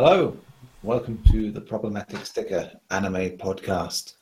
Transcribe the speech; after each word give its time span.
Hello, 0.00 0.36
welcome 0.84 1.20
to 1.32 1.50
the 1.50 1.60
Problematic 1.60 2.24
Sticker 2.24 2.70
anime 2.92 3.36
podcast. 3.36 4.14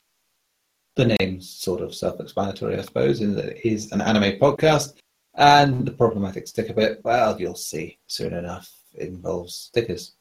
The 0.94 1.14
name's 1.20 1.50
sort 1.50 1.82
of 1.82 1.94
self 1.94 2.18
explanatory, 2.18 2.78
I 2.78 2.80
suppose, 2.80 3.20
in 3.20 3.34
that 3.34 3.44
it 3.44 3.60
is 3.62 3.92
an 3.92 4.00
anime 4.00 4.38
podcast. 4.38 4.94
And 5.34 5.84
the 5.84 5.92
problematic 5.92 6.48
sticker 6.48 6.72
bit, 6.72 7.02
well, 7.04 7.38
you'll 7.38 7.56
see 7.56 7.98
soon 8.06 8.32
enough, 8.32 8.72
involves 8.94 9.54
stickers. 9.54 10.14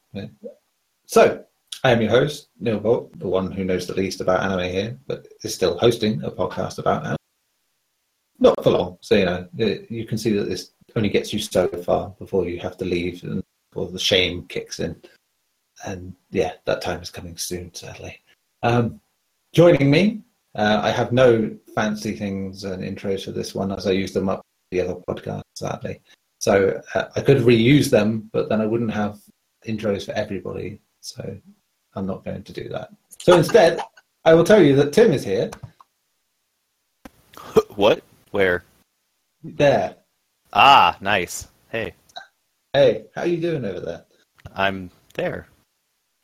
So, 1.06 1.42
I 1.82 1.92
am 1.92 2.02
your 2.02 2.10
host, 2.10 2.50
Neil 2.60 2.78
Bolt, 2.78 3.18
the 3.18 3.26
one 3.26 3.50
who 3.50 3.64
knows 3.64 3.86
the 3.86 3.94
least 3.94 4.20
about 4.20 4.42
anime 4.42 4.70
here, 4.70 4.98
but 5.06 5.26
is 5.42 5.54
still 5.54 5.78
hosting 5.78 6.22
a 6.22 6.30
podcast 6.30 6.76
about 6.80 7.06
anime. 7.06 7.16
Not 8.40 8.62
for 8.62 8.72
long, 8.72 8.98
so 9.00 9.14
you 9.14 9.24
know, 9.24 9.48
you 9.56 10.04
can 10.04 10.18
see 10.18 10.34
that 10.34 10.50
this 10.50 10.72
only 10.96 11.08
gets 11.08 11.32
you 11.32 11.38
so 11.38 11.66
far 11.66 12.10
before 12.18 12.46
you 12.46 12.60
have 12.60 12.76
to 12.76 12.84
leave 12.84 13.24
and 13.24 13.42
before 13.70 13.90
the 13.90 13.98
shame 13.98 14.46
kicks 14.48 14.80
in 14.80 15.00
and 15.84 16.14
yeah, 16.30 16.52
that 16.64 16.80
time 16.80 17.00
is 17.02 17.10
coming 17.10 17.36
soon, 17.36 17.72
sadly. 17.74 18.20
Um, 18.62 19.00
joining 19.52 19.90
me, 19.90 20.22
uh, 20.54 20.80
I 20.82 20.90
have 20.90 21.12
no 21.12 21.56
fancy 21.74 22.16
things 22.16 22.64
and 22.64 22.82
intros 22.82 23.24
for 23.24 23.32
this 23.32 23.54
one 23.54 23.72
as 23.72 23.86
I 23.86 23.92
use 23.92 24.12
them 24.12 24.28
up 24.28 24.42
the 24.70 24.80
other 24.80 24.94
podcast, 25.08 25.42
sadly. 25.54 26.00
So 26.38 26.80
uh, 26.94 27.08
I 27.14 27.20
could 27.20 27.38
reuse 27.38 27.90
them, 27.90 28.28
but 28.32 28.48
then 28.48 28.60
I 28.60 28.66
wouldn't 28.66 28.92
have 28.92 29.18
intros 29.66 30.06
for 30.06 30.12
everybody. 30.12 30.80
So 31.00 31.36
I'm 31.94 32.06
not 32.06 32.24
going 32.24 32.42
to 32.42 32.52
do 32.52 32.68
that. 32.70 32.90
So 33.18 33.36
instead, 33.36 33.80
I 34.24 34.34
will 34.34 34.44
tell 34.44 34.62
you 34.62 34.74
that 34.76 34.92
Tim 34.92 35.12
is 35.12 35.24
here. 35.24 35.50
What? 37.76 38.02
Where? 38.30 38.64
There. 39.44 39.96
Ah, 40.52 40.96
nice. 41.00 41.48
Hey. 41.68 41.92
Hey, 42.72 43.04
how 43.14 43.24
you 43.24 43.38
doing 43.38 43.64
over 43.66 43.80
there? 43.80 44.04
I'm 44.54 44.90
there. 45.14 45.46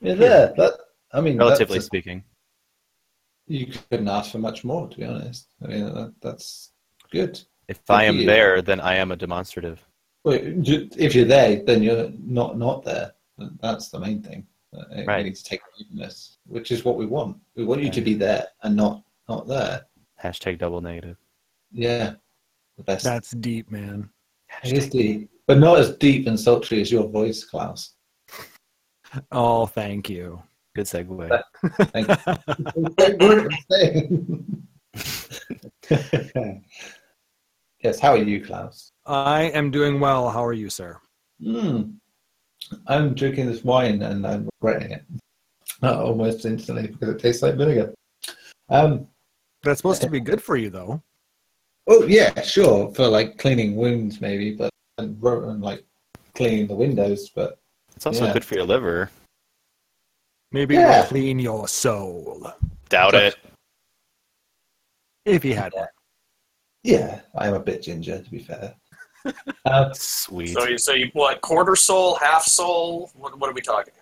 You're 0.02 0.16
there. 0.16 0.52
That, 0.56 0.73
I 1.12 1.20
mean, 1.20 1.38
relatively 1.38 1.79
a, 1.79 1.83
speaking. 1.83 2.24
You 3.47 3.67
couldn't 3.91 4.08
ask 4.08 4.33
for 4.33 4.39
much 4.39 4.64
more, 4.64 4.89
to 4.89 4.97
be 4.97 5.05
honest. 5.05 5.48
I 5.62 5.69
mean, 5.69 5.84
that, 5.95 6.14
that's 6.20 6.72
good. 7.11 7.41
If 7.69 7.89
I 7.89 8.05
am 8.05 8.27
there, 8.27 8.61
then 8.62 8.80
I 8.80 8.97
am 8.97 9.12
a 9.12 9.17
demonstrative. 9.17 9.83
Well, 10.25 10.39
if 10.41 11.14
you're 11.14 11.25
there, 11.25 11.62
then 11.64 11.83
you're 11.83 12.11
not 12.19 12.58
not 12.58 12.84
there. 12.84 13.12
That's 13.61 13.89
the 13.89 13.98
main 13.98 14.23
thing. 14.23 14.47
Right. 15.06 15.19
We 15.19 15.25
need 15.25 15.36
to 15.36 15.45
take 15.45 15.61
this, 15.92 16.39
which 16.47 16.70
is 16.70 16.84
what 16.84 16.97
we 16.97 17.06
want. 17.06 17.36
We 17.56 17.64
want 17.64 17.83
you 17.83 17.91
to 17.91 18.00
be 18.00 18.14
there 18.14 18.47
and 18.62 18.75
not 18.75 19.03
not 19.28 19.47
there. 19.47 19.86
Hashtag 20.23 20.58
double 20.58 20.80
negative. 20.80 21.17
Yeah, 21.73 22.14
the 22.77 22.84
best. 22.84 23.05
That's 23.05 23.33
deep, 23.33 23.70
man. 23.70 24.08
It 24.64 24.73
is 24.73 24.89
deep, 24.89 25.30
but 25.47 25.58
not 25.58 25.78
as 25.78 25.97
deep 25.97 26.27
and 26.27 26.39
sultry 26.39 26.80
as 26.80 26.92
your 26.92 27.08
voice, 27.08 27.45
Klaus. 27.45 27.95
Oh, 29.30 29.66
thank 29.66 30.08
you. 30.08 30.42
Good 30.74 30.86
segue. 30.86 31.42
yes, 37.83 38.00
how 38.00 38.12
are 38.12 38.16
you, 38.16 38.44
Klaus? 38.44 38.92
I 39.05 39.42
am 39.44 39.70
doing 39.70 40.00
well. 40.00 40.30
How 40.30 40.44
are 40.44 40.52
you, 40.52 40.70
sir? 40.70 40.98
Mm. 41.42 41.94
I'm 42.86 43.14
drinking 43.14 43.46
this 43.46 43.64
wine 43.64 44.02
and 44.02 44.27
I'm 44.27 44.48
regretting 44.60 44.92
it 44.92 45.05
uh, 45.83 46.02
almost 46.02 46.44
instantly 46.44 46.86
because 46.88 47.08
it 47.10 47.18
tastes 47.18 47.42
like 47.42 47.56
vinegar. 47.56 47.92
Um, 48.68 49.08
That's 49.62 49.78
supposed 49.78 50.02
to 50.02 50.10
be 50.10 50.20
good 50.20 50.42
for 50.42 50.56
you, 50.56 50.70
though. 50.70 51.02
Oh 51.88 52.06
yeah, 52.06 52.40
sure, 52.42 52.94
for 52.94 53.08
like 53.08 53.38
cleaning 53.38 53.74
wounds 53.74 54.20
maybe, 54.20 54.55
but 54.55 54.70
and, 54.98 55.20
and 55.22 55.62
like 55.62 55.84
cleaning 56.34 56.68
the 56.68 56.74
windows, 56.74 57.30
but 57.30 57.58
it's 58.03 58.06
also 58.19 58.27
yeah. 58.27 58.33
good 58.33 58.45
for 58.45 58.56
your 58.56 58.64
liver. 58.64 59.11
Maybe 60.50 60.75
Yeah. 60.75 60.98
it'll 60.98 61.11
clean 61.11 61.39
your 61.39 61.69
soul. 61.69 62.53
Doubt 62.89 63.14
it. 63.14 63.36
If 65.25 65.45
you 65.45 65.55
had 65.55 65.72
one. 65.72 65.86
yeah, 66.83 67.20
I 67.39 67.46
am 67.46 67.55
a 67.55 67.61
bit 67.61 67.80
ginger 67.80 68.20
to 68.20 68.29
be 68.29 68.40
fair. 68.40 68.74
um, 69.67 69.90
Sweet. 69.95 70.48
So 70.48 70.67
you 70.67 70.79
so 70.79 70.95
you 70.95 71.11
what 71.13 71.40
quarter 71.42 71.77
soul, 71.77 72.17
half 72.17 72.42
soul? 72.42 73.08
What 73.14 73.39
what 73.39 73.48
are 73.48 73.52
we 73.52 73.61
talking? 73.61 73.95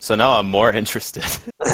So 0.00 0.14
now 0.14 0.32
I'm 0.38 0.50
more 0.50 0.70
interested. 0.82 1.24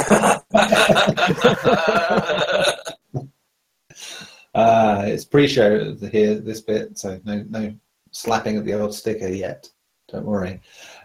uh, 4.54 5.02
it's 5.04 5.24
pre-show 5.24 5.96
here 6.12 6.36
this 6.36 6.60
bit, 6.60 6.96
so 6.96 7.20
no 7.24 7.44
no 7.48 7.74
slapping 8.12 8.56
at 8.56 8.64
the 8.64 8.74
old 8.74 8.94
sticker 8.94 9.26
yet. 9.26 9.68
Don't 10.08 10.26
worry. 10.26 10.60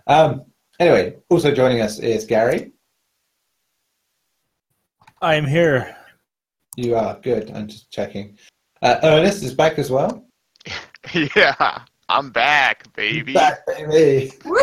Um, 0.06 0.46
anyway, 0.80 1.16
also 1.30 1.52
joining 1.54 1.82
us 1.82 2.00
is 2.00 2.26
Gary. 2.26 2.72
I'm 5.22 5.46
here. 5.46 5.96
You 6.76 6.96
are 6.96 7.20
good. 7.22 7.52
I'm 7.56 7.68
just 7.68 7.90
checking. 7.92 8.38
Uh, 8.82 9.00
Ernest 9.04 9.44
is 9.44 9.54
back 9.54 9.80
as 9.80 9.90
well. 9.92 10.24
Yeah, 11.14 11.80
I'm 12.10 12.32
back, 12.32 12.94
baby. 12.94 13.32
Back, 13.32 13.66
baby. 13.66 14.34
Woo! 14.44 14.60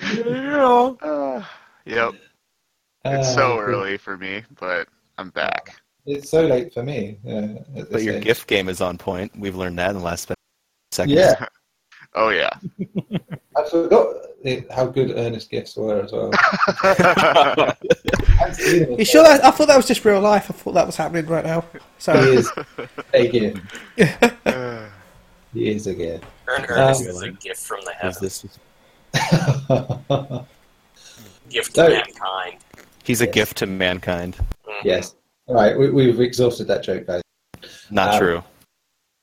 Yeah. 0.00 0.92
Uh, 1.02 1.44
yep. 1.84 2.12
It's 3.04 3.28
Uh, 3.28 3.34
so 3.34 3.58
early 3.58 3.98
for 3.98 4.16
me, 4.16 4.44
but 4.60 4.86
I'm 5.18 5.30
back. 5.30 5.80
It's 6.06 6.30
so 6.30 6.46
late 6.46 6.72
for 6.72 6.84
me. 6.84 7.18
Uh, 7.28 7.82
but 7.90 8.02
your 8.04 8.14
age. 8.14 8.22
gift 8.22 8.46
game 8.46 8.68
is 8.68 8.80
on 8.80 8.98
point. 8.98 9.32
We've 9.36 9.56
learned 9.56 9.80
that 9.80 9.90
in 9.90 9.96
the 9.98 10.04
last 10.04 10.30
seconds. 10.92 11.12
Yeah, 11.16 11.44
Oh 12.14 12.28
yeah. 12.28 12.50
I 13.56 13.68
forgot 13.68 14.16
how 14.70 14.86
good 14.86 15.12
Ernest 15.16 15.50
gifts 15.50 15.76
were 15.76 16.02
as 16.02 16.12
well. 16.12 16.30
You 18.58 19.04
sure 19.04 19.22
that? 19.22 19.44
I 19.44 19.50
thought 19.50 19.68
that 19.68 19.76
was 19.76 19.86
just 19.86 20.04
real 20.04 20.20
life. 20.20 20.50
I 20.50 20.54
thought 20.54 20.72
that 20.74 20.84
was 20.86 20.96
happening 20.96 21.26
right 21.26 21.44
now. 21.44 21.64
So 21.98 22.12
He 22.12 22.20
So 22.20 22.32
is 22.32 22.50
a 23.14 23.28
gift. 23.28 23.60
He 25.54 25.70
is 25.70 25.86
a 25.86 25.94
gift. 25.94 26.24
Ern- 26.48 26.64
Ernest 26.68 27.02
Um, 27.02 27.08
is 27.08 27.22
a 27.22 27.30
gift 27.30 27.60
from 27.62 27.80
the 27.84 27.92
heavens, 27.92 28.18
this? 28.20 28.44
gift 31.48 31.74
So- 31.74 31.88
to 31.88 31.94
mankind. 31.94 32.58
He's 33.04 33.20
a 33.20 33.24
Yes. 33.26 33.34
gift 33.34 33.56
to 33.58 33.66
mankind. 33.66 34.36
Mhm. 34.66 34.84
yes. 34.84 35.14
All 35.46 35.54
right, 35.56 35.76
we, 35.78 35.90
we've 35.90 36.20
exhausted 36.20 36.66
that 36.68 36.82
joke, 36.84 37.06
guys. 37.06 37.22
Not 37.90 38.14
Um, 38.14 38.20
true. 38.20 38.42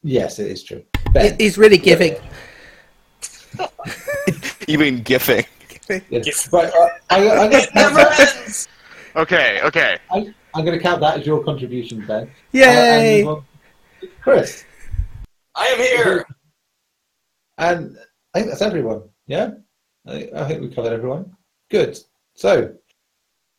Yes, 0.03 0.39
it 0.39 0.47
is 0.51 0.63
true. 0.63 0.83
Ben, 1.13 1.35
he's 1.39 1.57
really 1.57 1.77
giving. 1.77 2.13
You 2.13 2.19
mean 4.77 5.01
gifting? 5.01 5.45
yes. 5.89 6.25
Gift- 6.25 6.53
Right, 6.53 6.71
uh, 6.73 6.87
I, 7.09 7.29
I'm 7.31 7.49
going 7.49 7.65
never 7.73 7.99
to 7.99 8.27
ends. 8.43 8.67
okay, 9.15 9.61
okay. 9.63 9.97
count 10.79 11.01
that 11.01 11.19
as 11.19 11.25
your 11.25 11.43
contribution, 11.43 12.05
Ben. 12.05 12.29
Yay! 12.51 13.23
Uh, 13.23 13.29
and, 13.31 13.37
uh, 14.03 14.07
Chris, 14.21 14.65
I 15.55 15.65
am 15.67 15.77
here. 15.79 16.25
and 17.57 17.97
I 18.33 18.39
think 18.39 18.49
that's 18.51 18.61
everyone. 18.61 19.03
Yeah, 19.27 19.51
I, 20.07 20.29
I 20.35 20.47
think 20.47 20.61
we 20.61 20.69
covered 20.69 20.93
everyone. 20.93 21.35
Good. 21.69 21.97
So, 22.35 22.73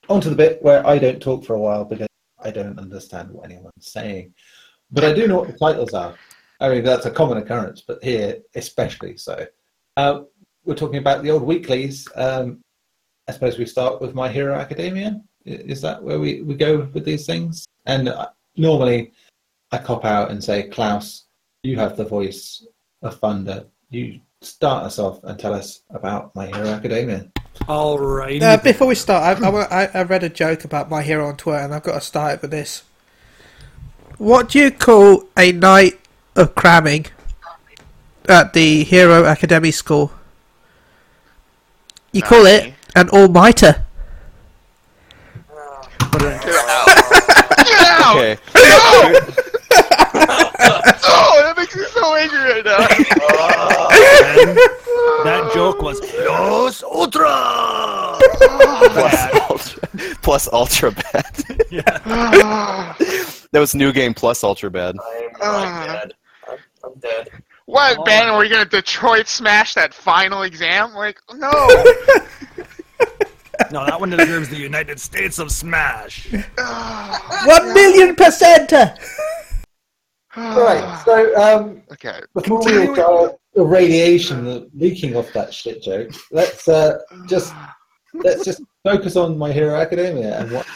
on 0.09 0.21
to 0.21 0.31
the 0.31 0.37
bit 0.37 0.63
where 0.63 0.87
I 0.87 0.99
don't 0.99 1.21
talk 1.21 1.45
for 1.45 1.55
a 1.55 1.61
while 1.61 1.85
because 1.85 2.09
I 2.43 2.51
don't 2.51 2.79
understand 2.79 3.31
what 3.31 3.45
anyone's 3.45 3.73
saying, 3.93 4.33
but 4.91 5.05
I 5.05 5.13
do 5.13 5.27
know 5.27 5.41
what 5.41 5.49
the 5.49 5.59
titles 5.59 5.93
are. 5.93 6.15
I 6.61 6.69
mean, 6.69 6.85
that's 6.85 7.07
a 7.07 7.11
common 7.11 7.39
occurrence, 7.39 7.83
but 7.87 8.03
here 8.03 8.39
especially 8.55 9.17
so. 9.17 9.47
Uh, 9.97 10.23
we're 10.71 10.77
talking 10.77 11.01
about 11.01 11.25
the 11.25 11.33
old 11.33 11.43
weeklies. 11.43 12.07
Um, 12.15 12.61
I 13.27 13.33
suppose 13.33 13.59
we 13.59 13.67
start 13.67 14.01
with 14.01 14.15
My 14.15 14.29
Hero 14.29 14.55
Academia. 14.55 15.21
Is 15.45 15.83
that 15.83 16.01
where 16.01 16.21
we, 16.21 16.43
we 16.43 16.55
go 16.55 16.89
with 16.95 17.05
these 17.05 17.27
things? 17.27 17.67
And 17.87 18.09
uh, 18.09 18.29
normally 18.57 19.11
I 19.73 19.79
cop 19.79 20.05
out 20.05 20.31
and 20.31 20.43
say, 20.43 20.69
Klaus, 20.69 21.25
you 21.65 21.77
have 21.77 21.97
the 21.97 22.05
voice 22.05 22.65
of 23.03 23.19
thunder. 23.19 23.65
You 23.91 24.21
start 24.43 24.85
us 24.85 25.01
off 25.01 25.25
and 25.25 25.37
tell 25.41 25.55
us 25.55 25.81
about 25.91 26.37
My 26.37 26.47
Hero 26.47 26.69
Academia. 26.69 27.27
All 27.67 27.99
right. 27.99 28.41
Uh, 28.41 28.57
before 28.59 28.87
we 28.87 28.95
start, 28.95 29.43
I, 29.43 29.51
I, 29.51 29.91
I 29.93 30.03
read 30.05 30.23
a 30.23 30.29
joke 30.29 30.65
about 30.65 30.89
my 30.89 31.03
hero 31.03 31.27
on 31.27 31.37
Twitter, 31.37 31.65
and 31.65 31.75
I've 31.75 31.83
got 31.83 31.95
to 31.95 32.01
start 32.01 32.35
it 32.35 32.43
with 32.43 32.53
this. 32.53 32.85
What 34.19 34.51
do 34.51 34.61
you 34.61 34.71
call 34.71 35.25
a 35.37 35.51
night 35.51 35.99
of 36.37 36.55
cramming 36.55 37.07
at 38.29 38.53
the 38.53 38.85
Hero 38.85 39.25
Academy 39.25 39.73
School? 39.73 40.13
You 42.13 42.23
call 42.23 42.47
it 42.47 42.75
an 42.97 43.09
all-nighter. 43.11 43.87
Get 46.13 46.27
out! 46.27 46.89
Okay. 48.11 48.37
Oh, 51.03 51.43
that 51.45 51.55
makes 51.57 51.77
me 51.77 51.85
so 51.85 52.15
angry 52.17 52.39
right 52.39 52.65
now. 52.65 52.79
That 55.25 55.51
joke 55.55 55.83
was 55.83 56.01
Los 56.27 56.83
Ultra. 56.83 58.19
plus, 58.93 59.35
ultra, 59.51 59.89
plus 60.23 60.49
ultra 60.53 60.91
bad. 60.91 61.35
that 63.53 63.61
was 63.61 63.75
new 63.75 63.93
game 63.93 64.15
plus 64.15 64.43
ultra 64.43 64.71
bad. 64.71 64.97
I'm, 65.43 65.43
I'm 65.43 65.87
dead. 65.87 66.15
I'm, 66.49 66.59
I'm 66.85 66.99
dead. 66.99 67.29
What, 67.71 68.05
Ben? 68.05 68.29
Are 68.29 68.39
we 68.39 68.49
gonna 68.49 68.65
Detroit 68.65 69.29
smash 69.29 69.75
that 69.75 69.95
final 69.95 70.43
exam? 70.43 70.95
Like, 70.95 71.19
no. 71.35 71.51
No, 73.71 73.85
that 73.85 74.01
one 74.01 74.11
deserves 74.11 74.49
the 74.49 74.57
United 74.57 74.99
States 74.99 75.39
of 75.39 75.53
Smash. 75.53 76.33
One 77.45 77.75
million 77.75 78.17
percent. 78.17 78.73
Right. 80.37 81.03
So 81.05 81.37
um, 81.41 81.83
Okay. 81.93 82.21
before 82.35 82.61
we 82.65 82.87
go 82.97 83.39
the 83.55 83.63
radiation 83.63 84.45
the 84.45 84.71
leaking 84.75 85.15
off 85.15 85.33
that 85.35 85.53
shit 85.53 85.83
joke, 85.83 86.11
let's 86.33 86.67
uh, 86.69 86.99
just 87.29 87.53
let's 88.15 88.45
just 88.45 88.63
focus 88.83 89.15
on 89.17 89.37
My 89.37 89.53
Hero 89.53 89.77
Academia 89.77 90.41
and 90.41 90.51
what 90.51 90.67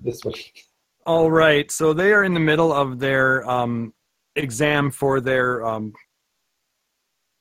this 0.00 0.24
week. 0.24 0.62
All 1.06 1.30
right, 1.30 1.70
so 1.70 1.92
they 1.92 2.12
are 2.12 2.24
in 2.24 2.34
the 2.34 2.40
middle 2.40 2.72
of 2.72 2.98
their 2.98 3.48
um, 3.48 3.94
exam 4.34 4.90
for 4.90 5.20
their 5.20 5.64
um, 5.64 5.92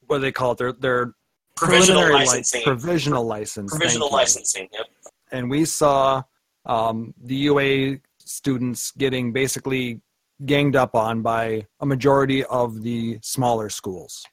what 0.07 0.17
do 0.17 0.21
they 0.21 0.31
call 0.31 0.51
it? 0.53 0.57
Their 0.57 0.73
their 0.73 1.13
Provisional 1.55 2.01
preliminary 2.01 2.19
li- 2.19 2.25
licensing. 2.27 2.63
provisional 2.63 3.25
license. 3.25 3.71
Provisional 3.71 4.09
licensing. 4.11 4.67
Yep. 4.73 4.85
and 5.31 5.49
we 5.49 5.63
saw 5.65 6.21
um, 6.65 7.13
the 7.23 7.35
UA 7.35 7.97
students 8.19 8.91
getting 8.91 9.31
basically 9.31 10.01
ganged 10.45 10.75
up 10.75 10.95
on 10.95 11.21
by 11.21 11.65
a 11.79 11.85
majority 11.85 12.43
of 12.45 12.81
the 12.83 13.17
smaller 13.21 13.69
schools. 13.69 14.25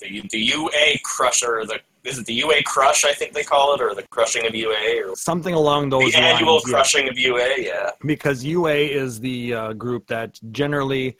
The, 0.00 0.22
the 0.30 0.38
UA 0.38 0.98
crusher. 1.02 1.64
The 1.66 1.80
is 2.04 2.18
it 2.18 2.26
the 2.26 2.34
UA 2.34 2.62
crush? 2.64 3.04
I 3.04 3.12
think 3.14 3.32
they 3.32 3.42
call 3.42 3.74
it, 3.74 3.80
or 3.80 3.94
the 3.94 4.02
crushing 4.10 4.46
of 4.46 4.54
UA, 4.54 5.02
or 5.08 5.16
Something 5.16 5.54
along 5.54 5.88
those 5.88 6.12
the 6.12 6.18
annual 6.18 6.52
lines. 6.56 6.64
yeah. 6.66 6.72
crushing 6.72 7.08
of 7.08 7.18
UA. 7.18 7.54
Yeah. 7.58 7.90
because 8.04 8.44
UA 8.44 8.74
is 8.74 9.18
the 9.18 9.54
uh, 9.54 9.72
group 9.72 10.06
that 10.08 10.38
generally 10.52 11.16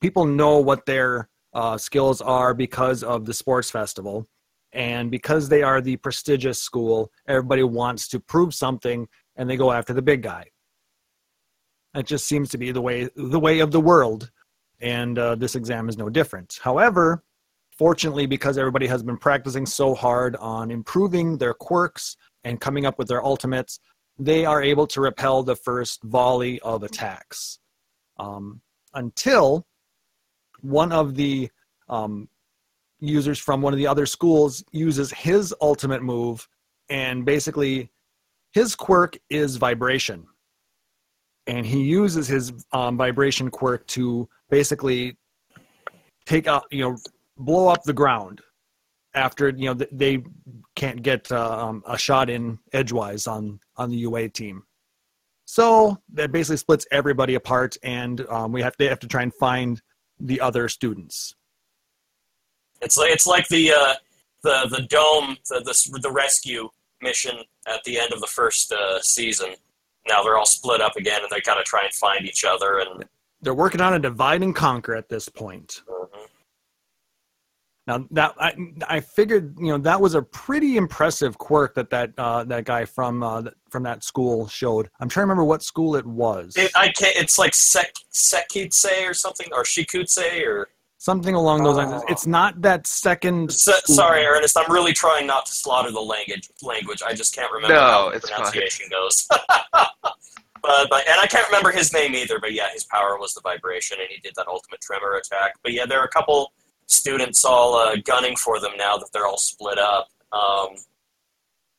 people 0.00 0.24
know 0.26 0.58
what 0.58 0.84
their 0.86 1.28
uh, 1.56 1.78
skills 1.78 2.20
are 2.20 2.52
because 2.52 3.02
of 3.02 3.24
the 3.24 3.32
sports 3.32 3.70
festival, 3.70 4.28
and 4.72 5.10
because 5.10 5.48
they 5.48 5.62
are 5.62 5.80
the 5.80 5.96
prestigious 5.96 6.62
school, 6.62 7.10
everybody 7.26 7.62
wants 7.62 8.08
to 8.08 8.20
prove 8.20 8.52
something, 8.52 9.08
and 9.36 9.48
they 9.48 9.56
go 9.56 9.72
after 9.72 9.94
the 9.94 10.02
big 10.02 10.22
guy. 10.22 10.44
That 11.94 12.04
just 12.04 12.26
seems 12.26 12.50
to 12.50 12.58
be 12.58 12.72
the 12.72 12.82
way 12.82 13.08
the 13.16 13.40
way 13.40 13.60
of 13.60 13.70
the 13.70 13.80
world, 13.80 14.30
and 14.80 15.18
uh, 15.18 15.34
this 15.34 15.54
exam 15.54 15.88
is 15.88 15.96
no 15.96 16.10
different. 16.10 16.58
However, 16.62 17.24
fortunately, 17.70 18.26
because 18.26 18.58
everybody 18.58 18.86
has 18.86 19.02
been 19.02 19.16
practicing 19.16 19.64
so 19.64 19.94
hard 19.94 20.36
on 20.36 20.70
improving 20.70 21.38
their 21.38 21.54
quirks 21.54 22.18
and 22.44 22.60
coming 22.60 22.84
up 22.84 22.98
with 22.98 23.08
their 23.08 23.24
ultimates, 23.24 23.80
they 24.18 24.44
are 24.44 24.62
able 24.62 24.86
to 24.88 25.00
repel 25.00 25.42
the 25.42 25.56
first 25.56 26.02
volley 26.02 26.60
of 26.60 26.82
attacks 26.82 27.60
um, 28.18 28.60
until 28.92 29.66
one 30.66 30.92
of 30.92 31.14
the 31.14 31.48
um, 31.88 32.28
users 32.98 33.38
from 33.38 33.62
one 33.62 33.72
of 33.72 33.78
the 33.78 33.86
other 33.86 34.06
schools 34.06 34.64
uses 34.72 35.10
his 35.12 35.54
ultimate 35.60 36.02
move 36.02 36.48
and 36.88 37.24
basically 37.24 37.90
his 38.52 38.74
quirk 38.74 39.16
is 39.28 39.56
vibration 39.56 40.26
and 41.46 41.64
he 41.66 41.82
uses 41.82 42.26
his 42.26 42.52
um, 42.72 42.96
vibration 42.96 43.50
quirk 43.50 43.86
to 43.86 44.28
basically 44.50 45.16
take 46.24 46.46
out 46.46 46.64
you 46.70 46.82
know 46.82 46.96
blow 47.36 47.68
up 47.68 47.82
the 47.84 47.92
ground 47.92 48.40
after 49.14 49.48
you 49.48 49.66
know 49.66 49.74
they 49.92 50.22
can't 50.74 51.02
get 51.02 51.30
uh, 51.32 51.66
um, 51.66 51.82
a 51.86 51.98
shot 51.98 52.28
in 52.30 52.58
edgewise 52.72 53.26
on 53.26 53.58
on 53.76 53.90
the 53.90 53.96
UA 53.96 54.28
team. 54.30 54.62
So 55.46 55.96
that 56.12 56.32
basically 56.32 56.56
splits 56.56 56.86
everybody 56.90 57.36
apart, 57.36 57.76
and 57.82 58.20
um, 58.28 58.52
we 58.52 58.62
have 58.62 58.74
they 58.78 58.88
have 58.88 58.98
to 59.00 59.08
try 59.08 59.22
and 59.22 59.34
find 59.34 59.80
the 60.18 60.40
other 60.40 60.68
students. 60.68 61.34
It's 62.82 62.96
like 62.96 63.10
it's 63.10 63.26
like 63.26 63.48
the 63.48 63.72
uh, 63.72 63.94
the 64.42 64.68
the 64.70 64.82
dome 64.82 65.36
the, 65.48 65.60
the 65.60 65.98
the 66.00 66.10
rescue 66.10 66.68
mission 67.02 67.36
at 67.66 67.82
the 67.84 67.98
end 67.98 68.12
of 68.12 68.20
the 68.20 68.26
first 68.26 68.72
uh, 68.72 69.00
season. 69.00 69.54
Now 70.08 70.22
they're 70.22 70.36
all 70.36 70.46
split 70.46 70.80
up 70.80 70.96
again, 70.96 71.20
and 71.22 71.30
they 71.30 71.40
kind 71.40 71.58
of 71.58 71.64
try 71.64 71.84
and 71.84 71.92
find 71.94 72.24
each 72.24 72.44
other. 72.44 72.78
And 72.78 73.04
They're 73.40 73.54
working 73.54 73.80
on 73.80 73.94
a 73.94 73.98
divide 73.98 74.42
and 74.42 74.54
conquer 74.54 74.94
at 74.94 75.08
this 75.08 75.28
point. 75.28 75.82
Now 77.86 78.04
that 78.10 78.34
I, 78.38 78.54
I 78.88 79.00
figured, 79.00 79.54
you 79.60 79.68
know, 79.68 79.78
that 79.78 80.00
was 80.00 80.14
a 80.14 80.22
pretty 80.22 80.76
impressive 80.76 81.38
quirk 81.38 81.74
that 81.76 81.88
that 81.90 82.12
uh, 82.18 82.42
that 82.44 82.64
guy 82.64 82.84
from 82.84 83.22
uh, 83.22 83.44
from 83.70 83.84
that 83.84 84.02
school 84.02 84.48
showed. 84.48 84.90
I'm 84.98 85.08
trying 85.08 85.22
to 85.22 85.26
remember 85.26 85.44
what 85.44 85.62
school 85.62 85.94
it 85.94 86.04
was. 86.04 86.56
it, 86.56 86.72
I 86.74 86.88
can't. 86.88 87.14
It's 87.16 87.38
like 87.38 87.54
sek 87.54 87.92
sekitse 88.12 89.08
or 89.08 89.14
something, 89.14 89.46
or 89.52 89.62
shikutse, 89.62 90.44
or 90.44 90.68
Something 90.98 91.34
along 91.34 91.62
those 91.62 91.76
lines. 91.76 91.92
Oh. 91.94 92.04
It's 92.08 92.26
not 92.26 92.60
that 92.62 92.86
second. 92.86 93.50
S- 93.50 93.68
sorry, 93.86 94.24
Ernest. 94.24 94.56
I'm 94.58 94.72
really 94.72 94.92
trying 94.94 95.26
not 95.26 95.46
to 95.46 95.52
slaughter 95.52 95.92
the 95.92 96.00
language. 96.00 96.48
Language. 96.62 97.02
I 97.06 97.12
just 97.12 97.34
can't 97.34 97.52
remember 97.52 97.74
No, 97.74 97.80
how 97.80 98.10
the 98.10 98.16
it's 98.16 98.28
fine. 98.28 98.38
pronunciation 98.38 98.86
goes. 98.90 99.28
but, 99.30 99.92
but 100.90 101.06
and 101.08 101.20
I 101.20 101.26
can't 101.28 101.46
remember 101.46 101.70
his 101.70 101.92
name 101.92 102.14
either. 102.14 102.40
But 102.40 102.54
yeah, 102.54 102.70
his 102.72 102.84
power 102.84 103.18
was 103.20 103.34
the 103.34 103.42
vibration, 103.42 103.98
and 104.00 104.08
he 104.10 104.18
did 104.20 104.32
that 104.36 104.48
ultimate 104.48 104.80
tremor 104.80 105.14
attack. 105.14 105.52
But 105.62 105.74
yeah, 105.74 105.86
there 105.86 106.00
are 106.00 106.06
a 106.06 106.10
couple 106.10 106.52
students 106.86 107.44
all 107.44 107.74
uh, 107.74 107.96
gunning 108.04 108.36
for 108.36 108.60
them 108.60 108.72
now 108.76 108.96
that 108.96 109.08
they're 109.12 109.26
all 109.26 109.38
split 109.38 109.78
up. 109.78 110.08
Um, 110.32 110.76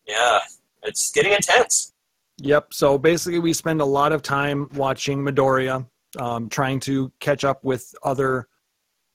yeah, 0.07 0.39
it's 0.83 1.11
getting 1.11 1.33
intense. 1.33 1.93
Yep. 2.39 2.73
So 2.73 2.97
basically, 2.97 3.39
we 3.39 3.53
spend 3.53 3.81
a 3.81 3.85
lot 3.85 4.11
of 4.11 4.21
time 4.21 4.69
watching 4.75 5.19
Midoriya, 5.19 5.85
um, 6.19 6.49
trying 6.49 6.79
to 6.81 7.11
catch 7.19 7.43
up 7.43 7.63
with 7.63 7.93
other 8.03 8.47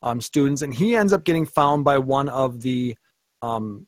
um, 0.03 0.21
students, 0.21 0.63
and 0.63 0.75
he 0.75 0.97
ends 0.97 1.13
up 1.13 1.25
getting 1.25 1.47
found 1.47 1.85
by 1.85 1.99
one 1.99 2.29
of 2.29 2.63
the 2.63 2.97
um, 3.43 3.87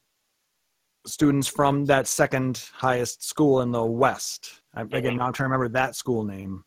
students 1.07 1.49
from 1.49 1.85
that 1.87 2.07
second 2.07 2.69
highest 2.73 3.27
school 3.27 3.61
in 3.63 3.73
the 3.73 3.85
West. 3.85 4.63
I, 4.75 4.83
again, 4.83 5.17
now 5.17 5.27
I'm 5.27 5.33
trying 5.33 5.49
to 5.49 5.53
remember 5.55 5.69
that 5.71 5.97
school 5.97 6.25
name. 6.25 6.65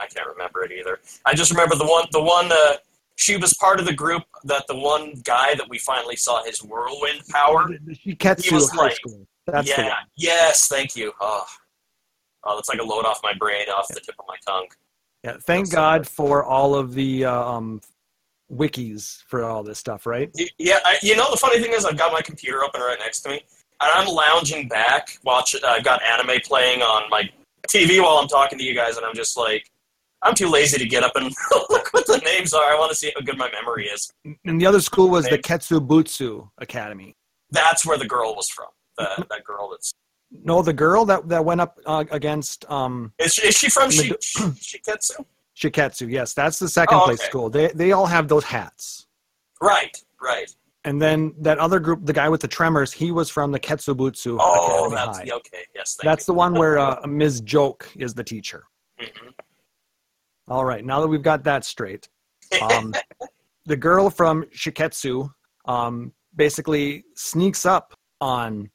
I 0.00 0.06
can't 0.06 0.28
remember 0.28 0.62
it 0.64 0.72
either. 0.72 1.00
I 1.24 1.34
just 1.34 1.50
remember 1.50 1.76
the 1.76 1.86
one. 1.86 2.06
The 2.12 2.22
one. 2.22 2.50
Uh, 2.52 2.76
she 3.18 3.36
was 3.36 3.52
part 3.54 3.80
of 3.80 3.86
the 3.86 3.92
group 3.92 4.22
that 4.44 4.64
the 4.68 4.76
one 4.76 5.12
guy 5.24 5.52
that 5.54 5.68
we 5.68 5.76
finally 5.78 6.14
saw 6.14 6.42
his 6.44 6.62
whirlwind 6.62 7.20
power. 7.30 7.68
She 8.00 8.14
Shiketsu 8.14 8.44
He 8.48 8.54
was 8.54 8.70
High 8.70 8.82
like- 8.82 8.94
School. 8.96 9.26
That's 9.46 9.68
yeah. 9.68 9.94
Yes. 10.16 10.68
Thank 10.68 10.94
you. 10.94 11.12
Oh. 11.20 11.44
oh, 12.44 12.54
that's 12.56 12.68
like 12.68 12.78
a 12.78 12.84
load 12.84 13.04
off 13.06 13.18
my 13.24 13.32
brain, 13.34 13.66
off 13.70 13.88
the 13.88 13.98
tip 14.00 14.14
of 14.20 14.24
my 14.28 14.36
tongue. 14.46 14.66
Yeah. 15.24 15.32
Thank 15.40 15.66
That's 15.66 15.74
God 15.74 16.02
good. 16.02 16.08
for 16.08 16.44
all 16.44 16.74
of 16.76 16.94
the 16.94 17.24
uh, 17.24 17.32
um, 17.44 17.80
wikis 18.52 19.22
for 19.26 19.42
all 19.44 19.62
this 19.64 19.78
stuff, 19.80 20.06
right? 20.06 20.30
Yeah. 20.58 20.78
I, 20.84 20.98
you 21.02 21.16
know, 21.16 21.28
the 21.30 21.36
funny 21.38 21.60
thing 21.60 21.72
is, 21.72 21.84
I've 21.84 21.98
got 21.98 22.12
my 22.12 22.22
computer 22.22 22.62
open 22.62 22.80
right 22.82 22.98
next 23.00 23.20
to 23.22 23.30
me, 23.30 23.40
and 23.80 23.90
I'm 23.94 24.06
lounging 24.06 24.68
back, 24.68 25.18
watch. 25.24 25.56
uh, 25.56 25.66
I've 25.66 25.82
got 25.84 26.02
anime 26.04 26.38
playing 26.44 26.82
on 26.82 27.08
my 27.10 27.28
TV 27.68 28.00
while 28.00 28.18
I'm 28.18 28.28
talking 28.28 28.58
to 28.58 28.64
you 28.64 28.74
guys, 28.74 28.96
and 28.96 29.04
I'm 29.04 29.14
just 29.16 29.36
like, 29.36 29.68
I'm 30.22 30.34
too 30.34 30.48
lazy 30.48 30.78
to 30.78 30.86
get 30.86 31.04
up 31.04 31.12
and 31.14 31.26
look 31.70 31.92
what 31.92 32.06
the 32.06 32.18
names 32.24 32.52
are. 32.52 32.62
I 32.74 32.78
want 32.78 32.90
to 32.90 32.96
see 32.96 33.12
how 33.14 33.20
good 33.24 33.38
my 33.38 33.50
memory 33.52 33.86
is. 33.86 34.10
And 34.44 34.60
the 34.60 34.66
other 34.66 34.80
school 34.80 35.08
was 35.10 35.28
the 35.28 35.38
Ketsubutsu 35.38 36.50
Academy. 36.58 37.14
That's 37.50 37.86
where 37.86 37.96
the 37.98 38.06
girl 38.06 38.34
was 38.34 38.48
from. 38.48 38.66
The, 38.98 39.26
that 39.30 39.44
girl 39.44 39.70
that's 39.70 39.92
No, 40.32 40.60
the 40.60 40.72
girl 40.72 41.04
that 41.04 41.28
that 41.28 41.44
went 41.44 41.60
up 41.60 41.78
uh, 41.86 42.04
against 42.10 42.68
um, 42.70 43.12
is 43.18 43.34
she, 43.34 43.46
is 43.46 43.56
she 43.56 43.70
from 43.70 43.90
Mid- 43.90 44.20
Shiketsu? 44.20 45.24
Shiketsu. 45.56 46.10
Yes, 46.10 46.34
that's 46.34 46.58
the 46.58 46.68
second 46.68 46.98
Oh, 46.98 47.04
place 47.04 47.20
okay. 47.20 47.28
school. 47.28 47.48
They 47.48 47.68
they 47.68 47.92
all 47.92 48.06
have 48.06 48.26
those 48.28 48.44
hats. 48.44 49.06
Right. 49.62 49.96
Right. 50.20 50.50
And 50.84 51.00
then 51.00 51.34
that 51.40 51.58
other 51.58 51.78
group, 51.80 52.04
the 52.06 52.12
guy 52.12 52.28
with 52.28 52.40
the 52.40 52.48
tremors, 52.48 52.92
he 52.92 53.12
was 53.12 53.28
from 53.30 53.52
the 53.52 53.60
Ketsubutsu 53.60 54.36
Oh, 54.40 54.86
Academy 54.88 54.94
that's 54.96 55.18
High. 55.18 55.36
okay. 55.36 55.64
Yes, 55.74 55.96
That's 56.02 56.22
you. 56.26 56.32
the 56.32 56.36
one 56.38 56.54
where 56.54 56.78
uh, 56.78 57.06
Ms. 57.06 57.40
Joke 57.42 57.88
is 57.96 58.14
the 58.14 58.24
teacher. 58.24 58.64
Mhm. 59.00 59.32
All 60.50 60.64
right, 60.64 60.82
now 60.82 61.02
that 61.02 61.08
we've 61.08 61.22
got 61.22 61.44
that 61.44 61.62
straight, 61.62 62.08
um, 62.62 62.94
the 63.66 63.76
girl 63.76 64.08
from 64.08 64.44
Shiketsu 64.44 65.30
um, 65.66 66.10
basically 66.34 67.04
sneaks 67.14 67.66
up 67.66 67.92
on 68.22 68.70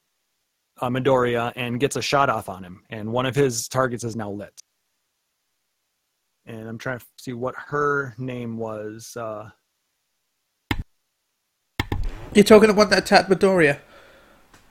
uh, 0.81 0.89
Midoriya 0.89 1.51
and 1.55 1.79
gets 1.79 1.95
a 1.95 2.01
shot 2.01 2.29
off 2.29 2.47
on 2.47 2.63
him, 2.63 2.83
and 2.91 3.11
one 3.11 3.25
of 3.25 3.35
his 3.35 3.67
targets 3.67 4.03
is 4.03 4.15
now 4.15 4.29
lit. 4.29 4.53
And 6.45 6.69
I'm 6.69 6.77
trying 6.77 6.99
to 6.99 7.05
see 7.17 7.33
what 7.33 7.55
her 7.57 8.13
name 8.19 8.57
was. 8.57 9.17
Uh, 9.17 9.49
You're 12.35 12.43
talking 12.43 12.69
about 12.69 12.91
that 12.91 12.99
attacked 12.99 13.31
Midoriya. 13.31 13.79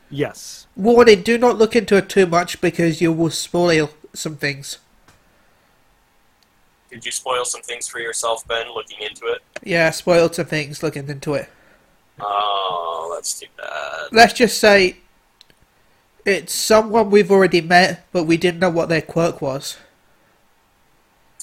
yes, 0.09 0.69
Warning, 0.77 1.23
do 1.23 1.37
not 1.37 1.59
look 1.59 1.75
into 1.75 1.97
it 1.97 2.09
too 2.09 2.27
much 2.27 2.61
because 2.61 3.01
you 3.01 3.13
will 3.13 3.31
spoil 3.31 3.91
some 4.15 4.37
things. 4.37 4.79
Did 6.93 7.07
you 7.07 7.11
spoil 7.11 7.47
some 7.47 7.63
things 7.63 7.89
for 7.89 8.01
yourself, 8.01 8.47
Ben, 8.47 8.67
looking 8.75 8.99
into 9.01 9.25
it? 9.29 9.41
Yeah, 9.63 9.91
spoiled 9.91 10.35
some 10.35 10.45
things 10.45 10.83
looking 10.83 11.09
into 11.09 11.33
it. 11.33 11.49
Oh, 12.21 13.11
that's 13.15 13.41
too 13.41 13.47
bad. 13.57 14.09
Let's 14.13 14.35
just 14.35 14.59
say 14.59 14.99
it's 16.27 16.53
someone 16.53 17.11
we've 17.11 17.31
already 17.31 17.63
met, 17.63 18.07
but 18.13 18.25
we 18.25 18.37
didn't 18.37 18.61
know 18.61 18.69
what 18.69 18.91
their 18.91 19.01
quirk 19.01 19.41
was. 19.41 19.79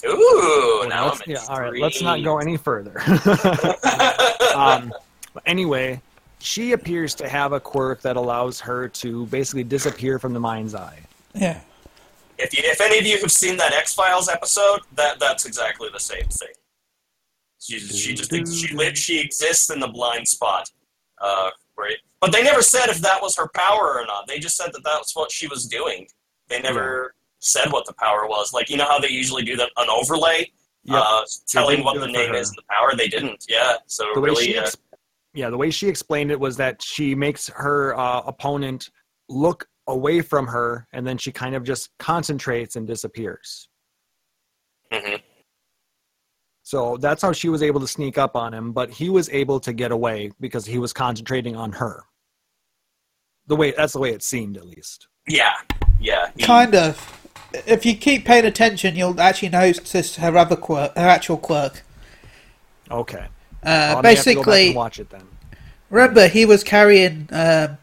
Ooh, 0.06 0.86
now 0.88 1.06
let's- 1.06 1.20
I'm 1.22 1.30
yeah. 1.32 1.44
All 1.48 1.60
right, 1.60 1.80
let's 1.80 2.00
not 2.00 2.22
go 2.22 2.38
any 2.38 2.56
further. 2.56 3.00
um, 4.54 4.94
but 5.34 5.42
anyway, 5.46 6.00
she 6.38 6.72
appears 6.72 7.12
to 7.16 7.28
have 7.28 7.52
a 7.52 7.58
quirk 7.58 8.02
that 8.02 8.16
allows 8.16 8.60
her 8.60 8.88
to 8.88 9.26
basically 9.26 9.64
disappear 9.64 10.20
from 10.20 10.32
the 10.32 10.40
mind's 10.40 10.76
eye. 10.76 11.00
Yeah. 11.34 11.60
If 12.40 12.56
you, 12.56 12.62
if 12.64 12.80
any 12.80 12.98
of 12.98 13.06
you 13.06 13.18
have 13.20 13.30
seen 13.32 13.56
that 13.58 13.72
X 13.72 13.94
Files 13.94 14.28
episode, 14.28 14.80
that 14.96 15.18
that's 15.20 15.46
exactly 15.46 15.88
the 15.92 16.00
same 16.00 16.24
thing. 16.24 16.48
She, 17.60 17.78
she 17.78 18.14
just 18.14 18.30
thinks 18.30 18.52
she 18.54 18.74
lives, 18.74 18.98
she 18.98 19.20
exists 19.20 19.70
in 19.70 19.80
the 19.80 19.88
blind 19.88 20.26
spot. 20.26 20.70
Uh, 21.20 21.50
right? 21.76 21.96
But 22.20 22.32
they 22.32 22.42
never 22.42 22.62
said 22.62 22.88
if 22.88 22.98
that 23.00 23.20
was 23.20 23.36
her 23.36 23.48
power 23.54 23.98
or 24.00 24.06
not. 24.06 24.26
They 24.26 24.38
just 24.38 24.56
said 24.56 24.72
that 24.72 24.82
that's 24.84 25.14
what 25.14 25.30
she 25.30 25.46
was 25.46 25.66
doing. 25.66 26.06
They 26.48 26.60
never 26.60 27.14
said 27.40 27.70
what 27.72 27.86
the 27.86 27.92
power 27.94 28.26
was. 28.26 28.52
Like 28.52 28.70
you 28.70 28.76
know 28.76 28.86
how 28.86 28.98
they 28.98 29.08
usually 29.08 29.42
do 29.44 29.56
that 29.56 29.70
an 29.76 29.88
overlay, 29.90 30.50
Yep. 30.84 31.02
uh, 31.04 31.22
telling 31.46 31.84
what 31.84 32.00
the 32.00 32.06
name 32.06 32.30
her. 32.30 32.36
is 32.36 32.48
and 32.48 32.56
the 32.58 32.62
power. 32.70 32.96
They 32.96 33.08
didn't. 33.08 33.44
Yeah. 33.48 33.74
So 33.86 34.06
the 34.14 34.20
way 34.20 34.30
really, 34.30 34.44
she 34.44 34.58
uh, 34.58 34.62
ex- 34.62 34.76
yeah 35.34 35.50
the 35.50 35.56
way 35.56 35.70
she 35.70 35.88
explained 35.88 36.30
it 36.30 36.40
was 36.40 36.56
that 36.56 36.80
she 36.82 37.14
makes 37.14 37.48
her 37.48 37.96
uh, 37.98 38.22
opponent 38.26 38.90
look 39.28 39.68
away 39.86 40.20
from 40.20 40.46
her 40.46 40.86
and 40.92 41.06
then 41.06 41.18
she 41.18 41.32
kind 41.32 41.54
of 41.54 41.64
just 41.64 41.90
concentrates 41.98 42.76
and 42.76 42.86
disappears 42.86 43.68
mhm. 44.92 45.20
so 46.62 46.96
that's 46.98 47.22
how 47.22 47.32
she 47.32 47.48
was 47.48 47.62
able 47.62 47.80
to 47.80 47.88
sneak 47.88 48.18
up 48.18 48.36
on 48.36 48.52
him 48.54 48.72
but 48.72 48.90
he 48.90 49.08
was 49.08 49.28
able 49.30 49.58
to 49.58 49.72
get 49.72 49.90
away 49.90 50.30
because 50.40 50.64
he 50.66 50.78
was 50.78 50.92
concentrating 50.92 51.56
on 51.56 51.72
her 51.72 52.04
the 53.46 53.56
way 53.56 53.72
that's 53.72 53.94
the 53.94 53.98
way 53.98 54.10
it 54.10 54.22
seemed 54.22 54.56
at 54.56 54.66
least 54.66 55.08
yeah, 55.30 55.52
yeah. 56.00 56.30
he- 56.36 56.42
Kind 56.42 56.74
of. 56.74 57.16
If 57.66 57.84
you 57.84 57.96
keep 57.96 58.24
paying 58.24 58.44
attention, 58.44 58.94
you'll 58.94 59.20
actually 59.20 59.48
notice 59.48 60.16
her 60.16 60.36
other 60.36 60.56
quirk, 60.56 60.96
her 60.96 61.08
actual 61.08 61.36
quirk. 61.36 61.82
okay 62.90 63.26
Uh, 63.64 63.68
I'll 63.68 63.72
have 63.72 63.96
to 63.96 63.96
go 63.96 64.02
back 64.02 64.02
basically, 64.02 64.66
and 64.68 64.76
watch 64.76 65.00
it 65.00 65.10
then 65.10 65.26
remember 65.90 66.28
he 66.28 66.44
was 66.46 66.62
carrying 66.62 67.28
um, 67.32 67.76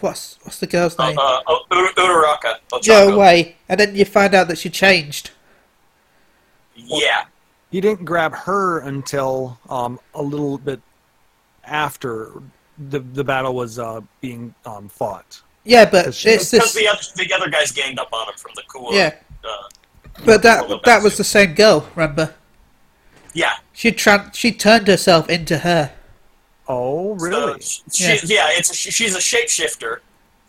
what's 0.00 0.38
what's 0.42 0.58
the 0.58 0.66
girl's 0.66 0.96
Uh, 0.98 1.08
name? 1.08 1.18
uh, 1.18 1.40
U- 1.48 1.60
U- 1.72 1.92
Uraraka. 1.96 2.56
Joe 2.82 3.08
Ochako. 3.08 3.14
away, 3.14 3.56
and 3.68 3.78
then 3.80 3.94
you 3.94 4.04
find 4.04 4.34
out 4.34 4.48
that 4.48 4.58
she 4.58 4.70
changed. 4.70 5.30
Yeah. 6.76 7.24
he 7.70 7.80
didn't 7.80 8.04
grab 8.04 8.34
her 8.34 8.78
until 8.80 9.58
um, 9.68 9.98
a 10.14 10.22
little 10.22 10.58
bit 10.58 10.80
after 11.64 12.30
the 12.90 13.00
the 13.00 13.24
battle 13.24 13.54
was 13.54 13.78
uh, 13.78 14.00
being 14.20 14.54
um, 14.66 14.88
fought 14.88 15.40
Yeah, 15.64 15.84
but 15.84 16.02
Because 16.04 16.16
she- 16.16 16.28
it's 16.30 16.50
Because 16.50 16.72
this. 16.72 16.82
the 16.82 16.88
other, 16.88 17.02
the 17.28 17.32
other 17.34 17.48
guys 17.50 17.72
ganged 17.72 17.98
up 17.98 18.12
on 18.12 18.28
him 18.28 18.34
from 18.36 18.52
the 18.54 18.62
cool. 18.68 18.92
Yeah, 18.94 19.14
Uh, 19.44 19.48
but 20.18 20.26
Well, 20.26 20.38
that 20.40 20.82
that 20.84 21.02
was 21.02 21.16
the 21.16 21.24
same 21.24 21.54
girl. 21.54 21.88
Remember, 21.94 22.34
yeah. 23.32 23.54
she 23.72 23.90
tran- 23.92 24.34
she 24.34 24.52
turned 24.52 24.86
herself 24.88 25.28
into 25.28 25.58
her. 25.58 25.92
Oh 26.68 27.14
really 27.14 27.60
So 27.60 27.82
she, 27.92 28.04
yeah. 28.34 28.48
It's 28.50 28.70
a, 28.70 28.74
she, 28.74 28.90
she's 28.90 29.14
a 29.14 29.18
shapeshifter, 29.18 29.98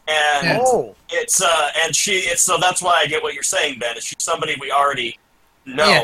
and 0.08 0.48
Yeah. 0.48 0.60
oh 0.62 0.96
it's 1.10 1.42
uh, 1.42 1.70
and 1.84 1.96
she 1.96 2.14
it's 2.20 2.42
so 2.42 2.58
that's 2.60 2.82
why 2.82 3.02
I 3.04 3.08
get 3.08 3.22
what 3.24 3.34
you're 3.34 3.44
saying, 3.44 3.80
Ben. 3.80 3.98
Is 3.98 4.04
she's 4.06 4.16
somebody 4.20 4.56
we 4.60 4.72
already 4.72 5.18
know. 5.66 5.88
Yeah. 5.90 6.02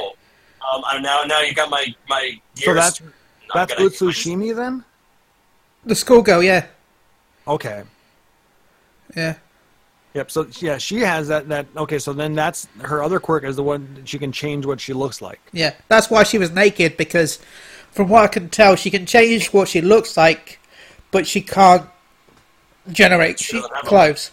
Um, 0.76 0.84
I 0.86 1.00
now 1.00 1.22
now 1.26 1.42
you 1.42 1.54
got 1.54 1.70
my 1.70 1.88
my 2.10 2.40
gears. 2.56 2.66
so 2.66 2.74
that's 2.74 3.02
that's 3.54 3.74
gonna- 3.74 3.90
utsushimi 3.90 4.56
then 4.56 4.84
The 5.86 5.96
schoolgirl, 5.96 6.44
yeah, 6.44 6.66
okay 7.48 7.84
yeah, 9.16 9.36
Yep. 10.14 10.32
So 10.32 10.48
yeah, 10.60 10.78
she 10.78 11.00
has 11.00 11.28
that. 11.30 11.48
That 11.50 11.68
okay. 11.76 11.98
So 12.00 12.14
then 12.14 12.34
that's 12.36 12.68
her 12.82 13.02
other 13.04 13.20
quirk 13.20 13.44
is 13.44 13.56
the 13.58 13.64
one 13.64 13.94
that 13.96 14.08
she 14.08 14.18
can 14.20 14.32
change 14.32 14.66
what 14.66 14.80
she 14.80 14.94
looks 14.94 15.22
like. 15.22 15.40
yeah. 15.54 15.74
That's 15.90 16.10
why 16.10 16.24
she 16.24 16.38
was 16.38 16.52
naked 16.52 16.96
because, 16.98 17.40
from 17.92 18.10
what 18.10 18.24
I 18.24 18.28
can 18.28 18.50
tell, 18.50 18.76
she 18.76 18.90
can 18.90 19.06
change 19.06 19.48
what 19.54 19.68
she 19.68 19.82
looks 19.82 20.16
like, 20.18 20.60
but 21.12 21.28
she 21.28 21.42
can't 21.42 21.88
generate 22.92 23.40
She 23.40 23.54
doesn't 23.54 23.74
have 23.76 23.84
a- 23.84 23.88
clothes. 23.88 24.32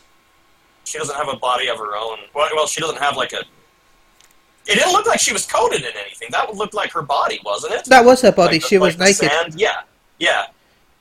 She 0.85 0.97
doesn't 0.99 1.15
have 1.17 1.29
a 1.29 1.37
body 1.37 1.69
of 1.69 1.77
her 1.79 1.97
own. 1.97 2.19
Well, 2.35 2.49
well, 2.55 2.67
she 2.67 2.81
doesn't 2.81 2.99
have 2.99 3.17
like 3.17 3.33
a. 3.35 3.41
It 4.67 4.75
didn't 4.75 4.93
look 4.93 5.07
like 5.07 5.21
she 5.21 5.33
was 5.33 5.45
coated 5.47 5.81
in 5.81 5.93
anything. 6.03 6.29
That 6.31 6.49
would 6.49 6.57
look 6.57 6.73
like 6.75 6.93
her 6.93 7.03
body, 7.03 7.41
wasn't 7.45 7.75
it? 7.75 7.85
That 7.87 8.05
was 8.05 8.23
her 8.23 8.33
body. 8.33 8.55
Like 8.57 8.63
the- 8.63 8.69
she 8.69 8.79
was 8.79 8.99
like 8.99 9.17
the 9.17 9.25
naked. 9.27 9.39
sand? 9.39 9.61
Yeah, 9.61 9.81
yeah. 10.19 10.47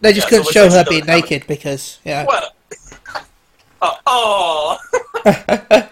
They 0.01 0.13
just 0.13 0.25
Yeah, 0.27 0.29
couldn't 0.39 0.47
it 0.49 0.53
show 0.53 0.69
her 0.69 0.83
being 0.89 1.05
naked 1.05 1.47
because 1.47 1.99
yeah. 2.03 2.25
What? 2.25 2.53
oh, 3.81 3.97
oh. 4.05 4.77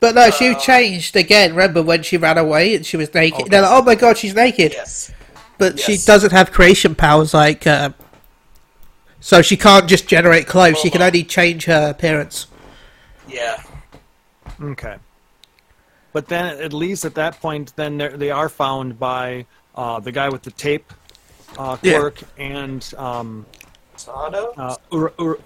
But 0.00 0.16
no, 0.16 0.30
she 0.30 0.48
Uh, 0.48 0.58
changed 0.58 1.14
again. 1.14 1.50
Remember 1.52 1.80
when 1.80 2.02
she 2.02 2.16
ran 2.16 2.36
away 2.36 2.74
and 2.74 2.84
she 2.84 2.96
was 2.96 3.14
naked? 3.14 3.42
Okay. 3.42 3.48
They're 3.50 3.62
like, 3.62 3.70
"Oh 3.70 3.82
my 3.82 3.94
god, 3.94 4.18
she's 4.18 4.34
naked!" 4.34 4.72
yes. 4.72 5.12
But 5.62 5.78
she 5.78 5.96
doesn't 5.96 6.32
have 6.32 6.50
creation 6.50 6.96
powers 6.96 7.32
like. 7.32 7.66
Uh, 7.68 7.90
so 9.20 9.42
she 9.42 9.56
can't 9.56 9.88
just 9.88 10.08
generate 10.08 10.48
clothes. 10.48 10.78
She 10.80 10.90
can 10.90 11.00
only 11.02 11.22
change 11.22 11.66
her 11.66 11.90
appearance. 11.90 12.48
Yeah. 13.28 13.62
Okay. 14.60 14.96
But 16.12 16.26
then 16.26 16.60
at 16.60 16.72
least 16.72 17.04
at 17.04 17.14
that 17.14 17.40
point, 17.40 17.74
then 17.76 17.96
they're- 17.98 18.48
found 18.48 18.98
by 18.98 19.46
uh, 19.76 20.00
the 20.00 20.10
guy 20.10 20.28
with 20.28 20.42
the 20.42 20.50
tape 20.50 20.92
uh, 21.56 21.76
Yeah. 21.82 21.98
quirk 22.00 22.18
and 22.38 22.82
um, 22.98 23.46
Sado? 23.96 24.52
uh, 24.56 24.76
Ur- 24.92 25.12
Ur- 25.20 25.38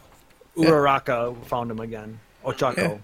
Uraraka 0.57 1.37
found 1.45 1.71
him 1.71 1.81
again. 1.81 2.19
Ochako. 2.43 3.01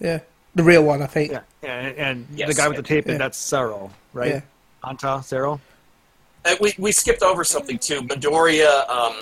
Yeah, 0.00 0.20
the 0.54 0.62
real 0.62 0.82
one, 0.84 1.00
I 1.00 1.06
think. 1.06 1.32
Yeah. 1.32 1.40
And, 1.62 1.96
and 1.96 2.26
the 2.36 2.52
guy 2.52 2.68
with 2.68 2.76
the 2.76 2.82
tape, 2.82 3.06
yeah. 3.06 3.16
that's 3.16 3.38
Sero, 3.38 3.90
right? 4.12 4.28
Yeah. 4.28 4.40
Anta, 4.84 5.24
Sero? 5.24 5.58
Uh, 6.44 6.56
we, 6.60 6.74
we 6.78 6.92
skipped 6.92 7.22
over 7.22 7.44
something 7.44 7.78
too. 7.78 8.00
Midoriya, 8.02 8.88
um, 8.88 9.20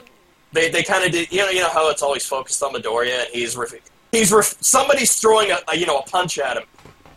they, 0.52 0.70
they 0.70 0.82
kind 0.82 1.04
of 1.04 1.12
did. 1.12 1.30
You 1.30 1.38
know, 1.38 1.50
you 1.50 1.60
know 1.60 1.68
how 1.68 1.90
it's 1.90 2.02
always 2.02 2.26
focused 2.26 2.62
on 2.62 2.72
Midoriya, 2.72 3.26
and 3.26 3.28
he's 3.32 3.56
ref- 3.56 3.74
he's 4.10 4.32
ref- 4.32 4.56
somebody's 4.60 5.14
throwing 5.16 5.50
a, 5.50 5.58
a 5.68 5.76
you 5.76 5.86
know 5.86 5.98
a 5.98 6.02
punch 6.02 6.38
at 6.38 6.56
him, 6.56 6.64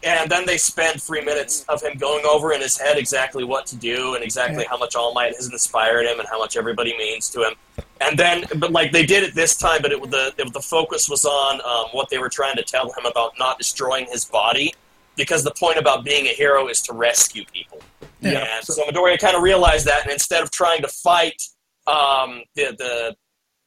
and 0.03 0.29
then 0.29 0.45
they 0.45 0.57
spend 0.57 1.01
three 1.01 1.23
minutes 1.23 1.63
of 1.69 1.81
him 1.81 1.97
going 1.97 2.25
over 2.25 2.51
in 2.51 2.61
his 2.61 2.77
head 2.77 2.97
exactly 2.97 3.43
what 3.43 3.65
to 3.67 3.75
do 3.77 4.15
and 4.15 4.23
exactly 4.23 4.65
how 4.65 4.77
much 4.77 4.95
All 4.95 5.13
Might 5.13 5.35
has 5.35 5.49
inspired 5.51 6.05
him 6.05 6.19
and 6.19 6.27
how 6.27 6.37
much 6.37 6.57
everybody 6.57 6.95
means 6.97 7.29
to 7.29 7.43
him. 7.43 7.53
And 8.01 8.19
then, 8.19 8.43
but 8.57 8.71
like 8.71 8.91
they 8.91 9.05
did 9.05 9.23
it 9.23 9.33
this 9.33 9.55
time, 9.55 9.81
but 9.81 9.93
it, 9.93 10.01
the 10.11 10.33
it, 10.37 10.51
the 10.53 10.61
focus 10.61 11.09
was 11.09 11.23
on 11.23 11.61
um, 11.61 11.87
what 11.93 12.09
they 12.09 12.17
were 12.17 12.29
trying 12.29 12.57
to 12.57 12.63
tell 12.63 12.91
him 12.91 13.05
about 13.05 13.39
not 13.39 13.57
destroying 13.57 14.05
his 14.11 14.25
body, 14.25 14.73
because 15.15 15.43
the 15.43 15.53
point 15.59 15.77
about 15.77 16.03
being 16.03 16.25
a 16.25 16.33
hero 16.33 16.67
is 16.67 16.81
to 16.83 16.93
rescue 16.93 17.43
people. 17.51 17.79
Yeah. 18.21 18.45
And 18.57 18.65
so 18.65 18.83
Midoriya 18.85 19.19
kind 19.19 19.35
of 19.35 19.43
realized 19.43 19.85
that, 19.87 20.03
and 20.03 20.11
instead 20.11 20.41
of 20.43 20.51
trying 20.51 20.81
to 20.81 20.87
fight 20.87 21.41
um, 21.87 22.41
the, 22.55 22.75
the 22.77 23.15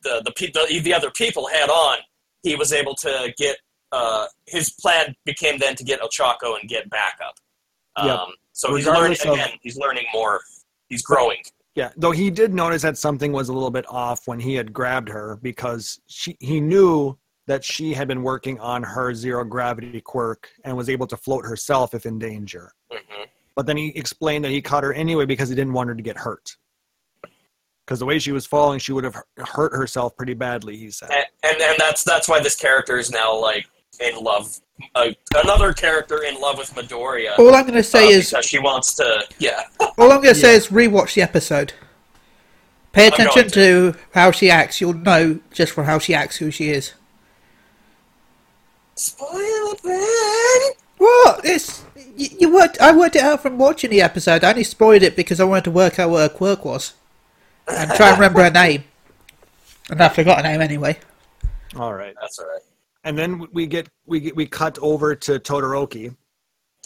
the 0.03 0.23
the 0.25 0.33
pe- 0.33 0.51
the 0.53 0.81
the 0.81 0.95
other 0.95 1.11
people 1.11 1.47
head 1.49 1.69
on, 1.69 1.99
he 2.43 2.57
was 2.57 2.73
able 2.73 2.95
to 2.97 3.33
get 3.37 3.57
uh, 3.93 4.27
his 4.47 4.71
plan 4.71 5.15
became 5.25 5.59
then 5.59 5.75
to 5.77 5.85
get 5.85 6.01
Ochako 6.01 6.59
and 6.61 6.69
get 6.69 6.89
backup. 6.91 7.35
Um, 7.97 8.07
Yep. 8.09 8.19
So 8.53 8.75
he's 8.75 8.87
learning 8.87 9.01
Regardless 9.19 9.25
of- 9.27 9.33
again. 9.35 9.59
He's 9.63 9.77
learning 9.77 10.05
more. 10.15 10.41
He's 10.89 11.03
growing. 11.03 11.39
Yeah, 11.75 11.91
though 11.97 12.11
he 12.13 12.31
did 12.31 12.55
notice 12.55 12.81
that 12.83 12.97
something 12.97 13.33
was 13.33 13.51
a 13.51 13.53
little 13.53 13.71
bit 13.71 13.85
off 13.87 14.27
when 14.27 14.41
he 14.41 14.55
had 14.55 14.73
grabbed 14.73 15.11
her 15.11 15.39
because 15.43 16.01
she 16.07 16.35
he 16.41 16.59
knew 16.59 17.19
that 17.47 17.65
she 17.65 17.95
had 17.95 18.09
been 18.09 18.23
working 18.23 18.59
on 18.61 18.83
her 18.83 19.15
zero 19.15 19.45
gravity 19.45 20.01
quirk 20.01 20.51
and 20.65 20.77
was 20.77 20.89
able 20.89 21.07
to 21.07 21.17
float 21.17 21.45
herself 21.45 21.95
if 21.95 22.07
in 22.07 22.19
danger. 22.19 22.73
hmm 22.91 23.23
But 23.55 23.67
then 23.67 23.77
he 23.77 23.89
explained 23.97 24.45
that 24.45 24.51
he 24.51 24.61
caught 24.61 24.85
her 24.85 24.93
anyway 24.93 25.27
because 25.27 25.49
he 25.49 25.55
didn't 25.55 25.73
want 25.73 25.89
her 25.89 25.95
to 25.95 26.03
get 26.03 26.17
hurt. 26.17 26.57
Because 27.85 28.01
the 28.01 28.07
way 28.07 28.19
she 28.19 28.33
was 28.33 28.47
falling, 28.47 28.81
she 28.81 28.93
would 28.93 29.05
have 29.05 29.17
hurt 29.37 29.73
herself 29.73 30.17
pretty 30.17 30.35
badly. 30.35 30.77
He 30.77 30.91
said. 30.91 31.09
And, 31.11 31.25
and 31.45 31.63
and 31.63 31.77
that's 31.79 32.03
that's 32.03 32.29
why 32.29 32.41
this 32.41 32.57
character 32.57 32.99
is 32.99 33.13
now 33.13 33.37
like 33.41 33.67
in 34.01 34.23
love. 34.23 34.59
Uh, 34.95 35.11
another 35.37 35.73
character 35.73 36.25
in 36.25 36.39
love 36.41 36.59
with 36.59 36.75
Midoriya. 36.75 37.39
All 37.39 37.55
I'm 37.55 37.63
going 37.63 37.75
to 37.75 37.83
say 37.83 38.09
uh, 38.09 38.19
is, 38.19 38.35
she 38.43 38.59
wants 38.59 38.95
to. 38.95 39.25
Yeah. 39.39 39.63
all 39.81 40.13
I'm 40.13 40.21
going 40.21 40.35
to 40.35 40.41
say 40.41 40.55
is, 40.55 40.69
rewatch 40.69 41.15
the 41.15 41.23
episode. 41.23 41.73
Pay 42.93 43.07
attention 43.09 43.49
going 43.49 43.51
to 43.51 43.99
how 44.13 44.33
she 44.33 44.51
acts. 44.51 44.81
You'll 44.81 44.95
know 44.95 45.39
just 45.53 45.73
from 45.73 45.85
how 45.85 45.99
she 45.99 46.13
acts 46.13 46.37
who 46.37 46.51
she 46.51 46.71
is. 46.71 46.93
Spoil 48.97 49.31
it, 49.75 49.85
man. 49.85 50.73
What? 50.99 51.41
It's 51.45 51.85
you, 52.17 52.29
you 52.41 52.55
worked. 52.55 52.81
I 52.81 52.97
worked 52.97 53.17
it 53.17 53.23
out 53.23 53.43
from 53.43 53.59
watching 53.59 53.91
the 53.91 54.01
episode. 54.01 54.43
I 54.43 54.51
only 54.51 54.65
spoiled 54.65 55.03
it 55.03 55.17
because 55.17 55.39
I 55.41 55.45
wanted 55.45 55.65
to 55.65 55.71
work 55.71 55.99
out 55.99 56.11
what 56.11 56.31
her 56.31 56.35
quirk 56.37 56.65
was 56.65 56.95
and 57.69 57.91
try 57.93 58.09
and 58.11 58.19
remember 58.19 58.43
her 58.43 58.51
name. 58.51 58.85
And 59.91 60.01
I 60.03 60.09
forgot 60.09 60.39
her 60.39 60.51
name 60.51 60.63
anyway. 60.63 60.99
All 61.77 61.93
right, 61.93 62.15
That's 62.21 62.39
all 62.39 62.47
right. 62.47 62.63
and 63.05 63.19
then 63.19 63.47
we 63.53 63.67
get 63.67 63.89
we 64.07 64.19
get 64.21 64.35
we 64.35 64.47
cut 64.47 64.79
over 64.81 65.15
to 65.15 65.39
Todoroki, 65.39 66.17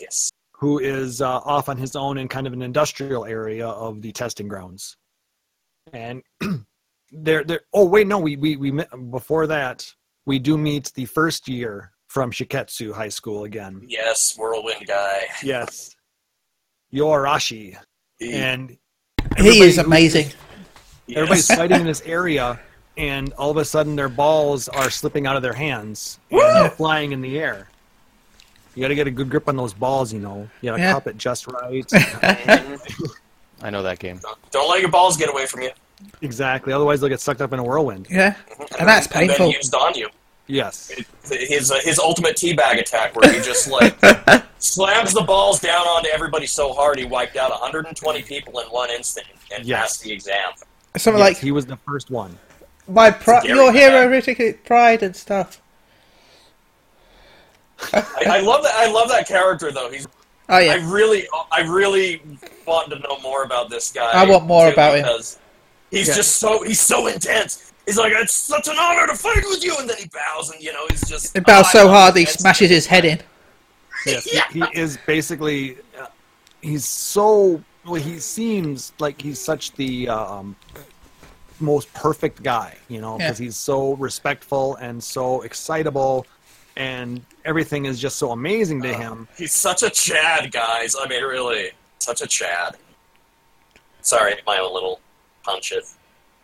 Yes. 0.00 0.32
who 0.52 0.80
is 0.80 1.22
uh, 1.22 1.38
off 1.38 1.68
on 1.68 1.76
his 1.76 1.94
own 1.94 2.18
in 2.18 2.26
kind 2.26 2.48
of 2.48 2.52
an 2.52 2.62
industrial 2.62 3.24
area 3.24 3.68
of 3.68 4.02
the 4.02 4.10
testing 4.10 4.48
grounds. 4.48 4.96
And 5.92 6.22
there, 7.12 7.44
there. 7.44 7.60
Oh 7.72 7.84
wait, 7.84 8.08
no, 8.08 8.18
we 8.18 8.34
we 8.36 8.56
we 8.56 8.72
met- 8.72 8.90
before 9.12 9.46
that 9.46 9.86
we 10.26 10.40
do 10.40 10.58
meet 10.58 10.90
the 10.96 11.04
first 11.04 11.48
year 11.48 11.92
from 12.10 12.32
Shiketsu 12.32 12.92
High 12.92 13.08
School 13.08 13.44
again. 13.44 13.82
Yes, 13.86 14.34
whirlwind 14.36 14.84
guy. 14.84 15.26
Yes, 15.44 15.94
Yoarashi, 16.92 17.76
He- 18.18 18.32
and 18.32 18.76
He 19.38 19.60
is 19.60 19.78
everybody- 19.78 19.86
amazing. 19.86 20.26
yes. 21.06 21.16
Everybody's 21.16 21.46
fighting 21.54 21.80
in 21.82 21.86
this 21.86 22.00
area, 22.02 22.58
and 22.96 23.32
all 23.34 23.48
of 23.52 23.58
a 23.58 23.64
sudden 23.64 23.94
their 23.94 24.08
balls 24.08 24.68
are 24.68 24.90
slipping 24.90 25.24
out 25.28 25.36
of 25.36 25.42
their 25.42 25.52
hands 25.52 26.18
and 26.32 26.72
flying 26.72 27.12
in 27.12 27.20
the 27.20 27.38
air. 27.38 27.68
You 28.74 28.82
got 28.82 28.88
to 28.88 28.96
get 28.96 29.06
a 29.06 29.10
good 29.12 29.30
grip 29.30 29.48
on 29.48 29.56
those 29.56 29.72
balls, 29.72 30.12
you 30.12 30.18
know. 30.18 30.48
You 30.62 30.70
got 30.70 30.76
to 30.78 30.82
Yeah. 30.82 30.92
cup 30.92 31.06
it 31.06 31.16
just 31.16 31.46
right. 31.46 31.84
I 33.62 33.70
know 33.70 33.82
that 33.84 33.98
game. 34.00 34.20
Don't 34.50 34.68
let 34.68 34.80
your 34.80 34.90
balls 34.90 35.16
get 35.16 35.28
away 35.28 35.46
from 35.46 35.62
you. 35.62 35.70
exactly. 36.22 36.72
Otherwise, 36.72 37.00
they'll 37.00 37.08
get 37.10 37.20
sucked 37.20 37.40
up 37.40 37.52
in 37.52 37.60
a 37.60 37.62
whirlwind. 37.64 38.08
Yeah, 38.10 38.32
mm-hmm. 38.34 38.62
and 38.80 38.88
that's 38.88 39.06
And 39.06 39.14
painful. 39.14 39.46
then 39.46 39.54
used 39.54 39.74
on 39.74 39.94
you. 39.94 40.08
Yes. 40.50 40.90
His 41.28 41.70
uh, 41.70 41.78
his 41.82 41.98
ultimate 41.98 42.36
teabag 42.36 42.78
attack, 42.78 43.14
where 43.16 43.32
he 43.32 43.40
just 43.40 43.70
like 43.70 43.96
slams 44.58 45.12
the 45.14 45.22
balls 45.22 45.60
down 45.60 45.86
onto 45.86 46.08
everybody 46.10 46.46
so 46.46 46.72
hard 46.72 46.98
he 46.98 47.04
wiped 47.04 47.36
out 47.36 47.50
120 47.50 48.22
people 48.22 48.58
in 48.60 48.66
one 48.68 48.90
instant 48.90 49.26
and 49.54 49.64
Yes. 49.64 49.80
passed 49.80 50.02
the 50.04 50.12
exam. 50.12 50.50
Something 50.96 51.20
Yes, 51.20 51.28
like 51.28 51.36
he 51.38 51.52
was 51.52 51.66
the 51.66 51.76
first 51.76 52.10
one. 52.10 52.36
my 52.88 53.10
pri- 53.10 53.42
your 53.44 53.72
hero, 53.72 54.08
Bear. 54.22 54.52
Pride 54.64 55.02
and 55.02 55.14
stuff. 55.14 55.60
I, 57.92 58.04
I 58.26 58.40
love 58.40 58.62
that. 58.62 58.74
I 58.76 58.90
love 58.90 59.08
that 59.08 59.26
character 59.26 59.72
though. 59.72 59.90
He's. 59.90 60.06
Oh 60.48 60.58
yeah. 60.58 60.72
I 60.72 60.76
really, 60.76 61.26
I 61.52 61.60
really 61.60 62.20
want 62.66 62.90
to 62.90 62.98
know 62.98 63.18
more 63.20 63.44
about 63.44 63.70
this 63.70 63.92
guy. 63.92 64.10
I 64.12 64.24
want 64.28 64.46
more 64.46 64.66
too, 64.66 64.72
about 64.72 64.98
him. 64.98 65.06
He's 65.90 66.08
Yeah. 66.08 66.14
just 66.14 66.36
so 66.36 66.62
he's 66.62 66.80
so 66.80 67.06
intense. 67.06 67.69
He's 67.90 67.98
like, 67.98 68.12
it's 68.14 68.32
such 68.32 68.68
an 68.68 68.76
honor 68.78 69.08
to 69.08 69.16
fight 69.16 69.42
with 69.48 69.64
you, 69.64 69.76
and 69.80 69.90
then 69.90 69.96
he 69.96 70.06
bows, 70.06 70.52
and 70.52 70.62
you 70.62 70.72
know, 70.72 70.86
he's 70.88 71.08
just. 71.08 71.36
it 71.36 71.44
bows 71.44 71.64
oh, 71.70 71.72
so 71.72 71.88
hard 71.88 72.16
he 72.16 72.24
smashes 72.24 72.70
his 72.70 72.86
head 72.86 73.04
in. 73.04 73.18
Yes, 74.06 74.22
he- 74.22 74.36
Yeah. 74.36 74.46
he, 74.52 74.62
is 74.80 74.96
basically. 75.06 75.76
Uh, 76.00 76.06
he's 76.62 76.86
so. 76.86 77.60
Well, 77.84 78.00
he 78.00 78.20
seems 78.20 78.92
like 79.00 79.20
he's 79.20 79.40
such 79.40 79.72
the 79.72 80.08
um, 80.08 80.54
most 81.58 81.92
perfect 81.92 82.44
guy, 82.44 82.76
you 82.86 83.00
know, 83.00 83.18
because 83.18 83.40
Yeah. 83.40 83.46
he's 83.46 83.56
so 83.56 83.94
respectful 83.94 84.76
and 84.76 85.02
so 85.02 85.42
excitable, 85.42 86.28
and 86.76 87.20
everything 87.44 87.86
is 87.86 87.98
just 87.98 88.18
so 88.18 88.30
amazing 88.30 88.82
to 88.82 88.94
him. 88.94 89.26
He's 89.36 89.52
such 89.52 89.82
a 89.82 89.90
Chad, 89.90 90.52
guys. 90.52 90.94
I 90.96 91.08
mean, 91.08 91.24
really, 91.24 91.72
such 91.98 92.20
a 92.20 92.28
Chad. 92.28 92.76
Sorry, 94.02 94.36
my 94.46 94.58
own 94.58 94.72
little 94.72 95.00
punch 95.42 95.72
it. 95.72 95.86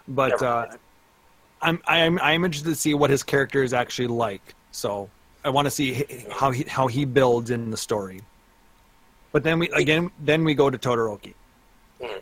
But 0.09 0.43
uh, 0.43 0.67
mind. 0.71 0.79
I'm 1.63 1.81
I'm 1.87 2.19
I'm 2.21 2.45
interested 2.45 2.71
to 2.71 2.77
see 2.77 2.95
what 2.95 3.11
his 3.11 3.23
character 3.23 3.63
is 3.63 3.73
actually 3.73 4.09
like. 4.09 4.55
So 4.73 5.09
I 5.45 5.49
want 5.51 5.67
to 5.67 5.71
see 5.71 6.07
how 6.31 6.51
he 6.51 6.65
how 6.65 6.87
he 6.87 7.05
builds 7.05 7.51
in 7.51 7.71
the 7.71 7.77
story. 7.77 8.23
But 9.33 9.43
then 9.43 9.59
we 9.59 9.69
again 9.71 10.11
then 10.21 10.45
we 10.45 10.55
go 10.55 10.71
to 10.71 10.79
Todoroki. 10.79 11.35
Mhm. 12.01 12.21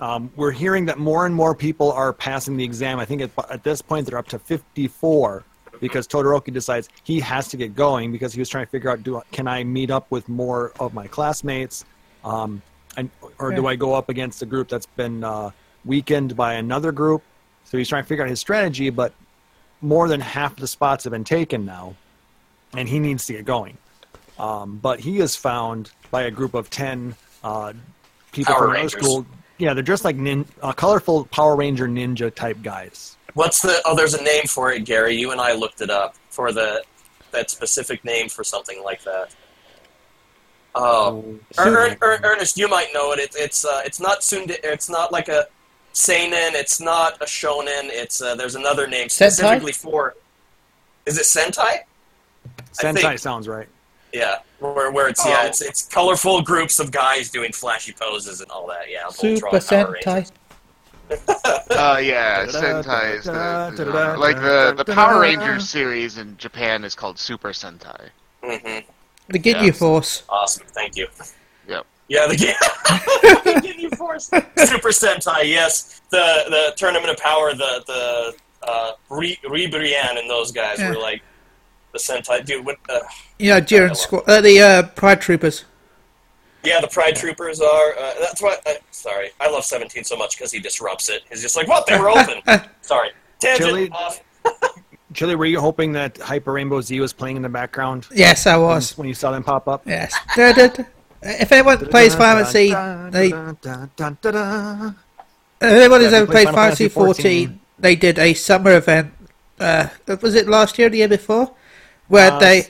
Um, 0.00 0.30
we're 0.36 0.52
hearing 0.52 0.86
that 0.86 0.98
more 0.98 1.26
and 1.26 1.34
more 1.34 1.54
people 1.54 1.90
are 1.90 2.12
passing 2.12 2.56
the 2.56 2.62
exam. 2.62 3.00
I 3.00 3.04
think 3.04 3.20
at, 3.20 3.30
at 3.50 3.64
this 3.64 3.82
point 3.82 4.06
they're 4.06 4.18
up 4.18 4.28
to 4.28 4.38
54 4.38 5.42
because 5.80 6.06
Todoroki 6.06 6.52
decides 6.52 6.88
he 7.02 7.18
has 7.20 7.48
to 7.48 7.56
get 7.56 7.74
going 7.74 8.12
because 8.12 8.32
he 8.32 8.40
was 8.40 8.48
trying 8.48 8.64
to 8.64 8.70
figure 8.70 8.90
out 8.90 9.02
do 9.02 9.20
can 9.32 9.48
I 9.48 9.64
meet 9.64 9.90
up 9.90 10.10
with 10.10 10.28
more 10.28 10.72
of 10.78 10.94
my 10.94 11.06
classmates, 11.06 11.84
um, 12.24 12.62
and, 12.96 13.10
or 13.38 13.52
do 13.52 13.66
I 13.66 13.76
go 13.76 13.94
up 13.94 14.08
against 14.08 14.42
a 14.42 14.46
group 14.46 14.68
that's 14.68 14.86
been 14.86 15.24
uh, 15.24 15.50
weakened 15.84 16.36
by 16.36 16.54
another 16.54 16.92
group? 16.92 17.22
So 17.68 17.76
he's 17.76 17.88
trying 17.88 18.02
to 18.02 18.08
figure 18.08 18.24
out 18.24 18.30
his 18.30 18.40
strategy, 18.40 18.88
but 18.88 19.12
more 19.82 20.08
than 20.08 20.20
half 20.22 20.56
the 20.56 20.66
spots 20.66 21.04
have 21.04 21.10
been 21.10 21.22
taken 21.24 21.66
now, 21.66 21.94
and 22.74 22.88
he 22.88 22.98
needs 22.98 23.26
to 23.26 23.34
get 23.34 23.44
going. 23.44 23.76
Um, 24.38 24.78
but 24.82 25.00
he 25.00 25.18
is 25.18 25.36
found 25.36 25.90
by 26.10 26.22
a 26.22 26.30
group 26.30 26.54
of 26.54 26.70
10 26.70 27.14
uh, 27.44 27.74
people 28.32 28.54
Power 28.54 28.62
from 28.62 28.70
another 28.70 28.80
Rangers. 28.84 29.02
school. 29.02 29.26
Yeah, 29.58 29.74
they're 29.74 29.82
dressed 29.82 30.04
like 30.04 30.16
nin- 30.16 30.46
uh, 30.62 30.72
colorful 30.72 31.26
Power 31.26 31.56
Ranger 31.56 31.86
ninja 31.88 32.34
type 32.34 32.56
guys. 32.62 33.16
What's 33.34 33.60
the? 33.60 33.82
Oh, 33.84 33.94
there's 33.94 34.14
a 34.14 34.22
name 34.22 34.44
for 34.46 34.72
it, 34.72 34.84
Gary. 34.86 35.14
You 35.16 35.32
and 35.32 35.40
I 35.40 35.52
looked 35.52 35.80
it 35.82 35.90
up 35.90 36.14
for 36.30 36.52
the 36.52 36.82
that 37.32 37.50
specific 37.50 38.02
name 38.04 38.28
for 38.30 38.42
something 38.44 38.82
like 38.82 39.02
that. 39.04 39.34
Oh, 40.74 41.38
Er- 41.58 41.76
Er- 41.90 41.98
Er- 42.00 42.20
Ernest, 42.22 42.56
you 42.56 42.68
might 42.68 42.88
know 42.94 43.12
it. 43.12 43.18
it 43.18 43.34
it's 43.36 43.64
uh, 43.64 43.82
it's 43.84 44.00
not 44.00 44.20
Sunde- 44.20 44.58
It's 44.62 44.88
not 44.88 45.12
like 45.12 45.28
a 45.28 45.46
seinen. 45.98 46.54
It's 46.54 46.80
not 46.80 47.20
a 47.20 47.24
shonen. 47.26 47.84
It's 47.90 48.22
uh, 48.22 48.34
there's 48.34 48.54
another 48.54 48.86
name 48.86 49.08
Sentai? 49.08 49.30
specifically 49.32 49.72
for. 49.72 50.14
Is 51.06 51.18
it 51.18 51.24
Sentai? 51.24 51.80
Sentai 52.72 52.94
think- 53.00 53.18
sounds 53.18 53.48
right. 53.48 53.68
Yeah, 54.12 54.36
where, 54.60 54.90
where 54.90 55.08
it's 55.08 55.24
yeah, 55.26 55.40
Oh. 55.42 55.46
it's 55.46 55.60
it's 55.60 55.86
colorful 55.86 56.40
groups 56.40 56.78
of 56.78 56.90
guys 56.90 57.28
doing 57.30 57.52
flashy 57.52 57.92
poses 57.92 58.40
and 58.40 58.50
all 58.50 58.66
that. 58.68 58.88
Yeah, 58.90 59.08
Super 59.10 59.48
Voltron, 59.50 59.94
Sentai. 60.02 60.30
Uh, 61.70 61.98
yeah, 62.02 62.44
Sentai 62.46 63.18
is 63.18 63.24
the, 63.24 63.72
the 63.84 64.16
like 64.18 64.36
the 64.36 64.74
the 64.76 64.84
Power 64.94 65.20
Rangers 65.20 65.68
series 65.68 66.18
in 66.18 66.36
Japan 66.36 66.84
is 66.84 66.94
called 66.94 67.18
Super 67.18 67.50
Sentai. 67.50 68.08
Mhm. 68.42 68.84
The 69.28 69.38
Ginyu 69.38 69.66
Yes. 69.66 69.78
Force. 69.78 70.22
Awesome, 70.28 70.66
thank 70.68 70.96
you. 70.96 71.06
Yep. 71.66 71.86
Yeah, 72.08 72.26
the 72.26 72.36
game. 72.36 72.54
Ginyu 73.62 73.96
Force. 73.96 74.26
Super 74.28 74.88
Sentai, 74.88 75.44
yes. 75.44 76.00
The 76.10 76.44
the 76.48 76.72
Tournament 76.76 77.10
of 77.10 77.16
Power, 77.18 77.52
the 77.54 77.82
the 77.86 78.34
uh, 78.66 78.92
Ri- 79.10 79.38
Ribrianne 79.44 80.18
and 80.18 80.28
those 80.28 80.50
guys 80.52 80.78
Yeah. 80.78 80.90
were 80.90 80.98
like 80.98 81.22
the 81.92 81.98
Sentai 81.98 82.44
dude. 82.44 82.64
What, 82.64 82.76
uh, 82.88 83.00
You 83.38 83.50
know, 83.54 83.60
Jiren 83.60 83.94
Squad. 83.96 84.24
Uh, 84.26 84.40
the 84.40 84.60
uh, 84.60 84.82
Pride 84.94 85.20
Troopers. 85.20 85.64
yeah, 86.64 86.80
the 86.80 86.88
Pride 86.88 87.14
Troopers 87.16 87.60
are. 87.60 87.94
Uh, 87.98 88.14
that's 88.20 88.40
why. 88.42 88.56
Uh, 88.66 88.72
sorry, 88.90 89.30
I 89.40 89.50
love 89.50 89.64
Seventeen 89.64 90.04
so 90.04 90.16
much 90.16 90.36
because 90.36 90.50
he 90.50 90.60
disrupts 90.60 91.08
it. 91.10 91.22
He's 91.28 91.42
just 91.42 91.56
like, 91.56 91.68
what? 91.68 91.86
They 91.86 91.98
were 91.98 92.10
open. 92.10 92.40
sorry, 92.80 93.10
tangent 93.38 93.68
Chili? 93.68 93.90
off. 93.90 94.22
Chili, 95.14 95.36
were 95.36 95.46
you 95.46 95.60
hoping 95.60 95.92
that 95.92 96.16
Hyper 96.18 96.52
Rainbow 96.52 96.80
Z 96.80 96.98
was 97.00 97.12
playing 97.14 97.36
in 97.36 97.42
the 97.42 97.48
background 97.48 98.06
Yes, 98.14 98.46
I 98.46 98.56
when, 98.56 98.66
was. 98.66 98.96
when 98.98 99.08
you 99.08 99.14
saw 99.14 99.30
them 99.30 99.42
pop 99.42 99.66
up? 99.68 99.82
Yes. 99.86 100.14
Da. 101.22 101.28
If 101.30 101.52
anyone 101.52 101.78
plays 101.86 102.14
Fantasy, 102.14 102.70
they, 103.10 103.28
if 103.28 103.62
anyone 105.62 106.00
has 106.00 106.12
ever 106.12 106.26
played 106.26 106.44
Final 106.46 106.54
Fantasy 106.54 106.88
Fantasy 106.88 106.88
14. 106.88 107.48
14, 107.48 107.60
they 107.78 107.96
did 107.96 108.18
a 108.18 108.34
summer 108.34 108.72
event. 108.76 109.12
Uh, 109.58 109.88
was 110.22 110.34
it 110.34 110.46
last 110.48 110.78
year, 110.78 110.86
or 110.86 110.90
the 110.90 110.98
year 110.98 111.08
before, 111.08 111.50
where 112.06 112.32
Uh, 112.32 112.38
they 112.38 112.66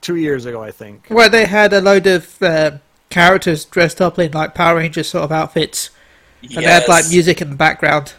Two 0.00 0.16
years 0.16 0.46
ago, 0.46 0.62
I 0.62 0.70
think. 0.70 1.06
where 1.08 1.28
they 1.28 1.44
had 1.46 1.72
a 1.72 1.80
load 1.80 2.06
of 2.06 2.40
um 2.42 2.80
characters 3.10 3.64
dressed 3.64 4.00
up 4.00 4.18
in 4.18 4.30
like 4.32 4.54
Power 4.54 4.76
Rangers 4.76 5.08
sort 5.08 5.24
of 5.24 5.32
outfits, 5.32 5.90
and 6.42 6.50
they 6.50 6.62
had 6.62 6.88
like 6.88 7.08
music 7.10 7.42
in 7.42 7.50
the 7.50 7.56
background. 7.56 8.14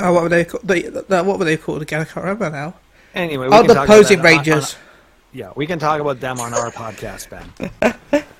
Oh, 0.00 0.12
what 0.12 0.22
were 0.24 0.28
they 0.28 0.44
called? 0.44 0.66
The, 0.66 1.04
the, 1.08 1.22
what 1.22 1.38
were 1.38 1.44
they 1.44 1.56
called 1.56 1.82
again? 1.82 2.00
I 2.00 2.04
can't 2.04 2.24
remember 2.24 2.50
now. 2.50 2.74
Anyway, 3.14 3.46
we 3.46 3.54
Oh, 3.54 3.62
the 3.62 3.74
Posing 3.86 4.22
that 4.22 4.26
on- 4.26 4.32
on- 4.32 4.44
Rangers. 4.44 4.76
Yeah, 5.34 5.52
we 5.56 5.66
can 5.66 5.78
talk 5.78 6.00
about 6.00 6.20
them 6.20 6.40
on 6.40 6.54
our 6.54 6.70
podcast, 6.70 7.28
Ben. 7.28 8.24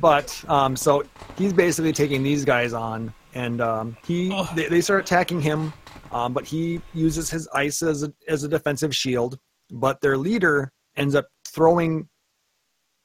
But 0.00 0.44
um, 0.48 0.76
so 0.76 1.04
he's 1.38 1.54
basically 1.54 1.92
taking 1.92 2.22
these 2.22 2.44
guys 2.44 2.74
on, 2.74 3.14
and 3.34 3.62
um, 3.62 3.96
he 4.04 4.28
they, 4.54 4.68
they 4.68 4.80
start 4.82 5.00
attacking 5.02 5.40
him, 5.40 5.72
um, 6.12 6.34
but 6.34 6.44
he 6.44 6.80
uses 6.92 7.30
his 7.30 7.48
ice 7.54 7.80
as 7.80 8.02
a, 8.02 8.12
as 8.28 8.44
a 8.44 8.48
defensive 8.48 8.94
shield. 8.94 9.38
But 9.70 10.02
their 10.02 10.18
leader 10.18 10.72
ends 10.96 11.14
up 11.14 11.26
throwing 11.46 12.08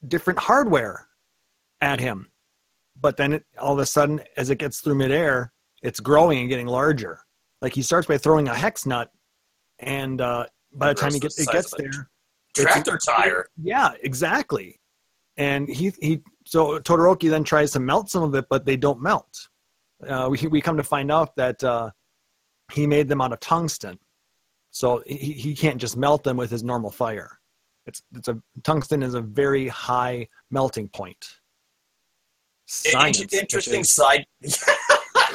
different 0.08 0.38
hardware 0.38 1.06
at 1.80 2.00
him. 2.00 2.30
But 3.00 3.16
then 3.16 3.32
it, 3.32 3.44
all 3.58 3.72
of 3.72 3.78
a 3.78 3.86
sudden, 3.86 4.20
as 4.36 4.50
it 4.50 4.58
gets 4.58 4.80
through 4.80 4.96
midair, 4.96 5.54
it's 5.82 6.00
growing 6.00 6.40
and 6.40 6.48
getting 6.50 6.66
larger. 6.66 7.20
Like 7.62 7.72
he 7.72 7.82
starts 7.82 8.08
by 8.08 8.18
throwing 8.18 8.48
a 8.48 8.54
hex 8.54 8.84
nut, 8.84 9.10
and 9.78 10.20
uh, 10.20 10.44
by 10.74 10.88
the 10.88 10.94
time 10.94 11.14
he 11.14 11.20
gets 11.20 11.36
the 11.36 11.44
it 11.44 11.52
gets 11.52 11.72
of 11.72 11.80
it's- 12.58 12.72
Tractor 12.72 12.98
tire. 12.98 13.46
yeah, 13.62 13.92
exactly. 14.02 14.80
And 15.36 15.68
he 15.68 15.92
he 16.00 16.20
so 16.44 16.78
Todoroki 16.80 17.30
then 17.30 17.44
tries 17.44 17.70
to 17.72 17.80
melt 17.80 18.10
some 18.10 18.22
of 18.22 18.34
it, 18.34 18.46
but 18.50 18.66
they 18.66 18.76
don't 18.76 19.00
melt. 19.00 19.48
Uh, 20.06 20.28
we 20.30 20.46
we 20.48 20.60
come 20.60 20.76
to 20.76 20.82
find 20.82 21.10
out 21.10 21.34
that 21.36 21.62
uh, 21.64 21.90
he 22.72 22.86
made 22.86 23.08
them 23.08 23.20
out 23.20 23.32
of 23.32 23.40
tungsten, 23.40 23.98
so 24.70 25.02
he 25.06 25.32
he 25.32 25.54
can't 25.54 25.80
just 25.80 25.96
melt 25.96 26.24
them 26.24 26.36
with 26.36 26.50
his 26.50 26.62
normal 26.62 26.90
fire. 26.90 27.38
It's 27.86 28.02
it's 28.14 28.28
a 28.28 28.38
tungsten 28.64 29.02
is 29.02 29.14
a 29.14 29.20
very 29.22 29.68
high 29.68 30.28
melting 30.50 30.88
point. 30.88 31.24
Science, 32.66 33.32
interesting 33.32 33.84
side. 33.84 34.26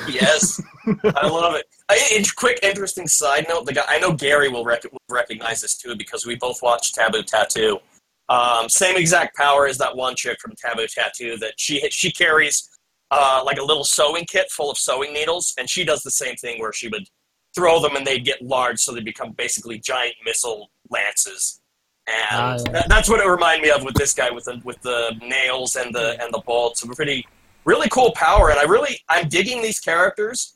yes, 0.10 0.62
I 1.03 1.27
love 1.27 1.55
it. 1.55 1.65
I, 1.89 2.23
quick, 2.36 2.60
interesting 2.63 3.08
side 3.08 3.45
note: 3.47 3.65
the 3.65 3.73
guy 3.73 3.84
I 3.88 3.99
know 3.99 4.12
Gary 4.13 4.49
will, 4.49 4.65
rec- 4.65 4.84
will 4.91 4.99
recognize 5.10 5.62
this 5.62 5.77
too 5.77 5.95
because 5.95 6.25
we 6.25 6.36
both 6.36 6.62
watched 6.62 6.95
Taboo 6.95 7.23
Tattoo. 7.23 7.79
Um, 8.27 8.69
same 8.69 8.97
exact 8.97 9.38
power 9.38 9.67
as 9.67 9.77
that 9.77 9.95
one 9.95 10.15
chick 10.15 10.39
from 10.41 10.53
Taboo 10.55 10.88
Tattoo 10.88 11.38
that 11.38 11.53
she 11.58 11.79
she 11.89 12.12
carries 12.12 12.69
uh, 13.12 13.41
like 13.45 13.58
a 13.58 13.63
little 13.63 13.84
sewing 13.84 14.25
kit 14.25 14.49
full 14.51 14.71
of 14.71 14.77
sewing 14.77 15.13
needles, 15.13 15.53
and 15.58 15.69
she 15.69 15.84
does 15.84 16.03
the 16.03 16.12
same 16.12 16.36
thing 16.36 16.60
where 16.60 16.73
she 16.73 16.88
would 16.88 17.08
throw 17.55 17.79
them 17.79 17.95
and 17.95 18.05
they'd 18.05 18.25
get 18.25 18.41
large, 18.41 18.79
so 18.79 18.93
they 18.93 19.01
become 19.01 19.31
basically 19.31 19.79
giant 19.79 20.15
missile 20.25 20.69
lances. 20.89 21.62
And 22.08 22.60
yeah. 22.65 22.71
that, 22.71 22.89
that's 22.89 23.10
what 23.10 23.19
it 23.19 23.27
reminded 23.27 23.63
me 23.63 23.71
of 23.71 23.84
with 23.84 23.95
this 23.95 24.13
guy 24.13 24.29
with 24.29 24.45
the 24.45 24.62
with 24.63 24.79
the 24.81 25.15
nails 25.21 25.75
and 25.75 25.93
the 25.93 26.21
and 26.21 26.34
the 26.34 26.41
bolts. 26.45 26.84
A 26.84 26.88
pretty 26.88 27.25
really 27.65 27.89
cool 27.89 28.12
power, 28.15 28.49
and 28.49 28.60
I 28.60 28.63
really 28.63 28.99
I'm 29.10 29.28
digging 29.28 29.62
these 29.62 29.80
characters 29.80 30.56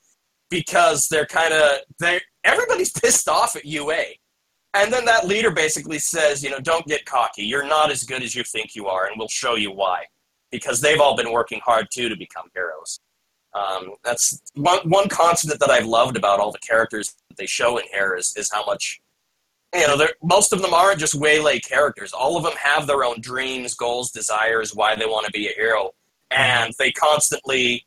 because 0.50 1.08
they're 1.10 1.26
kind 1.26 1.54
of 1.54 1.80
they 2.00 2.22
everybody's 2.44 2.92
pissed 3.02 3.28
off 3.28 3.56
at 3.56 3.66
UA. 3.66 4.04
And 4.76 4.94
then 4.94 5.04
that 5.06 5.26
leader 5.26 5.50
basically 5.50 5.98
says, 5.98 6.44
you 6.44 6.52
know, 6.52 6.60
don't 6.60 6.86
get 6.86 7.06
cocky. 7.06 7.44
You're 7.44 7.68
not 7.68 7.90
as 7.90 8.04
good 8.04 8.22
as 8.22 8.36
you 8.36 8.44
think 8.44 8.76
you 8.76 8.86
are, 8.86 9.08
and 9.08 9.16
we'll 9.18 9.28
show 9.28 9.56
you 9.56 9.72
why. 9.72 10.04
Because 10.52 10.80
they've 10.80 11.00
all 11.00 11.16
been 11.16 11.32
working 11.32 11.60
hard 11.66 11.88
too 11.92 12.08
to 12.08 12.16
become 12.16 12.46
heroes. 12.54 13.00
Um, 13.54 13.94
that's 14.04 14.40
one, 14.54 14.88
one 14.88 15.10
constant 15.10 15.60
that 15.60 15.72
I've 15.72 15.88
loved 15.88 16.18
about 16.18 16.40
all 16.40 16.52
the 16.52 16.60
characters 16.60 17.16
that 17.30 17.38
they 17.38 17.48
show 17.48 17.78
in 17.78 17.86
here 17.92 18.16
is, 18.16 18.34
is 18.38 18.50
how 18.52 18.64
much, 18.66 19.02
you 19.74 19.88
know, 19.88 20.08
most 20.22 20.54
of 20.54 20.62
them 20.62 20.74
aren't 20.74 21.00
just 21.00 21.16
waylay 21.16 21.60
characters. 21.60 22.14
All 22.14 22.38
of 22.38 22.44
them 22.44 22.54
have 22.58 22.86
their 22.86 23.04
own 23.04 23.22
dreams, 23.22 23.74
goals, 23.74 24.12
desires, 24.12 24.76
why 24.76 24.96
they 24.96 25.06
want 25.08 25.26
to 25.26 25.32
be 25.32 25.48
a 25.48 25.54
hero. 25.54 25.92
And 26.32 26.74
they 26.78 26.92
constantly 26.92 27.86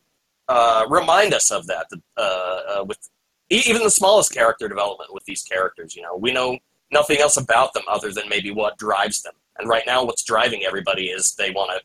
uh, 0.49 0.87
remind 0.89 1.35
us 1.35 1.51
of 1.51 1.67
that 1.67 1.87
uh, 2.17 2.21
uh, 2.21 2.85
with 2.85 2.99
even 3.51 3.83
the 3.83 3.91
smallest 3.91 4.33
character 4.33 4.69
development 4.69 5.13
with 5.13 5.25
these 5.25 5.43
characters. 5.43 5.95
You 5.95 6.03
know, 6.03 6.17
we 6.17 6.33
know 6.33 6.59
nothing 6.91 7.19
else 7.19 7.37
about 7.37 7.73
them 7.75 7.85
other 7.89 8.13
than 8.13 8.29
maybe 8.29 8.51
what 8.51 8.79
drives 8.79 9.23
them. 9.23 9.35
And 9.59 9.69
right 9.69 9.85
now, 9.87 10.05
what's 10.05 10.25
driving 10.25 10.65
everybody 10.65 11.07
is 11.07 11.35
they 11.35 11.51
want 11.51 11.71
to 11.71 11.81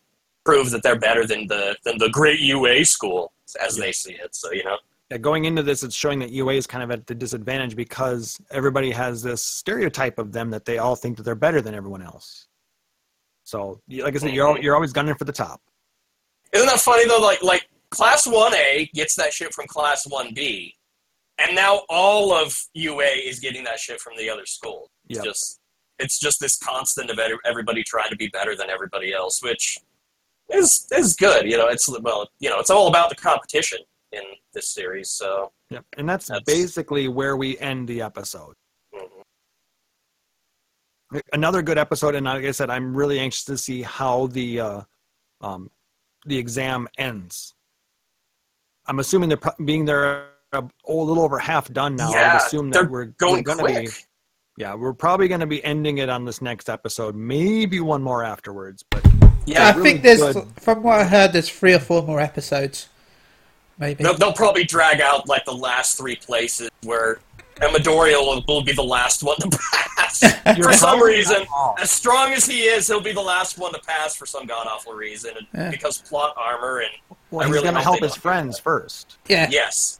prove 0.46 0.72
that 0.72 0.82
they're 0.82 1.00
better 1.00 1.26
than 1.26 1.48
the 1.48 1.76
than 1.84 1.98
the 1.98 2.10
great 2.10 2.40
UA 2.40 2.86
school 2.86 3.32
as 3.66 3.76
they 3.76 3.92
see 3.92 4.14
it. 4.14 4.36
So 4.36 4.52
you 4.52 4.64
know, 4.64 4.78
Yeah, 5.12 5.18
going 5.18 5.46
into 5.46 5.64
this, 5.64 5.84
it's 5.84 5.96
showing 5.96 6.20
that 6.20 6.32
UA 6.32 6.54
is 6.54 6.68
kind 6.68 6.84
of 6.84 6.92
at 6.92 7.06
the 7.06 7.16
disadvantage 7.16 7.76
because 7.76 8.40
everybody 8.52 8.92
has 8.92 9.22
this 9.22 9.44
stereotype 9.44 10.18
of 10.18 10.32
them 10.32 10.50
that 10.52 10.66
they 10.66 10.78
all 10.78 10.96
think 10.96 11.18
that 11.18 11.24
they're 11.24 11.36
better 11.36 11.62
than 11.62 11.76
everyone 11.76 12.02
else. 12.02 12.48
So, 13.44 13.82
like 13.90 14.16
I 14.16 14.18
said, 14.18 14.34
you're 14.34 14.58
you're 14.60 14.76
always 14.76 14.94
gunning 14.94 15.16
for 15.16 15.26
the 15.26 15.32
top. 15.32 15.62
Isn't 16.54 16.68
that 16.68 16.80
funny 16.80 17.06
though? 17.08 17.20
Like 17.20 17.42
like 17.44 17.68
Class 17.92 18.26
One 18.28 18.54
A 18.56 18.90
gets 18.94 19.16
that 19.16 19.34
shit 19.34 19.54
from 19.54 19.68
Class 19.68 20.06
One 20.08 20.34
B, 20.34 20.76
and 21.38 21.56
now 21.56 21.82
all 21.90 22.34
of 22.34 22.56
UA 22.74 23.06
is 23.26 23.40
getting 23.40 23.64
that 23.66 23.80
shit 23.80 24.00
from 24.02 24.14
the 24.18 24.30
other 24.30 24.46
school. 24.46 24.90
It's 25.10 25.18
Yep. 25.18 25.26
just 25.26 25.60
it's 26.00 26.20
just 26.20 26.40
this 26.40 26.58
constant 26.58 27.10
of 27.10 27.20
everybody 27.46 27.84
trying 27.84 28.10
to 28.10 28.16
be 28.16 28.28
better 28.28 28.56
than 28.56 28.70
everybody 28.70 29.14
else, 29.14 29.42
which 29.42 29.78
is 30.52 30.88
is 30.96 31.16
good. 31.16 31.46
You 31.46 31.58
know, 31.58 31.68
it's 31.68 31.88
well, 32.02 32.30
you 32.40 32.50
know, 32.50 32.60
it's 32.60 32.70
all 32.70 32.88
about 32.88 33.10
the 33.10 33.16
competition 33.16 33.80
in 34.12 34.22
this 34.54 34.68
series. 34.70 35.10
So 35.10 35.52
Yep. 35.70 35.84
And 35.98 36.08
that's, 36.08 36.28
That's- 36.28 36.46
basically 36.46 37.10
where 37.10 37.36
we 37.36 37.58
end 37.60 37.90
the 37.90 38.02
episode. 38.02 38.56
mhm. 38.96 39.22
Another 41.34 41.62
good 41.62 41.78
episode, 41.78 42.16
and 42.16 42.26
like 42.26 42.44
I 42.46 42.52
said, 42.52 42.70
I'm 42.70 42.96
really 42.96 43.20
anxious 43.20 43.44
to 43.46 43.58
see 43.58 43.82
how 43.82 44.28
the 44.28 44.60
uh, 44.60 44.82
um, 45.42 45.70
the 46.28 46.38
exam 46.38 46.88
ends. 46.98 47.54
I'm 48.86 49.00
assuming 49.00 49.30
they're 49.30 49.38
pro- 49.38 49.66
being 49.66 49.86
they're 49.86 50.28
a, 50.54 50.64
a 50.64 50.92
little 50.94 51.24
over 51.24 51.40
half 51.40 51.72
done 51.74 51.96
now. 51.96 52.10
I 52.10 52.14
Yeah, 52.14 52.34
would 52.34 52.42
assume 52.42 52.70
they're 52.70 52.84
that 52.84 52.92
we're 52.92 53.06
going 53.06 53.44
gonna 53.44 53.62
quick. 53.64 53.86
be 53.88 53.92
Yeah, 54.58 54.76
we're 54.76 54.94
probably 54.94 55.28
going 55.28 55.42
to 55.42 55.46
be 55.48 55.64
ending 55.64 55.98
it 56.00 56.10
on 56.10 56.26
this 56.26 56.42
next 56.42 56.70
episode. 56.70 57.16
Maybe 57.16 57.80
one 57.80 58.02
more 58.02 58.24
afterwards, 58.24 58.84
but 58.90 59.06
Yeah, 59.46 59.68
I 59.68 59.72
really 59.76 59.92
think 59.92 60.04
there's, 60.04 60.34
good. 60.34 60.48
from 60.60 60.84
what 60.84 61.00
I 61.02 61.04
heard, 61.04 61.34
there's 61.34 61.50
three 61.50 61.74
or 61.74 61.80
four 61.80 62.02
more 62.04 62.20
episodes. 62.22 62.90
Maybe. 63.80 64.04
they'll, 64.04 64.16
they'll 64.16 64.34
probably 64.34 64.64
drag 64.64 65.02
out 65.02 65.28
like 65.28 65.46
the 65.46 65.54
last 65.54 65.98
three 65.98 66.16
places 66.16 66.70
where 66.84 67.20
Amadorial 67.62 68.26
will, 68.26 68.44
will 68.48 68.62
be 68.64 68.74
the 68.74 68.84
last 68.84 69.24
one 69.24 69.38
to 69.38 69.50
pass. 69.50 70.20
For 70.64 70.74
some 70.74 71.02
reason, 71.02 71.46
as 71.80 71.92
strong 71.92 72.34
as 72.34 72.46
he 72.46 72.62
is, 72.64 72.88
he'll 72.88 73.02
be 73.02 73.12
the 73.14 73.22
last 73.22 73.58
one 73.58 73.74
to 73.74 73.80
pass 73.80 74.16
for 74.16 74.26
some 74.26 74.46
god 74.46 74.68
awful 74.68 74.94
reason, 74.94 75.32
and 75.38 75.48
Yeah. 75.54 75.70
because 75.70 75.98
plot 76.00 76.34
armor 76.38 76.80
and 76.80 76.90
well, 77.30 77.42
I 77.42 77.46
he's 77.46 77.54
really 77.54 77.64
going 77.66 77.76
to 77.76 77.82
help 77.82 78.00
his 78.02 78.16
friends 78.16 78.58
first. 78.58 79.18
Yeah. 79.28 79.48
yes, 79.52 80.00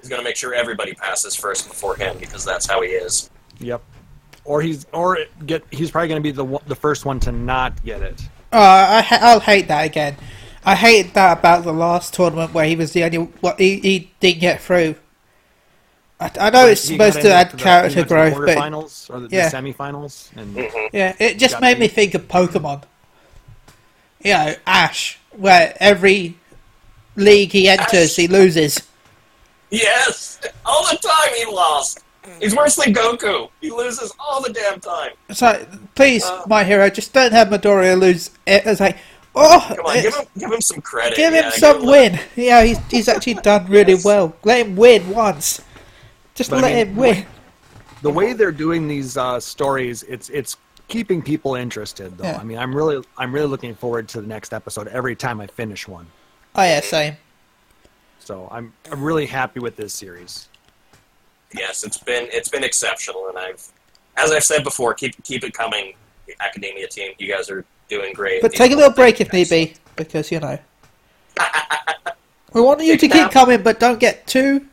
he's 0.00 0.08
gonna 0.08 0.22
make 0.22 0.36
sure 0.36 0.54
everybody 0.54 0.94
passes 0.94 1.36
first 1.36 1.68
before 1.68 1.94
him 1.96 2.16
because 2.18 2.44
that's 2.44 2.66
how 2.66 2.80
he 2.82 2.88
is. 2.88 3.30
Yep. 3.58 3.82
Or 4.44 4.62
he's 4.62 4.86
or 4.92 5.18
get 5.44 5.62
he's 5.70 5.90
probably 5.90 6.08
going 6.08 6.22
to 6.22 6.26
be 6.26 6.32
the 6.32 6.58
the 6.66 6.74
first 6.74 7.04
one 7.04 7.20
to 7.20 7.32
not 7.32 7.84
get 7.84 8.00
it. 8.02 8.20
Oh, 8.52 8.58
I 8.60 9.02
ha- 9.02 9.18
I'll 9.20 9.40
hate 9.40 9.68
that 9.68 9.84
again. 9.84 10.16
I 10.64 10.74
hate 10.74 11.14
that 11.14 11.38
about 11.38 11.64
the 11.64 11.72
last 11.72 12.14
tournament 12.14 12.52
where 12.54 12.64
he 12.64 12.74
was 12.76 12.92
the 12.92 13.04
only 13.04 13.18
what 13.40 13.60
he, 13.60 13.78
he 13.80 14.10
didn't 14.20 14.40
get 14.40 14.60
through. 14.62 14.94
I, 16.20 16.30
I 16.38 16.50
know 16.50 16.66
it's 16.66 16.82
supposed 16.82 17.14
to 17.14 17.20
into 17.20 17.32
add 17.34 17.50
the- 17.52 17.56
character 17.56 17.88
he 17.90 17.96
went 18.00 18.08
to 18.08 18.14
growth, 18.14 18.34
the 18.34 18.40
but 18.46 18.58
quarterfinals 18.58 19.10
or 19.10 19.20
the, 19.20 19.28
yeah. 19.34 19.48
the 19.48 19.56
semifinals, 19.56 20.36
and 20.36 20.54
yeah, 20.92 21.16
it 21.18 21.38
just 21.38 21.60
made 21.60 21.78
me 21.78 21.86
me. 21.86 21.88
think 21.88 22.14
of 22.14 22.28
Pokemon. 22.28 22.82
You 24.22 24.32
know, 24.34 24.54
Ash, 24.66 25.18
where 25.32 25.74
every 25.80 26.36
league 27.16 27.52
he 27.52 27.68
enters, 27.68 28.10
Ash. 28.10 28.16
he 28.16 28.28
loses. 28.28 28.82
Yes, 29.70 30.40
all 30.66 30.82
the 30.90 30.98
time 30.98 31.34
he 31.36 31.46
lost. 31.46 32.00
He's 32.38 32.54
worse 32.54 32.76
than 32.76 32.92
Goku. 32.92 33.48
He 33.62 33.70
loses 33.70 34.12
all 34.18 34.42
the 34.42 34.52
damn 34.52 34.78
time. 34.80 35.12
It's 35.28 35.40
like, 35.40 35.66
please, 35.94 36.24
Uh. 36.24 36.42
my 36.46 36.64
hero, 36.64 36.90
just 36.90 37.12
don't 37.14 37.32
have 37.32 37.48
Midoriya 37.48 37.98
lose. 37.98 38.30
It. 38.46 38.62
It's 38.66 38.80
like, 38.80 38.98
oh, 39.34 39.64
Come 39.74 39.86
on, 39.86 40.02
give 40.02 40.14
him 40.14 40.24
give 40.38 40.52
him 40.52 40.60
some 40.60 40.80
credit. 40.82 41.16
give 41.16 41.32
him 41.32 41.44
yeah, 41.44 41.50
some 41.50 41.80
him- 41.80 41.86
win. 41.86 42.20
Yeah, 42.36 42.62
he's 42.62 42.78
he's 42.90 43.08
actually 43.08 43.34
done 43.34 43.66
really 43.70 43.92
Yes. 43.94 44.04
well. 44.04 44.36
Let 44.44 44.66
him 44.66 44.76
win 44.76 45.08
once. 45.10 45.62
Just 46.34 46.50
But 46.50 46.58
I 46.58 46.62
let 46.62 46.74
mean, 46.74 46.86
him 46.88 46.96
win. 46.96 47.26
the 48.02 48.10
way 48.10 48.32
they're 48.32 48.52
doing 48.52 48.88
these 48.88 49.16
uh, 49.16 49.40
stories, 49.40 50.02
it's 50.04 50.28
it's 50.30 50.56
keeping 50.88 51.22
people 51.22 51.54
interested. 51.54 52.16
Though 52.16 52.24
Yeah. 52.24 52.38
I 52.38 52.44
mean, 52.44 52.58
I'm 52.58 52.74
really 52.74 53.02
I'm 53.18 53.32
really 53.32 53.46
looking 53.48 53.74
forward 53.74 54.08
to 54.10 54.20
the 54.20 54.26
next 54.26 54.52
episode 54.52 54.88
every 54.88 55.16
time 55.16 55.40
I 55.40 55.46
finish 55.46 55.86
one. 55.88 56.06
Oh 56.54 56.62
yeah, 56.62 56.80
same. 56.80 57.16
So 58.18 58.48
I'm 58.50 58.72
I'm 58.90 59.02
really 59.02 59.26
happy 59.26 59.60
with 59.60 59.76
this 59.76 59.92
series. 59.94 60.48
Yes, 61.54 61.84
it's 61.84 61.98
been 61.98 62.28
it's 62.32 62.48
been 62.48 62.62
exceptional, 62.64 63.28
and 63.28 63.36
I've, 63.38 63.66
as 64.16 64.30
I've 64.30 64.44
said 64.44 64.62
before, 64.62 64.94
keep 64.94 65.20
keep 65.24 65.42
it 65.42 65.52
coming, 65.52 65.94
academia 66.40 66.86
team. 66.86 67.12
You 67.18 67.32
guys 67.32 67.50
are 67.50 67.64
doing 67.88 68.12
great. 68.12 68.40
But 68.40 68.52
take 68.52 68.70
a 68.72 68.76
little 68.76 68.92
break 68.92 69.20
if 69.20 69.32
need 69.32 69.48
be, 69.50 69.74
because 69.96 70.30
you 70.30 70.38
know 70.38 70.58
we 72.52 72.60
want 72.60 72.80
you 72.82 72.96
to 72.96 73.08
keep 73.08 73.30
coming, 73.30 73.62
but 73.62 73.80
don't 73.80 73.98
get 73.98 74.26
too 74.26 74.66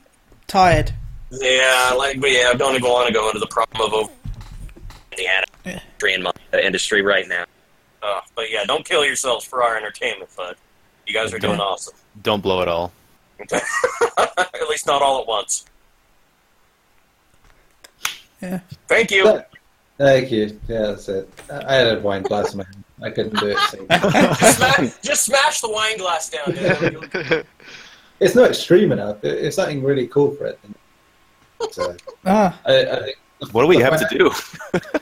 tired. 0.48 0.93
Yeah, 1.32 1.94
like 1.98 2.20
but 2.22 2.32
yeah, 2.32 2.50
I 2.50 2.54
don't 2.54 2.76
even 2.76 2.90
want 2.90 3.08
to 3.08 3.13
go 3.13 3.28
into 3.28 3.40
the 3.40 3.48
problem 3.48 3.82
of 3.82 3.94
over 3.94 4.12
in 5.12 5.18
the 5.18 5.24
Yeah. 5.24 5.42
industry 5.66 6.13
and 6.13 6.28
the 6.52 6.66
industry 6.66 7.02
right 7.02 7.28
now. 7.28 7.46
Uh, 8.02 8.22
but 8.36 8.50
yeah, 8.52 8.63
don't 8.66 8.86
kill 8.86 9.04
yourselves 9.04 9.44
for 9.46 9.63
our 9.63 9.76
entertainment, 9.76 10.30
but 10.38 10.58
you 11.06 11.13
guys 11.13 11.34
are 11.34 11.40
doing 11.40 11.60
awesome. 11.60 11.96
Don't 12.24 12.42
blow 12.42 12.62
it 12.62 12.68
all. 12.68 12.92
at 13.52 14.70
least 14.70 14.88
not 14.88 15.02
all 15.02 15.20
at 15.22 15.28
once. 15.28 15.66
Yeah. 18.42 18.60
Thank 18.88 19.12
you. 19.12 19.42
Thank 19.98 20.32
you. 20.32 20.60
Yeah, 20.68 20.88
that's 20.88 21.10
it. 21.10 21.28
I 21.52 21.74
had 21.74 21.98
a 21.98 22.00
wine 22.00 22.22
glass 22.24 22.52
in 22.54 22.60
my 22.60 22.63
hand. 22.66 22.84
I 23.02 23.10
couldn't 23.12 23.40
do 23.40 23.48
it. 23.48 23.58
so- 23.70 23.86
smash, 24.52 24.94
just 25.02 25.26
smash 25.26 25.62
the 25.62 25.70
wine 25.72 25.98
glass 25.98 26.30
down. 26.30 26.52
Dude. 26.54 27.46
It's 28.20 28.34
not 28.34 28.50
extreme 28.50 28.92
enough. 28.92 29.24
It- 29.24 29.46
It's 29.46 29.56
something 29.58 29.84
really 29.84 30.08
cool 30.08 30.32
for 30.36 30.48
it. 30.48 30.60
So, 31.72 31.96
Ah, 32.26 32.60
I, 32.65 32.86
I 32.86 33.04
think 33.04 33.17
What 33.54 33.62
do 33.63 33.67
we 33.67 33.78
have 33.78 34.00
to 34.00 34.17
do? 34.17 34.32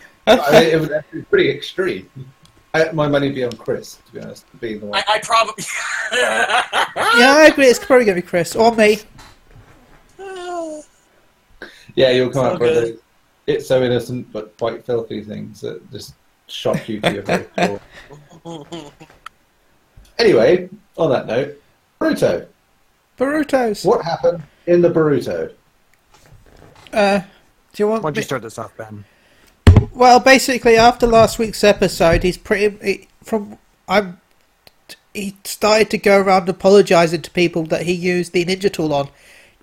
I, 0.27 0.63
it 0.63 0.79
was 0.79 0.91
actually 0.91 1.21
pretty 1.23 1.49
extreme. 1.49 2.09
I, 2.73 2.91
my 2.91 3.07
money 3.07 3.27
would 3.27 3.35
be 3.35 3.43
on 3.43 3.51
Chris, 3.53 3.99
to 4.07 4.11
be 4.13 4.19
honest, 4.19 4.45
being 4.59 4.79
the 4.79 4.87
one. 4.87 4.99
I, 5.07 5.13
I 5.13 5.19
probably. 5.19 5.63
yeah, 6.13 7.33
I 7.37 7.49
agree. 7.51 7.67
It's 7.67 7.79
probably 7.83 8.05
gonna 8.05 8.15
be 8.15 8.21
Chris 8.21 8.55
or 8.55 8.75
me. 8.75 8.99
Yeah, 11.95 12.09
you'll 12.11 12.29
come 12.29 12.43
So 12.45 12.53
up 12.55 12.59
with 12.59 12.73
good. 12.73 12.99
it's 13.47 13.65
so 13.67 13.81
innocent 13.81 14.29
but 14.33 14.57
quite 14.57 14.85
filthy 14.85 15.23
things 15.23 15.61
that 15.61 15.89
just 15.91 16.13
shock 16.47 16.89
you 16.89 16.99
to 16.99 17.13
your 17.13 17.21
very 17.23 17.45
core. 17.55 17.79
Anyway, 20.19 20.69
on 20.97 21.09
that 21.11 21.25
note, 21.27 21.61
Boruto. 22.01 22.47
Barutos. 23.17 23.85
What 23.85 24.03
happened 24.03 24.43
in 24.67 24.81
the 24.81 24.89
Boruto? 24.89 25.53
Uh, 26.93 27.19
do 27.73 27.83
you 27.83 27.87
want? 27.87 28.03
Why 28.03 28.09
don't 28.09 28.17
you 28.17 28.23
start 28.23 28.41
this 28.41 28.57
off, 28.57 28.75
Ben? 28.77 29.05
Well, 29.93 30.19
basically, 30.19 30.77
after 30.77 31.07
last 31.07 31.39
week's 31.39 31.63
episode, 31.63 32.23
he's 32.23 32.37
pretty. 32.37 32.77
He, 32.85 33.07
from 33.23 33.57
I'm. 33.87 34.19
He 35.13 35.35
started 35.45 35.89
to 35.91 35.97
go 35.97 36.19
around 36.19 36.49
apologising 36.49 37.21
to 37.21 37.31
people 37.31 37.63
that 37.67 37.83
he 37.83 37.93
used 37.93 38.33
the 38.33 38.43
ninja 38.43 38.71
tool 38.71 38.93
on 38.93 39.09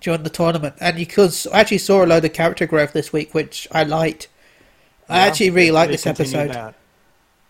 during 0.00 0.22
the 0.22 0.30
tournament, 0.30 0.74
and 0.80 0.98
you 0.98 1.06
could 1.06 1.32
I 1.52 1.60
actually 1.60 1.78
saw 1.78 2.04
a 2.04 2.06
load 2.06 2.24
of 2.24 2.32
character 2.32 2.66
growth 2.66 2.92
this 2.94 3.12
week, 3.12 3.34
which 3.34 3.68
I 3.70 3.84
liked. 3.84 4.28
I 5.08 5.20
actually 5.26 5.50
really 5.50 5.70
like 5.70 5.90
this 5.90 6.06
episode. 6.06 6.50
that. 6.52 6.74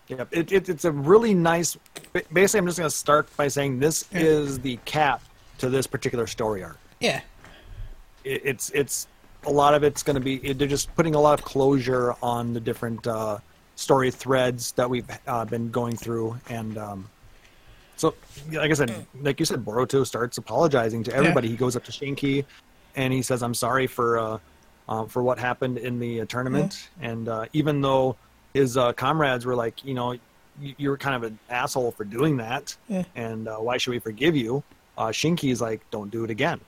Yep, 0.09 0.27
it, 0.31 0.51
it, 0.51 0.69
it's 0.69 0.83
a 0.83 0.91
really 0.91 1.33
nice. 1.33 1.77
Basically, 2.33 2.59
I'm 2.59 2.65
just 2.65 2.77
going 2.77 2.89
to 2.89 2.95
start 2.95 3.29
by 3.37 3.47
saying 3.47 3.79
this 3.79 4.05
Yeah. 4.11 4.19
is 4.19 4.59
the 4.59 4.77
cap 4.83 5.21
to 5.59 5.69
this 5.69 5.87
particular 5.87 6.27
story 6.27 6.61
arc. 6.61 6.77
Yeah, 6.99 7.21
It, 8.25 8.41
it's 8.43 8.69
it's 8.71 9.07
a 9.45 9.51
lot 9.51 9.73
of 9.73 9.83
it's 9.83 10.03
going 10.03 10.15
to 10.15 10.19
be 10.21 10.53
they're 10.53 10.67
just 10.67 10.93
putting 10.95 11.15
a 11.15 11.19
lot 11.21 11.37
of 11.39 11.45
closure 11.45 12.13
on 12.21 12.53
the 12.53 12.59
different 12.59 13.05
uh, 13.07 13.37
story 13.75 14.11
threads 14.11 14.71
that 14.73 14.89
we've 14.89 15.05
uh, 15.27 15.45
been 15.45 15.71
going 15.71 15.95
through, 15.95 16.39
and 16.49 16.77
um, 16.77 17.09
so 17.95 18.13
like 18.51 18.71
I 18.71 18.73
said, 18.73 19.05
like 19.21 19.39
you 19.39 19.45
said, 19.45 19.63
Boruto 19.63 20.05
starts 20.05 20.37
apologizing 20.37 21.03
to 21.05 21.15
everybody. 21.15 21.47
He 21.47 21.55
goes 21.55 21.75
up 21.75 21.83
to 21.85 21.91
Shinki, 21.91 22.45
and 22.95 23.13
he 23.13 23.21
says, 23.21 23.43
"I'm 23.43 23.53
sorry 23.53 23.87
for 23.87 24.19
uh, 24.19 24.37
um, 24.89 25.07
for 25.07 25.23
what 25.23 25.39
happened 25.39 25.77
in 25.77 25.99
the 25.99 26.21
uh, 26.21 26.25
tournament. 26.25 26.89
And 27.01 27.29
uh, 27.29 27.45
even 27.53 27.81
though 27.81 28.15
his 28.53 28.77
uh, 28.77 28.93
comrades 28.93 29.45
were 29.45 29.55
like, 29.55 29.83
you 29.85 29.93
know, 29.93 30.11
you, 30.61 30.75
you're 30.77 30.97
kind 30.97 31.15
of 31.15 31.23
an 31.23 31.39
asshole 31.49 31.91
for 31.91 32.03
doing 32.03 32.37
that, 32.37 32.75
Yeah. 32.89 33.03
and 33.15 33.47
uh, 33.47 33.57
why 33.57 33.77
should 33.77 33.91
we 33.91 33.99
forgive 33.99 34.35
you? 34.35 34.63
Uh, 34.97 35.07
Shinki's 35.07 35.61
like, 35.61 35.81
don't 35.89 36.11
do 36.11 36.23
it 36.23 36.29
again. 36.29 36.59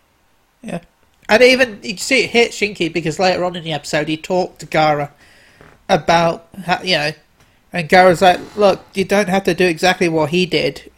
Yeah. 0.61 0.79
And 1.27 1.41
even 1.41 1.79
you 1.83 1.97
see 1.97 2.23
it 2.23 2.29
hit 2.29 2.51
Shinki 2.51 2.91
because 2.93 3.19
later 3.19 3.43
on 3.43 3.55
in 3.55 3.63
the 3.63 3.73
episode 3.73 4.07
he 4.07 4.17
talked 4.17 4.59
to 4.59 4.67
Gaara 4.67 5.09
about 5.89 6.47
how, 6.65 6.81
you 6.83 6.97
know, 6.97 7.11
and 7.73 7.89
Gaara's 7.89 8.21
like, 8.21 8.39
"Look, 8.55 8.85
you 8.93 9.05
don't 9.05 9.27
have 9.29 9.43
to 9.45 9.53
do 9.53 9.65
exactly 9.65 10.07
what 10.07 10.29
he 10.29 10.45
did. 10.45 10.91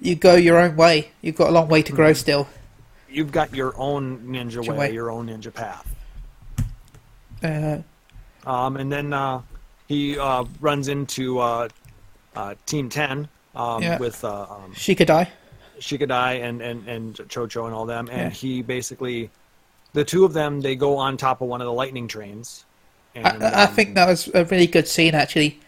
You 0.00 0.14
go 0.14 0.34
your 0.34 0.58
own 0.58 0.76
way. 0.76 1.10
You've 1.20 1.34
got 1.36 1.48
a 1.50 1.52
long 1.52 1.68
way 1.68 1.82
to 1.82 1.92
grow 1.92 2.12
still." 2.12 2.48
You've 3.08 3.32
got 3.32 3.52
your 3.54 3.74
own 3.76 4.20
ninja 4.20 4.64
way, 4.66 4.76
way. 4.78 4.92
your 4.92 5.10
own 5.10 5.26
ninja 5.28 5.52
path. 5.52 5.86
Uh, 7.42 7.78
Um, 8.46 8.76
and 8.76 8.90
then 8.90 9.12
uh, 9.12 9.42
he 9.88 10.16
uh, 10.18 10.44
runs 10.60 10.86
into 10.88 11.40
uh, 11.40 11.68
uh, 12.36 12.54
Team 12.66 12.88
10 12.88 13.28
um, 13.56 13.82
Yeah. 13.82 13.98
with 13.98 14.24
uh, 14.24 14.42
um, 14.48 14.72
die. 14.72 15.28
Shikadai 15.80 16.42
and, 16.42 16.62
and, 16.62 16.88
and 16.88 17.14
Chocho 17.16 17.66
and 17.66 17.74
all 17.74 17.84
them. 17.84 18.08
And 18.10 18.20
Yeah. 18.20 18.30
he 18.30 18.62
basically, 18.62 19.28
the 19.92 20.04
two 20.04 20.24
of 20.24 20.32
them, 20.32 20.60
they 20.60 20.76
go 20.76 20.96
on 20.96 21.16
top 21.16 21.40
of 21.40 21.48
one 21.48 21.60
of 21.60 21.66
the 21.66 21.72
lightning 21.72 22.08
trains. 22.08 22.64
And, 23.14 23.26
I, 23.26 23.48
I 23.48 23.64
um, 23.64 23.74
think 23.74 23.94
that 23.94 24.06
was 24.06 24.28
a 24.34 24.44
really 24.44 24.66
good 24.66 24.86
scene, 24.86 25.14
actually. 25.14 25.58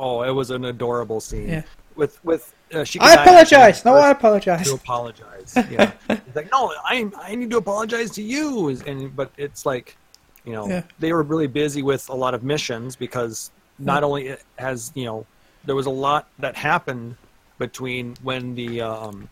Oh, 0.00 0.22
it 0.22 0.32
was 0.32 0.50
an 0.50 0.64
adorable 0.64 1.20
scene. 1.20 1.48
Yeah. 1.48 1.62
With 1.94 2.22
with 2.24 2.52
uh, 2.74 2.84
I 3.00 3.14
apologize. 3.14 3.84
No, 3.84 3.94
I 3.94 4.10
apologize. 4.10 4.66
to 4.66 4.74
apologize. 4.74 5.54
Yeah. 5.70 5.92
He's 6.08 6.34
like, 6.34 6.50
no, 6.50 6.72
I 6.84 7.08
I 7.16 7.36
need 7.36 7.50
to 7.50 7.58
apologize 7.58 8.10
to 8.12 8.22
you. 8.22 8.70
And 8.86 9.14
but 9.14 9.30
it's 9.36 9.64
like, 9.64 9.96
you 10.44 10.52
know, 10.52 10.68
Yeah. 10.68 10.82
they 10.98 11.12
were 11.12 11.22
really 11.22 11.46
busy 11.46 11.82
with 11.82 12.08
a 12.08 12.14
lot 12.14 12.34
of 12.34 12.42
missions 12.42 12.96
because 12.96 13.52
not 13.78 14.02
only 14.02 14.36
has 14.58 14.92
you 14.94 15.04
know 15.04 15.26
there 15.64 15.74
was 15.76 15.86
a 15.86 15.90
lot 15.90 16.28
that 16.40 16.56
happened 16.56 17.16
between 17.58 18.16
when 18.22 18.54
the 18.54 18.80
um, 18.80 19.28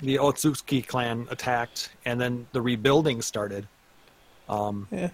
the 0.00 0.16
Otsuki 0.16 0.86
clan 0.86 1.26
attacked 1.30 1.90
and 2.04 2.20
then 2.20 2.46
the 2.52 2.60
rebuilding 2.60 3.22
started. 3.22 3.66
Um, 4.48 4.88
Yeah. 4.90 5.10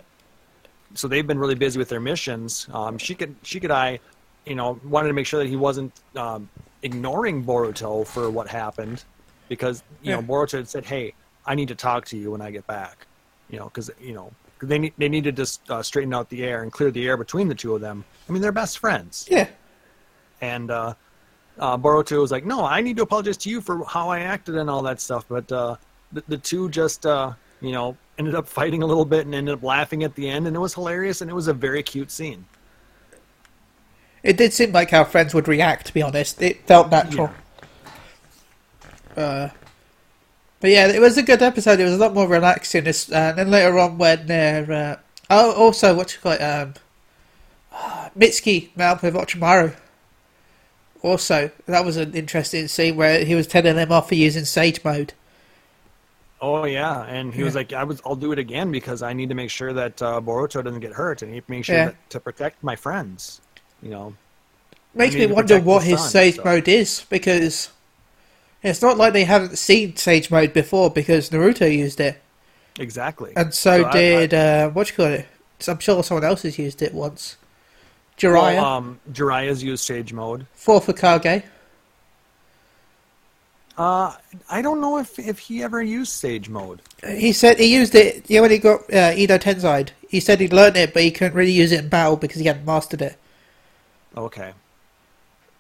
so 0.95 1.07
they've 1.07 1.27
been 1.27 1.39
really 1.39 1.55
busy 1.55 1.79
with 1.79 1.89
their 1.89 2.01
missions. 2.01 2.67
Um, 2.73 2.99
Shikadai, 2.99 4.01
you 4.47 4.55
know, 4.55 4.81
wanted 4.85 5.09
to 5.09 5.15
make 5.15 5.27
sure 5.27 5.41
that 5.43 5.49
he 5.49 5.57
wasn't 5.57 5.93
um, 6.17 6.49
ignoring 6.83 7.45
Boruto 7.45 8.07
for 8.07 8.31
what 8.31 8.49
happened, 8.49 9.05
because 9.49 9.83
you 10.03 10.13
know 10.13 10.23
Boruto 10.23 10.53
had 10.59 10.69
said, 10.69 10.85
"Hey, 10.85 11.15
I 11.47 11.55
need 11.55 11.69
to 11.69 11.75
talk 11.75 12.07
to 12.07 12.17
you 12.17 12.31
when 12.33 12.41
I 12.41 12.51
get 12.51 12.67
back," 12.67 13.07
you 13.51 13.59
know, 13.59 13.67
because 13.67 13.91
you 14.01 14.15
know 14.15 14.33
they 14.63 14.79
need, 14.79 14.95
they 14.99 15.09
need 15.09 15.25
to 15.25 15.33
just 15.33 15.71
uh, 15.71 15.83
straighten 15.83 16.13
out 16.15 16.29
the 16.31 16.43
air 16.43 16.63
and 16.63 16.73
clear 16.73 16.91
the 16.91 17.07
air 17.07 17.17
between 17.17 17.49
the 17.49 17.55
two 17.55 17.75
of 17.75 17.81
them. 17.81 18.05
I 18.29 18.33
mean, 18.33 18.41
they're 18.43 18.51
best 18.51 18.79
friends, 18.79 19.29
Yeah. 19.31 19.49
and 20.41 20.71
uh, 20.71 20.95
uh, 21.61 21.77
Boruto 21.77 22.21
was 22.21 22.31
like, 22.33 22.45
"No, 22.45 22.65
I 22.65 22.81
need 22.81 22.97
to 22.97 23.03
apologize 23.03 23.37
to 23.39 23.51
you 23.51 23.61
for 23.61 23.85
how 23.85 24.09
I 24.09 24.21
acted 24.21 24.57
and 24.57 24.69
all 24.69 24.83
that 24.83 25.01
stuff." 25.01 25.27
But 25.29 25.53
uh, 25.53 25.77
the, 26.11 26.25
the 26.27 26.39
two 26.39 26.71
just, 26.71 27.07
uh, 27.07 27.35
you 27.61 27.73
know, 27.73 27.97
ended 28.19 28.35
up 28.35 28.49
fighting 28.49 28.83
a 28.83 28.87
little 28.87 29.05
bit 29.05 29.27
and 29.27 29.35
ended 29.35 29.55
up 29.55 29.63
laughing 29.63 30.03
at 30.03 30.15
the 30.15 30.29
end, 30.29 30.47
and 30.47 30.57
it 30.57 30.59
was 30.59 30.75
hilarious, 30.75 31.21
and 31.21 31.31
it 31.31 31.35
was 31.35 31.49
a 31.49 31.55
very 31.55 31.83
cute 31.83 32.11
scene. 32.11 32.47
It 34.23 34.37
did 34.37 34.53
seem 34.53 34.73
like 34.73 34.91
how 34.91 35.05
friends 35.05 35.35
would 35.35 35.49
react, 35.49 35.87
to 35.87 35.95
be 35.95 36.03
honest. 36.03 36.43
It 36.43 36.67
felt 36.67 36.91
natural. 36.91 37.31
Uh, 39.17 39.49
but 40.61 40.71
yeah, 40.71 40.89
it 40.89 41.01
was 41.01 41.17
a 41.19 41.23
good 41.23 41.43
episode. 41.43 41.79
It 41.79 41.85
was 41.85 41.95
a 41.95 41.99
lot 41.99 42.15
more 42.15 42.27
relaxing. 42.27 42.85
This, 42.85 43.11
uh, 43.11 43.15
and 43.15 43.39
then 43.39 43.51
later 43.51 43.79
on, 43.79 43.99
when 43.99 44.27
they're. 44.27 44.71
Uh, 44.71 44.97
oh, 45.29 45.53
also, 45.53 45.95
what 45.95 46.13
you 46.15 46.21
call 46.21 46.33
it? 46.33 46.41
Um, 46.41 46.75
Mitsuki 48.19 48.75
met 48.77 48.91
up 48.91 49.03
with 49.03 49.15
Orochimaru. 49.15 49.75
Also, 51.03 51.51
that 51.67 51.85
was 51.85 51.97
an 51.97 52.15
interesting 52.15 52.69
scene 52.69 52.97
where 52.97 53.25
he 53.25 53.35
was 53.35 53.47
telling 53.47 53.77
them 53.77 53.91
off 53.91 54.09
for 54.09 54.15
using 54.15 54.45
Sage 54.45 54.85
mode. 54.85 55.15
Oh 56.43 56.65
yeah, 56.65 57.03
and 57.05 57.35
he 57.35 57.43
was 57.43 57.55
like, 57.55 57.73
"I 57.73 57.85
was, 57.85 58.01
I'll 58.05 58.17
do 58.17 58.33
it 58.33 58.39
again 58.39 58.71
because 58.73 59.03
I 59.03 59.13
need 59.13 59.29
to 59.29 59.35
make 59.35 59.51
sure 59.51 59.73
that 59.75 60.01
uh, 60.01 60.21
Boruto 60.21 60.63
doesn't 60.65 60.81
get 60.81 60.93
hurt, 60.93 61.23
and 61.23 61.33
he 61.33 61.43
make 61.49 61.65
sure 61.65 61.75
Yeah. 61.77 61.85
that, 61.87 62.11
to 62.11 62.21
protect 62.21 62.63
my 62.63 62.77
friends." 62.77 63.41
You 63.83 63.91
know, 63.91 64.15
Makes 64.95 65.15
me 65.15 65.27
wonder 65.27 65.59
what 65.61 65.85
his 65.85 66.01
sun, 66.01 66.09
Sage 66.11 66.37
so- 66.37 66.45
mode 66.45 66.69
is 66.69 67.05
because 67.11 67.71
it's 68.63 68.83
not 68.83 68.97
like 68.99 69.13
they 69.13 69.25
haven't 69.25 69.57
seen 69.59 69.97
Sage 69.97 70.31
mode 70.31 70.53
before 70.53 70.91
because 70.91 71.31
Naruto 71.31 71.71
used 71.75 72.01
it. 72.01 72.21
exactly. 72.79 73.33
And 73.37 73.53
so, 73.55 73.83
So 73.83 73.89
I- 73.89 73.93
did 73.93 74.35
uh, 74.35 74.69
what 74.71 74.91
you 74.91 74.97
call 74.97 75.07
it? 75.07 75.27
I'm 75.69 75.79
sure 75.79 76.03
someone 76.03 76.25
else 76.25 76.43
has 76.43 76.59
used 76.59 76.81
it 76.81 76.95
once. 76.95 77.37
Jiraiya, 78.21 78.57
Well, 78.57 78.65
um, 78.65 79.01
Jiraiya's 79.13 79.63
used 79.63 79.85
Sage 79.85 80.13
mode. 80.13 80.47
fourth 80.55 80.87
Hokage. 80.87 81.43
Uh, 83.79 84.15
I 84.51 84.61
don't 84.61 84.81
know 84.81 84.99
if 84.99 85.19
if 85.19 85.39
he 85.39 85.63
ever 85.63 85.83
used 85.83 86.13
Sage 86.13 86.49
mode. 86.51 86.83
He 87.07 87.33
said 87.33 87.59
he 87.59 87.73
used 87.75 87.95
it. 87.95 88.25
Yeah, 88.29 88.43
when 88.43 88.51
he 88.51 88.59
got 88.59 88.83
uh, 88.93 89.13
Edo 89.17 89.39
Tensei, 89.39 89.89
he 90.09 90.21
said 90.21 90.41
he'd 90.41 90.53
learned 90.53 90.77
it, 90.77 90.93
but 90.93 91.03
he 91.03 91.11
couldn't 91.11 91.35
really 91.35 91.53
use 91.53 91.73
it 91.73 91.85
in 91.85 91.89
battle 91.89 92.17
because 92.17 92.41
he 92.41 92.47
hadn't 92.47 92.67
mastered 92.67 93.01
it. 93.01 93.17
Okay. 94.17 94.53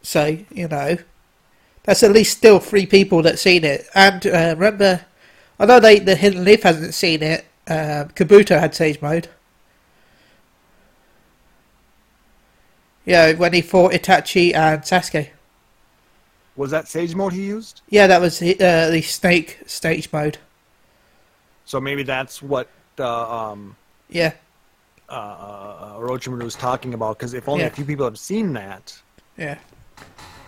So 0.02 0.36
you 0.50 0.68
know, 0.68 0.98
that's 1.84 2.02
at 2.02 2.12
least 2.12 2.36
still 2.36 2.58
three 2.58 2.84
people 2.84 3.22
that 3.22 3.38
seen 3.38 3.64
it. 3.64 3.86
And 3.94 4.26
uh, 4.26 4.54
remember, 4.58 5.06
although 5.58 5.80
they 5.80 5.98
the 5.98 6.16
Hidden 6.16 6.44
Leaf 6.44 6.62
hasn't 6.64 6.92
seen 6.92 7.22
it, 7.22 7.46
uh, 7.68 8.04
Kabuto 8.14 8.60
had 8.60 8.74
Sage 8.74 9.00
mode. 9.00 9.28
Yeah, 13.04 13.32
when 13.34 13.52
he 13.52 13.62
fought 13.62 13.92
Itachi 13.92 14.54
and 14.54 14.82
Sasuke. 14.82 15.28
Was 16.56 16.70
that 16.72 16.88
Sage 16.88 17.14
mode 17.14 17.32
he 17.32 17.44
used? 17.46 17.80
Yeah, 17.88 18.06
that 18.06 18.20
was 18.20 18.42
uh, 18.42 18.88
the 18.90 19.02
Snake 19.02 19.60
stage 19.66 20.12
mode. 20.12 20.38
So 21.64 21.80
maybe 21.80 22.02
that's 22.02 22.42
what 22.42 22.68
uh, 22.98 23.50
um, 23.50 23.76
Yeah, 24.10 24.32
uh, 25.08 25.12
uh, 25.12 25.94
Orochimaru 25.98 26.42
was 26.42 26.56
talking 26.56 26.92
about. 26.94 27.18
Because 27.18 27.32
if 27.32 27.48
only 27.48 27.62
Yeah. 27.62 27.68
a 27.68 27.72
few 27.72 27.84
people 27.84 28.04
have 28.04 28.18
seen 28.18 28.52
that, 28.54 28.94
yeah, 29.38 29.56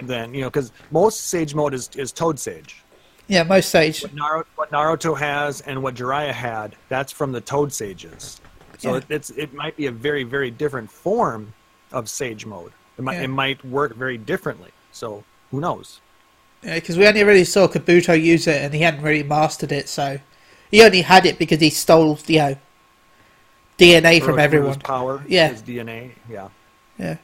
then 0.02 0.34
you 0.34 0.42
know, 0.42 0.50
because 0.50 0.72
most 0.90 1.28
Sage 1.28 1.54
mode 1.54 1.72
is 1.72 1.88
is 1.96 2.12
Toad 2.12 2.38
Sage. 2.38 2.82
yeah. 3.28 3.44
Most 3.44 3.70
sage. 3.70 4.02
What 4.02 4.14
Naruto, 4.14 4.46
what 4.56 4.70
Naruto 4.70 5.16
has 5.18 5.60
and 5.62 5.82
what 5.82 5.94
Jiraiya 5.94 6.32
had, 6.32 6.76
that's 6.90 7.12
from 7.12 7.32
the 7.32 7.40
Toad 7.40 7.72
Sages. 7.72 8.40
So 8.78 8.90
Yeah. 8.90 8.96
it, 8.98 9.04
it's 9.08 9.30
it 9.30 9.54
might 9.54 9.76
be 9.76 9.86
a 9.86 9.92
very 9.92 10.24
very 10.24 10.50
different 10.50 10.90
form 10.90 11.54
of 11.92 12.08
Sage 12.08 12.46
mode. 12.46 12.72
It 12.98 13.02
might 13.02 13.14
Yeah. 13.16 13.22
it 13.22 13.28
might 13.28 13.64
work 13.64 13.94
very 13.94 14.18
differently. 14.18 14.70
So 14.92 15.24
who 15.50 15.60
knows? 15.60 16.00
Because 16.62 16.96
we 16.96 17.06
only 17.06 17.24
really 17.24 17.44
saw 17.44 17.66
Kabuto 17.66 18.20
use 18.20 18.46
it, 18.46 18.62
and 18.62 18.72
he 18.72 18.80
hadn't 18.82 19.02
really 19.02 19.22
mastered 19.24 19.72
it. 19.72 19.88
So 19.88 20.20
he 20.70 20.82
only 20.84 21.02
had 21.02 21.26
it 21.26 21.38
because 21.38 21.60
he 21.60 21.70
stole, 21.70 22.18
you 22.26 22.38
know, 22.38 22.56
DNA 23.78 24.20
from 24.22 24.38
everyone. 24.38 24.78
Power, 24.80 25.24
Yeah. 25.26 25.48
his 25.48 25.62
DNA. 25.62 26.12
Yeah. 26.30 26.48
Yeah. 26.98 27.16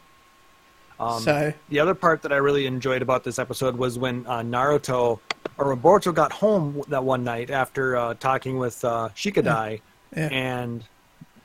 Um, 0.99 1.23
so 1.23 1.53
The 1.69 1.79
other 1.79 1.95
part 1.95 2.23
that 2.23 2.33
I 2.33 2.37
really 2.37 2.67
enjoyed 2.67 3.03
about 3.03 3.23
this 3.23 3.39
episode 3.39 3.77
was 3.77 3.99
when 3.99 4.27
uh, 4.27 4.41
Naruto 4.41 5.21
or 5.57 5.77
Boruto 5.77 6.13
got 6.13 6.33
home 6.33 6.83
that 6.89 7.05
one 7.05 7.23
night 7.23 7.51
after 7.51 7.97
uh, 7.97 8.15
talking 8.15 8.59
with 8.59 8.85
uh, 8.85 9.09
Shikadai, 9.15 9.81
Yeah. 10.17 10.29
and 10.33 10.85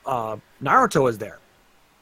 uh, 0.06 0.36
Naruto 0.62 1.04
was 1.04 1.18
there. 1.18 1.38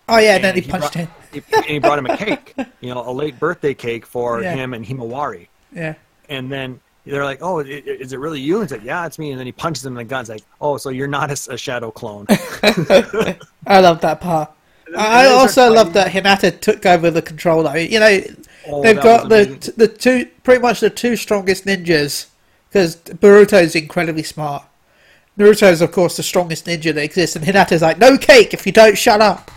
Oh 0.08 0.18
yeah, 0.18 0.36
and 0.36 0.44
then 0.44 0.54
and 0.56 0.64
he 0.64 0.70
punched 0.70 0.92
brought, 0.92 1.06
him. 1.06 1.08
He, 1.32 1.42
and 1.54 1.64
he 1.64 1.78
brought 1.78 1.98
him 1.98 2.06
a 2.06 2.16
cake, 2.16 2.54
you 2.80 2.92
know, 2.94 3.08
a 3.08 3.12
late 3.12 3.38
birthday 3.38 3.74
cake 3.74 4.04
for 4.06 4.42
Yeah. 4.42 4.54
him 4.54 4.74
and 4.74 4.84
Himawari. 4.84 5.48
Yeah, 5.74 5.94
And 6.28 6.52
then 6.52 6.80
they're 7.06 7.24
like, 7.24 7.38
"Oh, 7.42 7.60
is 7.60 8.12
it 8.12 8.18
really 8.18 8.40
you?" 8.40 8.60
And 8.60 8.64
he's 8.64 8.72
like, 8.72 8.84
"Yeah, 8.86 9.06
it's 9.06 9.18
me." 9.18 9.30
And 9.30 9.38
then 9.38 9.46
he 9.46 9.52
punches 9.52 9.84
him 9.86 9.94
in 9.94 9.98
the 9.98 10.04
gun. 10.04 10.20
It's 10.20 10.30
like, 10.30 10.42
"Oh, 10.60 10.76
so 10.76 10.90
you're 10.90 11.08
not 11.08 11.30
a 11.48 11.56
shadow 11.56 11.90
clone." 11.90 12.26
I 12.28 13.80
love 13.80 14.00
that 14.02 14.20
part. 14.20 14.50
then 14.86 14.96
I 15.00 15.26
also 15.26 15.70
love 15.72 15.92
that 15.94 16.12
Hinata 16.12 16.60
took 16.60 16.84
over 16.86 17.10
the 17.10 17.22
controller. 17.22 17.76
You 17.78 18.00
know, 18.00 18.20
Oh, 18.66 18.82
they've 18.82 19.00
got 19.00 19.28
the 19.28 19.72
the 19.76 19.88
two 19.88 20.26
pretty 20.44 20.60
much 20.62 20.80
the 20.80 20.90
two 20.90 21.16
strongest 21.16 21.64
ninjas 21.64 22.26
because 22.68 22.96
Boruto's 22.96 23.74
incredibly 23.74 24.22
smart. 24.22 24.64
Naruto's 25.38 25.80
of 25.80 25.90
course 25.92 26.16
the 26.18 26.22
strongest 26.22 26.66
ninja 26.66 26.92
that 26.94 27.02
exists, 27.02 27.34
and 27.34 27.44
Hinata's 27.44 27.82
like, 27.82 27.98
"No 27.98 28.18
cake 28.18 28.52
if 28.54 28.66
you 28.66 28.72
don't 28.72 28.98
shut 28.98 29.20
up." 29.20 29.50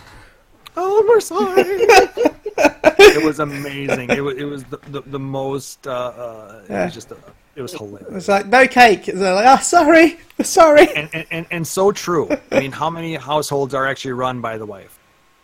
Oh, 0.76 1.04
we're 1.08 1.20
sorry. 1.20 1.62
it 1.66 3.24
was 3.24 3.38
amazing. 3.40 4.10
It 4.10 4.20
was 4.20 4.36
it 4.36 4.44
was 4.44 4.64
the 4.64 4.78
the, 4.88 5.00
the 5.02 5.18
most. 5.18 5.86
Uh, 5.86 5.90
uh, 5.92 6.62
It 6.64 6.70
Yeah. 6.70 6.84
was 6.86 6.94
just. 6.94 7.12
Uh, 7.12 7.16
it 7.54 7.62
was 7.62 7.72
hilarious. 7.72 8.08
It's 8.12 8.28
like, 8.28 8.46
"No 8.46 8.66
cake." 8.68 9.08
And 9.08 9.18
they're 9.20 9.32
like, 9.34 9.46
"Oh, 9.58 9.62
sorry, 9.62 10.18
sorry." 10.42 10.88
And, 10.94 11.08
and, 11.14 11.26
and, 11.30 11.46
and 11.50 11.66
so 11.66 11.90
true. 11.92 12.28
I 12.52 12.60
mean, 12.60 12.72
how 12.72 12.90
many 12.90 13.14
households 13.14 13.72
are 13.72 13.86
actually 13.86 14.12
run 14.12 14.40
by 14.42 14.58
the 14.58 14.66
wife? 14.66 14.98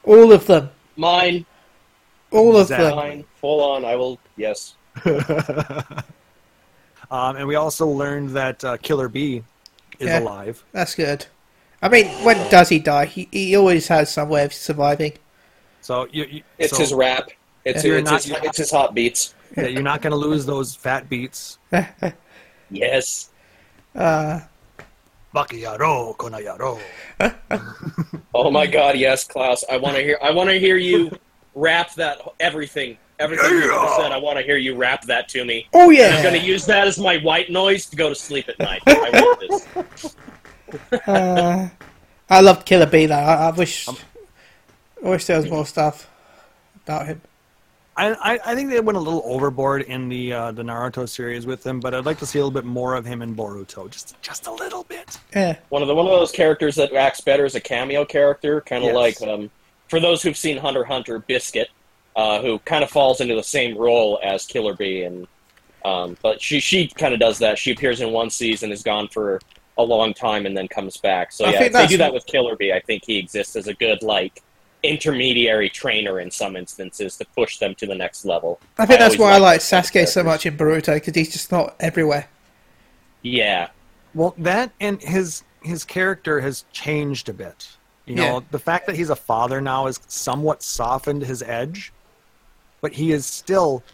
All 0.05 0.31
of 0.33 0.47
them, 0.47 0.69
Mine, 0.97 1.47
all 2.31 2.57
of 2.57 2.69
them. 2.69 2.95
mine, 2.97 3.25
full 3.41 3.63
on. 3.63 3.85
I 3.87 3.97
will. 3.97 4.19
Yes. 4.37 4.75
Um, 7.11 7.37
and 7.37 7.47
we 7.47 7.57
also 7.57 7.87
learned 7.87 8.31
that 8.31 8.65
uh, 8.65 8.77
Killer 8.79 9.07
Bee 9.09 9.43
is 9.99 10.09
Yeah. 10.09 10.21
alive. 10.21 10.65
That's 10.73 10.95
good. 10.95 11.27
I 11.83 11.91
mean, 11.91 12.07
when 12.25 12.39
does 12.51 12.71
he 12.71 12.79
die? 12.79 13.05
He, 13.05 13.29
he 13.31 13.55
always 13.55 13.89
has 13.89 14.11
some 14.11 14.31
way 14.31 14.45
of 14.47 14.55
surviving. 14.55 15.13
So 15.83 16.07
you, 16.11 16.25
you 16.25 16.43
It's 16.59 16.71
so, 16.73 16.79
his 16.79 16.95
rap. 16.95 17.29
It's, 17.65 17.85
it's, 17.85 18.11
not- 18.11 18.23
his, 18.25 18.31
it's 18.43 18.57
his 18.59 18.71
hot 18.71 18.95
beats. 18.95 19.35
yeah, 19.57 19.67
you're 19.67 19.83
not 19.83 20.01
going 20.01 20.13
to 20.13 20.17
lose 20.17 20.47
those 20.47 20.75
fat 20.75 21.09
beats. 21.11 21.59
Yes. 22.71 23.29
Uh, 23.95 24.41
Bakayaro, 25.35 26.17
konoyaro. 26.17 26.81
Oh 28.35 28.51
my 28.51 28.67
God, 28.67 28.97
yes, 28.97 29.25
Klaus. 29.25 29.63
I 29.71 29.77
want 29.77 29.95
to 29.97 30.03
hear. 30.03 30.19
I 30.23 30.31
want 30.31 30.49
to 30.49 30.59
hear 30.59 30.79
you 30.79 31.11
rap 31.55 31.93
that 31.97 32.19
everything. 32.41 32.97
Everything 33.19 33.51
you 33.51 33.69
said. 33.99 34.11
I 34.11 34.17
want 34.17 34.39
to 34.39 34.43
hear 34.43 34.57
you 34.57 34.75
rap 34.75 35.03
that 35.03 35.29
to 35.29 35.45
me. 35.45 35.69
oh 35.75 35.91
And 35.91 36.15
I'm 36.17 36.23
going 36.23 36.41
to 36.41 36.47
use 36.47 36.65
that 36.65 36.87
as 36.89 36.99
my 36.99 37.19
white 37.19 37.51
noise 37.51 37.85
to 37.91 37.97
go 37.97 38.09
to 38.09 38.15
sleep 38.15 38.49
at 38.49 38.59
night. 38.59 38.81
I 38.87 39.11
want 39.13 39.41
this. 39.93 40.17
Uh, 41.07 41.69
I 42.31 42.41
loved 42.41 42.65
Killer 42.65 42.87
Bee 42.87 43.05
though. 43.05 43.15
I, 43.15 43.49
I 43.49 43.51
wish, 43.51 43.87
Um, 43.89 43.99
I 45.05 45.09
wish 45.09 45.27
there 45.27 45.37
was 45.37 45.51
more 45.51 45.67
stuff 45.67 46.09
about 46.85 47.07
him. 47.07 47.21
I, 47.95 48.13
I, 48.13 48.39
I 48.53 48.55
think 48.55 48.71
they 48.71 48.81
went 48.81 48.97
a 48.97 49.01
little 49.01 49.23
overboard 49.27 49.83
in 49.83 50.09
the 50.09 50.33
uh, 50.33 50.53
the 50.53 50.63
Naruto 50.63 51.07
series 51.07 51.45
with 51.45 51.67
him, 51.67 51.79
but 51.79 51.93
I'd 51.95 52.07
like 52.07 52.19
to 52.21 52.27
see 52.27 52.39
a 52.39 52.43
little 52.43 52.55
bit 52.59 52.65
more 52.65 52.95
of 52.95 53.05
him 53.05 53.21
in 53.21 53.35
Boruto, 53.37 53.91
just 53.91 54.21
just 54.23 54.47
a 54.47 54.53
little 54.53 54.85
bit. 54.85 55.19
Yeah, 55.35 55.57
One 55.69 55.83
of 55.83 55.89
the 55.89 55.95
one 55.95 56.07
of 56.07 56.13
those 56.13 56.33
characters 56.33 56.75
that 56.77 56.93
acts 56.95 57.21
better 57.21 57.45
as 57.45 57.55
a 57.55 57.61
cameo 57.61 58.05
character, 58.07 58.63
kind 58.63 58.83
of 58.85 58.95
Yes. 58.95 59.21
like 59.21 59.29
um, 59.29 59.51
for 59.89 60.01
those 60.01 60.23
who've 60.23 60.37
seen 60.37 60.57
Hunter 60.57 60.85
Hunter, 60.85 61.19
Biscuit, 61.19 61.69
uh, 62.17 62.41
who 62.41 62.59
kind 62.61 62.83
of 62.83 62.91
falls 62.91 63.21
into 63.21 63.35
the 63.35 63.43
same 63.43 63.77
role 63.77 64.19
as 64.23 64.47
Killer 64.47 64.75
Bee, 64.75 65.03
and 65.03 65.27
um, 65.85 66.17
but 66.23 66.41
she 66.41 66.61
she 66.61 66.89
kind 66.89 67.13
of 67.13 67.21
does 67.21 67.39
that. 67.41 67.59
She 67.59 67.73
appears 67.73 68.01
in 68.01 68.11
one 68.11 68.31
season, 68.31 68.73
is 68.73 68.83
gone 68.83 69.09
for 69.09 69.39
a 69.77 69.83
long 69.83 70.15
time, 70.15 70.47
and 70.47 70.57
then 70.57 70.67
comes 70.67 70.97
back. 70.97 71.31
So 71.31 71.45
I 71.45 71.51
yeah, 71.53 71.63
if 71.65 71.73
they 71.75 71.87
do 71.87 71.99
that 71.99 72.15
with 72.15 72.25
Killer 72.25 72.57
Bee, 72.57 72.73
I 72.73 72.81
think 72.81 73.05
he 73.05 73.19
exists 73.19 73.55
as 73.55 73.67
a 73.67 73.75
good 73.75 74.03
like 74.03 74.43
intermediary 74.83 75.69
trainer 75.71 76.21
in 76.21 76.31
some 76.31 76.57
instances 76.57 77.17
to 77.17 77.25
push 77.37 77.59
them 77.59 77.75
to 77.77 77.87
the 77.87 77.95
next 77.95 78.25
level. 78.25 78.61
I 78.79 78.87
think 78.87 78.99
that's 79.01 79.17
why 79.19 79.31
I 79.31 79.33
like 79.35 79.43
liked 79.43 79.71
those 79.71 79.91
kind 79.91 80.05
of 80.05 80.09
Sasuke 80.09 80.09
so 80.09 80.23
much 80.25 80.47
in 80.47 80.57
Boruto 80.57 80.95
because 80.95 81.15
he's 81.15 81.33
just 81.33 81.53
not 81.53 81.77
everywhere. 81.81 82.29
Yeah, 83.23 83.69
Well, 84.15 84.35
that 84.39 84.73
and 84.81 85.01
his 85.01 85.45
his 85.63 85.85
character 85.85 86.41
has 86.41 86.65
changed 86.73 87.29
a 87.29 87.33
bit. 87.33 87.69
You 88.07 88.17
know, 88.17 88.39
Yeah. 88.39 88.41
the 88.51 88.59
fact 88.59 88.87
that 88.87 88.97
he's 88.97 89.11
a 89.11 89.17
father 89.17 89.61
now 89.61 89.87
has 89.87 90.01
somewhat 90.09 90.63
softened 90.65 91.23
his 91.23 91.41
edge, 91.43 91.93
but 92.81 92.93
he 92.93 93.13
is 93.13 93.25
still. 93.27 93.85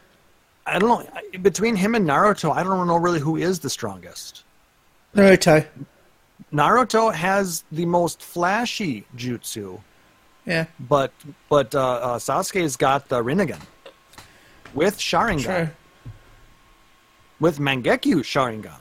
I 0.67 0.79
don't 0.79 0.89
know. 0.89 1.39
Between 1.41 1.77
him 1.77 1.95
and 1.95 2.07
Naruto, 2.07 2.55
I 2.55 2.63
don't 2.63 2.87
know 2.87 2.97
really 2.97 3.21
who 3.21 3.37
is 3.37 3.59
the 3.59 3.71
strongest. 3.71 4.45
Naruto. 5.15 5.67
Naruto 6.53 7.13
has 7.13 7.65
the 7.73 7.85
most 7.87 8.23
flashy 8.23 9.05
jutsu, 9.17 9.81
Yeah, 10.49 10.65
but 10.81 11.13
but 11.51 11.75
uh, 11.75 11.81
uh, 11.81 12.19
Sasuke's 12.19 12.77
got 12.77 13.09
the 13.09 13.23
Rinnegan 13.23 13.61
with 14.75 14.97
Sharingan, 14.99 15.43
true. 15.45 15.69
with 17.39 17.59
Mangekyo 17.59 18.21
Sharingan. 18.25 18.81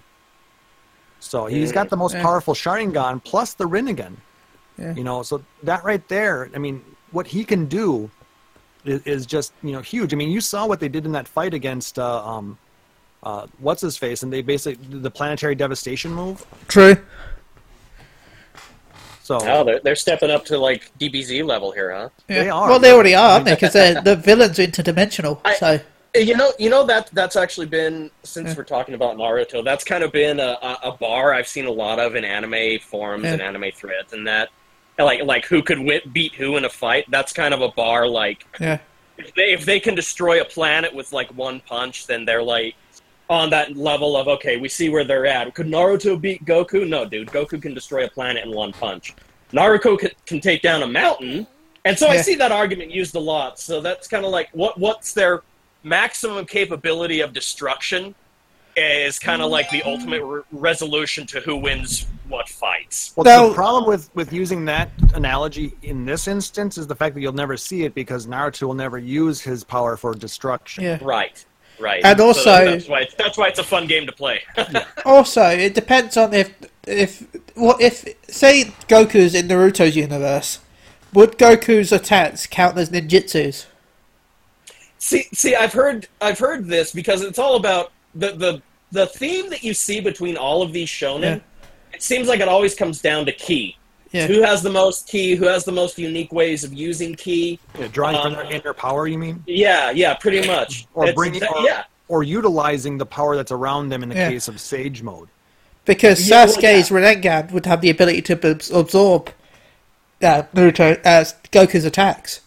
So 1.20 1.48
he's 1.48 1.72
got 1.72 1.90
the 1.90 1.98
most 1.98 2.14
Yeah. 2.16 2.22
powerful 2.22 2.54
Sharingan 2.54 3.24
plus 3.24 3.54
the 3.54 3.66
Rinnegan. 3.68 4.16
Yeah. 4.78 4.94
You 4.94 5.04
know, 5.04 5.24
so 5.24 5.44
that 5.64 5.84
right 5.84 6.08
there, 6.08 6.50
I 6.56 6.60
mean, 6.60 6.84
what 7.12 7.26
he 7.28 7.44
can 7.44 7.66
do 7.66 8.10
is, 8.86 9.02
is 9.06 9.26
just 9.26 9.52
you 9.64 9.74
know 9.74 9.82
huge. 9.82 10.14
I 10.14 10.18
mean, 10.18 10.30
you 10.30 10.40
saw 10.40 10.66
what 10.68 10.80
they 10.80 10.88
did 10.88 11.06
in 11.06 11.12
that 11.14 11.28
fight 11.28 11.54
against 11.54 12.00
uh, 12.00 12.26
um, 12.26 12.58
uh, 13.24 13.48
what's 13.60 13.82
his 13.82 13.98
face, 13.98 14.24
and 14.24 14.32
they 14.32 14.42
basically 14.42 15.00
the 15.00 15.12
planetary 15.12 15.56
devastation 15.56 16.14
move. 16.14 16.46
True. 16.70 16.96
So 19.28 19.40
oh, 19.42 19.64
they're 19.66 19.82
they're 19.82 19.96
stepping 19.96 20.32
up 20.32 20.46
to 20.46 20.58
like 20.58 20.90
DBZ 21.00 21.44
level 21.44 21.72
here, 21.74 21.92
huh? 21.94 22.10
Yeah. 22.30 22.44
They 22.44 22.50
are. 22.50 22.70
Well, 22.70 22.80
they 22.80 22.94
already 22.94 23.14
are, 23.14 23.32
aren't 23.32 23.46
they? 23.46 23.56
Because 23.56 23.74
the 23.74 24.16
villains 24.16 24.58
are 24.58 24.66
interdimensional. 24.66 25.42
I- 25.44 25.56
so 25.56 25.80
You 26.16 26.38
know, 26.38 26.54
you 26.58 26.70
know 26.70 26.86
that 26.86 27.10
that's 27.12 27.36
actually 27.36 27.66
been 27.66 28.10
since 28.24 28.56
we're 28.56 28.64
talking 28.64 28.96
about 28.96 29.18
Naruto. 29.18 29.66
That's 29.66 29.84
kind 29.84 30.02
of 30.06 30.14
been 30.14 30.40
a, 30.40 30.58
a, 30.62 30.78
a 30.86 30.92
bar 30.94 31.34
I've 31.34 31.48
seen 31.48 31.66
a 31.66 31.72
lot 31.72 32.00
of 32.00 32.16
in 32.16 32.24
anime 32.24 32.80
forums 32.80 33.26
Yeah. 33.26 33.34
and 33.34 33.42
anime 33.42 33.72
threads, 33.76 34.14
and 34.14 34.26
that 34.28 34.48
like 34.98 35.22
like 35.26 35.46
who 35.46 35.62
could 35.62 35.80
whip, 35.80 36.04
beat 36.14 36.34
who 36.34 36.56
in 36.56 36.64
a 36.64 36.70
fight. 36.70 37.04
That's 37.10 37.34
kind 37.34 37.54
of 37.54 37.62
a 37.62 37.70
bar. 37.70 38.08
Like 38.08 38.46
yeah, 38.62 38.78
if 39.18 39.34
they 39.36 39.52
if 39.52 39.66
they 39.66 39.82
can 39.82 39.94
destroy 39.94 40.40
a 40.40 40.46
planet 40.46 40.96
with 40.96 41.12
like 41.12 41.30
one 41.36 41.60
punch, 41.60 42.08
then 42.08 42.24
they're 42.24 42.42
like 42.58 42.76
on 43.30 43.50
that 43.50 43.76
level 43.76 44.16
of 44.16 44.28
okay, 44.28 44.58
we 44.58 44.70
see 44.70 44.90
where 44.90 45.04
they're 45.04 45.26
at. 45.26 45.54
Could 45.54 45.68
Naruto 45.68 46.20
beat 46.20 46.46
Goku? 46.46 46.88
No, 46.88 47.06
dude. 47.06 47.28
Goku 47.30 47.62
can 47.62 47.74
destroy 47.74 48.06
a 48.06 48.10
planet 48.10 48.46
in 48.46 48.52
one 48.54 48.72
punch. 48.72 49.14
Naruto 49.52 49.98
can, 49.98 50.12
can 50.26 50.40
take 50.40 50.62
down 50.62 50.84
a 50.84 50.88
mountain, 50.88 51.48
and 51.86 51.98
so 51.98 52.08
I 52.08 52.18
see 52.18 52.36
that 52.36 52.52
argument 52.52 52.92
used 52.92 53.16
a 53.16 53.20
lot. 53.20 53.60
So 53.60 53.82
that's 53.82 54.08
kind 54.08 54.26
of 54.26 54.32
like 54.32 54.50
what 54.54 54.78
what's 54.80 55.14
their 55.14 55.42
maximum 55.84 56.46
capability 56.46 57.22
of 57.22 57.34
destruction 57.34 58.14
is 58.76 59.18
kind 59.18 59.42
of 59.42 59.50
like 59.50 59.70
the 59.72 59.82
ultimate 59.84 60.24
re- 60.24 60.42
resolution 60.52 61.26
to 61.26 61.40
who 61.40 61.56
wins 61.56 62.06
what 62.28 62.48
fights. 62.48 63.12
Well, 63.16 63.24
Now- 63.24 63.50
the 63.50 63.56
problem 63.56 63.88
with, 63.88 64.14
with 64.14 64.32
using 64.32 64.66
that 64.66 64.92
analogy 65.16 65.76
in 65.82 66.06
this 66.06 66.28
instance 66.28 66.78
is 66.78 66.86
the 66.86 66.96
fact 66.96 67.16
that 67.16 67.22
you'll 67.22 67.32
never 67.34 67.58
see 67.58 67.84
it 67.84 67.96
because 67.96 68.28
Naruto 68.28 68.68
will 68.68 68.74
never 68.76 69.00
use 69.00 69.42
his 69.42 69.64
power 69.64 69.98
for 69.98 70.14
destruction. 70.14 70.84
yeah. 70.84 71.00
Right. 71.02 71.44
Right. 71.80 72.02
And 72.04 72.18
So 72.18 72.28
also- 72.28 72.66
that's 72.66 72.88
why 72.88 73.08
that's 73.18 73.38
why 73.38 73.48
it's 73.50 73.60
a 73.60 73.64
fun 73.64 73.88
game 73.88 74.06
to 74.08 74.12
play. 74.12 74.42
Also, 75.06 75.44
it 75.44 75.74
depends 75.74 76.18
on 76.18 76.34
if 76.34 76.54
if 76.86 77.24
what 77.56 77.80
if 77.82 78.06
say 78.28 78.66
Goku's 78.88 79.34
in 79.36 79.48
Naruto's 79.48 79.96
universe, 79.96 80.60
would 81.14 81.38
Goku's 81.38 81.92
attacks 81.92 82.48
count 82.48 82.78
as 82.78 82.90
ninjutsus? 82.90 83.66
See, 85.00 85.28
see, 85.34 85.56
I've 85.56 85.74
heard, 85.74 86.08
I've 86.22 86.40
heard 86.40 86.66
this 86.66 86.92
because 86.92 87.22
it's 87.22 87.38
all 87.40 87.56
about 87.56 87.92
the 88.16 88.32
the 88.32 88.62
the 88.92 89.06
theme 89.08 89.50
that 89.52 89.64
you 89.64 89.74
see 89.74 90.00
between 90.00 90.38
all 90.38 90.62
of 90.62 90.74
these 90.74 90.90
shonen. 90.90 91.22
Yeah. 91.22 91.40
It 91.94 92.02
seems 92.02 92.28
like 92.28 92.40
it 92.40 92.48
always 92.48 92.74
comes 92.76 93.02
down 93.02 93.26
to 93.26 93.32
ki. 93.32 93.78
Yeah. 94.18 94.26
Who 94.28 94.42
has 94.42 94.64
the 94.64 94.70
most 94.72 95.08
ki? 95.08 95.36
Who 95.36 95.46
has 95.46 95.64
the 95.64 95.72
most 95.72 95.98
unique 96.00 96.32
ways 96.34 96.64
of 96.64 96.74
using 96.74 97.14
ki? 97.16 97.60
Yeah, 97.80 97.88
drawing 97.88 98.16
from 98.18 98.28
Um, 98.28 98.34
their 98.34 98.52
inner 98.52 98.74
power, 98.74 99.06
you 99.08 99.20
mean? 99.20 99.44
Yeah, 99.46 99.92
yeah, 99.92 100.16
pretty 100.16 100.46
much. 100.48 100.88
Or 100.96 101.04
It's- 101.04 101.16
bringing, 101.16 101.40
that- 101.42 101.52
or, 101.56 101.62
yeah, 101.64 101.84
or 102.08 102.24
utilizing 102.24 102.98
the 102.98 103.06
power 103.06 103.36
that's 103.36 103.52
around 103.52 103.90
them 103.90 104.02
in 104.02 104.10
the 104.10 104.16
Yeah. 104.16 104.30
case 104.30 104.48
of 104.48 104.60
Sage 104.60 105.04
mode. 105.04 105.28
Because 105.86 106.28
Yeah, 106.28 106.46
well, 106.46 106.56
Sasuke's 106.56 106.90
Rinnegan 106.90 107.52
would 107.52 107.66
have 107.68 107.82
the 107.82 107.90
ability 107.92 108.22
to 108.24 108.34
absorb 108.74 109.30
uh, 110.24 110.42
Naruto 110.56 111.00
as 111.06 111.36
Goku's 111.52 111.86
attacks. 111.86 112.42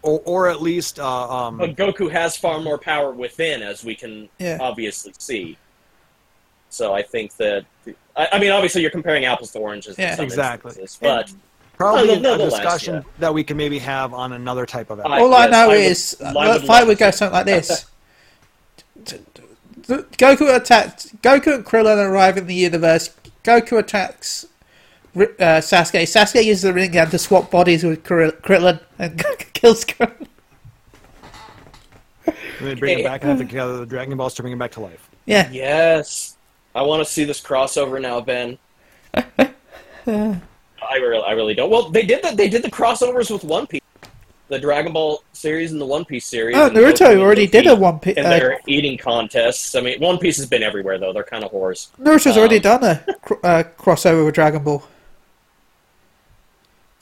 Or, 0.00 0.22
or 0.24 0.48
at 0.48 0.62
least, 0.62 0.98
uh, 0.98 1.30
um, 1.30 1.58
but 1.58 1.76
Goku 1.76 2.10
has 2.10 2.34
far 2.36 2.60
more 2.60 2.78
power 2.78 3.10
within, 3.12 3.62
as 3.62 3.84
we 3.84 3.94
can 3.94 4.28
Yeah. 4.38 4.56
obviously 4.60 5.12
see. 5.18 5.58
So 6.74 6.92
I 6.92 7.02
think 7.02 7.36
that, 7.36 7.64
I, 8.16 8.28
I 8.32 8.38
mean, 8.38 8.50
obviously 8.50 8.82
you're 8.82 8.90
comparing 8.90 9.24
apples 9.24 9.52
to 9.52 9.58
oranges. 9.60 9.96
Yeah. 9.98 10.10
in 10.10 10.16
some 10.16 10.24
Exactly. 10.24 10.70
instances, 10.70 10.98
but 11.00 11.32
probably 11.78 12.18
no, 12.20 12.34
a 12.34 12.38
discussion 12.38 12.94
yeah. 12.96 13.02
that 13.20 13.32
we 13.34 13.44
can 13.44 13.56
maybe 13.56 13.78
have 13.78 14.12
on 14.12 14.32
another 14.32 14.66
type 14.66 14.90
of 14.90 14.98
I- 15.00 15.02
episode. 15.04 15.22
All 15.22 15.34
I 15.34 15.44
yes, 15.44 15.50
know 15.52 15.58
I 15.58 15.66
would- 15.68 15.76
is 15.78 16.16
I 16.20 16.24
uh, 16.28 16.52
would 16.52 16.62
the 16.62 16.66
fight 16.66 16.86
would 16.86 16.98
go 16.98 17.10
something 17.10 17.32
like 17.34 17.46
this. 17.46 17.86
T- 19.04 19.16
t- 19.86 19.94
Goku 20.18 20.54
attacks. 20.56 21.10
Goku 21.22 21.54
and 21.56 21.64
Krillin 21.64 21.98
arrive 22.04 22.36
in 22.38 22.46
the 22.46 22.54
universe. 22.54 23.10
Goku 23.44 23.78
attacks 23.78 24.46
uh, 25.14 25.20
Sasuke. 25.60 26.02
Sasuke 26.02 26.42
uses 26.44 26.62
the 26.62 26.72
Rinnegan 26.72 27.10
to 27.10 27.18
swap 27.18 27.50
bodies 27.50 27.84
with 27.84 28.02
Krill- 28.02 28.32
Krillin 28.40 28.80
and 28.98 29.22
kills 29.52 29.84
Krillin. 29.84 30.26
And 32.26 32.34
they 32.68 32.74
bring 32.74 32.98
him 32.98 33.04
back 33.04 33.20
and 33.22 33.30
have 33.30 33.38
to 33.38 33.44
gather 33.44 33.76
the 33.78 33.86
Dragon 33.86 34.16
Balls 34.16 34.34
to 34.34 34.42
bring 34.42 34.52
him 34.52 34.58
back 34.58 34.72
to 34.72 34.80
life. 34.80 35.08
Yeah, 35.26 35.50
Yes, 35.50 36.33
I 36.74 36.82
want 36.82 37.04
to 37.06 37.10
see 37.10 37.24
this 37.24 37.40
crossover 37.40 38.00
now, 38.00 38.20
Ben. 38.20 38.58
I 40.06 40.96
really, 40.96 41.22
I 41.24 41.32
really 41.32 41.54
don't. 41.54 41.70
Well, 41.70 41.88
they 41.90 42.02
did 42.02 42.22
that. 42.22 42.36
They 42.36 42.48
did 42.48 42.62
the 42.62 42.70
crossovers 42.70 43.30
with 43.30 43.44
One 43.44 43.66
Piece, 43.66 43.80
the 44.48 44.58
Dragon 44.58 44.92
Ball 44.92 45.22
series 45.32 45.72
and 45.72 45.80
the 45.80 45.86
One 45.86 46.04
Piece 46.04 46.26
series. 46.26 46.56
Oh, 46.56 46.68
Naruto 46.68 47.18
already 47.20 47.46
did 47.46 47.66
a 47.66 47.74
One 47.74 47.98
Piece. 48.00 48.18
Uh, 48.18 48.22
their 48.22 48.60
eating 48.66 48.98
contests. 48.98 49.74
I 49.74 49.80
mean, 49.80 50.00
One 50.00 50.18
Piece 50.18 50.36
has 50.36 50.46
been 50.46 50.62
everywhere 50.62 50.98
though. 50.98 51.12
They're 51.12 51.22
kind 51.24 51.44
of 51.44 51.52
whores. 51.52 51.88
Naruto's 51.98 52.36
already 52.36 52.56
um, 52.56 52.62
done 52.62 52.84
a 52.84 53.04
uh, 53.46 53.62
crossover 53.78 54.24
with 54.26 54.34
Dragon 54.34 54.62
Ball. 54.62 54.82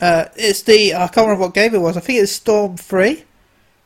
Uh, 0.01 0.27
it's 0.37 0.63
the 0.63 0.95
I 0.95 1.07
can't 1.09 1.27
remember 1.29 1.45
what 1.47 1.55
game 1.55 1.75
it 1.75 1.81
was. 1.81 1.97
I 1.97 2.01
think 2.01 2.21
it's 2.21 2.33
Storm 2.33 2.77
Three, 2.77 3.25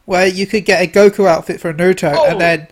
where 0.05 0.27
you 0.27 0.47
could 0.47 0.65
get 0.65 0.83
a 0.83 0.87
Goku 0.91 1.27
outfit 1.27 1.61
for 1.61 1.73
Naruto, 1.73 2.13
Oh. 2.17 2.27
and 2.27 2.41
then 2.41 2.69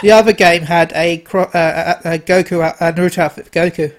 the 0.00 0.10
other 0.12 0.32
game 0.32 0.62
had 0.62 0.92
a, 0.94 1.18
cro- 1.18 1.42
uh, 1.52 2.00
a, 2.04 2.14
a 2.14 2.18
Goku 2.18 2.62
out- 2.62 2.76
a 2.80 2.92
Naruto 2.92 3.18
outfit 3.18 3.44
for 3.46 3.50
Goku. 3.52 3.92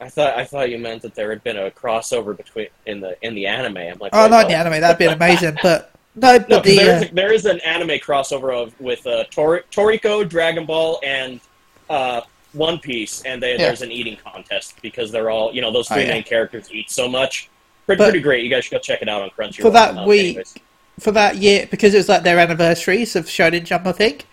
I 0.00 0.10
thought 0.10 0.36
I 0.36 0.44
thought 0.44 0.70
you 0.70 0.78
meant 0.78 1.00
that 1.02 1.14
there 1.14 1.30
had 1.30 1.42
been 1.42 1.56
a 1.56 1.70
crossover 1.70 2.36
between 2.36 2.66
in 2.84 3.00
the 3.00 3.16
in 3.26 3.34
the 3.34 3.46
anime. 3.46 3.78
I'm 3.78 3.98
like, 3.98 4.10
Oh, 4.14 4.28
not 4.28 4.42
in 4.44 4.48
the 4.50 4.56
anime. 4.56 4.80
That'd 4.82 4.98
be 4.98 5.06
amazing. 5.06 5.56
But 5.62 5.90
no, 6.14 6.38
but 6.38 6.48
No, 6.50 6.60
the 6.60 6.76
there, 6.76 6.96
uh, 6.98 7.00
is, 7.02 7.10
there 7.12 7.32
is 7.32 7.46
an 7.46 7.60
anime 7.60 7.98
crossover 7.98 8.54
of 8.54 8.78
with 8.78 9.06
uh, 9.06 9.24
Tor- 9.30 9.64
Toriko, 9.72 10.28
Dragon 10.28 10.66
Ball, 10.66 11.00
and 11.02 11.40
uh, 11.88 12.20
One 12.52 12.78
Piece, 12.78 13.22
and 13.22 13.42
they, 13.42 13.52
Yeah. 13.52 13.56
there's 13.68 13.80
an 13.80 13.90
eating 13.90 14.18
contest 14.22 14.74
because 14.82 15.10
they're 15.10 15.30
all 15.30 15.54
you 15.54 15.62
know 15.62 15.72
those 15.72 15.88
three 15.88 16.02
Oh, 16.02 16.06
yeah. 16.06 16.12
main 16.12 16.24
characters 16.24 16.68
eat 16.70 16.90
so 16.90 17.08
much. 17.08 17.48
Pretty, 17.86 17.98
But- 17.98 18.04
pretty 18.10 18.20
great. 18.20 18.44
You 18.44 18.50
guys 18.50 18.64
should 18.66 18.72
go 18.72 18.78
check 18.78 19.00
it 19.00 19.08
out 19.08 19.22
on 19.22 19.30
Crunchyroll. 19.30 19.62
For 19.62 19.70
that 19.70 20.06
week- 20.06 20.26
anyways. 20.36 20.54
for 21.00 21.10
that 21.12 21.36
year 21.36 21.66
because 21.70 21.94
it 21.94 21.98
was 21.98 22.08
like 22.10 22.22
their 22.22 22.38
anniversaries 22.38 23.16
of 23.16 23.24
Shonen 23.26 23.64
Jump. 23.64 23.86
I 23.86 23.92
think 23.92 24.26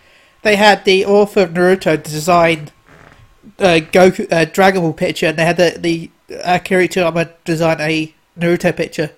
they 0.44 0.56
had 0.56 0.84
the 0.84 1.04
author 1.04 1.40
of 1.42 1.50
Naruto 1.50 2.00
design 2.02 2.70
uh, 3.58 3.80
Goku 3.92 4.30
uh, 4.32 4.44
Dragon 4.44 4.82
Ball 4.82 4.92
picture, 4.92 5.26
and 5.26 5.38
they 5.38 5.44
had 5.44 5.56
the 5.56 5.76
the 5.78 6.10
Akira 6.44 6.86
Toriyama 6.88 7.32
design 7.44 7.80
a 7.80 8.14
Naruto 8.38 8.74
picture. 8.76 9.10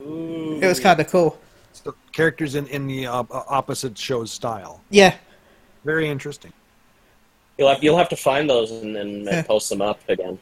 Ooh. 0.00 0.58
It 0.62 0.66
was 0.66 0.78
kind 0.80 1.00
of 1.00 1.08
cool. 1.08 1.38
So 1.72 1.94
characters 2.12 2.54
in 2.54 2.66
in 2.68 2.86
the 2.86 3.06
uh, 3.06 3.24
opposite 3.30 3.98
show's 3.98 4.30
style. 4.30 4.80
Yeah, 4.90 5.14
Very 5.84 6.08
interesting. 6.08 6.52
You'll 7.56 7.68
have 7.70 7.82
you'll 7.82 7.98
have 7.98 8.08
to 8.10 8.16
find 8.16 8.48
those 8.48 8.70
and 8.70 8.94
then 8.94 9.24
Yeah. 9.24 9.42
post 9.42 9.68
them 9.68 9.82
up 9.82 10.00
again. 10.08 10.38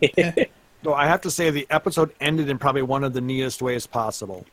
So 0.84 0.94
I 0.94 1.06
have 1.08 1.20
to 1.22 1.32
say 1.32 1.50
the 1.50 1.66
episode 1.70 2.12
ended 2.20 2.48
in 2.48 2.58
probably 2.58 2.82
one 2.82 3.02
of 3.02 3.12
the 3.12 3.20
neatest 3.20 3.60
ways 3.60 3.88
possible. 3.88 4.46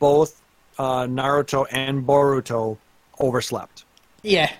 Both 0.00 0.40
uh, 0.78 1.02
Naruto 1.04 1.64
and 1.70 2.04
Boruto 2.04 2.76
overslept, 3.20 3.84
yeah, 4.22 4.52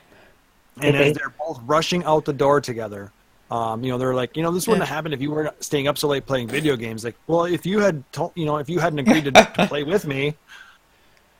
and 0.80 0.96
Okay. 0.96 1.10
as 1.10 1.12
they're 1.12 1.34
both 1.38 1.60
rushing 1.64 2.04
out 2.04 2.24
the 2.24 2.32
door 2.32 2.60
together, 2.60 3.12
um, 3.50 3.82
you 3.82 3.90
know 3.90 3.98
they're 3.98 4.14
like, 4.14 4.36
you 4.36 4.42
know, 4.42 4.52
this 4.52 4.66
wouldn't 4.68 4.86
have 4.86 4.94
happened 4.94 5.14
if 5.14 5.20
you 5.20 5.30
were 5.30 5.52
staying 5.60 5.88
up 5.88 5.98
so 5.98 6.08
late 6.08 6.26
playing 6.26 6.48
video 6.48 6.76
games. 6.76 7.04
Like, 7.04 7.16
well, 7.26 7.44
if 7.44 7.66
you 7.66 7.80
had, 7.80 8.04
told, 8.12 8.32
you 8.36 8.46
know, 8.46 8.56
if 8.58 8.68
you 8.68 8.78
hadn't 8.78 8.98
agreed 9.00 9.24
to, 9.24 9.32
to 9.32 9.62
play 9.68 9.82
with 9.84 10.06
me, 10.06 10.34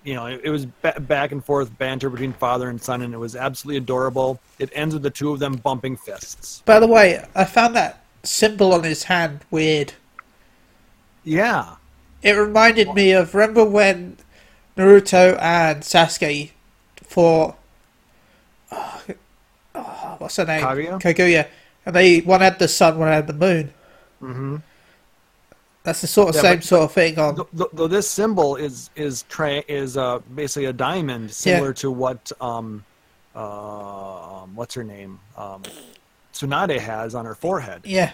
you 0.05 0.15
know, 0.15 0.27
it, 0.27 0.41
it 0.45 0.51
was 0.51 0.67
ba- 0.67 0.99
back 1.01 1.33
and 1.33 1.45
forth 1.45 1.77
banter 1.79 2.09
between 2.11 2.33
father 2.33 2.69
and 2.71 2.81
son, 2.81 3.03
and 3.03 3.13
it 3.13 3.19
was 3.19 3.37
absolutely 3.37 3.79
adorable. 3.79 4.41
It 4.59 4.71
ends 4.75 4.95
with 4.95 5.03
the 5.03 5.11
two 5.11 5.33
of 5.33 5.39
them 5.39 5.57
bumping 5.57 5.97
fists. 5.97 6.63
By 6.65 6.81
the 6.81 6.87
way, 6.87 7.25
I 7.35 7.45
found 7.45 7.77
that 7.77 8.05
symbol 8.23 8.73
on 8.73 8.85
his 8.85 9.05
hand 9.05 9.41
weird. 9.51 9.93
Yeah, 11.25 11.77
It 12.23 12.33
reminded 12.33 12.95
me 12.95 13.13
of 13.13 13.35
remember 13.35 13.65
when 13.65 14.17
Naruto 14.77 15.39
and 15.41 15.83
Sasuke 15.83 16.51
fought. 17.09 17.57
Oh, 18.71 19.03
oh, 19.75 20.17
what's 20.19 20.37
her 20.37 20.45
name? 20.47 20.67
Kaguya? 20.67 20.99
Kaguya, 20.99 21.49
and 21.87 21.95
they 21.95 22.21
one 22.21 22.41
had 22.41 22.59
the 22.59 22.69
sun, 22.69 22.99
one 22.99 23.09
had 23.09 23.27
the 23.27 23.33
moon. 23.33 23.73
hmm 24.21 24.57
That's 25.85 26.01
the 26.03 26.07
sort 26.07 26.29
of 26.31 26.35
Yeah, 26.35 26.41
same 26.41 26.61
sort 26.63 26.83
of 26.83 26.93
thing 26.93 27.19
on. 27.19 27.43
This 27.89 28.11
symbol 28.11 28.57
is 28.57 28.91
is 28.97 29.23
tra- 29.25 29.65
is 29.69 29.97
uh, 29.97 30.19
basically 30.21 30.67
a 30.67 30.73
diamond, 30.73 31.31
similar 31.33 31.73
to 31.75 31.91
what 31.91 32.31
um, 32.41 32.85
uh, 33.35 34.43
um, 34.43 34.55
what's 34.57 34.75
her 34.75 34.85
name 34.85 35.21
um, 35.37 35.73
Tsunade 36.35 36.79
has 36.79 37.15
on 37.15 37.27
her 37.27 37.35
forehead. 37.35 37.85
Yeah, 37.85 38.13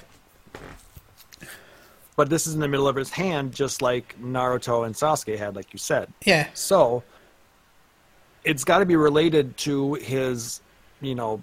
But 2.17 2.31
this 2.31 2.47
is 2.47 2.55
in 2.55 2.61
the 2.61 2.69
middle 2.69 2.87
of 2.89 2.97
his 2.97 3.11
hand, 3.11 3.53
just 3.55 3.83
like 3.83 4.17
Naruto 4.21 4.87
and 4.87 4.95
Sasuke 4.95 5.37
had, 5.37 5.57
like 5.57 5.73
you 5.73 5.79
said. 5.79 6.13
yeah, 6.25 6.49
So 6.53 7.05
it's 8.45 8.65
got 8.65 8.79
to 8.79 8.87
be 8.87 8.97
related 8.97 9.57
to 9.59 9.95
his, 9.95 10.61
you 11.01 11.15
know, 11.15 11.41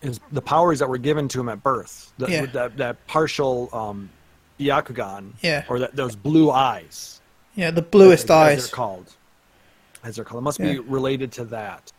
his 0.00 0.20
the 0.32 0.42
powers 0.42 0.78
that 0.78 0.88
were 0.88 0.98
given 0.98 1.28
to 1.28 1.40
him 1.40 1.48
at 1.48 1.62
birth. 1.62 2.12
The, 2.18 2.26
Yeah. 2.30 2.46
That 2.46 2.76
that 2.76 3.06
partial 3.06 3.68
um, 3.72 4.10
Byakugan, 4.60 5.32
Yeah. 5.42 5.64
or 5.68 5.78
that 5.80 5.94
those 5.96 6.16
blue 6.16 6.50
eyes. 6.50 7.20
yeah. 7.54 7.70
The 7.70 7.82
bluest 7.82 8.24
as, 8.24 8.30
As 8.30 8.36
eyes. 8.36 8.58
they're 8.70 8.74
called. 8.76 9.12
As 10.04 10.16
they're 10.16 10.24
called. 10.24 10.42
It 10.42 10.44
must 10.44 10.60
Yeah. 10.60 10.72
be 10.74 10.78
related 10.80 11.32
to 11.32 11.44
that. 11.46 11.92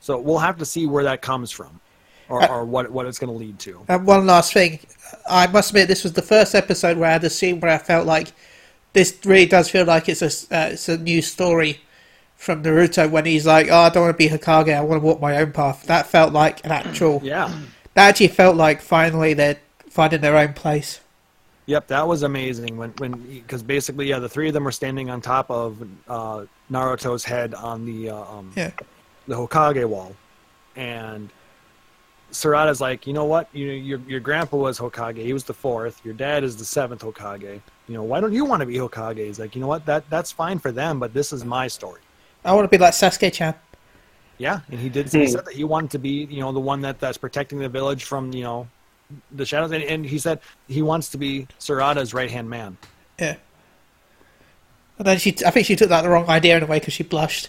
So 0.00 0.18
we'll 0.18 0.38
have 0.38 0.58
to 0.58 0.64
see 0.66 0.86
where 0.86 1.04
that 1.04 1.22
comes 1.22 1.50
from, 1.50 1.80
or, 2.28 2.42
Uh, 2.42 2.48
or 2.48 2.64
what 2.64 2.90
what 2.90 3.06
it's 3.06 3.18
going 3.18 3.32
to 3.32 3.38
lead 3.38 3.58
to. 3.60 3.84
And 3.88 4.06
one 4.06 4.26
last 4.26 4.52
thing, 4.52 4.80
I 5.28 5.46
must 5.46 5.70
admit, 5.70 5.88
this 5.88 6.02
was 6.02 6.12
the 6.12 6.22
first 6.22 6.54
episode 6.54 6.98
where 6.98 7.08
I 7.08 7.12
had 7.12 7.24
a 7.24 7.30
scene 7.30 7.60
where 7.60 7.70
I 7.70 7.78
felt 7.78 8.06
like 8.06 8.32
this 8.92 9.16
really 9.24 9.46
does 9.46 9.70
feel 9.70 9.84
like 9.86 10.08
it's 10.08 10.22
a 10.22 10.26
uh, 10.56 10.68
it's 10.72 10.88
a 10.88 10.98
new 10.98 11.22
story 11.22 11.80
from 12.36 12.62
Naruto 12.62 13.10
when 13.10 13.24
he's 13.24 13.46
like, 13.46 13.68
"Oh, 13.70 13.80
I 13.80 13.88
don't 13.88 14.04
want 14.04 14.14
to 14.14 14.18
be 14.18 14.28
Hokage. 14.28 14.74
I 14.74 14.80
want 14.80 15.00
to 15.00 15.06
walk 15.06 15.20
my 15.20 15.36
own 15.36 15.52
path." 15.52 15.84
That 15.86 16.06
felt 16.06 16.32
like 16.32 16.64
an 16.64 16.72
actual. 16.72 17.20
Yeah. 17.22 17.52
That 17.94 18.08
actually 18.08 18.28
felt 18.28 18.56
like 18.56 18.80
finally 18.80 19.34
they're 19.34 19.58
finding 19.88 20.20
their 20.20 20.36
own 20.36 20.52
place. 20.52 21.00
Yep, 21.66 21.86
that 21.86 22.06
was 22.06 22.22
amazing 22.22 22.76
when 22.76 22.90
when 22.98 23.12
because 23.12 23.62
basically 23.62 24.08
yeah, 24.08 24.18
the 24.18 24.28
three 24.28 24.48
of 24.48 24.54
them 24.54 24.64
were 24.64 24.72
standing 24.72 25.08
on 25.08 25.20
top 25.20 25.50
of 25.50 25.82
uh, 26.08 26.44
Naruto's 26.70 27.24
head 27.24 27.54
on 27.54 27.86
the 27.86 28.10
uh, 28.10 28.16
um, 28.16 28.52
Yeah, 28.54 28.72
the 29.26 29.34
Hokage 29.34 29.86
wall, 29.88 30.14
and 30.76 31.30
Sarada's 32.30 32.80
like, 32.80 33.06
you 33.06 33.14
know 33.14 33.24
what, 33.24 33.48
you 33.54 33.70
your 33.70 33.98
your 34.00 34.20
grandpa 34.20 34.58
was 34.58 34.78
Hokage, 34.78 35.16
he 35.16 35.32
was 35.32 35.44
the 35.44 35.54
fourth, 35.54 36.04
your 36.04 36.14
dad 36.14 36.44
is 36.44 36.56
the 36.56 36.64
seventh 36.66 37.02
Hokage. 37.02 37.60
You 37.88 37.94
know, 37.94 38.02
why 38.02 38.20
don't 38.20 38.32
you 38.32 38.44
want 38.44 38.60
to 38.60 38.66
be 38.66 38.74
Hokage? 38.74 39.24
He's 39.24 39.38
like, 39.38 39.54
you 39.54 39.62
know 39.62 39.68
what, 39.68 39.86
that 39.86 40.08
that's 40.10 40.32
fine 40.32 40.58
for 40.58 40.70
them, 40.70 40.98
but 40.98 41.14
this 41.14 41.32
is 41.32 41.46
my 41.46 41.66
story. 41.68 42.00
I 42.44 42.52
want 42.52 42.70
to 42.70 42.76
be 42.78 42.80
like 42.82 42.92
Sasuke-chan. 42.92 43.54
Yeah, 44.38 44.60
and 44.70 44.80
he 44.80 44.88
did. 44.88 45.10
He 45.12 45.24
Hmm. 45.24 45.30
said 45.30 45.44
that 45.46 45.54
he 45.54 45.64
wanted 45.64 45.90
to 45.92 45.98
be, 45.98 46.24
you 46.30 46.40
know, 46.40 46.52
the 46.52 46.60
one 46.60 46.80
that 46.82 46.98
that's 47.00 47.16
protecting 47.16 47.58
the 47.58 47.68
village 47.68 48.04
from, 48.04 48.32
you 48.32 48.42
know, 48.42 48.68
the 49.30 49.46
shadows, 49.46 49.70
and, 49.70 49.82
and 49.84 50.04
he 50.04 50.18
said 50.18 50.40
he 50.66 50.82
wants 50.82 51.08
to 51.10 51.18
be 51.18 51.46
Sarada's 51.58 52.12
right 52.12 52.30
hand 52.30 52.50
man. 52.50 52.76
Yeah. 53.18 53.36
And 54.98 55.06
then 55.06 55.18
she, 55.18 55.36
I 55.46 55.50
think 55.50 55.66
she 55.66 55.76
took 55.76 55.88
that 55.88 56.02
the 56.02 56.08
wrong 56.08 56.28
idea 56.28 56.56
in 56.56 56.62
a 56.62 56.66
way 56.66 56.78
because 56.80 56.94
she 56.94 57.02
blushed. 57.04 57.48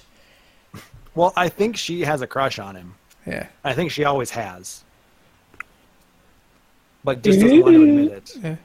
Well, 1.16 1.34
I 1.36 1.50
think 1.50 1.78
she 1.78 2.02
has 2.02 2.22
a 2.22 2.28
crush 2.28 2.60
on 2.60 2.76
him. 2.76 2.96
Yeah. 3.26 3.48
I 3.64 3.74
think 3.74 3.90
she 3.92 4.04
always 4.04 4.30
has, 4.32 4.84
but 7.04 7.22
just 7.24 7.40
doesn't 7.40 7.62
want 7.62 7.76
to 7.76 7.84
admit 7.84 8.12
it. 8.12 8.36
Yeah. 8.44 8.56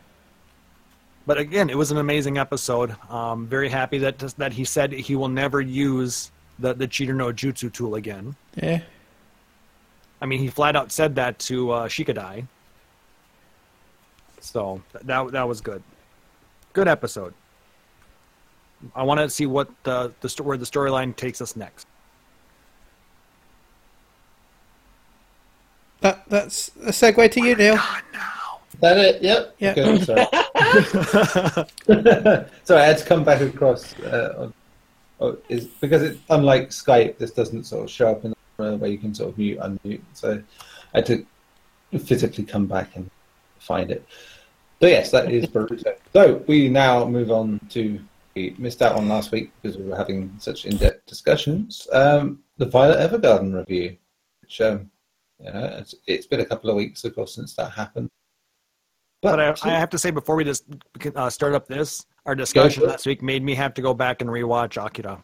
But 1.31 1.39
again, 1.39 1.71
it 1.71 1.79
was 1.79 1.93
an 1.93 1.99
amazing 1.99 2.39
episode. 2.39 2.97
Um, 3.09 3.47
very 3.47 3.69
happy 3.69 3.99
that 3.99 4.19
that 4.37 4.53
he 4.53 4.65
said 4.65 4.91
he 4.91 5.15
will 5.15 5.29
never 5.29 5.61
use 5.61 6.33
the 6.59 6.75
the 6.75 6.89
cheater 6.89 7.15
no 7.15 7.27
jutsu 7.27 7.73
tool 7.73 7.95
again. 7.95 8.35
Yeah. 8.57 8.81
I 10.21 10.27
mean, 10.27 10.41
he 10.41 10.49
flat 10.49 10.75
out 10.75 10.91
said 10.91 11.15
that 11.15 11.39
to 11.39 11.71
uh, 11.71 11.89
Shikadai. 11.89 12.49
So 14.41 14.83
that 15.05 15.31
that 15.31 15.47
was 15.47 15.61
good. 15.61 15.85
Good 16.73 16.89
episode. 16.89 17.33
I 18.97 19.05
want 19.05 19.21
to 19.21 19.31
see 19.31 19.47
what 19.47 19.69
the 19.85 20.13
the 20.23 20.43
where 20.43 20.57
the 20.57 20.67
storyline 20.67 21.15
takes 21.15 21.41
us 21.41 21.55
next. 21.55 21.87
That 26.01 26.29
that's 26.29 26.73
a 26.79 26.91
segue 26.91 27.31
to 27.31 27.45
you, 27.45 27.55
Neil. 27.55 27.75
Is 27.77 27.81
that 28.81 28.99
it? 28.99 29.23
Yep. 29.23 29.55
Yeah. 29.59 29.71
Okay, 29.71 30.05
sorry. 30.05 30.27
sorry, 32.65 32.83
I 32.83 32.87
had 32.87 32.99
to 32.99 33.05
come 33.05 33.25
back 33.25 33.41
across. 33.41 33.99
Uh, 34.01 34.51
on, 35.21 35.37
is 35.49 35.67
because 35.67 36.03
it, 36.03 36.19
unlike 36.31 36.71
Skype, 36.71 37.19
this 37.19 37.31
doesn't 37.31 37.65
sort 37.65 37.85
of 37.85 37.91
show 37.91 38.11
up 38.11 38.25
in 38.25 38.31
the 38.31 38.77
where 38.77 38.91
you 38.91 38.99
can 38.99 39.15
sort 39.15 39.31
of 39.31 39.39
mute, 39.39 39.59
unmute. 39.59 40.03
So 40.15 40.43
I 40.95 40.99
had 40.99 41.07
to 41.07 41.27
physically 41.99 42.45
come 42.45 42.67
back 42.67 42.97
and 42.97 43.11
find 43.59 43.91
it. 43.91 44.07
So 44.81 44.87
yes, 44.87 45.11
that 45.11 45.31
is 45.31 45.47
Boruto. 45.47 45.95
So 46.13 46.43
we 46.49 46.69
now 46.69 47.05
move 47.05 47.31
on 47.31 47.61
to 47.71 48.01
we 48.35 48.55
missed 48.59 48.83
out 48.83 48.97
on 48.97 49.09
last 49.09 49.33
week 49.33 49.53
because 49.61 49.77
we 49.77 49.85
were 49.85 49.97
having 49.97 50.33
such 50.39 50.65
in-depth 50.65 51.07
discussions. 51.07 51.87
Um, 51.93 52.41
the 52.59 52.67
Violet 52.67 52.99
Evergarden 52.99 53.55
review, 53.55 53.97
which 54.43 54.61
um, 54.61 54.91
you 55.39 55.53
know, 55.53 55.77
it's, 55.79 55.95
it's 56.07 56.27
been 56.27 56.41
a 56.41 56.45
couple 56.45 56.71
of 56.71 56.77
weeks, 56.77 57.05
of 57.05 57.15
course, 57.15 57.35
since 57.35 57.55
that 57.55 57.71
happened. 57.71 58.11
But 59.23 59.39
I, 59.41 59.55
I 59.65 59.79
have 59.79 59.91
to 59.91 59.99
say, 59.99 60.11
before 60.11 60.35
we 60.37 60.45
just 60.45 60.65
uh, 61.15 61.29
start 61.29 61.55
up 61.55 61.67
this, 61.67 62.07
our 62.27 62.35
discussion 62.35 62.87
last 62.87 63.07
week 63.07 63.23
made 63.23 63.43
me 63.43 63.55
have 63.55 63.75
to 63.75 63.83
go 63.83 63.93
back 63.93 64.23
and 64.23 64.31
rewatch 64.31 64.83
Akira. 64.83 65.23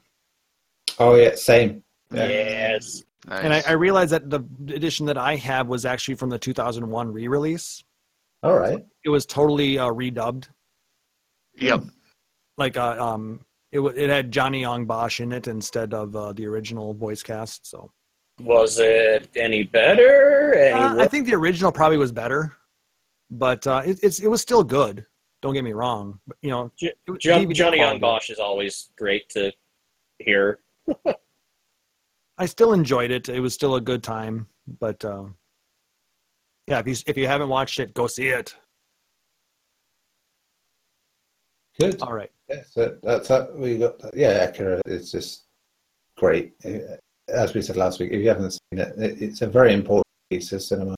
Oh 0.98 1.14
yeah, 1.14 1.34
same. 1.34 1.82
Yeah. 2.12 2.28
Yes. 2.28 3.02
Nice. 3.26 3.44
And 3.44 3.52
I, 3.54 3.62
I 3.66 3.72
realized 3.72 4.12
that 4.12 4.30
the 4.30 4.40
edition 4.72 5.06
that 5.06 5.18
I 5.18 5.34
have 5.36 5.66
was 5.66 5.84
actually 5.84 6.14
from 6.14 6.30
the 6.30 6.38
2001 6.38 7.12
re-release. 7.12 7.82
All 8.42 8.56
right. 8.56 8.84
It 9.04 9.08
was 9.08 9.26
totally 9.26 9.78
uh, 9.78 9.88
redubbed. 9.88 10.48
yep. 11.56 11.82
Like, 12.58 12.76
uh, 12.76 12.96
um, 13.02 13.40
it 13.72 13.80
wa- 13.80 13.90
it 13.96 14.08
had 14.10 14.30
Johnny 14.30 14.60
Yong 14.62 14.86
Bosch 14.86 15.20
in 15.20 15.32
it 15.32 15.48
instead 15.48 15.92
of 15.92 16.14
uh, 16.14 16.32
the 16.34 16.46
original 16.46 16.94
voice 16.94 17.22
cast. 17.22 17.66
So 17.66 17.90
Was 18.42 18.78
it 18.78 19.28
any 19.36 19.64
better? 19.64 20.54
Any 20.54 20.72
uh, 20.80 20.96
I 21.02 21.08
think 21.08 21.26
the 21.26 21.34
original 21.34 21.72
probably 21.72 21.98
was 21.98 22.12
better, 22.12 22.56
but 23.30 23.66
uh, 23.66 23.82
it, 23.84 23.98
it's 24.02 24.18
it 24.20 24.28
was 24.28 24.40
still 24.42 24.62
good. 24.64 25.04
Don't 25.42 25.52
get 25.54 25.64
me 25.64 25.72
wrong. 25.72 26.18
But, 26.26 26.36
you 26.42 26.50
know, 26.50 26.72
J- 26.76 26.92
it 27.06 27.10
was 27.10 27.18
Jo- 27.20 27.38
DVD 27.44 27.54
Johnny 27.54 27.76
quality. 27.78 27.94
Yong 27.94 28.00
Bosch 28.00 28.30
is 28.30 28.38
always 28.38 28.90
great 28.96 29.28
to 29.30 29.52
hear. 30.18 30.60
I 32.38 32.46
still 32.46 32.72
enjoyed 32.72 33.10
it. 33.10 33.28
It 33.28 33.40
was 33.40 33.54
still 33.54 33.76
a 33.76 33.80
good 33.80 34.02
time, 34.02 34.46
but 34.80 35.04
uh, 35.04 35.24
yeah, 36.66 36.80
if 36.80 36.86
you 36.86 36.94
if 37.06 37.16
you 37.16 37.26
haven't 37.26 37.48
watched 37.48 37.78
it, 37.80 37.94
go 37.94 38.06
see 38.06 38.28
it. 38.28 38.54
Good. 41.78 42.00
All 42.02 42.12
right. 42.12 42.30
Yeah, 42.48 42.62
so 42.70 42.96
that's 43.02 43.28
that. 43.28 43.54
We 43.54 43.78
got 43.78 43.98
that. 44.00 44.14
Yeah, 44.16 44.44
Akira 44.44 44.80
is 44.86 45.10
just 45.12 45.44
great. 46.16 46.54
Uh, 46.64 46.96
As 47.28 47.54
we 47.54 47.60
said 47.60 47.76
last 47.76 48.00
week, 48.00 48.12
if 48.12 48.20
you 48.22 48.28
haven't 48.28 48.52
seen 48.52 48.78
it, 48.80 48.94
it- 48.98 49.20
it's 49.22 49.42
a 49.42 49.46
very 49.46 49.72
important 49.74 50.04
piece 50.30 50.52
of 50.52 50.62
cinema 50.62 50.94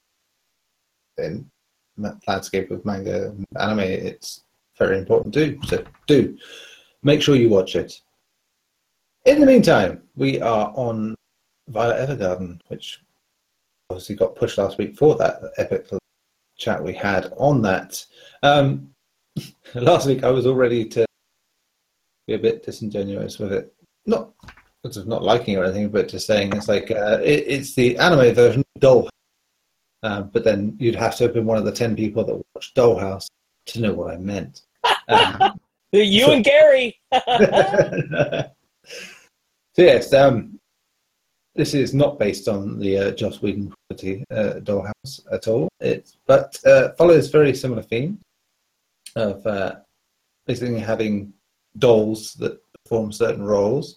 in 1.19 1.39
ma- 1.41 1.45
landscape 2.27 2.71
of 2.71 2.85
manga 2.85 3.35
anime. 3.59 3.81
It's 3.81 4.45
very 4.79 4.99
important 4.99 5.35
too. 5.35 5.59
So 5.67 5.85
do 6.07 6.37
make 7.03 7.23
sure 7.23 7.37
you 7.37 7.49
watch 7.49 7.77
it. 7.77 8.01
In 9.25 9.41
the 9.41 9.47
meantime, 9.47 10.03
we 10.17 10.41
are 10.41 10.73
on 10.75 11.15
Violet 11.69 12.09
Evergarden, 12.09 12.61
which 12.69 13.01
obviously 13.91 14.17
got 14.17 14.37
pushed 14.37 14.59
last 14.59 14.79
week 14.79 14.97
for 14.97 15.17
that 15.17 15.41
epic 15.59 15.87
chat 16.57 16.83
we 16.83 16.93
had 16.93 17.33
on 17.37 17.63
that. 17.63 18.05
Um, 18.43 18.91
last 19.75 20.07
week 20.07 20.25
I 20.25 20.31
was 20.31 20.47
all 20.47 20.55
ready 20.55 20.85
to 20.87 21.07
be 22.27 22.35
a 22.35 22.39
bit 22.39 22.65
disingenuous 22.65 23.39
with 23.39 23.53
it. 23.53 23.73
Not 24.07 24.33
of 24.85 25.07
not 25.07 25.23
liking 25.23 25.57
or 25.57 25.65
anything, 25.65 25.91
but 25.91 26.09
just 26.09 26.27
saying 26.27 26.53
it's 26.55 26.69
like 26.69 26.91
uh, 26.91 27.19
it, 27.23 27.45
it's 27.47 27.75
the 27.75 27.97
anime 27.99 28.35
version 28.35 28.65
of 28.77 28.81
Dollhouse. 28.81 29.09
Um, 30.03 30.31
but 30.33 30.45
then 30.45 30.77
you'd 30.79 30.95
have 30.95 31.17
to 31.17 31.25
have 31.25 31.35
been 31.35 31.47
one 31.47 31.59
of 31.59 31.65
the 31.65 31.73
ten 31.73 31.97
people 31.97 32.25
that 32.25 32.41
watched 32.55 32.77
Dollhouse 32.77 33.27
to 33.67 33.81
know 33.81 33.93
what 33.93 34.15
I 34.15 34.17
meant. 34.17 34.63
Um, 35.09 35.59
You 35.93 36.27
So- 36.27 36.33
and 36.33 36.45
Gary. 36.45 37.01
so 37.15 38.43
yes, 39.79 40.13
um, 40.13 40.59
this 41.55 41.73
is 41.73 41.95
not 41.95 42.19
based 42.19 42.47
on 42.47 42.79
the 42.79 42.99
uh, 42.99 43.11
Joss 43.13 43.41
Whedon 43.41 43.73
property 43.89 44.25
uh, 44.31 44.61
Dollhouse 44.61 45.21
at 45.33 45.49
all. 45.49 45.69
It 45.81 46.15
but 46.27 46.59
uh, 46.67 46.93
follows 46.99 47.29
very 47.31 47.55
similar 47.55 47.83
theme 47.83 48.21
of 49.17 49.47
uh, 49.47 49.77
basically 50.47 50.79
having 50.79 51.33
dolls 51.79 52.35
that 52.35 52.61
perform 52.85 53.11
certain 53.11 53.43
roles. 53.43 53.97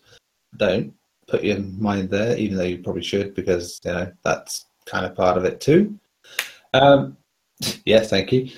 Don't 0.58 0.94
put 1.28 1.44
your 1.44 1.60
mind 1.60 2.10
there, 2.10 2.38
even 2.38 2.58
though 2.58 2.64
you 2.64 2.80
probably 2.80 3.04
should, 3.04 3.36
because 3.36 3.80
you 3.84 3.92
know 3.92 4.12
that's 4.24 4.68
kind 4.86 5.06
of 5.06 5.16
part 5.16 5.38
of 5.38 5.46
it 5.46 5.62
too. 5.62 5.98
Um, 6.74 7.18
yes, 7.86 8.10
thank 8.10 8.32
you. 8.32 8.50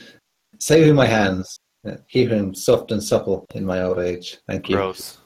Saving 0.59 0.95
my 0.95 1.05
hands, 1.05 1.59
uh, 1.87 1.97
keeping 2.09 2.37
them 2.37 2.55
soft 2.55 2.91
and 2.91 3.03
supple 3.03 3.45
in 3.53 3.65
my 3.65 3.81
old 3.81 3.99
age. 3.99 4.37
Thank 4.47 4.69
you 4.69 4.77
Gross. 4.77 5.17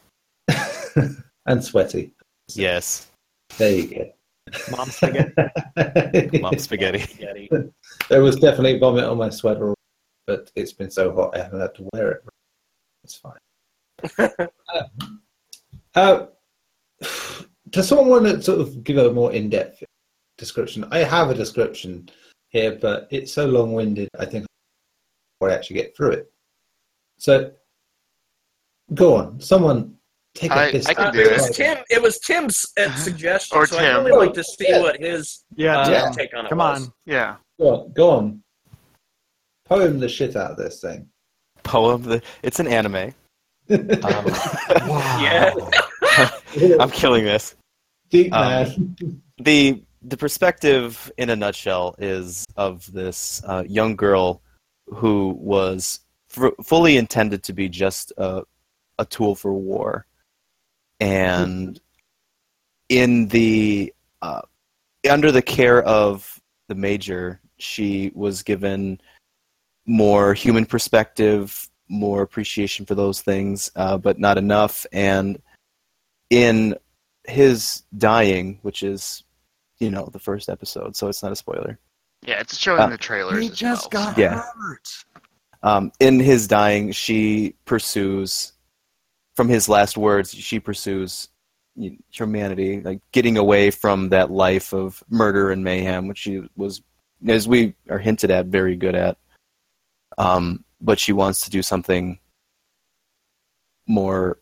and 1.46 1.64
sweaty. 1.64 2.14
Yes. 2.54 3.08
There 3.58 3.72
you 3.72 3.88
go. 3.88 4.12
Mom 4.72 4.90
spaghetti. 4.90 6.40
Mom 6.42 6.58
spaghetti. 6.58 7.00
Spaghetti. 7.00 7.50
there 8.10 8.22
was 8.22 8.38
definitely 8.38 8.80
vomit 8.80 9.04
on 9.04 9.18
my 9.18 9.30
sweater, 9.30 9.74
but 10.26 10.52
it's 10.56 10.74
been 10.74 10.90
so 10.90 11.14
hot 11.14 11.36
I 11.38 11.44
haven't 11.44 11.60
had 11.60 11.76
to 11.76 11.90
wear 11.94 12.12
it. 12.12 12.24
It's 13.04 13.16
fine. 13.16 14.40
uh, 15.96 16.26
does 17.70 17.88
someone 17.88 18.08
want 18.08 18.26
to 18.26 18.42
sort 18.42 18.62
of 18.62 18.84
give 18.84 18.98
a 18.98 19.12
more 19.12 19.34
in-depth 19.34 19.84
description? 20.38 20.86
I 20.92 21.00
have 21.00 21.30
a 21.30 21.34
description 21.34 22.10
here, 22.50 22.78
but 22.82 23.08
it's 23.12 23.34
so 23.34 23.46
long-winded. 23.46 24.10
I 24.20 24.26
think 24.26 24.46
I 25.42 25.52
actually 25.52 25.76
get 25.76 25.96
through 25.96 26.12
it. 26.12 26.32
So, 27.20 27.52
go 28.94 29.16
on. 29.16 29.40
Someone 29.40 29.96
take 30.36 30.52
a 30.52 30.56
I- 30.58 30.72
piss. 30.72 30.86
I 30.88 30.94
can 30.94 31.14
do 31.14 31.20
it 31.22 31.28
it. 31.28 31.32
was 31.34 31.50
Tim. 31.56 31.78
It 31.90 32.02
was 32.02 32.20
Tim's 32.20 32.66
uh, 32.78 32.94
suggestion, 32.96 33.58
Or 33.58 33.66
so 33.66 33.78
I'd 33.78 33.82
Tim. 33.96 34.06
really 34.06 34.26
like 34.28 34.34
to 34.36 34.44
see 34.44 34.68
Yeah. 34.70 34.82
what 34.82 35.00
his 35.00 35.44
Yeah, 35.56 35.80
uh, 35.82 35.90
Yeah. 35.90 36.12
take 36.12 36.36
on 36.36 36.46
it 36.46 36.50
Come 36.50 36.60
was. 36.60 36.86
on. 36.88 36.94
Yeah. 37.06 37.36
Go 37.60 37.70
on. 37.70 37.92
Go 37.94 38.10
on. 38.12 38.44
Poem 39.66 40.00
the 40.00 40.08
shit 40.08 40.36
out 40.36 40.52
of 40.52 40.58
this 40.58 40.80
thing. 40.80 41.10
Poem. 41.64 42.04
The, 42.04 42.22
it's 42.44 42.60
an 42.60 42.68
anime. 42.68 43.14
Um, 43.70 44.26
Yeah. 45.22 45.54
I'm 46.80 46.90
killing 46.92 47.26
this. 47.26 47.56
Deep 48.10 48.32
Um, 48.34 48.48
man. 48.48 49.22
the 49.40 49.84
the 50.08 50.18
perspective 50.18 51.12
in 51.18 51.30
a 51.30 51.36
nutshell 51.36 51.94
is 52.00 52.46
of 52.56 52.90
this 52.94 53.42
uh, 53.46 53.64
young 53.68 53.94
girl 53.96 54.42
who 54.86 55.36
was 55.38 56.00
fully 56.64 56.96
intended 56.96 57.44
to 57.44 57.52
be 57.52 57.68
just 57.68 58.14
a, 58.18 58.44
a 59.00 59.06
tool 59.06 59.36
for 59.36 59.54
war. 59.54 60.06
And 61.02 61.80
in 62.88 63.28
the 63.28 63.94
uh, 64.22 64.42
under 65.10 65.30
the 65.30 65.42
care 65.42 65.84
of 65.84 66.42
the 66.70 66.76
major 66.76 67.42
she 67.60 68.12
was 68.16 68.44
given 68.44 69.02
more 69.86 70.34
human 70.34 70.66
perspective 70.66 71.70
more 71.90 72.22
appreciation 72.22 72.86
for 72.86 72.96
those 72.96 73.22
things 73.22 73.70
uh, 73.76 73.98
but 73.98 74.20
not 74.20 74.38
enough. 74.38 74.86
And 74.94 75.42
in 76.30 76.78
his 77.26 77.84
dying 77.98 78.60
which 78.62 78.84
is 78.84 79.24
you 79.80 79.90
know 79.92 80.10
the 80.12 80.20
first 80.20 80.50
episode 80.50 80.96
so 80.96 81.08
it's 81.08 81.22
not 81.24 81.32
a 81.32 81.36
spoiler 81.36 81.78
Yeah, 82.24 82.40
it's 82.40 82.58
showing 82.58 82.82
Uh, 82.82 82.88
the 82.88 82.98
trailers 82.98 83.44
He 83.44 83.50
as 83.52 83.58
just 83.58 83.94
well. 83.94 84.06
got 84.06 84.16
so- 84.16 84.22
Yeah. 84.22 84.44
hurt. 84.60 84.88
um, 85.64 85.92
in 86.00 86.20
his 86.20 86.48
dying, 86.48 86.92
she 86.92 87.56
pursues, 87.66 88.54
from 89.36 89.48
his 89.50 89.70
last 89.70 89.98
words, 89.98 90.34
she 90.34 90.60
pursues 90.60 91.30
humanity, 92.10 92.82
like 92.82 93.02
getting 93.12 93.38
away 93.38 93.70
from 93.70 94.10
that 94.10 94.32
life 94.32 94.74
of 94.74 95.04
murder 95.10 95.52
and 95.52 95.64
mayhem, 95.64 96.08
which 96.08 96.18
she 96.18 96.42
was, 96.56 96.82
as 97.28 97.48
we 97.48 97.76
are 97.90 98.00
hinted 98.00 98.32
at, 98.32 98.48
very 98.48 98.76
good 98.76 98.96
at. 98.96 99.18
Um, 100.18 100.64
but 100.82 101.00
she 101.00 101.14
wants 101.14 101.42
to 101.42 101.50
do 101.52 101.62
something 101.62 102.20
more 103.88 104.40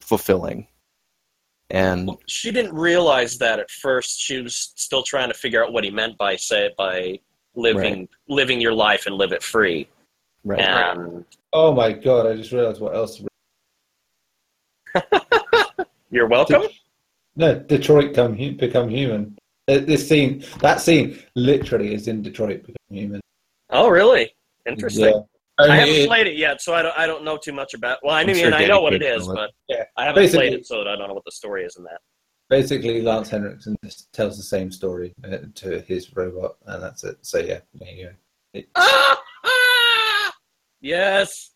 fulfilling. 0.00 0.66
And 1.72 2.06
Well, 2.06 2.20
she 2.26 2.50
didn't 2.52 2.74
realize 2.74 3.38
that 3.38 3.58
at 3.58 3.70
first. 3.70 4.20
She 4.20 4.40
was 4.40 4.72
still 4.76 5.02
trying 5.02 5.28
to 5.28 5.34
figure 5.34 5.64
out 5.64 5.72
what 5.72 5.84
he 5.84 5.90
meant 5.90 6.16
by 6.18 6.36
say 6.36 6.70
by 6.76 7.18
living 7.54 8.08
living 8.28 8.60
your 8.60 8.74
life 8.74 9.06
and 9.06 9.16
live 9.16 9.32
it 9.32 9.42
free. 9.42 9.88
right, 10.44 10.60
And 10.60 11.24
Oh 11.52 11.72
my 11.74 11.92
god! 11.92 12.26
I 12.26 12.36
just 12.36 12.52
realized 12.52 12.80
what 12.80 12.94
else. 12.94 13.22
you're 16.10 16.28
welcome. 16.28 16.62
No, 17.36 17.58
Detroit 17.58 18.14
come 18.14 18.36
hu- 18.36 18.52
become 18.56 18.90
human. 18.90 19.36
Uh, 19.68 19.78
This 19.78 20.06
scene, 20.06 20.44
that 20.60 20.80
scene, 20.82 21.18
literally 21.34 21.94
is 21.94 22.06
in 22.08 22.20
Detroit 22.22 22.60
become 22.60 22.76
human. 22.90 23.20
Oh, 23.70 23.88
really? 23.88 24.34
Interesting. 24.66 25.24
Yeah. 25.60 25.66
I 25.66 25.72
I 25.72 25.76
haven't 25.76 26.06
played 26.08 26.26
it 26.26 26.36
yet, 26.36 26.60
so 26.62 26.74
I 26.74 26.82
don't. 26.82 26.96
I 26.98 27.06
don't 27.06 27.24
know 27.24 27.36
too 27.36 27.52
much 27.52 27.74
about. 27.74 27.98
Well, 28.02 28.14
I 28.14 28.20
I'm 28.22 28.26
mean, 28.26 28.36
sure 28.36 28.46
I 28.48 28.50
Danny 28.50 28.68
know 28.68 28.80
what 28.80 28.94
it 28.94 29.00
could 29.02 29.08
is, 29.16 29.24
tell 29.26 29.32
it. 29.32 29.36
but 29.36 29.50
Yeah. 29.68 29.84
I 29.96 30.04
haven't 30.06 30.22
Basically- 30.22 30.48
played 30.48 30.58
it, 30.60 30.66
so 30.66 30.80
I 30.80 30.96
don't 30.96 31.08
know 31.08 31.14
what 31.14 31.24
the 31.24 31.32
story 31.32 31.64
is 31.64 31.76
in 31.76 31.84
that. 31.84 32.00
basically, 32.48 33.00
Lance 33.02 33.28
Henriksen 33.30 33.76
tells 34.12 34.36
the 34.36 34.42
same 34.42 34.70
story 34.72 35.14
uh, 35.24 35.38
to 35.54 35.80
his 35.82 36.14
robot, 36.16 36.56
and 36.66 36.82
that's 36.82 37.04
it. 37.04 37.16
So 37.22 37.38
yeah, 37.38 37.60
there 37.74 37.90
you 37.92 38.04
go. 38.06 38.12
It, 38.54 38.68
yes. 40.80 41.50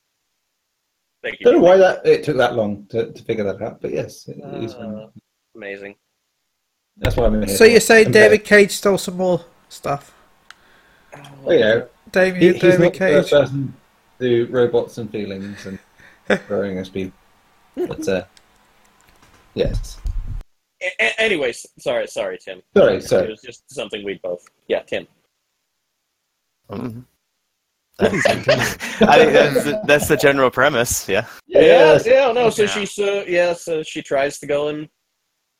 Thank 1.22 1.36
I 1.40 1.44
don't 1.44 1.52
know 1.54 1.58
you. 1.58 1.64
why 1.64 1.76
that 1.78 2.06
it 2.06 2.22
took 2.24 2.36
that 2.36 2.54
long 2.54 2.86
to, 2.90 3.12
to 3.12 3.22
figure 3.24 3.44
that 3.44 3.60
out, 3.62 3.80
but 3.80 3.92
yes, 3.92 4.28
it 4.28 4.36
is. 4.62 4.74
Uh, 4.74 5.08
amazing. 5.54 5.96
That's 6.98 7.16
why 7.16 7.26
I'm 7.26 7.42
here. 7.42 7.56
So 7.56 7.64
you're 7.64 7.80
saying 7.80 8.06
And, 8.06 8.14
David 8.14 8.44
Cage 8.44 8.72
stole 8.72 8.98
some 8.98 9.16
more 9.16 9.44
stuff? 9.68 10.14
well, 11.42 11.54
you 11.54 11.60
know, 11.60 11.88
he, 12.04 12.10
Damien 12.10 12.52
he's 12.54 12.60
David 12.62 12.80
not 12.80 12.92
the 12.92 12.98
first 12.98 13.30
Cage. 13.30 13.68
Person 14.18 14.28
to 14.30 14.46
do 14.46 14.52
robots 14.52 14.98
and 14.98 15.10
feelings 15.10 15.66
and 15.66 15.78
growing 16.48 16.78
as 16.78 16.88
people. 16.88 17.16
But 17.76 18.08
uh, 18.08 18.24
yes, 19.54 19.98
A- 20.82 20.92
a- 21.04 21.20
anyways, 21.20 21.66
sorry, 21.78 22.06
sorry, 22.06 22.38
Tim. 22.42 22.62
sorry, 22.76 23.00
sorry. 23.02 23.24
It 23.26 23.30
was 23.30 23.42
just 23.42 23.70
something 23.72 24.04
we'd 24.04 24.22
both. 24.22 24.44
Yeah, 24.68 24.80
Tim. 24.82 25.06
Mhm. 26.70 27.04
I 27.98 28.08
think 28.10 28.44
that's 29.32 29.64
the, 29.64 29.80
that's 29.86 30.08
the 30.08 30.16
general 30.18 30.50
premise. 30.50 31.08
Yeah. 31.08 31.24
Yeah, 31.46 31.98
yeah, 32.04 32.30
no. 32.32 32.50
So 32.50 32.62
Yeah. 32.64 32.68
she's 32.68 32.98
uh, 32.98 33.24
yeah, 33.26 33.54
so 33.54 33.82
she 33.82 34.02
tries 34.02 34.38
to 34.40 34.46
go 34.46 34.68
and 34.68 34.86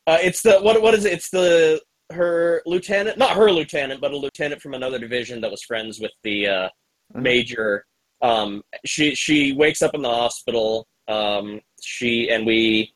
uh, 0.05 0.19
it's 0.21 0.41
the 0.43 0.59
what 0.59 0.79
what 0.81 0.93
is 0.93 1.05
it? 1.05 1.13
It's 1.13 1.29
the 1.31 1.81
her 2.11 2.61
lieutenant, 2.67 3.17
not 3.17 3.35
her 3.35 3.51
lieutenant, 3.51 4.01
but 4.01 4.11
a 4.11 4.17
lieutenant 4.17 4.61
from 4.61 4.75
another 4.75 4.99
division 4.99 5.41
that 5.41 5.49
was 5.51 5.63
friends 5.63 5.99
with 5.99 6.11
the 6.23 6.47
uh, 6.47 6.69
Mhm. 7.15 7.21
major. 7.21 7.85
Um, 8.21 8.63
she 8.85 9.13
she 9.15 9.53
wakes 9.53 9.81
up 9.81 9.93
in 9.93 10.01
the 10.01 10.09
hospital. 10.09 10.87
Um, 11.07 11.61
she 11.81 12.29
and 12.29 12.45
we 12.45 12.93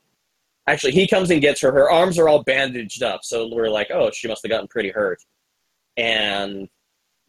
actually 0.67 0.91
he 0.93 1.07
comes 1.07 1.30
and 1.32 1.41
gets 1.41 1.61
her. 1.61 1.72
Her 1.72 1.89
arms 1.91 2.17
are 2.19 2.28
all 2.28 2.43
bandaged 2.43 3.03
up, 3.03 3.22
so 3.24 3.47
we're 3.53 3.69
like, 3.69 3.89
oh, 3.91 4.11
she 4.11 4.28
must 4.28 4.43
have 4.43 4.49
gotten 4.49 4.67
pretty 4.67 4.89
hurt. 4.89 5.19
And 5.97 6.67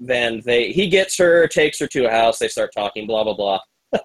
then 0.00 0.40
they 0.44 0.72
he 0.72 0.88
gets 0.88 1.16
her, 1.18 1.46
takes 1.48 1.78
her 1.80 1.86
to 1.88 2.06
a 2.06 2.10
house. 2.10 2.38
They 2.38 2.48
start 2.48 2.70
talking, 2.76 3.06
blah 3.06 3.24
blah 3.24 3.34
blah. 3.34 3.60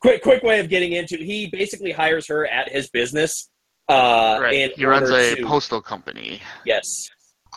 quick 0.00 0.22
quick 0.22 0.42
way 0.42 0.60
of 0.60 0.68
getting 0.68 0.92
into. 0.92 1.16
He 1.16 1.48
basically 1.48 1.92
hires 1.92 2.26
her 2.28 2.46
at 2.46 2.70
his 2.70 2.88
business. 2.90 3.50
Uh, 3.88 4.38
Right. 4.40 4.72
He 4.76 4.86
runs 4.86 5.10
a 5.10 5.36
to- 5.36 5.46
postal 5.46 5.80
company. 5.82 6.40
Yes. 6.64 7.10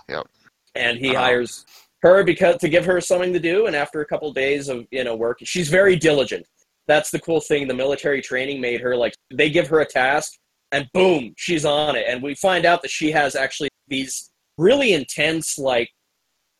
Yep. 0.09 0.27
And 0.75 0.97
he 0.97 1.11
Uh-huh. 1.15 1.19
hires 1.25 1.65
her 2.07 2.23
because 2.23 2.57
to 2.57 2.69
give 2.69 2.85
her 2.85 2.99
something 3.01 3.33
to 3.33 3.39
do. 3.39 3.67
And 3.67 3.75
after 3.75 4.01
a 4.01 4.05
couple 4.05 4.31
days 4.33 4.69
of 4.69 4.85
you 4.91 5.03
know 5.03 5.15
work, 5.15 5.39
she's 5.43 5.69
very 5.69 5.95
diligent. 5.95 6.45
That's 6.87 7.11
the 7.11 7.19
cool 7.19 7.41
thing. 7.41 7.67
The 7.67 7.73
military 7.73 8.21
training 8.21 8.61
made 8.61 8.81
her 8.81 8.95
like 8.95 9.13
they 9.33 9.49
give 9.49 9.67
her 9.67 9.79
a 9.81 9.85
task, 9.85 10.33
and 10.71 10.87
boom, 10.93 11.33
she's 11.37 11.65
on 11.65 11.95
it. 11.95 12.05
And 12.07 12.23
we 12.23 12.35
find 12.35 12.65
out 12.65 12.81
that 12.81 12.91
she 12.91 13.11
has 13.11 13.35
actually 13.35 13.69
these 13.87 14.31
really 14.57 14.93
intense 14.93 15.57
like 15.57 15.89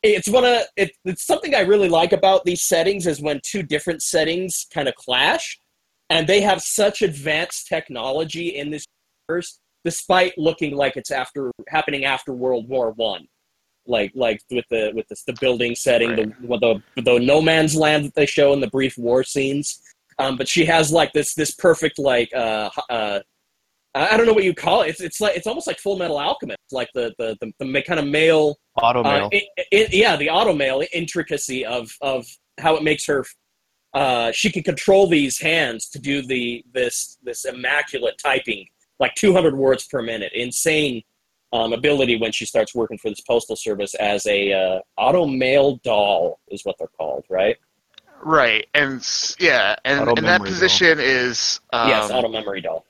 it's 0.02 0.28
one 0.28 0.44
of 0.44 0.62
it, 0.76 0.92
it's 1.04 1.26
something 1.26 1.54
I 1.54 1.60
really 1.60 1.88
like 1.88 2.12
about 2.12 2.44
these 2.44 2.62
settings 2.62 3.06
is 3.06 3.20
when 3.20 3.40
two 3.42 3.62
different 3.62 4.02
settings 4.02 4.66
kind 4.72 4.88
of 4.88 4.94
clash, 4.94 5.58
and 6.10 6.26
they 6.26 6.40
have 6.40 6.62
such 6.62 7.02
advanced 7.02 7.66
technology 7.66 8.56
in 8.56 8.70
this 8.70 8.84
universe, 9.28 9.58
despite 9.84 10.38
looking 10.38 10.76
like 10.76 10.96
it's 10.96 11.10
after 11.10 11.50
happening 11.68 12.04
after 12.04 12.32
World 12.32 12.68
War 12.68 12.92
One, 12.92 13.26
like 13.88 14.12
like 14.14 14.40
with 14.50 14.64
the 14.70 14.92
with 14.94 15.08
the, 15.08 15.16
the 15.26 15.36
building 15.40 15.74
setting, 15.74 16.14
the, 16.14 16.82
the 16.96 17.02
the 17.02 17.18
no 17.18 17.40
man's 17.40 17.74
land 17.74 18.04
that 18.04 18.14
they 18.14 18.26
show 18.26 18.52
in 18.52 18.60
the 18.60 18.68
brief 18.68 18.96
war 18.98 19.24
scenes. 19.24 19.82
Um, 20.20 20.36
but 20.36 20.48
she 20.48 20.64
has 20.64 20.92
like 20.92 21.12
this 21.12 21.34
this 21.34 21.54
perfect 21.54 21.98
like 21.98 22.28
uh, 22.34 22.70
uh, 22.90 23.20
I 23.94 24.16
don't 24.16 24.26
know 24.26 24.32
what 24.32 24.44
you 24.44 24.54
call 24.54 24.82
it. 24.82 24.90
It's 24.90 25.00
it's 25.00 25.20
like 25.20 25.36
it's 25.36 25.46
almost 25.46 25.66
like 25.66 25.78
Full 25.78 25.96
Metal 25.96 26.18
Alchemist, 26.18 26.58
like 26.70 26.88
the 26.94 27.14
the 27.18 27.36
the, 27.40 27.52
the 27.58 27.82
kind 27.82 27.98
of 27.98 28.06
male 28.06 28.56
Auto 28.80 29.00
uh, 29.00 29.02
mail. 29.02 29.28
it, 29.32 29.44
it, 29.72 29.94
yeah, 29.94 30.16
the 30.16 30.30
auto 30.30 30.52
mail 30.52 30.82
intricacy 30.92 31.64
of 31.64 31.90
of 32.00 32.26
how 32.58 32.76
it 32.76 32.82
makes 32.82 33.06
her. 33.06 33.24
Uh, 33.94 34.30
she 34.32 34.52
can 34.52 34.62
control 34.62 35.06
these 35.06 35.40
hands 35.40 35.88
to 35.88 35.98
do 35.98 36.22
the 36.22 36.62
this 36.72 37.16
this 37.22 37.44
immaculate 37.44 38.18
typing, 38.22 38.66
like 39.00 39.14
200 39.14 39.56
words 39.56 39.86
per 39.86 40.02
minute. 40.02 40.32
Insane 40.34 41.02
um, 41.52 41.72
ability 41.72 42.16
when 42.18 42.32
she 42.32 42.44
starts 42.44 42.74
working 42.74 42.98
for 42.98 43.08
this 43.10 43.20
postal 43.22 43.56
service 43.56 43.94
as 43.94 44.26
a 44.26 44.52
uh, 44.52 44.78
auto 44.96 45.26
mail 45.26 45.76
doll 45.84 46.40
is 46.48 46.62
what 46.64 46.76
they're 46.78 46.88
called, 46.88 47.24
right? 47.30 47.56
Right, 48.20 48.66
and 48.74 49.06
yeah, 49.38 49.76
and, 49.84 50.08
and 50.08 50.16
that 50.18 50.40
memory 50.40 50.48
position 50.48 50.98
is 51.00 51.60
um, 51.72 51.88
yes, 51.88 52.10
auto 52.10 52.28
memory 52.28 52.60
doll. 52.60 52.84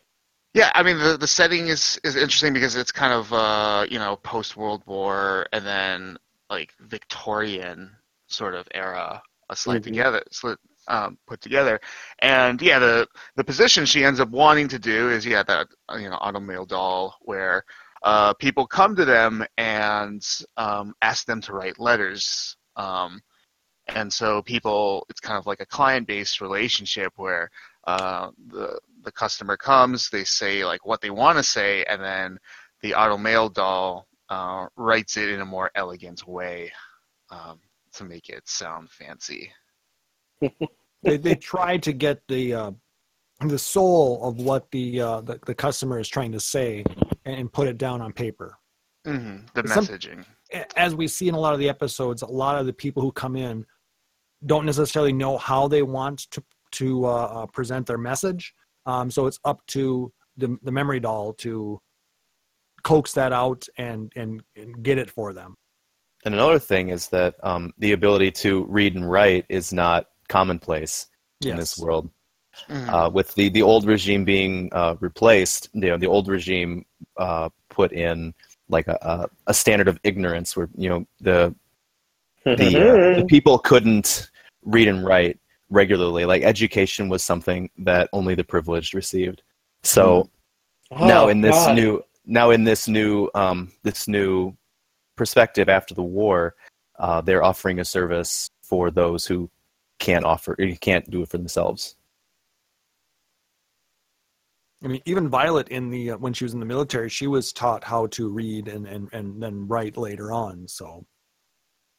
Yeah, 0.55 0.71
I 0.75 0.83
mean 0.83 0.99
the 0.99 1.17
the 1.17 1.27
setting 1.27 1.69
is 1.69 2.01
is 2.03 2.17
interesting 2.17 2.53
because 2.53 2.75
it's 2.75 2.91
kind 2.91 3.13
of 3.13 3.33
uh 3.33 3.87
you 3.91 3.99
know 3.99 4.17
post 4.17 4.57
World 4.57 4.83
War 4.87 5.47
and 5.53 5.65
then 5.65 6.17
like 6.51 6.73
Victorian 6.81 7.95
sort 8.27 8.55
of 8.55 8.67
era, 8.75 9.23
a 9.51 9.57
slight 9.57 9.83
Mhm. 9.83 9.85
together, 9.85 10.23
slit, 10.33 10.59
um, 10.89 11.19
put 11.27 11.41
together, 11.43 11.79
and 12.21 12.61
yeah, 12.63 12.79
the 12.79 13.07
the 13.37 13.45
position 13.45 13.85
she 13.85 14.03
ends 14.05 14.19
up 14.21 14.31
wanting 14.31 14.69
to 14.69 14.79
do 14.79 15.11
is 15.11 15.27
yeah 15.27 15.43
that 15.43 15.69
uh, 15.91 15.97
you 15.97 16.09
know 16.09 16.17
auto 16.17 16.41
mail 16.41 16.65
doll 16.65 17.19
where 17.21 17.65
uh 18.03 18.33
people 18.35 18.67
come 18.67 18.95
to 18.95 19.05
them 19.05 19.45
and 19.57 20.25
um 20.57 20.95
ask 21.03 21.27
them 21.27 21.41
to 21.41 21.53
write 21.53 21.79
letters 21.79 22.57
um 22.77 23.21
and 23.89 24.13
so 24.13 24.43
people 24.43 25.07
it's 25.09 25.21
kind 25.21 25.39
of 25.39 25.47
like 25.47 25.61
a 25.61 25.67
client 25.67 26.07
based 26.07 26.41
relationship 26.41 27.13
where 27.17 27.51
uh, 27.89 28.31
the 28.49 28.79
the 29.03 29.13
customer 29.13 29.57
comes, 29.57 30.11
they 30.11 30.25
say 30.25 30.63
like 30.63 30.85
what 30.85 31.01
they 31.01 31.09
want 31.09 31.39
to 31.39 31.43
say, 31.43 31.85
and 31.85 32.03
then 32.03 32.39
the 32.83 32.93
auto 32.93 33.17
mail 33.17 33.49
doll 33.49 34.07
uh, 34.29 34.67
writes 34.77 35.17
it 35.17 35.31
in 35.31 35.41
a 35.41 35.47
more 35.47 35.71
elegant 35.75 36.27
way 36.29 36.71
um, 37.31 37.59
to 37.95 38.05
make 38.05 38.29
it 38.29 38.47
sound 38.47 38.91
fancy. 38.91 39.51
they 41.03 41.17
they 41.17 41.35
try 41.35 41.79
to 41.79 41.93
get 41.95 42.21
the 42.29 42.53
uh, 42.53 42.71
the 43.41 43.59
soul 43.59 44.23
of 44.23 44.37
what 44.37 44.71
the, 44.71 45.01
uh, 45.01 45.21
the 45.23 45.41
the 45.47 45.55
customer 45.55 45.99
is 45.99 46.09
trying 46.09 46.33
to 46.33 46.41
say 46.41 46.85
and 47.29 47.53
put 47.53 47.69
it 47.69 47.79
down 47.79 48.01
on 48.01 48.13
paper. 48.13 48.57
hmm 49.05 49.39
The 49.55 49.67
Some- 49.69 49.87
messaging. 49.87 50.25
A- 50.53 50.79
As 50.79 50.95
we 50.95 51.07
see 51.09 51.29
in 51.29 51.35
a 51.35 51.39
lot 51.41 51.53
of 51.55 51.59
the 51.61 51.69
episodes, 51.69 52.23
a 52.23 52.27
lot 52.27 52.59
of 52.59 52.67
the 52.67 52.73
people 52.73 53.03
who 53.03 53.13
come 53.13 53.37
in 53.37 53.65
don't 54.47 54.65
necessarily 54.67 55.13
know 55.13 55.37
how 55.39 55.69
they 55.69 55.83
want 55.83 56.31
to 56.31 56.43
to 56.71 57.07
uh, 57.07 57.09
uh, 57.11 57.47
present 57.47 57.87
their 57.87 57.97
message. 57.99 58.53
Um, 58.85 59.11
so 59.11 59.27
it's 59.27 59.41
up 59.45 59.65
to 59.69 60.13
the 60.37 60.59
the 60.63 60.73
memory 60.73 61.01
doll 61.01 61.33
to 61.35 61.81
coax 62.83 63.13
that 63.15 63.33
out 63.33 63.67
and 63.79 64.13
and, 64.17 64.43
and 64.57 64.83
get 64.83 64.99
it 64.99 65.11
for 65.11 65.33
them. 65.33 65.55
And 66.25 66.35
another 66.35 66.59
thing 66.59 66.89
is 66.91 67.09
that 67.09 67.35
um, 67.43 67.73
the 67.79 67.93
ability 67.93 68.31
to 68.33 68.65
read 68.65 68.95
and 68.97 69.09
write 69.09 69.47
is 69.49 69.73
not 69.73 70.07
commonplace 70.29 71.07
in 71.45 71.57
this 71.57 71.79
world. 71.79 72.11
Mhm. 72.69 72.89
Uh, 72.93 73.09
with 73.11 73.33
the, 73.37 73.49
the 73.51 73.63
old 73.63 73.87
regime 73.87 74.25
being 74.25 74.69
uh, 74.73 74.97
replaced, 74.99 75.69
you 75.75 75.83
know, 75.91 75.97
the 75.97 76.09
old 76.09 76.27
regime 76.27 76.85
uh, 77.19 77.49
put 77.69 77.93
in 77.93 78.35
like 78.69 78.89
a, 78.89 78.99
a, 79.03 79.29
a 79.49 79.55
standard 79.55 79.89
of 79.89 79.99
ignorance 80.05 80.57
where 80.57 80.69
you 80.77 80.89
know 80.89 81.07
the 81.21 81.55
the, 82.45 83.15
uh, 83.15 83.17
the 83.17 83.27
people 83.27 83.59
couldn't 83.59 84.31
read 84.63 84.89
and 84.89 85.05
write 85.05 85.39
regularly. 85.71 86.25
Like 86.25 86.43
education 86.43 87.09
was 87.09 87.23
something 87.23 87.71
that 87.79 88.09
only 88.13 88.35
the 88.35 88.45
privileged 88.45 88.95
received. 88.95 89.43
So 89.83 90.31
now 90.91 91.27
Oh, 91.27 91.29
in 91.29 91.41
this 91.41 91.55
God. 91.55 91.77
new 91.77 92.03
now 92.27 92.51
in 92.51 92.65
this 92.65 92.89
new 92.89 93.29
um, 93.35 93.73
this 93.83 94.09
new 94.09 94.57
perspective 95.17 95.69
after 95.69 95.95
the 95.95 96.03
war, 96.03 96.55
uh, 96.99 97.21
they're 97.21 97.43
offering 97.43 97.81
a 97.81 97.85
service 97.85 98.51
for 98.63 98.91
those 98.91 99.27
who 99.27 99.51
can't 99.99 100.25
offer 100.25 100.57
can't 100.81 101.11
do 101.11 101.23
it 101.23 101.29
for 101.29 101.39
themselves. 101.39 101.97
I 104.85 104.89
mean, 104.89 105.03
even 105.07 105.29
Violet 105.29 105.69
in 105.69 105.91
the 105.91 106.13
uh, 106.13 106.17
when 106.19 106.33
she 106.33 106.45
was 106.45 106.55
in 106.55 106.61
the 106.61 106.67
military, 106.67 107.09
she 107.09 107.27
was 107.27 107.53
taught 107.53 107.83
how 107.85 108.07
to 108.09 108.29
read 108.29 108.69
and 108.69 108.87
and 108.87 109.09
and 109.13 109.43
then 109.43 109.67
write 109.67 109.97
later 109.97 110.33
on. 110.33 110.69
So, 110.69 111.05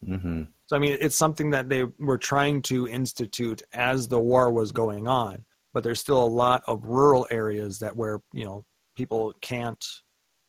hmm 0.05 0.43
so 0.67 0.75
I 0.75 0.79
mean, 0.79 0.97
it's 1.01 1.15
something 1.15 1.49
that 1.51 1.67
they 1.67 1.85
were 1.99 2.17
trying 2.17 2.61
to 2.63 2.87
institute 2.87 3.61
as 3.73 4.07
the 4.07 4.19
war 4.19 4.51
was 4.51 4.71
going 4.71 5.07
on. 5.07 5.43
But 5.73 5.83
there's 5.83 5.99
still 5.99 6.23
a 6.23 6.25
lot 6.25 6.63
of 6.67 6.85
rural 6.85 7.27
areas 7.31 7.79
that 7.79 7.95
where 7.95 8.21
you 8.33 8.45
know 8.45 8.65
people 8.95 9.33
can't, 9.41 9.83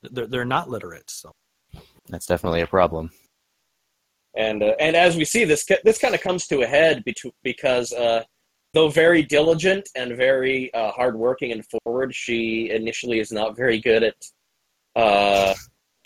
they're 0.03 0.26
they're 0.26 0.45
not 0.45 0.70
literate. 0.70 1.11
So, 1.11 1.33
That's 2.09 2.26
definitely 2.26 2.61
a 2.61 2.66
problem. 2.66 3.11
and 4.37 4.62
uh, 4.62 4.74
and 4.78 4.95
as 4.97 5.16
we 5.16 5.24
see 5.24 5.45
this 5.45 5.66
this 5.85 5.99
kind 5.99 6.14
of 6.14 6.20
comes 6.20 6.47
to 6.47 6.62
a 6.62 6.66
head 6.66 7.03
betw- 7.07 7.33
because 7.43 7.93
uh, 7.93 8.22
though 8.75 8.89
very 8.89 9.23
diligent 9.23 9.89
and 9.97 10.16
very 10.16 10.73
uh, 10.75 10.91
hardworking 10.93 11.53
and 11.53 11.64
forward, 11.66 12.14
she 12.14 12.71
initially 12.71 13.18
is 13.18 13.33
not 13.33 13.57
very 13.57 13.81
good 13.81 14.03
at 14.03 14.14
uh, 14.97 15.55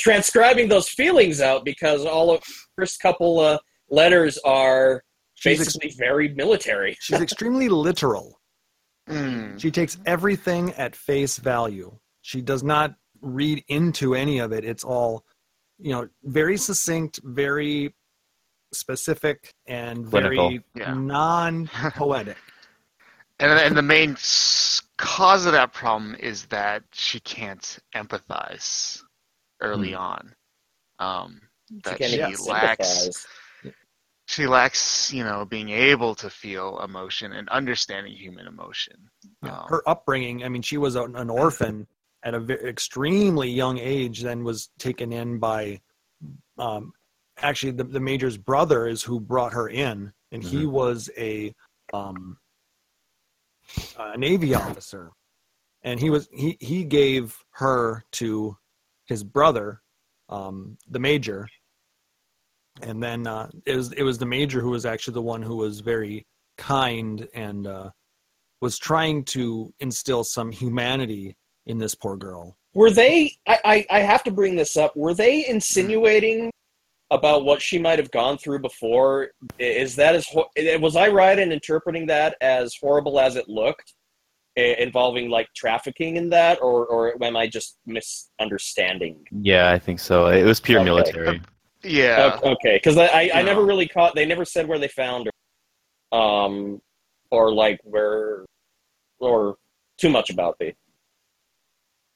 transcribing 0.00 0.68
those 0.68 0.88
feelings 0.88 1.40
out 1.40 1.64
because 1.64 2.04
all 2.04 2.30
of 2.30 2.40
the 2.40 2.52
first 2.76 3.00
couple 3.00 3.40
uh, 3.40 3.58
letters 3.90 4.38
are 4.44 5.02
she's 5.34 5.60
ex- 5.60 5.76
basically 5.76 5.94
very 5.98 6.28
military. 6.34 6.96
she's 7.00 7.20
extremely 7.20 7.68
literal. 7.68 8.40
Mm. 9.08 9.60
She 9.60 9.70
takes 9.70 9.98
everything 10.06 10.72
at 10.74 10.96
face 10.96 11.36
value. 11.38 11.94
She 12.22 12.40
does 12.40 12.62
not 12.62 12.94
read 13.20 13.62
into 13.68 14.14
any 14.14 14.38
of 14.38 14.52
it. 14.52 14.64
It's 14.64 14.84
all, 14.84 15.24
you 15.78 15.92
know, 15.92 16.08
very 16.24 16.56
succinct, 16.56 17.20
very 17.22 17.94
specific, 18.72 19.52
and 19.66 20.08
Clinical. 20.08 20.48
very 20.48 20.64
Yeah. 20.74 20.94
non-poetic. 20.94 22.36
And 23.40 23.50
and 23.52 23.76
the 23.76 23.82
main 23.82 24.16
cause 24.96 25.44
of 25.46 25.52
that 25.52 25.72
problem 25.72 26.14
is 26.20 26.46
that 26.46 26.82
she 26.92 27.18
can't 27.20 27.78
empathize 27.94 29.00
early 29.60 29.94
on. 29.94 30.34
Um, 30.98 31.40
that 31.84 31.98
She 32.02 32.16
she 32.16 32.50
lacks. 32.50 32.88
sympathize. 32.88 33.26
she 34.26 34.46
lacks 34.46 35.12
you 35.12 35.24
know 35.24 35.44
being 35.44 35.68
able 35.70 36.14
to 36.14 36.30
feel 36.30 36.80
emotion 36.80 37.32
and 37.32 37.48
understanding 37.50 38.12
human 38.14 38.46
emotion 38.46 39.10
Um, 39.42 39.66
Her 39.68 39.82
upbringing, 39.88 40.44
I 40.44 40.48
mean, 40.48 40.62
she 40.62 40.76
was 40.78 40.94
an 40.94 41.16
an 41.16 41.28
orphan 41.28 41.86
at 42.22 42.34
a 42.34 42.40
ve- 42.40 42.54
extremely 42.54 43.50
young 43.50 43.78
age, 43.78 44.22
then 44.22 44.44
was 44.44 44.70
taken 44.78 45.12
in 45.12 45.38
by, 45.38 45.78
um, 46.58 46.92
actually, 47.38 47.72
the, 47.72 47.84
the 47.84 48.00
major's 48.00 48.38
brother 48.38 48.86
is 48.86 49.02
who 49.02 49.20
brought 49.20 49.52
her 49.52 49.68
in, 49.68 50.10
and 50.32 50.42
he 50.42 50.64
was 50.64 51.10
a, 51.18 51.54
um, 51.92 52.38
a 53.98 54.16
Navy 54.16 54.54
officer. 54.54 55.10
And 55.82 56.00
he 56.00 56.10
was 56.10 56.28
he, 56.32 56.56
he 56.60 56.84
gave 56.84 57.36
her 57.52 58.04
to 58.12 58.56
his 59.06 59.22
brother, 59.22 59.82
um, 60.30 60.78
the 60.88 60.98
major, 60.98 61.46
and 62.82 63.02
then 63.02 63.26
uh, 63.26 63.50
it 63.66 63.76
was 63.76 63.92
it 63.92 64.02
was 64.02 64.18
the 64.18 64.26
major 64.26 64.60
who 64.60 64.70
was 64.70 64.86
actually 64.86 65.14
the 65.14 65.22
one 65.22 65.42
who 65.42 65.56
was 65.56 65.80
very 65.80 66.26
kind 66.56 67.28
and 67.34 67.66
uh, 67.66 67.90
was 68.60 68.78
trying 68.78 69.24
to 69.24 69.72
instill 69.80 70.24
some 70.24 70.50
humanity 70.50 71.36
in 71.66 71.78
this 71.78 71.94
poor 71.94 72.16
girl. 72.16 72.56
Were 72.72 72.90
they? 72.90 73.32
I, 73.46 73.58
I 73.64 73.86
I 73.90 74.00
have 74.00 74.24
to 74.24 74.30
bring 74.30 74.56
this 74.56 74.76
up. 74.76 74.96
Were 74.96 75.14
they 75.14 75.46
insinuating 75.46 76.50
about 77.14 77.44
what 77.44 77.62
she 77.62 77.78
might 77.78 77.98
have 77.98 78.10
gone 78.10 78.36
through 78.38 78.58
before 78.60 79.30
is 79.58 79.94
that 79.96 80.14
as 80.14 80.26
ho- 80.28 80.48
was 80.80 80.96
I 80.96 81.08
right 81.08 81.38
in 81.38 81.52
interpreting 81.52 82.06
that 82.06 82.36
as 82.40 82.74
horrible 82.80 83.18
as 83.20 83.36
it 83.36 83.48
looked, 83.48 83.94
i- 84.58 84.76
involving 84.78 85.30
like 85.30 85.48
trafficking 85.54 86.16
in 86.16 86.28
that, 86.30 86.60
or 86.60 86.86
or 86.86 87.14
am 87.22 87.36
I 87.36 87.46
just 87.46 87.78
misunderstanding? 87.86 89.24
Yeah, 89.30 89.70
I 89.70 89.78
think 89.78 90.00
so. 90.00 90.26
It 90.28 90.44
was 90.44 90.60
pure 90.60 90.80
Okay. 90.80 90.84
military. 90.84 91.40
yeah 91.82 92.38
Okay, 92.42 92.76
because 92.76 92.96
I 92.96 93.06
I, 93.06 93.30
I 93.34 93.42
never 93.42 93.64
really 93.64 93.88
caught. 93.88 94.14
They 94.14 94.26
never 94.26 94.44
said 94.44 94.66
where 94.68 94.78
they 94.78 94.88
found 94.88 95.28
her, 95.28 96.18
um, 96.18 96.80
or 97.30 97.52
like 97.52 97.78
where, 97.84 98.44
or 99.20 99.56
too 99.98 100.08
much 100.10 100.30
about 100.30 100.56
the. 100.58 100.72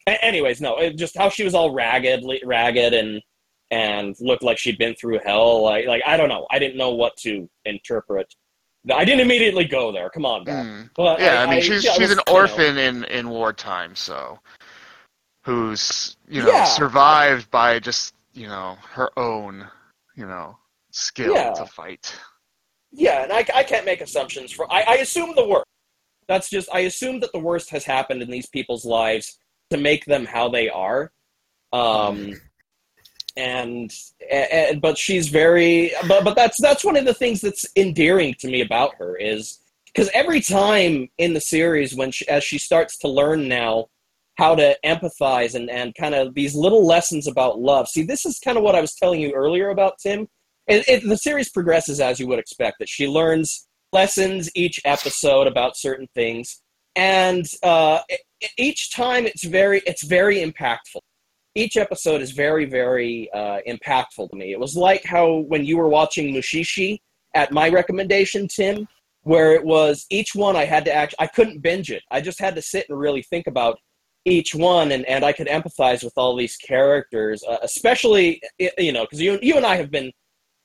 A- 0.09 0.25
Anyways, 0.25 0.61
no, 0.61 0.77
it, 0.79 0.97
just 0.97 1.17
how 1.17 1.29
she 1.29 1.45
was 1.45 1.55
all 1.55 1.71
ragged, 1.73 2.25
ragged, 2.45 2.95
and 2.95 3.21
and 3.71 4.17
looked 4.21 4.43
like 4.43 4.59
she'd 4.59 4.79
been 4.79 4.95
through 4.95 5.21
hell. 5.25 5.63
Like, 5.63 5.87
like 5.87 6.03
I 6.07 6.17
don't 6.17 6.29
know. 6.29 6.47
I 6.51 6.59
didn't 6.59 6.77
know 6.77 6.93
what 6.95 7.17
to 7.19 7.49
interpret. 7.65 8.35
I 8.93 9.05
didn't 9.05 9.21
immediately 9.21 9.65
go 9.67 9.93
there. 9.93 10.09
Come 10.09 10.25
on. 10.25 10.45
Mm. 10.47 10.91
But 10.95 11.21
Yeah, 11.21 11.43
I, 11.43 11.51
mean, 11.51 11.61
she's 11.61 11.85
yeah, 11.85 11.91
I 11.91 11.95
she's 11.95 12.09
was, 12.09 12.19
an 12.19 12.23
you 12.27 12.33
know, 12.33 12.41
orphan 12.41 12.79
in 12.79 13.05
in 13.05 13.29
wartime, 13.29 13.95
so 13.95 14.39
who's 15.45 16.17
you 16.29 16.43
know 16.43 16.49
Yeah. 16.49 16.65
survived 16.65 17.51
by 17.51 17.79
just 17.79 18.15
you 18.33 18.47
know 18.47 18.77
her 18.91 19.11
own 19.19 19.67
you 20.17 20.27
know 20.27 20.57
skill 20.91 21.35
Yeah. 21.35 21.53
to 21.53 21.67
fight. 21.67 22.15
Yeah, 22.91 23.23
and 23.25 23.33
I, 23.33 23.45
I 23.55 23.65
can't 23.65 23.85
make 23.85 24.01
assumptions 24.01 24.51
for. 24.53 24.71
I, 24.73 24.83
I 24.89 24.95
assume 24.97 25.35
the 25.35 25.47
worst. 25.47 25.67
That's 26.27 26.49
just 26.49 26.69
I 26.73 26.81
assume 26.81 27.21
that 27.21 27.33
the 27.33 27.39
worst 27.39 27.69
has 27.71 27.85
happened 27.85 28.23
in 28.23 28.31
these 28.31 28.47
people's 28.49 28.85
lives 28.87 29.39
to 29.71 29.77
make 29.77 30.07
them 30.07 30.25
how 30.25 30.49
they 30.49 30.69
are. 30.71 31.13
Um, 31.73 32.33
and, 33.39 33.95
and 34.31 34.81
but 34.81 34.99
she's 34.99 35.29
very 35.29 35.93
but 36.09 36.25
but 36.25 36.35
that's 36.35 36.61
that's 36.61 36.85
one 36.85 36.97
of 36.97 37.05
the 37.05 37.15
things 37.15 37.41
that's 37.41 37.65
endearing 37.77 38.35
to 38.41 38.49
me 38.49 38.61
about 38.61 38.95
her 38.97 39.17
is 39.17 39.61
because 39.87 40.11
every 40.13 40.41
time 40.41 41.09
in 41.19 41.33
the 41.35 41.41
series 41.41 41.95
when 41.95 42.11
she, 42.11 42.29
as 42.29 42.43
she 42.43 42.59
starts 42.59 42.99
to 42.99 43.09
learn 43.09 43.49
now 43.49 43.87
how 44.39 44.55
to 44.55 44.77
empathize 44.85 45.55
and 45.55 45.71
and 45.71 45.95
kind 45.95 46.15
of 46.15 46.35
these 46.35 46.55
little 46.55 46.87
lessons 46.87 47.27
about 47.27 47.61
love. 47.61 47.89
See, 47.89 48.03
this 48.03 48.25
is 48.25 48.39
kind 48.39 48.57
of 48.57 48.65
what 48.65 48.75
I 48.75 48.81
was 48.81 48.95
telling 48.95 49.21
you 49.21 49.33
earlier 49.33 49.71
about 49.71 49.99
Tim. 49.99 50.29
It, 50.67 50.89
it, 50.89 51.09
the 51.09 51.17
series 51.17 51.51
progresses 51.51 52.01
as 52.01 52.21
you 52.21 52.27
would 52.29 52.39
expect 52.39 52.79
that 52.79 52.89
she 52.89 53.09
learns 53.09 53.69
lessons 53.93 54.51
each 54.55 54.81
episode 54.85 55.47
about 55.47 55.77
certain 55.77 56.07
things. 56.15 56.63
And 56.95 57.47
uh, 57.63 58.01
each 58.59 58.93
time 58.93 59.27
it's 59.27 59.45
very 59.45 59.83
it's 59.87 60.05
very 60.05 60.37
impactful 60.39 61.01
each 61.59 61.77
episode 61.77 62.21
is 62.23 62.31
very 62.31 62.65
very 62.65 63.29
uh, 63.33 63.59
impactful 63.67 64.31
to 64.31 64.37
me. 64.37 64.53
It 64.53 64.61
was 64.61 64.77
like 64.77 65.05
how 65.05 65.27
when 65.53 65.65
you 65.65 65.77
were 65.77 65.89
watching 65.89 66.33
mushishi 66.35 67.01
at 67.35 67.53
my 67.53 67.69
recommendation 67.69 68.49
tim 68.49 68.87
where 69.23 69.53
it 69.53 69.65
was 69.65 70.07
each 70.11 70.35
one 70.35 70.57
i 70.57 70.65
had 70.65 70.85
to 70.85 70.93
act 70.93 71.15
i 71.19 71.27
couldn't 71.27 71.61
binge 71.61 71.91
it. 71.91 72.03
I 72.11 72.21
just 72.21 72.41
had 72.41 72.55
to 72.55 72.63
sit 72.63 72.87
and 72.89 72.99
really 72.99 73.23
think 73.23 73.47
about 73.47 73.79
each 74.25 74.55
one 74.55 74.93
and, 74.93 75.05
and 75.07 75.25
i 75.25 75.33
could 75.33 75.49
empathize 75.49 76.03
with 76.03 76.15
all 76.17 76.37
these 76.37 76.57
characters 76.57 77.43
uh, 77.49 77.59
especially 77.63 78.41
you 78.79 78.93
know 78.93 79.05
because 79.05 79.21
you, 79.21 79.39
you 79.43 79.57
and 79.57 79.67
i 79.67 79.77
have 79.77 79.91
been 79.91 80.11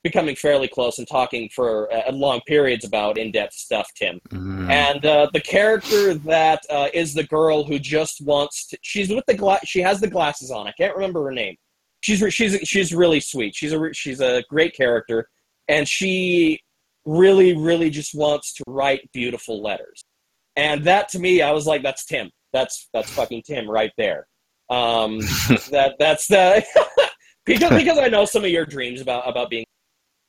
becoming 0.04 0.36
fairly 0.36 0.68
close 0.68 0.98
and 0.98 1.08
talking 1.08 1.48
for 1.48 1.92
uh, 1.92 2.12
long 2.12 2.40
periods 2.46 2.84
about 2.84 3.18
in-depth 3.18 3.54
stuff 3.54 3.90
tim. 3.96 4.20
Mm. 4.28 4.70
and 4.70 5.04
uh, 5.06 5.28
the 5.32 5.40
character 5.40 6.14
that 6.14 6.62
uh, 6.70 6.88
is 6.94 7.14
the 7.14 7.24
girl 7.24 7.64
who 7.64 7.78
just 7.78 8.20
wants 8.20 8.68
to 8.68 8.78
she's 8.82 9.08
with 9.08 9.24
the 9.26 9.34
gla- 9.34 9.64
she 9.64 9.80
has 9.80 10.00
the 10.00 10.08
glasses 10.08 10.50
on. 10.50 10.68
I 10.68 10.72
can't 10.72 10.94
remember 10.94 11.24
her 11.24 11.32
name. 11.32 11.56
She's 12.02 12.20
re- 12.22 12.30
she's 12.30 12.56
she's 12.68 12.94
really 12.94 13.18
sweet. 13.18 13.56
She's 13.56 13.72
a 13.72 13.80
re- 13.80 13.94
she's 13.94 14.20
a 14.20 14.44
great 14.48 14.76
character. 14.76 15.28
And 15.68 15.88
she 15.88 16.60
really 17.06 17.56
really 17.56 17.88
just 17.90 18.14
wants 18.14 18.52
to 18.54 18.64
write 18.68 19.10
beautiful 19.12 19.62
letters. 19.62 20.04
And 20.56 20.84
that 20.84 21.08
to 21.10 21.18
me 21.18 21.40
i 21.42 21.50
was 21.50 21.66
like 21.66 21.82
that's 21.82 22.04
tim. 22.04 22.30
That's 22.52 22.88
that's 22.92 23.10
fucking 23.10 23.42
tim 23.46 23.68
right 23.68 23.92
there. 23.96 24.26
Um 24.68 25.18
that 25.70 25.94
that's 25.98 26.26
the 26.28 26.62
because 27.46 27.70
because 27.70 27.98
i 27.98 28.08
know 28.08 28.26
some 28.26 28.44
of 28.44 28.50
your 28.50 28.66
dreams 28.66 29.00
about 29.00 29.28
about 29.28 29.48
being 29.48 29.64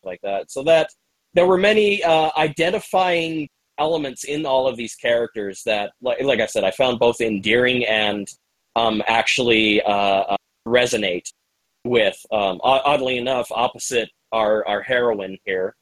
like 0.05 0.21
that 0.23 0.51
so 0.51 0.63
that 0.63 0.89
there 1.33 1.45
were 1.45 1.57
many 1.57 2.03
uh, 2.03 2.31
identifying 2.37 3.49
elements 3.77 4.23
in 4.23 4.45
all 4.45 4.67
of 4.67 4.77
these 4.77 4.95
characters 4.95 5.61
that, 5.65 5.91
like, 6.01 6.21
like 6.23 6.39
I 6.39 6.45
said, 6.45 6.63
I 6.63 6.71
found 6.71 6.99
both 6.99 7.19
endearing 7.21 7.85
and 7.85 8.27
um, 8.75 9.03
actually 9.07 9.81
uh, 9.81 9.89
uh, 9.89 10.37
resonate 10.67 11.31
with. 11.83 12.17
Um, 12.31 12.59
oddly 12.63 13.17
enough, 13.17 13.51
opposite 13.51 14.09
our 14.31 14.67
our 14.67 14.81
heroine 14.81 15.37
here, 15.45 15.75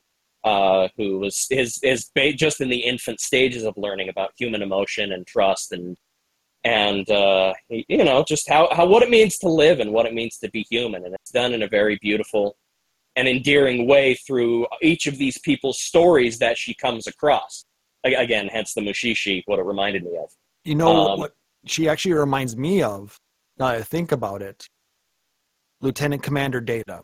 uh, 0.43 0.89
who 0.97 1.19
was 1.19 1.47
is 1.49 1.79
is 1.83 2.09
ba- 2.15 2.33
just 2.33 2.61
in 2.61 2.69
the 2.69 2.79
infant 2.79 3.19
stages 3.19 3.63
of 3.63 3.73
learning 3.77 4.09
about 4.09 4.31
human 4.37 4.61
emotion 4.61 5.11
and 5.11 5.25
trust 5.25 5.71
and 5.71 5.95
and 6.63 7.09
uh, 7.09 7.53
you 7.69 8.03
know 8.03 8.23
just 8.27 8.49
how, 8.49 8.69
how 8.71 8.85
what 8.85 9.03
it 9.03 9.09
means 9.09 9.37
to 9.39 9.49
live 9.49 9.79
and 9.79 9.91
what 9.91 10.05
it 10.05 10.13
means 10.13 10.37
to 10.37 10.49
be 10.49 10.65
human, 10.69 11.05
and 11.05 11.13
it's 11.13 11.31
done 11.31 11.53
in 11.53 11.63
a 11.63 11.67
very 11.67 11.97
beautiful 12.01 12.55
and 13.15 13.27
endearing 13.27 13.87
way 13.87 14.15
through 14.15 14.65
each 14.81 15.07
of 15.07 15.17
these 15.17 15.37
people's 15.39 15.79
stories 15.79 16.39
that 16.39 16.57
she 16.57 16.73
comes 16.73 17.07
across. 17.07 17.65
Again, 18.03 18.47
hence 18.47 18.73
the 18.73 18.81
Mushishi, 18.81 19.43
what 19.45 19.59
it 19.59 19.65
reminded 19.65 20.03
me 20.03 20.17
of. 20.17 20.29
You 20.65 20.75
know 20.75 21.11
Um, 21.11 21.19
what 21.19 21.33
she 21.65 21.87
actually 21.87 22.13
reminds 22.13 22.57
me 22.57 22.81
of, 22.81 23.17
now 23.57 23.67
that 23.67 23.77
I 23.77 23.81
think 23.83 24.11
about 24.11 24.41
it? 24.41 24.67
Lieutenant 25.81 26.23
Commander 26.23 26.59
Data. 26.59 27.01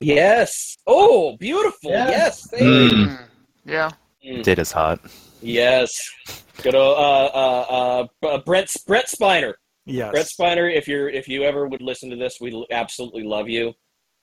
Yes. 0.00 0.76
Oh, 0.86 1.36
beautiful. 1.38 1.90
Yeah. 1.90 2.08
Yes. 2.08 2.46
Thank. 2.50 2.62
Mm. 2.62 3.28
Yeah. 3.64 3.90
Mm. 4.26 4.42
Data's 4.42 4.72
hot. 4.72 5.00
Yes. 5.40 6.10
Good 6.62 6.74
old, 6.74 6.98
uh, 6.98 7.26
uh, 7.26 8.06
uh, 8.22 8.38
Brent 8.38 8.70
Brett 8.86 9.06
Spiner. 9.06 9.54
Yes. 9.86 10.10
Brett 10.12 10.26
Spiner. 10.26 10.74
If 10.74 10.88
you're 10.88 11.08
if 11.08 11.28
you 11.28 11.42
ever 11.44 11.66
would 11.66 11.82
listen 11.82 12.10
to 12.10 12.16
this, 12.16 12.38
we 12.40 12.66
absolutely 12.70 13.22
love 13.22 13.48
you 13.48 13.74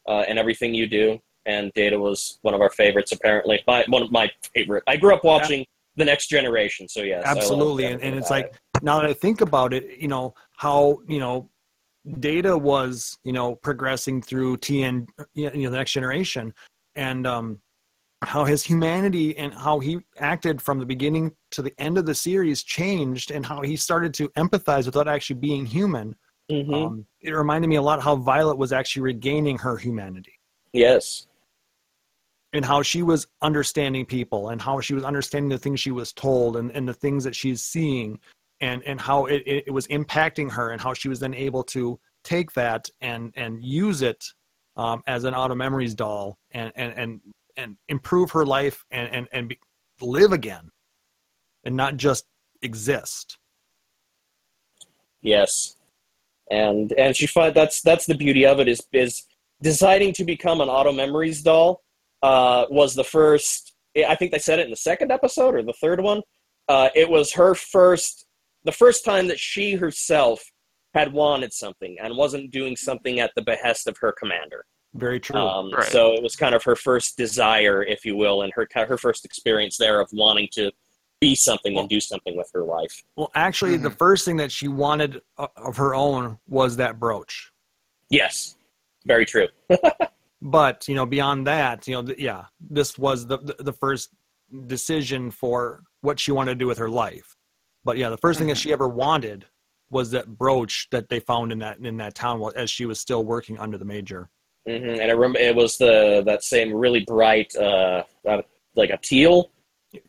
uh, 0.07 0.23
and 0.27 0.37
everything 0.39 0.73
you 0.73 0.87
do. 0.87 1.19
And 1.45 1.71
Data 1.73 1.99
was 1.99 2.37
one 2.43 2.53
of 2.53 2.61
our 2.61 2.69
favorites, 2.69 3.11
apparently. 3.11 3.63
My, 3.65 3.83
one 3.87 4.03
of 4.03 4.11
my 4.11 4.29
favorite. 4.53 4.83
I 4.87 4.95
grew 4.97 5.13
up 5.13 5.23
watching 5.23 5.65
The 5.95 6.05
Next 6.05 6.27
Generation, 6.27 6.87
so 6.87 7.01
yes, 7.01 7.23
Absolutely. 7.25 7.85
And, 7.85 8.01
and 8.01 8.15
it's 8.15 8.29
like, 8.29 8.53
now 8.83 8.99
that 9.01 9.09
I 9.09 9.13
think 9.13 9.41
about 9.41 9.73
it, 9.73 9.99
you 9.99 10.07
know, 10.07 10.35
how, 10.57 10.99
you 11.07 11.19
know, 11.19 11.49
data 12.19 12.55
was, 12.55 13.17
you 13.23 13.33
know, 13.33 13.55
progressing 13.55 14.21
through 14.21 14.57
TN, 14.57 15.07
you 15.33 15.49
know, 15.49 15.69
the 15.71 15.77
next 15.77 15.93
generation 15.93 16.53
and, 16.95 17.25
um, 17.25 17.59
how 18.23 18.45
his 18.45 18.63
humanity 18.63 19.35
and 19.37 19.53
how 19.53 19.79
he 19.79 19.99
acted 20.19 20.61
from 20.61 20.77
the 20.79 20.85
beginning 20.85 21.31
to 21.49 21.61
the 21.61 21.73
end 21.79 21.97
of 21.97 22.05
the 22.05 22.13
series 22.13 22.61
changed 22.63 23.31
and 23.31 23.45
how 23.45 23.61
he 23.61 23.75
started 23.75 24.13
to 24.13 24.29
empathize 24.29 24.85
without 24.85 25.07
actually 25.07 25.39
being 25.39 25.65
human. 25.65 26.15
It. 26.51 26.67
Mhm. 26.67 26.85
Um, 26.85 27.05
it 27.21 27.31
reminded 27.31 27.67
me 27.67 27.75
a 27.75 27.81
lot 27.81 28.01
how 28.01 28.15
Violet 28.15 28.57
was 28.57 28.73
actually 28.73 29.03
regaining 29.03 29.57
her 29.59 29.77
humanity 29.77 30.39
yes. 30.73 31.27
and 32.53 32.65
how 32.65 32.81
she 32.81 33.03
was 33.03 33.27
understanding 33.41 34.05
people 34.05 34.49
and 34.49 34.61
how 34.61 34.79
she 34.81 34.93
was 34.93 35.03
understanding 35.03 35.49
the 35.49 35.57
things 35.57 35.79
she 35.79 35.91
was 35.91 36.13
told 36.13 36.57
and, 36.57 36.71
and 36.71 36.87
the 36.87 36.93
things 36.93 37.23
that 37.23 37.35
she's 37.35 37.61
seeing 37.61 38.19
and, 38.59 38.83
and 38.83 38.99
how 38.99 39.25
it, 39.25 39.43
it, 39.45 39.63
it 39.67 39.71
was 39.71 39.87
impacting 39.87 40.51
her 40.51 40.71
and 40.71 40.81
how 40.81 40.93
she 40.93 41.09
was 41.09 41.19
then 41.19 41.33
able 41.33 41.63
to 41.63 41.99
take 42.23 42.51
that 42.53 42.89
and, 43.01 43.33
and 43.35 43.63
use 43.63 44.01
it 44.01 44.23
um, 44.77 45.03
as 45.07 45.23
an 45.23 45.33
auto 45.33 45.55
memories 45.55 45.95
doll 45.95 46.37
and, 46.51 46.71
and, 46.75 46.93
and, 46.93 47.21
and 47.57 47.77
improve 47.89 48.31
her 48.31 48.45
life 48.45 48.85
and, 48.91 49.13
and, 49.13 49.27
and 49.31 49.47
be, 49.49 49.59
live 49.99 50.31
again 50.31 50.69
and 51.63 51.75
not 51.75 51.97
just 51.97 52.25
exist. 52.61 53.37
Yes, 55.21 55.75
and 56.51 56.93
and 56.93 57.15
she 57.15 57.25
find 57.25 57.55
that's 57.55 57.81
that's 57.81 58.05
the 58.05 58.15
beauty 58.15 58.45
of 58.45 58.59
it 58.59 58.67
is 58.67 58.81
is 58.93 59.23
deciding 59.61 60.13
to 60.13 60.25
become 60.25 60.61
an 60.61 60.69
auto 60.69 60.91
memories 60.91 61.41
doll 61.41 61.81
uh, 62.21 62.65
was 62.69 62.93
the 62.93 63.03
first. 63.03 63.73
I 64.07 64.15
think 64.15 64.31
they 64.31 64.39
said 64.39 64.59
it 64.59 64.65
in 64.65 64.71
the 64.71 64.77
second 64.77 65.11
episode 65.11 65.55
or 65.55 65.63
the 65.63 65.73
third 65.73 66.01
one. 66.01 66.21
Uh, 66.69 66.89
it 66.95 67.09
was 67.09 67.33
her 67.33 67.55
first, 67.55 68.25
the 68.63 68.71
first 68.71 69.03
time 69.03 69.27
that 69.27 69.39
she 69.39 69.73
herself 69.73 70.41
had 70.93 71.11
wanted 71.11 71.51
something 71.51 71.97
and 72.01 72.15
wasn't 72.15 72.51
doing 72.51 72.77
something 72.77 73.19
at 73.19 73.31
the 73.35 73.41
behest 73.41 73.87
of 73.87 73.97
her 73.99 74.13
commander. 74.17 74.63
Very 74.93 75.19
true. 75.19 75.37
Um, 75.37 75.71
Right. 75.71 75.85
So 75.85 76.13
it 76.13 76.23
was 76.23 76.35
kind 76.35 76.55
of 76.55 76.63
her 76.63 76.75
first 76.75 77.17
desire, 77.17 77.83
if 77.83 78.05
you 78.05 78.15
will, 78.15 78.43
and 78.43 78.53
her 78.55 78.67
her 78.75 78.97
first 78.97 79.25
experience 79.25 79.77
there 79.77 79.99
of 79.99 80.09
wanting 80.13 80.47
to 80.53 80.71
be 81.21 81.35
something 81.35 81.77
and 81.77 81.87
do 81.87 82.01
something 82.01 82.35
with 82.35 82.49
her 82.53 82.63
life. 82.63 83.03
well, 83.15 83.31
actually, 83.35 83.77
the 83.77 83.91
first 83.91 84.25
thing 84.25 84.37
that 84.37 84.51
she 84.51 84.67
wanted 84.67 85.21
of 85.37 85.77
her 85.77 85.95
own 85.95 86.37
was 86.47 86.75
that 86.77 86.99
brooch. 86.99 87.51
Yes, 88.09 88.57
very 89.05 89.25
true. 89.25 89.47
but 90.41 90.87
you 90.87 90.95
know 90.95 91.05
beyond 91.05 91.45
that 91.45 91.87
you 91.87 91.93
know 91.93 92.01
th- 92.01 92.17
yeah 92.17 92.45
this 92.59 92.97
was 92.97 93.27
the, 93.27 93.37
the 93.37 93.55
the 93.59 93.73
first 93.73 94.09
decision 94.65 95.29
for 95.29 95.83
what 96.01 96.19
she 96.19 96.31
wanted 96.31 96.51
to 96.51 96.55
do 96.55 96.65
with 96.65 96.79
her 96.79 96.89
life 96.89 97.37
but 97.85 97.95
yeah 97.95 98.09
the 98.09 98.17
first 98.17 98.39
thing 98.39 98.47
that 98.47 98.57
she 98.57 98.73
ever 98.73 98.87
wanted 98.87 99.45
was 99.91 100.09
that 100.09 100.27
brooch 100.39 100.87
that 100.89 101.09
they 101.09 101.19
found 101.19 101.51
in 101.51 101.59
that 101.59 101.77
in 101.77 101.95
that 101.95 102.15
town 102.15 102.41
as 102.55 102.71
she 102.71 102.87
was 102.87 102.99
still 102.99 103.23
working 103.23 103.59
under 103.59 103.77
the 103.77 103.85
major 103.85 104.29
hmm 104.67 104.73
And 104.73 105.11
it, 105.11 105.15
rem- 105.15 105.35
it 105.35 105.55
was 105.55 105.77
the 105.77 106.23
that 106.25 106.43
same 106.43 106.73
really 106.73 107.03
bright, 107.05 107.53
uh, 107.55 108.03
uh, 108.27 108.41
like 108.75 108.89
a 108.89 108.97
teal 108.97 109.51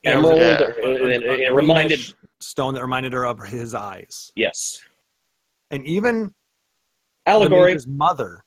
emerald. 0.04 0.38
Yeah. 0.38 0.60
or- 0.82 1.10
It, 1.10 1.22
it- 1.22 1.40
it 1.40 1.52
reminded, 1.52 2.00
stone 2.40 2.74
that 2.74 2.82
reminded 2.82 3.12
her 3.12 3.24
of 3.26 3.38
his 3.40 3.74
eyes. 3.74 4.32
Yes, 4.36 4.80
and 5.70 5.86
even 5.86 6.24
the 7.26 7.30
allegory. 7.30 7.70
major's 7.72 7.86
mother 7.86 8.44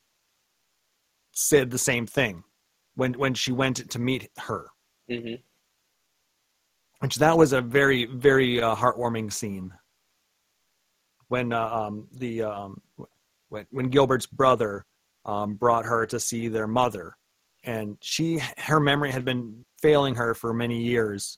said 1.33 1.69
the 1.71 1.77
same 1.77 2.05
thing 2.05 2.43
when 2.95 3.13
when 3.13 3.33
she 3.33 3.51
went 3.51 3.89
to 3.89 3.99
meet 3.99 4.29
her. 4.37 4.67
Hmm 5.09 5.35
which 6.99 7.17
that 7.17 7.37
was 7.37 7.51
a 7.53 7.61
very 7.61 8.05
very 8.05 8.59
uh, 8.61 8.73
heartwarming 8.73 9.31
scene. 9.31 9.71
When 11.27 11.51
uh, 11.53 11.67
um, 11.67 12.07
the 12.13 12.41
um, 12.43 12.81
when 13.49 13.67
when 13.69 13.89
Gilbert's 13.89 14.25
brother 14.25 14.85
um, 15.25 15.55
brought 15.55 15.85
her 15.85 16.05
to 16.07 16.19
see 16.19 16.47
their 16.47 16.67
mother, 16.67 17.15
and 17.65 17.97
she 17.99 18.39
her 18.57 18.79
memory 18.79 19.11
had 19.11 19.25
been 19.25 19.65
failing 19.81 20.15
her 20.15 20.33
for 20.33 20.53
many 20.53 20.81
years. 20.81 21.37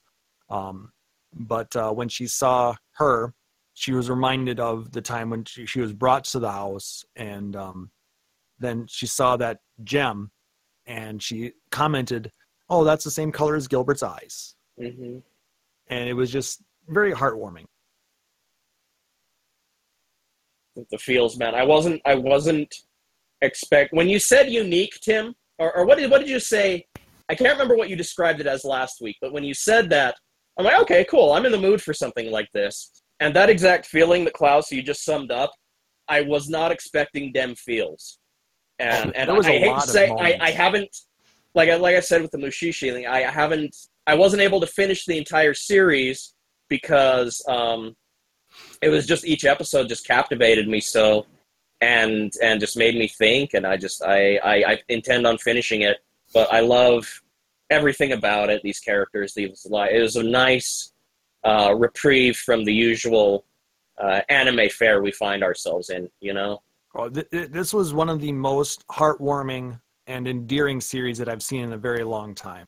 Um, 0.49 0.91
but 1.34 1.75
uh, 1.75 1.91
when 1.91 2.09
she 2.09 2.28
saw 2.28 2.75
her, 2.93 3.34
she 3.73 3.93
was 3.93 4.09
reminded 4.09 4.59
of 4.59 4.91
the 4.91 5.01
time 5.01 5.30
when 5.30 5.45
she, 5.45 5.65
she 5.65 5.82
was 5.82 5.93
brought 5.93 6.23
to 6.25 6.39
the 6.39 6.51
house, 6.51 7.03
and 7.15 7.55
um, 7.55 7.91
then 8.59 8.86
she 8.88 9.07
saw 9.07 9.38
that 9.38 9.59
gem, 9.84 10.32
and 10.86 11.21
she 11.21 11.53
commented, 11.71 12.32
"Oh, 12.69 12.84
that's 12.84 13.03
the 13.03 13.11
same 13.11 13.32
color 13.32 13.55
as 13.55 13.67
Gilbert's 13.67 14.03
eyes," 14.03 14.55
hmm 14.78 15.19
and 15.89 16.09
it 16.09 16.13
was 16.13 16.30
just 16.32 16.61
very 16.89 17.13
heartwarming. 17.13 17.65
The 20.91 20.97
feels, 20.97 21.38
man. 21.38 21.55
I 21.55 21.63
wasn't. 21.63 22.01
I 22.05 22.15
wasn't 22.15 22.73
expect 23.41 23.93
when 23.93 24.09
you 24.09 24.19
said 24.19 24.49
unique, 24.49 24.99
Tim, 25.01 25.34
or, 25.60 25.76
or 25.76 25.86
what 25.86 25.97
did 25.97 26.10
what 26.12 26.20
did 26.20 26.30
you 26.30 26.39
say? 26.39 26.86
I 27.30 27.36
can't 27.36 27.51
remember 27.51 27.76
what 27.76 27.89
you 27.89 27.95
described 27.95 28.39
it 28.39 28.47
as 28.47 28.64
last 28.64 29.01
week, 29.01 29.18
but 29.22 29.34
when 29.34 29.43
you 29.43 29.53
said 29.53 29.89
that, 29.89 30.16
I'm 30.58 30.66
like, 30.66 30.80
okay, 30.82 31.05
cool. 31.10 31.34
I'm 31.34 31.45
in 31.45 31.51
the 31.51 31.60
mood 31.60 31.82
for 31.82 31.93
something 31.93 32.32
like 32.32 32.47
this. 32.53 32.91
And 33.20 33.36
that 33.36 33.49
exact 33.49 33.86
feeling 33.86 34.24
that 34.26 34.34
Klaus 34.34 34.72
you 34.72 34.82
just 34.82 35.03
summed 35.03 35.32
up, 35.32 35.51
I 36.08 36.22
was 36.22 36.49
not 36.49 36.72
expecting 36.72 37.32
them 37.34 37.55
feels. 37.55 38.20
And 38.80 39.16
and 39.16 39.30
I, 39.30 39.38
I 39.38 39.41
hate 39.43 39.82
to 39.82 39.88
say 39.88 40.10
I. 40.10 40.38
I 40.39 40.51
haven't 40.51 40.95
like 41.55 41.70
I 41.70 41.76
like 41.76 41.95
I 41.95 41.99
said 41.99 42.22
with 42.22 42.32
the 42.32 42.38
Mushishi 42.38 42.93
thing, 42.93 43.08
I 43.08 43.22
haven't 43.22 43.76
I 44.05 44.16
wasn't 44.16 44.41
able 44.41 44.62
to 44.62 44.68
finish 44.68 45.05
the 45.05 45.18
entire 45.18 45.53
series 45.53 46.34
because 46.70 47.43
um 47.47 47.95
it 48.82 48.89
was 48.89 49.05
just 49.05 49.26
each 49.26 49.45
episode 49.45 49.89
just 49.89 50.05
captivated 50.08 50.68
me 50.68 50.80
so 50.80 51.26
and 51.82 52.32
and 52.41 52.59
just 52.59 52.78
made 52.78 52.95
me 52.95 53.07
think 53.07 53.53
and 53.53 53.65
I 53.65 53.78
just 53.78 54.03
I, 54.03 54.38
I, 54.38 54.55
I 54.71 54.82
intend 54.89 55.28
on 55.28 55.38
finishing 55.38 55.82
it. 55.82 55.97
But 56.34 56.51
I 56.51 56.59
love 56.59 57.21
everything 57.69 58.11
about 58.13 58.49
it, 58.49 58.61
these 58.63 58.80
characters, 58.80 59.34
these 59.34 59.65
it 59.69 60.01
was 60.01 60.15
a 60.15 60.23
nice 60.23 60.93
uh, 61.43 61.73
reprieve 61.78 62.38
from 62.38 62.63
the 62.63 62.73
usual 62.73 63.45
uh, 64.01 64.21
anime 64.30 64.69
fare 64.69 65.01
we 65.01 65.11
find 65.11 65.43
ourselves 65.43 65.89
in, 65.89 66.09
you 66.19 66.34
know? 66.34 66.61
Oh, 66.95 67.09
th- 67.09 67.30
th- 67.32 67.49
this 67.49 67.73
was 67.73 67.93
one 67.93 68.09
of 68.09 68.19
the 68.21 68.32
most 68.32 68.86
heartwarming 68.88 69.80
and 70.07 70.28
endearing 70.28 70.82
series 70.82 71.17
that 71.17 71.30
I've 71.30 71.43
seen 71.43 71.63
in 71.63 71.73
a 71.73 71.78
very 71.78 72.03
long 72.03 72.34
time. 72.36 72.65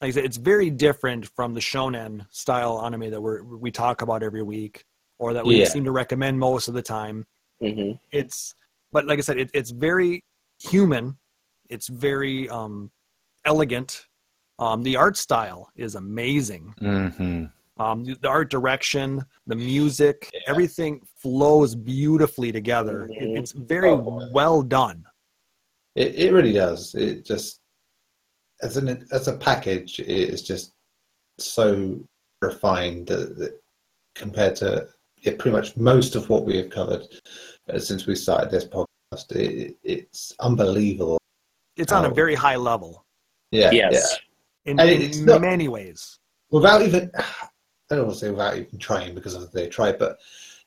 Like 0.00 0.08
I 0.08 0.12
said, 0.12 0.24
it's 0.24 0.36
very 0.36 0.70
different 0.70 1.26
from 1.26 1.54
the 1.54 1.60
shonen 1.60 2.26
style 2.30 2.80
anime 2.84 3.10
that 3.10 3.20
we 3.20 3.40
we 3.42 3.70
talk 3.70 4.02
about 4.02 4.22
every 4.22 4.42
week, 4.42 4.84
or 5.18 5.32
that 5.32 5.44
we 5.44 5.58
Yeah. 5.58 5.68
seem 5.68 5.84
to 5.84 5.90
recommend 5.90 6.38
most 6.38 6.68
of 6.68 6.74
the 6.74 6.82
time. 6.82 7.26
Hmm 7.60 7.92
It's, 8.12 8.54
but 8.92 9.06
like 9.06 9.18
I 9.18 9.22
said, 9.22 9.38
it, 9.38 9.50
it's 9.54 9.70
very 9.70 10.22
human. 10.60 11.16
It's 11.68 11.88
very 11.88 12.48
um, 12.48 12.90
elegant. 13.44 14.06
Um, 14.58 14.82
the 14.82 14.96
art 14.96 15.16
style 15.16 15.70
is 15.76 15.94
amazing. 15.94 16.74
Mm-hmm. 16.80 17.44
Um, 17.80 18.04
the 18.04 18.14
the 18.22 18.28
art 18.28 18.50
direction, 18.50 19.24
the 19.46 19.54
music, 19.54 20.30
Yeah. 20.34 20.40
everything 20.48 21.00
flows 21.22 21.74
beautifully 21.76 22.50
together. 22.50 23.08
It- 23.12 23.22
Mhm. 23.22 23.38
it's 23.38 23.52
very 23.52 23.90
Oh. 23.90 24.28
well 24.32 24.62
done. 24.62 25.04
It, 25.94 26.14
it 26.16 26.32
really 26.32 26.52
does. 26.52 26.94
It 26.94 27.24
just 27.24 27.60
as 28.62 28.76
an 28.76 29.06
as 29.12 29.28
a 29.28 29.36
package, 29.36 30.00
it 30.00 30.08
is 30.08 30.42
just 30.42 30.72
so 31.38 32.00
refined 32.42 33.06
that, 33.08 33.36
that 33.38 33.60
compared 34.16 34.56
to 34.56 34.88
yeah, 35.22 35.32
pretty 35.38 35.56
much 35.56 35.76
most 35.76 36.14
of 36.16 36.28
what 36.28 36.44
we 36.44 36.56
have 36.56 36.70
covered 36.70 37.02
uh, 37.72 37.78
since 37.78 38.06
we 38.06 38.14
started 38.14 38.50
this 38.50 38.64
podcast. 38.66 38.86
It, 39.30 39.76
it's 39.82 40.32
unbelievable. 40.40 41.18
It's 41.76 41.92
on 41.92 42.04
a 42.04 42.10
very 42.10 42.34
high 42.34 42.56
level 42.56 43.04
Yeah, 43.52 43.70
Yes. 43.70 43.92
yeah. 43.94 44.72
in, 44.72 44.80
And 44.80 44.90
in 44.90 45.02
it's 45.02 45.18
not- 45.18 45.40
many 45.40 45.68
ways. 45.68 46.18
Without 46.50 46.82
even, 46.82 47.10
I 47.18 47.94
don't 47.96 48.06
want 48.06 48.14
to 48.14 48.18
say 48.26 48.30
without 48.30 48.56
even 48.56 48.78
trying 48.78 49.14
because 49.14 49.34
of 49.34 49.50
they 49.52 49.68
try, 49.68 49.92
but 49.92 50.18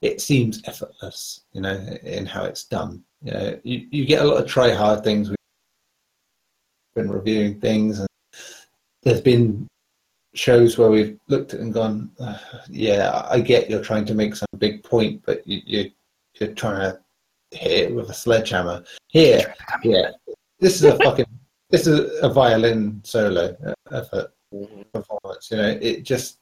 it 0.02 0.22
seems 0.22 0.62
effortless, 0.66 1.42
you 1.54 1.62
know, 1.62 1.76
in 2.04 2.26
how 2.26 2.44
it's 2.46 2.64
done. 2.64 3.04
You 3.22 3.32
know, 3.34 3.60
you, 3.64 3.88
you 3.92 4.06
get 4.06 4.24
a 4.24 4.28
lot 4.28 4.42
of 4.42 4.48
try 4.50 4.72
hard 4.74 5.04
things. 5.04 5.30
We've 5.30 5.38
been 6.96 7.12
reviewing 7.12 7.60
things, 7.60 8.00
and 8.00 8.08
there's 9.04 9.22
been 9.22 9.68
shows 10.34 10.78
where 10.78 10.90
we've 10.90 11.20
looked 11.28 11.54
at 11.54 11.60
and 11.60 11.74
gone, 11.74 12.12
"Uh, 12.20 12.38
yeah, 12.70 13.26
I 13.30 13.40
get 13.42 13.70
you're 13.70 13.84
trying 13.84 14.06
to 14.06 14.14
make 14.14 14.36
some 14.36 14.48
big 14.58 14.84
point, 14.84 15.22
but 15.26 15.46
you, 15.48 15.62
you 15.66 15.92
you're 16.40 16.54
trying 16.54 16.80
to 16.92 17.00
hit 17.58 17.72
it 17.72 17.96
with 17.96 18.10
a 18.10 18.14
sledgehammer. 18.14 18.84
Here, 19.08 19.54
yeah, 19.84 20.12
this 20.60 20.76
is 20.76 20.84
a 20.84 20.98
fucking 21.00 21.26
this 21.70 21.88
is 21.88 22.20
a 22.22 22.30
violin 22.30 23.02
solo 23.04 23.56
uh, 23.66 23.74
effort 23.92 24.34
Mhm. 24.54 24.86
performance. 24.94 25.50
You 25.52 25.58
know, 25.58 25.78
it 25.82 26.04
just 26.04 26.40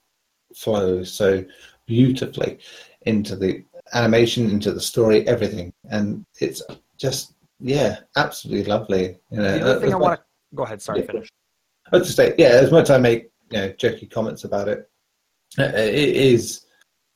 flows 0.56 1.12
so 1.12 1.44
beautifully 1.86 2.60
into 3.04 3.36
the 3.36 3.64
animation, 3.94 4.50
into 4.50 4.72
the 4.72 4.82
story, 4.82 5.28
everything, 5.28 5.72
and 5.90 6.26
it's 6.40 6.62
just 6.98 7.34
yeah, 7.60 8.00
absolutely 8.16 8.66
lovely. 8.70 9.20
You 9.32 9.38
know, 9.40 9.58
The 9.60 9.62
other 9.72 9.80
thing 9.82 9.94
I 9.94 9.98
want 9.98 10.20
to 10.20 10.26
go 10.56 10.64
ahead. 10.64 10.82
Sorry, 10.82 11.02
Yeah. 11.02 11.06
finish. 11.08 11.30
I 11.92 11.98
would 11.98 12.04
just 12.06 12.16
say, 12.16 12.34
yeah, 12.38 12.50
as 12.50 12.72
much 12.72 12.84
as 12.84 12.92
I 12.92 12.98
make 13.00 13.32
you 13.52 13.58
know 13.58 13.70
jokey 13.74 14.10
comments 14.10 14.44
about 14.44 14.68
it, 14.68 14.90
uh, 15.58 15.64
it 15.64 15.96
is 15.96 16.66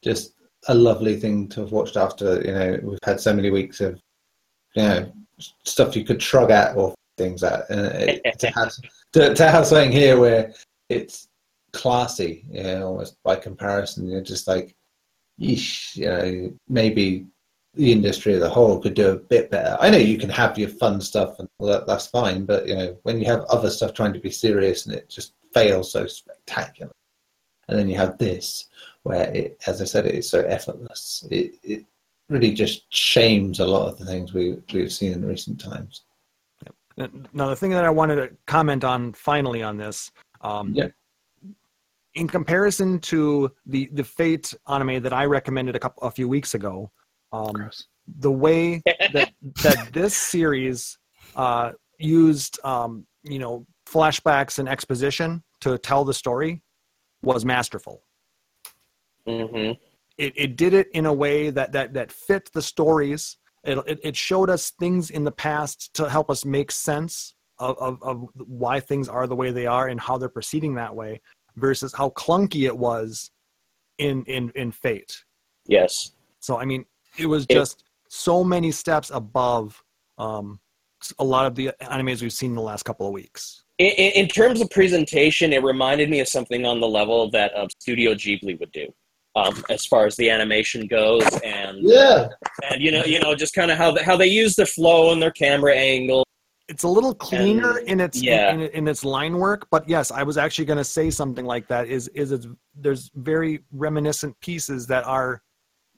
just 0.03 0.33
a 0.67 0.73
lovely 0.73 1.19
thing 1.19 1.47
to 1.49 1.61
have 1.61 1.71
watched 1.71 1.97
after 1.97 2.41
you 2.41 2.53
know 2.53 2.79
we've 2.83 2.99
had 3.03 3.19
so 3.19 3.33
many 3.33 3.49
weeks 3.49 3.81
of 3.81 3.99
you 4.75 4.83
know 4.83 5.11
stuff 5.63 5.95
you 5.95 6.03
could 6.03 6.21
shrug 6.21 6.51
at 6.51 6.75
or 6.75 6.93
things 7.17 7.43
at, 7.43 7.69
and 7.69 7.85
it, 7.85 8.21
to 8.39 8.47
have 8.47 8.71
to, 9.11 9.33
to 9.33 9.49
have 9.49 9.65
something 9.65 9.91
here 9.91 10.19
where 10.19 10.53
it's 10.89 11.27
classy, 11.73 12.45
you 12.49 12.63
know, 12.63 12.87
almost 12.87 13.17
by 13.23 13.35
comparison, 13.35 14.07
you're 14.07 14.21
just 14.21 14.47
like, 14.47 14.75
yeesh, 15.39 15.95
you 15.95 16.05
know, 16.05 16.53
maybe 16.69 17.25
the 17.73 17.91
industry 17.91 18.35
as 18.35 18.43
a 18.43 18.49
whole 18.49 18.79
could 18.79 18.93
do 18.93 19.09
a 19.09 19.17
bit 19.17 19.49
better. 19.49 19.75
I 19.79 19.89
know 19.89 19.97
you 19.97 20.19
can 20.19 20.29
have 20.29 20.57
your 20.57 20.69
fun 20.69 21.01
stuff 21.01 21.39
and 21.39 21.49
that, 21.59 21.87
that's 21.87 22.07
fine, 22.07 22.45
but 22.45 22.67
you 22.67 22.75
know, 22.75 22.97
when 23.03 23.19
you 23.19 23.25
have 23.25 23.41
other 23.45 23.71
stuff 23.71 23.93
trying 23.93 24.13
to 24.13 24.19
be 24.19 24.29
serious 24.29 24.85
and 24.85 24.95
it 24.95 25.09
just 25.09 25.33
fails 25.53 25.91
so 25.91 26.07
spectacular, 26.07 26.91
and 27.67 27.77
then 27.77 27.89
you 27.89 27.97
have 27.97 28.17
this 28.17 28.65
where 29.03 29.29
it, 29.31 29.61
as 29.67 29.81
I 29.81 29.85
said, 29.85 30.05
it 30.05 30.15
is 30.15 30.29
so 30.29 30.41
effortless. 30.41 31.25
It, 31.29 31.55
it 31.63 31.85
really 32.29 32.53
just 32.53 32.91
shames 32.93 33.59
a 33.59 33.65
lot 33.65 33.89
of 33.89 33.97
the 33.97 34.05
things 34.05 34.33
we 34.33 34.57
we've 34.73 34.91
seen 34.91 35.13
in 35.13 35.25
recent 35.25 35.59
times. 35.59 36.03
Now, 37.33 37.49
the 37.49 37.55
thing 37.55 37.71
that 37.71 37.85
I 37.85 37.89
wanted 37.89 38.15
to 38.17 38.29
comment 38.45 38.83
on 38.83 39.13
finally 39.13 39.63
on 39.63 39.77
this, 39.77 40.11
um, 40.41 40.73
Yeah. 40.75 40.89
in 42.13 42.27
comparison 42.27 42.99
to 42.99 43.51
the 43.65 43.89
the 43.93 44.03
Fate 44.03 44.53
anime 44.67 45.01
that 45.01 45.13
I 45.13 45.25
recommended 45.25 45.75
a 45.75 45.79
couple 45.79 46.03
a 46.03 46.11
few 46.11 46.27
weeks 46.27 46.53
ago, 46.53 46.91
um, 47.31 47.69
the 48.19 48.31
way 48.31 48.81
that 49.13 49.33
that 49.63 49.89
this 49.91 50.15
series 50.15 50.97
uh, 51.35 51.71
used, 51.97 52.63
um, 52.63 53.05
you 53.23 53.39
know, 53.39 53.65
flashbacks 53.93 54.59
and 54.59 54.67
exposition 54.67 55.43
to 55.61 55.77
tell 55.77 56.03
the 56.03 56.13
story 56.13 56.61
was 57.21 57.45
masterful. 57.45 58.03
Mhm. 59.27 59.77
It, 60.17 60.33
it 60.35 60.55
did 60.57 60.73
it 60.73 60.87
in 60.93 61.05
a 61.05 61.13
way 61.13 61.49
that 61.49 61.71
that 61.71 61.93
that 61.93 62.11
fit 62.11 62.49
the 62.53 62.61
stories. 62.61 63.37
It, 63.63 63.77
it 63.87 63.99
it 64.03 64.15
showed 64.15 64.49
us 64.49 64.71
things 64.71 65.09
in 65.09 65.23
the 65.23 65.31
past 65.31 65.93
to 65.95 66.09
help 66.09 66.29
us 66.29 66.43
make 66.45 66.71
sense 66.71 67.33
of, 67.59 67.77
of 67.77 68.03
of 68.03 68.27
why 68.35 68.79
things 68.79 69.07
are 69.07 69.27
the 69.27 69.35
way 69.35 69.51
they 69.51 69.65
are 69.67 69.87
and 69.87 69.99
how 69.99 70.17
they're 70.17 70.29
proceeding 70.39 70.75
that 70.75 70.93
way, 70.95 71.21
versus 71.55 71.93
how 71.93 72.09
clunky 72.09 72.65
it 72.65 72.77
was 72.77 73.31
in 73.97 74.23
in 74.25 74.51
in 74.55 74.71
Fate. 74.71 75.23
Yes. 75.67 76.11
So 76.39 76.59
I 76.59 76.65
mean, 76.65 76.85
it 77.17 77.27
was 77.27 77.43
It- 77.49 77.53
just 77.53 77.83
so 78.09 78.43
many 78.43 78.71
steps 78.71 79.09
above 79.09 79.81
um, 80.17 80.59
a 81.17 81.23
lot 81.23 81.45
of 81.47 81.55
the 81.55 81.71
animes 81.81 82.21
we've 82.21 82.33
seen 82.33 82.51
in 82.51 82.55
the 82.55 82.61
last 82.61 82.83
couple 82.83 83.07
of 83.07 83.13
weeks. 83.13 83.62
In, 83.79 83.87
in, 83.87 84.11
in 84.23 84.27
terms 84.27 84.61
of 84.61 84.69
presentation, 84.69 85.51
it 85.51 85.63
reminded 85.63 86.09
me 86.09 86.19
of 86.19 86.27
something 86.27 86.65
on 86.65 86.79
the 86.79 86.87
level 86.87 87.29
that 87.31 87.53
uh, 87.55 87.67
Studio 87.79 88.13
Ghibli 88.13 88.59
would 88.59 88.71
do, 88.71 88.87
um, 89.35 89.63
as 89.69 89.85
far 89.85 90.05
as 90.05 90.15
the 90.15 90.29
animation 90.29 90.85
goes, 90.87 91.23
and 91.43 91.77
Yeah, 91.81 92.27
and 92.69 92.81
you 92.81 92.91
know, 92.91 93.03
you 93.03 93.19
know, 93.19 93.33
just 93.33 93.55
kind 93.55 93.71
of 93.71 93.77
how 93.77 93.91
they, 93.91 94.03
how 94.03 94.15
they 94.15 94.27
use 94.27 94.55
the 94.55 94.65
flow 94.67 95.11
and 95.11 95.21
their 95.21 95.31
camera 95.31 95.73
angle. 95.75 96.23
It's 96.69 96.83
a 96.83 96.87
little 96.87 97.13
cleaner 97.15 97.77
And- 97.79 97.87
in 97.89 97.99
its 97.99 98.21
yeah. 98.21 98.53
in, 98.53 98.61
in 98.61 98.87
its 98.87 99.03
line 99.03 99.37
work, 99.37 99.67
but 99.71 99.89
yes, 99.89 100.11
I 100.11 100.21
was 100.23 100.37
actually 100.37 100.65
going 100.65 100.77
to 100.77 100.83
say 100.83 101.09
something 101.09 101.45
like 101.45 101.67
that. 101.67 101.87
Is 101.87 102.07
is 102.09 102.31
it's, 102.31 102.47
there's 102.75 103.09
very 103.15 103.61
reminiscent 103.71 104.39
pieces 104.39 104.85
that 104.87 105.03
are 105.05 105.41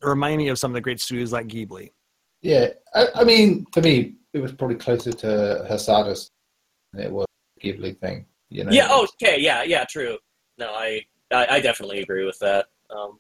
remind 0.02 0.38
me 0.38 0.48
of 0.48 0.58
some 0.58 0.72
of 0.72 0.76
the 0.76 0.82
great 0.82 1.00
studios 1.02 1.32
like 1.34 1.48
Ghibli. 1.48 1.92
yeah. 2.42 2.68
I, 2.94 3.08
I 3.16 3.24
mean, 3.26 3.66
for 3.74 3.82
me, 3.82 4.16
it 4.34 4.40
was 4.40 4.54
probably 4.54 4.78
closer 4.78 5.12
to 5.12 5.66
Hosoda's 5.70 6.32
than 6.94 7.04
it 7.06 7.12
was 7.12 7.25
Ghibli 7.66 7.98
thing. 8.00 8.26
You 8.50 8.64
know? 8.64 8.72
Yeah. 8.72 8.88
Oh, 8.90 9.08
okay. 9.22 9.40
Yeah. 9.40 9.64
Yeah. 9.64 9.84
True. 9.86 10.18
No, 10.58 10.68
I 10.74 11.02
I, 11.32 11.48
I 11.56 11.60
definitely 11.60 12.02
agree 12.02 12.26
with 12.26 12.38
that. 12.40 12.68
Um, 12.90 13.20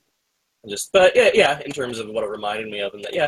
just, 0.67 0.91
but 0.93 1.15
yeah, 1.15 1.29
yeah. 1.33 1.59
In 1.65 1.71
terms 1.71 1.99
of 1.99 2.07
what 2.09 2.23
it 2.23 2.29
reminded 2.29 2.69
me 2.69 2.79
of, 2.79 2.93
and 2.93 3.03
that, 3.03 3.13
yeah, 3.13 3.27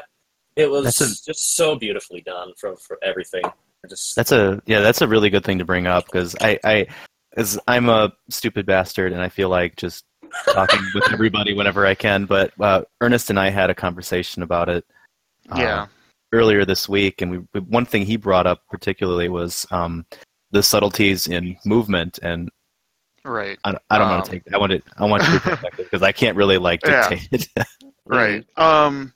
It 0.55 0.69
was 0.69 0.99
a- 1.01 1.25
just 1.25 1.55
so 1.55 1.75
beautifully 1.75 2.21
done 2.21 2.53
for 2.59 2.75
for 2.77 2.97
everything. 3.03 3.43
I 3.45 3.87
just 3.89 4.15
That's 4.15 4.31
a 4.31 4.61
yeah, 4.65 4.79
that's 4.81 5.01
a 5.01 5.07
really 5.07 5.29
good 5.29 5.43
thing 5.43 5.57
to 5.59 5.65
bring 5.65 5.85
up 5.87 6.05
because 6.05 6.35
I 6.41 6.59
I 6.63 6.87
as 7.35 7.59
I'm 7.67 7.89
a 7.89 8.11
stupid 8.29 8.65
bastard 8.65 9.13
and 9.13 9.21
I 9.21 9.29
feel 9.29 9.49
like 9.49 9.75
just 9.75 10.05
talking 10.53 10.79
with 10.95 11.11
everybody 11.11 11.53
whenever 11.53 11.85
I 11.85 11.93
can. 11.95 12.25
But 12.25 12.53
uh, 12.59 12.81
Ernest 13.01 13.29
and 13.29 13.39
I 13.39 13.49
had 13.49 13.69
a 13.69 13.75
conversation 13.75 14.41
about 14.43 14.69
it. 14.69 14.85
uh, 15.51 15.59
Yeah. 15.59 15.87
earlier 16.33 16.65
this 16.65 16.89
week, 16.89 17.21
and 17.21 17.31
we, 17.31 17.37
we- 17.53 17.61
one 17.61 17.85
thing 17.85 18.05
he 18.05 18.17
brought 18.17 18.47
up 18.47 18.61
particularly 18.69 19.29
was 19.29 19.65
um, 19.71 20.05
the 20.51 20.63
subtleties 20.63 21.27
in 21.27 21.57
movement, 21.65 22.19
and 22.23 22.49
Right. 23.25 23.59
I, 23.63 23.75
I 23.89 23.97
don't 23.97 24.09
want 24.09 24.23
Um, 24.23 24.25
to 24.25 24.31
take 24.31 24.43
I 24.53 24.57
want 24.57 24.71
it 24.71 24.83
I 24.97 25.05
want 25.05 25.27
your 25.27 25.39
perspective 25.41 25.87
because 25.91 26.03
I 26.03 26.11
can't 26.11 26.35
really 26.37 26.57
like 26.57 26.83
Yeah. 26.83 27.13
dictate 27.13 27.27
it. 27.31 27.47
Right. 28.05 28.43
Um, 28.57 29.13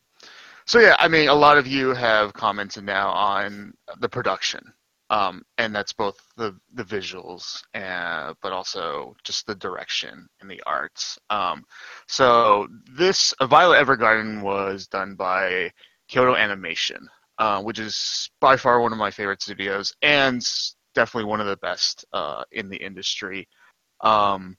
so 0.66 0.80
yeah, 0.80 0.96
I 1.00 1.08
mean, 1.08 1.30
a 1.30 1.34
lot 1.36 1.58
of 1.58 1.68
you 1.68 1.90
have 1.94 2.34
commented 2.34 2.84
now 2.86 3.10
on 3.12 3.74
the 4.00 4.10
production, 4.10 4.62
um, 5.10 5.44
and 5.58 5.76
that's 5.76 5.94
both 5.94 6.18
the 6.38 6.58
the 6.74 6.84
visuals, 6.84 7.64
uh, 7.76 8.34
but 8.42 8.52
also 8.54 9.16
just 9.24 9.48
the 9.48 9.56
direction 9.56 10.28
and 10.42 10.50
the 10.52 10.62
arts. 10.66 11.20
Um, 11.30 11.66
so 12.08 12.68
this 12.96 13.34
uh, 13.42 13.48
Violet 13.48 13.86
Evergarden 13.86 14.42
was 14.44 14.88
done 14.88 15.16
by 15.16 15.72
Kyoto 16.10 16.36
Animation, 16.36 17.08
uh, 17.40 17.62
which 17.64 17.80
is 17.80 18.30
by 18.42 18.58
far 18.58 18.82
one 18.82 18.94
of 18.94 19.00
my 19.00 19.12
favorite 19.12 19.42
studios, 19.44 19.94
and 20.02 20.44
definitely 20.94 21.30
one 21.30 21.42
of 21.42 21.48
the 21.48 21.58
best 21.58 22.06
uh, 22.14 22.44
in 22.52 22.70
the 22.70 22.78
industry. 22.78 23.48
Um, 24.02 24.58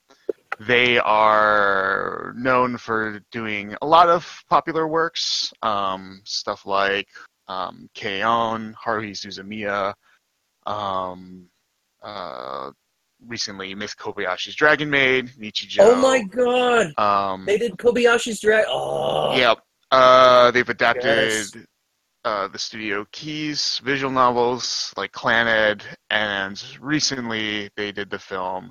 they 0.61 0.99
are 0.99 2.33
known 2.37 2.76
for 2.76 3.20
doing 3.30 3.74
a 3.83 3.87
lot 3.87 4.09
of 4.09 4.45
popular 4.49 4.87
works, 4.87 5.53
um, 5.62 6.20
stuff 6.24 6.66
like 6.66 7.09
um, 7.49 7.89
K-On!, 7.95 8.74
Haruhi 8.85 9.12
Suzumiya, 9.12 9.95
um, 10.66 11.49
uh, 12.03 12.70
recently 13.26 13.74
Miss 13.74 13.95
Kobayashi's 13.95 14.55
Dragon 14.55 14.91
Maid, 14.91 15.30
Nichijou. 15.41 15.78
Oh 15.80 15.95
my 15.97 16.22
god! 16.22 16.93
Um, 16.99 17.45
They 17.47 17.59
did 17.59 17.72
Kobayashi's 17.72 18.41
Dragon. 18.41 18.66
Oh, 18.68 19.37
Yep. 19.37 19.59
Uh, 19.91 20.51
they've 20.53 20.68
adapted 20.68 21.05
Yes. 21.05 21.57
Uh, 22.25 22.47
the 22.49 22.59
Studio 22.59 23.05
Key's 23.11 23.81
visual 23.85 24.12
novels 24.12 24.95
like 24.97 25.11
Clannad, 25.11 25.83
and 26.09 26.62
recently 26.81 27.68
they 27.77 27.91
did 27.91 28.11
the 28.11 28.18
film 28.18 28.70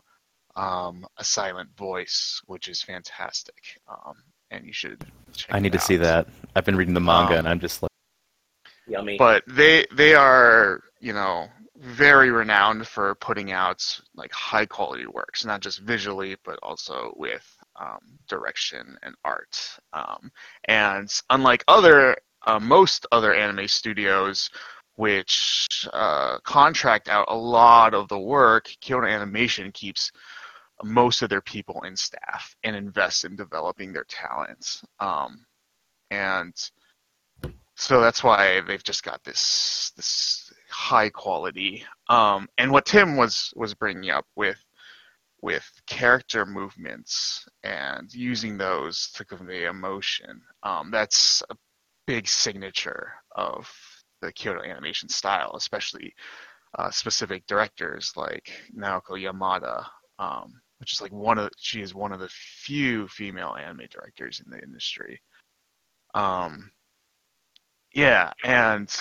um, 0.56 1.06
A 1.18 1.24
Silent 1.24 1.70
Voice, 1.78 2.42
which 2.46 2.70
is 2.70 2.82
fantastic. 2.82 3.80
Um, 3.90 4.16
and 4.52 4.66
you 4.66 4.72
should. 4.72 5.04
Check 5.34 5.54
I 5.54 5.60
need 5.60 5.74
it 5.76 5.80
to 5.80 5.84
see 5.84 5.98
that. 5.98 6.28
I've 6.56 6.66
been 6.66 6.76
reading 6.78 6.94
the 6.94 7.02
manga, 7.02 7.34
Um, 7.34 7.40
and 7.40 7.48
I'm 7.48 7.60
just 7.60 7.82
like, 7.82 7.92
yummy. 8.88 9.18
But 9.18 9.44
they 9.48 9.86
they 9.94 10.14
are 10.14 10.82
you 11.00 11.14
know 11.14 11.48
very 11.78 12.30
renowned 12.30 12.88
for 12.88 13.16
putting 13.16 13.52
out 13.52 13.84
like 14.16 14.32
high 14.32 14.66
quality 14.66 15.08
works, 15.08 15.44
not 15.44 15.62
just 15.62 15.80
visually 15.80 16.36
but 16.46 16.60
also 16.62 17.14
with 17.18 17.46
um, 17.80 18.00
direction 18.28 18.98
and 19.04 19.16
art. 19.26 19.60
Um, 19.94 20.32
and 20.66 21.10
unlike 21.30 21.64
other 21.68 22.16
uh, 22.46 22.60
most 22.60 23.06
other 23.12 23.34
anime 23.34 23.68
studios, 23.68 24.50
which 24.96 25.88
uh, 25.94 26.38
contract 26.40 27.10
out 27.10 27.26
a 27.30 27.36
lot 27.36 27.94
of 27.94 28.08
the 28.08 28.20
work, 28.20 28.70
Kyoto 28.82 29.08
Animation 29.08 29.72
keeps 29.72 30.12
most 30.84 31.22
of 31.22 31.30
their 31.30 31.42
people 31.42 31.82
in 31.84 31.96
staff 31.96 32.56
and 32.64 32.76
invests 32.76 33.24
in 33.24 33.36
developing 33.36 33.94
their 33.94 34.06
talents. 34.06 34.84
Um, 35.00 35.46
and 36.10 36.54
so 37.76 38.02
that's 38.02 38.24
why 38.24 38.62
they've 38.62 38.84
just 38.84 39.04
got 39.04 39.24
this 39.24 39.92
this 39.96 40.52
high 40.70 41.10
quality. 41.10 41.84
Um, 42.10 42.48
and 42.58 42.72
what 42.72 42.86
Tim 42.86 43.18
was 43.18 43.54
was 43.56 43.74
bringing 43.74 44.12
up 44.12 44.26
with 44.36 44.64
with 45.42 45.68
character 45.88 46.46
movements 46.46 47.48
and 47.64 48.14
using 48.14 48.58
those 48.58 49.10
to 49.16 49.26
convey 49.26 49.66
emotion, 49.66 50.42
um, 50.62 50.92
that's 50.92 51.42
a 51.50 51.56
big 52.12 52.28
signature 52.28 53.14
of 53.38 53.72
the 54.22 54.34
Kyoto 54.34 54.62
animation 54.64 55.08
style, 55.08 55.54
especially 55.56 56.14
uh, 56.78 56.92
specific 56.92 57.48
directors 57.48 58.12
like 58.18 58.52
Naoko 58.78 59.12
Yamada, 59.12 59.86
um, 60.20 60.60
which 60.82 60.92
is 60.92 61.02
like 61.02 61.14
one 61.14 61.38
of 61.38 61.50
she 61.58 61.82
is 61.82 61.96
one 61.96 62.12
of 62.12 62.20
the 62.20 62.28
few 62.28 63.08
female 63.08 63.56
anime 63.58 63.88
directors 63.90 64.42
in 64.44 64.52
the 64.52 64.62
industry. 64.62 65.22
Um, 66.14 66.72
yeah, 67.94 68.34
and 68.44 68.94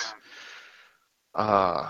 uh, 1.35 1.89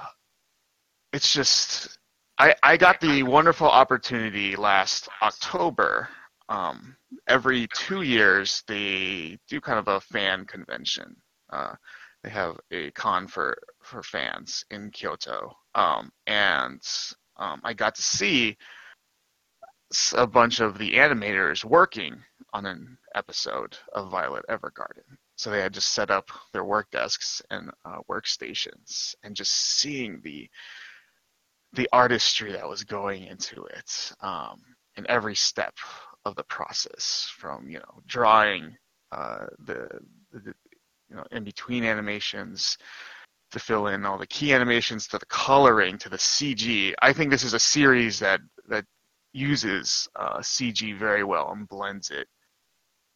it's 1.14 1.32
just 1.32 2.00
I 2.40 2.56
I 2.64 2.78
got 2.78 3.00
the 3.00 3.22
wonderful 3.22 3.70
opportunity 3.70 4.56
last 4.56 5.08
October. 5.22 6.10
Um, 6.52 6.98
every 7.30 7.66
two 7.74 8.02
years 8.02 8.62
they 8.68 9.40
do 9.48 9.62
kind 9.62 9.80
of 9.80 9.88
a 9.88 10.02
fan 10.02 10.44
convention. 10.44 11.16
Uh, 11.50 11.76
they 12.24 12.30
have 12.30 12.60
a 12.72 12.92
con 12.92 13.26
for 13.26 13.58
for 13.82 14.04
fans 14.04 14.66
in 14.70 14.92
Kyoto, 14.92 15.56
um, 15.76 16.12
and 16.28 16.82
um, 17.38 17.62
I 17.64 17.74
got 17.74 17.96
to 17.96 18.02
see 18.02 18.58
a 20.14 20.28
bunch 20.28 20.60
of 20.60 20.78
the 20.78 20.92
animators 20.96 21.64
working 21.64 22.22
on 22.54 22.66
an 22.66 22.98
episode 23.16 23.78
of 23.94 24.12
Violet 24.12 24.44
Evergarden. 24.50 25.18
So 25.38 25.52
they 25.52 25.62
had 25.62 25.74
just 25.74 25.94
set 25.94 26.12
up 26.12 26.30
their 26.52 26.66
work 26.66 26.92
desks 26.92 27.42
and 27.50 27.72
uh, 27.86 28.00
workstations, 28.10 29.16
and 29.24 29.38
just 29.38 29.54
seeing 29.54 30.20
the 30.22 30.50
the 31.72 31.88
artistry 31.94 32.52
that 32.52 32.68
was 32.68 32.84
going 32.84 33.24
into 33.24 33.64
it 33.68 34.12
um, 34.20 34.62
in 34.98 35.10
every 35.10 35.36
step 35.36 35.74
of 36.26 36.36
the 36.36 36.44
process, 36.44 37.32
from 37.38 37.70
you 37.70 37.80
know 37.80 38.02
drawing 38.08 38.76
uh, 39.12 39.46
the, 39.66 39.88
the 40.32 40.54
you 41.10 41.16
know 41.16 41.24
in 41.32 41.44
between 41.44 41.84
animations 41.84 42.78
to 43.52 43.60
fill 43.60 43.88
in 43.88 44.06
all 44.06 44.18
the 44.18 44.28
key 44.28 44.54
animations 44.54 45.08
to 45.08 45.18
the 45.18 45.26
coloring 45.26 45.98
to 45.98 46.10
the 46.10 46.18
CG. 46.18 46.94
I 47.02 47.12
think 47.14 47.30
this 47.32 47.44
is 47.44 47.54
a 47.54 47.60
series 47.60 48.20
that 48.20 48.40
that 48.70 48.86
uses 49.34 50.08
uh, 50.16 50.40
CG 50.40 50.98
very 50.98 51.24
well 51.24 51.52
and 51.52 51.68
blends 51.68 52.10
it 52.12 52.28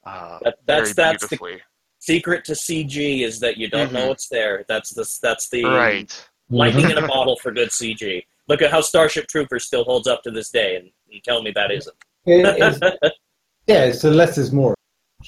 uh, 0.06 0.40
That- 0.44 0.56
that's- 0.66 0.94
very 0.94 0.94
that's 0.94 1.24
the- 1.24 1.28
beautifully. 1.38 1.62
Secret 2.00 2.46
to 2.46 2.52
CG 2.52 3.24
is 3.24 3.40
that 3.40 3.58
you 3.58 3.68
don't 3.68 3.92
know 3.92 4.10
Mhm. 4.10 4.12
it's 4.12 4.28
there. 4.30 4.64
That's 4.68 4.92
the 4.94 5.06
that's 5.24 5.50
the 5.50 5.64
Right. 5.64 6.30
lightning 6.50 6.92
in 6.92 6.98
a 7.00 7.08
bottle 7.08 7.36
for 7.38 7.52
good 7.52 7.70
CG. 7.70 8.24
Look 8.48 8.62
at 8.62 8.70
how 8.70 8.82
Starship 8.82 9.26
Troopers 9.28 9.66
still 9.66 9.84
holds 9.84 10.08
up 10.08 10.22
to 10.24 10.30
this 10.32 10.52
day, 10.52 10.76
and 10.76 10.92
you 11.08 11.20
tell 11.22 11.42
me 11.42 11.50
that 11.56 11.72
isn't. 11.72 11.96
It 12.26 12.82
is- 12.82 13.12
yeah, 13.68 13.92
so 13.92 14.10
less 14.10 14.38
is 14.38 14.52
more, 14.52 14.76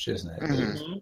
isn't 0.08 0.32
it? 0.32 0.42
Mhm. 0.42 1.02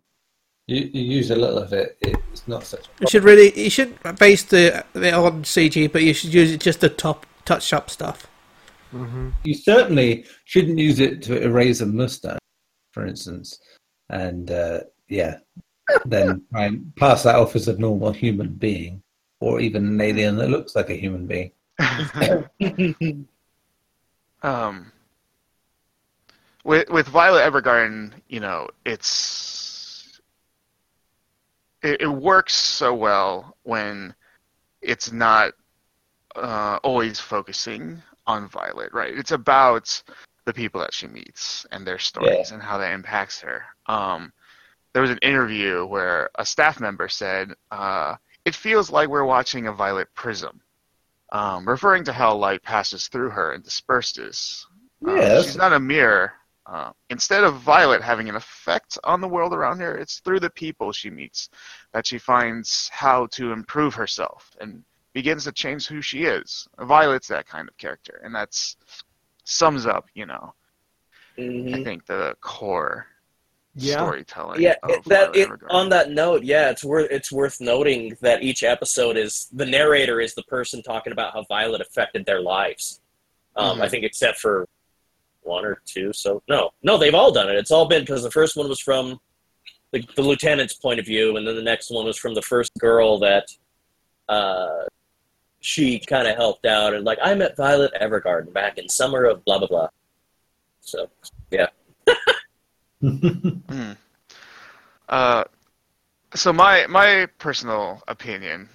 You, 0.67 0.89
you 0.93 1.01
use 1.17 1.29
a 1.29 1.35
little 1.35 1.59
of 1.59 1.73
it. 1.73 1.95
It's 2.01 2.47
not 2.47 2.63
such. 2.63 2.87
You 2.99 3.07
should 3.07 3.23
really, 3.23 3.57
you 3.59 3.69
should 3.69 3.97
base 4.17 4.43
the 4.43 4.83
it 4.95 5.13
on 5.13 5.43
CG, 5.43 5.91
but 5.91 6.01
you 6.03 6.13
should 6.13 6.33
use 6.33 6.51
it 6.51 6.59
just 6.59 6.79
the 6.81 6.89
top 6.89 7.25
touch 7.45 7.71
up 7.71 7.89
stuff. 7.89 8.27
You 9.43 9.53
certainly 9.53 10.25
shouldn't 10.45 10.79
use 10.79 10.99
it 10.99 11.21
to 11.23 11.41
erase 11.43 11.81
a 11.81 11.85
mustache, 11.85 12.39
for 12.93 13.05
instance, 13.05 13.59
and 14.09 14.49
uh, 14.49 14.79
yeah, 15.09 15.39
then 16.05 16.41
try 16.51 16.65
and 16.65 16.95
pass 16.95 17.23
that 17.23 17.35
off 17.35 17.55
as 17.55 17.67
a 17.67 17.77
normal 17.77 18.11
human 18.13 18.53
being, 18.53 19.03
or 19.41 19.59
even 19.59 19.85
an 19.85 20.01
alien 20.01 20.37
that 20.37 20.49
looks 20.49 20.75
like 20.75 20.89
a 20.89 20.95
human 20.95 21.27
being. 21.27 21.51
um, 24.43 24.91
with 26.65 26.89
with 26.89 27.07
Violet 27.07 27.49
Evergarden, 27.49 28.11
you 28.27 28.41
know, 28.41 28.67
it's 28.85 30.19
it, 31.81 32.01
it 32.01 32.07
works 32.07 32.53
so 32.53 32.93
well 32.93 33.55
when 33.63 34.13
it's 34.81 35.11
not 35.11 35.53
uh, 36.35 36.79
always 36.83 37.19
focusing 37.19 38.01
on 38.27 38.49
Violet, 38.49 38.91
right? 38.91 39.17
It's 39.17 39.31
about 39.31 40.01
the 40.45 40.53
people 40.53 40.81
that 40.81 40.93
she 40.93 41.07
meets 41.07 41.65
and 41.71 41.87
their 41.87 41.99
stories 41.99 42.51
and 42.51 42.61
how 42.61 42.77
that 42.79 42.93
impacts 42.93 43.39
her. 43.41 43.63
Um, 43.85 44.33
there 44.93 45.01
was 45.01 45.11
an 45.11 45.19
interview 45.21 45.85
where 45.85 46.29
a 46.35 46.45
staff 46.45 46.79
member 46.79 47.07
said, 47.07 47.53
uh, 47.71 48.15
"It 48.43 48.55
feels 48.55 48.89
like 48.89 49.07
we're 49.07 49.23
watching 49.23 49.67
a 49.67 49.73
Violet 49.73 50.07
prism." 50.15 50.61
um, 51.31 51.67
referring 51.67 52.03
to 52.05 52.13
how 52.13 52.35
light 52.35 52.63
passes 52.63 53.07
through 53.07 53.29
her 53.29 53.53
and 53.53 53.63
disperses. 53.63 54.65
Um, 55.05 55.17
Yes. 55.17 55.45
she's 55.45 55.57
not 55.57 55.73
a 55.73 55.79
mirror. 55.79 56.33
Uh, 56.67 56.91
instead 57.09 57.43
of 57.43 57.55
Violet 57.61 58.01
having 58.01 58.27
an 58.27 58.35
effect 58.35 58.97
on 59.03 59.21
the 59.21 59.27
world 59.27 59.53
around 59.53 59.79
her, 59.79 59.97
it's 59.97 60.19
through 60.19 60.39
the 60.39 60.49
people 60.49 60.91
she 60.91 61.09
meets 61.11 61.49
that 61.93 62.07
she 62.07 62.17
finds 62.17 62.89
how 62.91 63.27
to 63.27 63.51
improve 63.51 63.93
herself 63.93 64.55
and 64.59 64.83
begins 65.13 65.43
to 65.43 65.51
change 65.51 65.85
who 65.87 66.01
she 66.01 66.23
is. 66.23 66.67
Violet's 66.79 67.27
that 67.27 67.47
kind 67.47 67.69
of 67.69 67.77
character, 67.77 68.19
and 68.23 68.33
that's 68.33 68.77
sums 69.43 69.85
up, 69.85 70.07
you 70.15 70.25
know, 70.25 70.53
I 71.37 71.41
Mhm. 71.41 71.83
think 71.83 72.05
the 72.07 72.35
core 72.41 73.07
Yeah. 73.75 73.97
storytelling. 73.97 74.61
Yeah, 74.61 74.75
of 74.83 74.89
it, 74.89 75.03
that 75.05 75.35
it, 75.35 75.49
on 75.69 75.89
that 75.89 76.09
note, 76.09 76.43
yeah, 76.43 76.69
it's 76.71 76.83
worth 76.83 77.11
it's 77.11 77.31
worth 77.31 77.61
noting 77.61 78.17
that 78.21 78.41
each 78.41 78.63
episode 78.63 79.17
is 79.17 79.47
the 79.53 79.65
narrator 79.65 80.19
is 80.19 80.33
the 80.33 80.43
person 80.43 80.81
talking 80.81 81.13
about 81.13 81.33
how 81.33 81.43
Violet 81.43 81.81
affected 81.81 82.25
their 82.25 82.41
lives. 82.41 83.01
Um, 83.55 83.77
Mhm. 83.77 83.83
I 83.83 83.89
think 83.89 84.03
except 84.03 84.39
for 84.39 84.65
one 85.45 85.65
or 85.65 85.81
two. 85.85 86.11
So 86.13 86.41
no, 86.47 86.71
no, 86.83 86.97
they've 86.97 87.15
all 87.15 87.31
done 87.31 87.49
it. 87.49 87.55
It's 87.55 87.71
all 87.71 87.87
been 87.87 88.01
because 88.01 88.23
the 88.23 88.31
first 88.31 88.55
one 88.55 88.67
was 88.67 88.79
from 88.79 89.19
the, 89.91 90.03
the 90.15 90.21
lieutenant's 90.21 90.73
point 90.73 90.99
of 90.99 91.05
view, 91.05 91.37
and 91.37 91.47
then 91.47 91.55
the 91.55 91.63
next 91.63 91.91
one 91.91 92.05
was 92.05 92.17
from 92.17 92.33
the 92.33 92.41
first 92.41 92.71
girl 92.79 93.19
that 93.19 93.47
uh, 94.27 94.83
she 95.61 95.99
kind 95.99 96.27
of 96.27 96.35
helped 96.35 96.65
out, 96.65 96.93
and 96.93 97.05
like 97.05 97.19
I 97.23 97.33
met 97.35 97.55
Violet 97.55 97.91
Evergarden 97.99 98.53
back 98.53 98.77
in 98.77 98.89
summer 98.89 99.23
of 99.25 99.43
blah 99.45 99.59
blah 99.59 99.67
blah. 99.67 99.89
So 100.81 101.09
Mm. 103.03 103.97
Uh, 105.07 105.43
so 106.33 106.51
my 106.51 106.87
my 106.87 107.27
personal 107.37 108.01
opinion, 108.07 108.67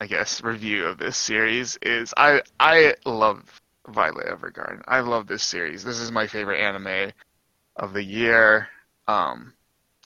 I 0.00 0.06
guess, 0.06 0.42
review 0.42 0.86
of 0.86 0.98
this 0.98 1.16
series 1.16 1.76
is 1.82 2.14
I 2.16 2.42
I 2.60 2.94
love 3.04 3.61
Violet 3.88 4.26
Evergarden. 4.26 4.82
I 4.86 5.00
love 5.00 5.26
this 5.26 5.42
series. 5.42 5.82
This 5.84 5.98
is 5.98 6.12
my 6.12 6.26
favorite 6.26 6.60
anime 6.60 7.12
of 7.76 7.92
the 7.92 8.02
year. 8.02 8.68
Um, 9.08 9.52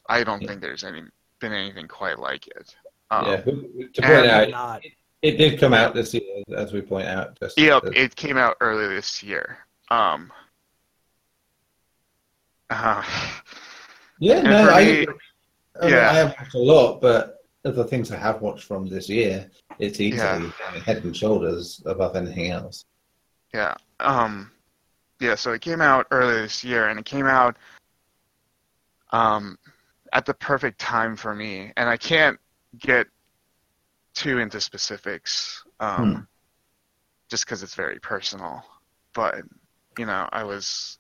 I 0.09 0.25
don't 0.25 0.41
Yeah. 0.43 0.49
think 0.49 0.61
there's 0.61 0.85
any 0.85 1.03
been 1.41 1.53
anything 1.53 1.87
quite 1.87 2.19
like 2.19 2.47
it. 2.49 2.75
Um, 3.11 3.27
yeah, 3.27 3.37
to 3.37 3.45
point 3.53 3.99
and- 3.99 4.27
out, 4.31 4.49
Not. 4.49 4.83
it 5.23 5.33
did 5.37 5.61
come 5.61 5.75
out 5.75 5.95
this 5.95 6.15
year, 6.15 6.43
as 6.57 6.73
we 6.73 6.81
point 6.81 7.07
out. 7.07 7.39
Just 7.39 7.59
Yep, 7.59 7.85
as- 7.85 7.93
it 7.95 8.17
came 8.17 8.39
out 8.39 8.57
earlier 8.61 8.89
this 8.89 9.23
year. 9.23 9.59
Um, 9.91 10.33
uh, 12.71 13.05
yeah, 14.19 14.41
no, 14.43 14.65
for 14.67 14.73
I, 14.73 14.85
me- 14.85 14.93
I, 14.93 15.85
mean, 15.85 15.91
yeah. 15.93 16.11
I 16.11 16.15
have 16.15 16.35
watched 16.39 16.55
a 16.55 16.59
lot, 16.59 17.01
but 17.03 17.45
of 17.65 17.75
the 17.77 17.85
things 17.85 18.11
I 18.11 18.17
have 18.17 18.41
watched 18.41 18.65
from 18.65 18.89
this 18.89 19.09
year, 19.09 19.51
it's 19.79 20.01
easily 20.01 20.47
Yeah. 20.47 20.79
head 20.81 21.05
and 21.05 21.15
shoulders 21.17 21.83
above 21.85 22.17
anything 22.17 22.51
else. 22.51 22.85
Yeah. 23.57 23.75
Um 24.01 24.53
yeah, 25.21 25.35
so 25.35 25.53
it 25.53 25.63
came 25.63 25.81
out 25.81 26.07
earlier 26.11 26.43
this 26.43 26.63
year 26.63 26.89
and 26.89 26.99
it 27.01 27.07
came 27.07 27.27
out 27.27 27.57
um 29.13 29.59
at 30.13 30.27
the 30.27 30.35
perfect 30.35 30.79
time 30.79 31.17
for 31.17 31.35
me. 31.35 31.73
And 31.77 31.89
I 31.89 31.97
can't 31.97 32.39
get 32.79 33.07
too 34.15 34.39
into 34.39 34.61
specifics 34.61 35.65
um 35.81 36.15
Hmm. 36.15 36.21
just 37.31 37.47
cuz 37.47 37.63
it's 37.63 37.75
very 37.75 37.99
personal. 38.01 38.63
But 39.15 39.37
you 39.99 40.07
know, 40.07 40.29
I 40.33 40.45
was 40.45 40.99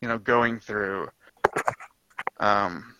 you 0.00 0.08
know 0.08 0.18
going 0.18 0.58
through 0.58 1.08
um 2.40 2.96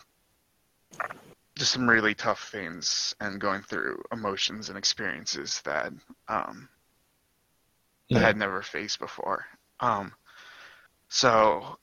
just 1.58 1.72
some 1.72 1.88
really 1.88 2.14
tough 2.14 2.50
things 2.50 3.14
and 3.20 3.40
going 3.40 3.62
through 3.62 4.02
emotions 4.12 4.68
and 4.68 4.78
experiences 4.78 5.60
that 5.64 5.92
um 6.28 6.68
that 8.10 8.18
I 8.18 8.20
Yeah. 8.20 8.26
had 8.26 8.36
never 8.36 8.62
faced 8.62 8.98
before. 8.98 9.44
Um, 9.80 10.12
so, 11.08 11.78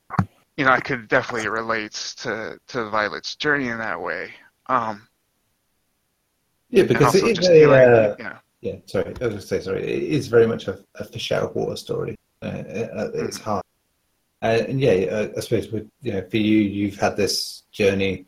you 0.57 0.65
know, 0.65 0.71
I 0.71 0.79
could 0.79 1.07
definitely 1.07 1.47
relate 1.49 1.93
to, 2.19 2.59
to 2.67 2.89
Violet's 2.89 3.35
journey 3.35 3.67
in 3.67 3.77
that 3.79 4.01
way. 4.01 4.33
Um, 4.67 5.07
Yeah, 6.69 6.83
because 6.83 7.15
it 7.15 7.25
is 7.25 7.47
a, 7.47 7.69
uh, 7.71 8.15
you 8.17 8.23
know, 8.23 8.37
yeah, 8.61 8.75
sorry, 8.85 9.07
I 9.07 9.09
was 9.09 9.17
going 9.19 9.31
to 9.37 9.41
say, 9.41 9.59
sorry, 9.61 9.83
it 9.83 10.03
is 10.03 10.27
very 10.27 10.47
much 10.47 10.67
a, 10.67 10.79
a 10.95 11.03
fish 11.03 11.31
out 11.31 11.43
of 11.43 11.55
water 11.55 11.75
story. 11.75 12.15
Uh, 12.41 12.45
uh, 12.45 13.11
it's 13.13 13.39
Mm. 13.39 13.43
hard. 13.43 13.63
Uh, 14.43 14.63
and 14.67 14.81
yeah, 14.81 14.91
uh, 14.91 15.27
I 15.37 15.39
suppose 15.39 15.71
with, 15.71 15.87
you 16.01 16.13
know, 16.13 16.27
for 16.29 16.37
you, 16.37 16.57
you've 16.57 16.99
had 16.99 17.15
this 17.15 17.63
journey 17.71 18.25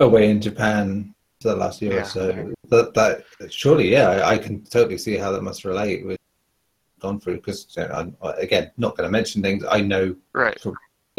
away 0.00 0.30
in 0.30 0.40
Japan 0.40 1.14
for 1.40 1.48
the 1.48 1.56
last 1.56 1.82
year 1.82 1.94
Yeah. 1.94 2.02
or 2.02 2.04
so. 2.04 2.52
That, 2.68 2.94
that 2.94 3.24
surely, 3.52 3.90
yeah, 3.90 4.08
I, 4.10 4.30
I 4.32 4.38
can 4.38 4.64
totally 4.64 4.98
see 4.98 5.16
how 5.16 5.32
that 5.32 5.42
must 5.42 5.64
relate 5.64 6.06
with 6.06 6.18
gone 7.04 7.20
through 7.20 7.36
because 7.36 7.66
you 7.76 7.82
know, 7.86 7.94
I'm, 7.94 8.16
again, 8.46 8.70
not 8.76 8.96
going 8.96 9.06
to 9.06 9.10
mention 9.18 9.42
things 9.42 9.64
I 9.78 9.80
know. 9.80 10.14
right. 10.32 10.58
No, 10.64 10.74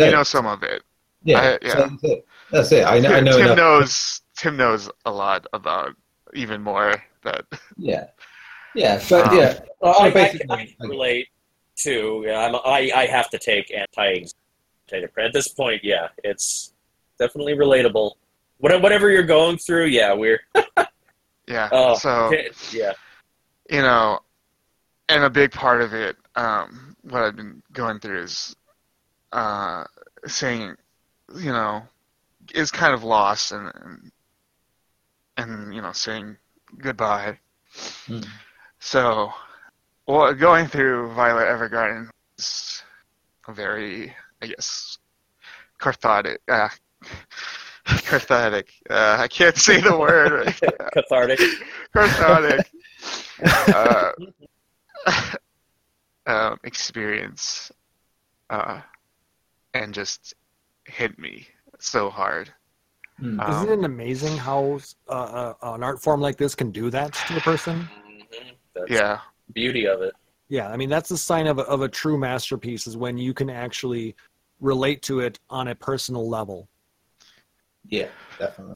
You 0.06 0.12
know 0.12 0.24
some 0.24 0.46
of 0.46 0.64
it. 0.64 0.82
yeah, 1.24 1.40
I- 1.40 1.60
yeah. 1.66 1.74
so 1.74 1.80
that's 1.90 2.04
it. 2.04 2.26
That's 2.52 2.72
it. 2.78 2.84
I 2.86 3.00
know. 3.00 3.10
I 3.12 3.16
Tim, 3.16 3.26
know 3.26 3.38
Tim 3.38 3.46
enough. 3.46 3.58
knows. 3.58 4.22
Tim 4.36 4.58
knows 4.58 4.90
a 5.06 5.12
lot 5.12 5.46
about 5.54 5.92
even 6.34 6.62
more 6.62 6.90
that. 7.24 7.46
Yeah, 7.78 8.06
yeah, 8.76 9.02
but 9.10 9.28
Um, 9.30 9.38
yeah, 9.40 9.60
I, 9.84 9.88
I 9.90 10.06
I, 10.08 10.12
basically. 10.12 10.48
I 10.50 10.66
can 10.78 10.90
relate 10.90 11.28
to. 11.86 12.24
Yeah, 12.28 12.40
I'm, 12.46 12.56
I 12.78 12.80
I 13.04 13.06
have 13.18 13.30
to 13.30 13.40
take 13.40 13.66
anti-anxiety. 13.74 15.08
At 15.18 15.34
this 15.34 15.48
point, 15.62 15.82
yeah, 15.84 16.08
it's 16.24 16.74
definitely 17.20 17.54
relatable. 17.56 18.12
What- 18.60 18.82
Whatever 18.82 19.10
you're 19.10 19.24
going 19.38 19.58
through, 19.66 19.86
yeah, 20.00 20.14
we're 20.14 20.42
Yeah. 21.56 21.70
oh 21.72 21.96
so 21.96 22.32
yeah. 22.82 22.94
you 23.70 23.82
know, 23.88 24.20
and 25.10 25.24
a 25.24 25.30
big 25.30 25.52
part 25.52 25.82
of 25.82 25.94
it, 25.94 26.18
um, 26.36 26.96
what 27.04 27.24
I've 27.24 27.36
been 27.36 27.62
going 27.72 28.00
through 28.00 28.24
is 28.24 28.56
uh, 29.32 29.84
saying, 30.26 30.76
you 31.36 31.52
know, 31.52 31.84
is 32.54 32.72
kind 32.72 32.94
of 32.94 33.04
lost 33.04 33.52
and 33.52 33.72
and, 33.76 34.12
and 35.38 35.76
you 35.76 35.82
know 35.82 35.92
saying 35.92 36.38
goodbye. 36.78 37.38
Hmm. 38.06 38.22
So, 38.80 39.32
well, 40.08 40.34
going 40.34 40.68
through 40.68 41.14
Violet 41.14 41.48
Evergarden 41.48 42.10
is 42.38 42.84
a 43.48 43.54
very, 43.54 44.14
I 44.42 44.48
guess, 44.48 44.98
cathartic. 45.80 46.42
Uh, 46.48 46.70
cathartic. 47.86 48.70
Uh, 48.90 49.18
I 49.20 49.28
can't 49.28 49.58
say 49.58 49.82
the 49.82 49.98
word. 49.98 50.54
Cathartic. 50.94 51.40
cathartic 51.94 52.70
uh, 53.74 54.12
um, 56.26 56.60
experience 56.64 57.72
uh, 58.50 58.82
and 59.74 59.94
just 59.94 60.34
hit 60.86 61.18
me 61.20 61.48
so 61.80 62.10
hard. 62.10 62.54
Hmm. 63.20 63.40
Um, 63.40 63.52
Isn't 63.52 63.80
it 63.80 63.86
amazing 63.86 64.38
how 64.38 64.80
uh, 65.08 65.12
uh, 65.12 65.54
an 65.62 65.84
art 65.84 66.02
form 66.02 66.22
like 66.22 66.38
this 66.38 66.56
can 66.56 66.72
do 66.72 66.90
that 66.90 67.14
to 67.14 67.38
a 67.38 67.42
person? 67.42 67.88
Mhm. 68.34 68.56
That's 68.74 68.92
yeah, 68.92 69.20
the 69.48 69.54
beauty 69.54 69.88
of 69.88 70.02
it. 70.02 70.14
Yeah, 70.50 70.70
I 70.70 70.78
mean 70.78 70.90
that's 70.90 71.10
the 71.10 71.18
sign 71.18 71.48
of 71.48 71.60
a, 71.60 71.64
of 71.64 71.82
a 71.82 71.90
true 71.90 72.18
masterpiece 72.18 72.88
is 72.88 72.98
when 72.98 73.18
you 73.18 73.34
can 73.34 73.50
actually 73.50 74.16
relate 74.60 75.02
to 75.04 75.22
it 75.22 75.40
on 75.50 75.70
a 75.70 75.76
personal 75.76 76.30
level. 76.30 76.68
Yeah, 77.88 78.10
definitely. 78.38 78.76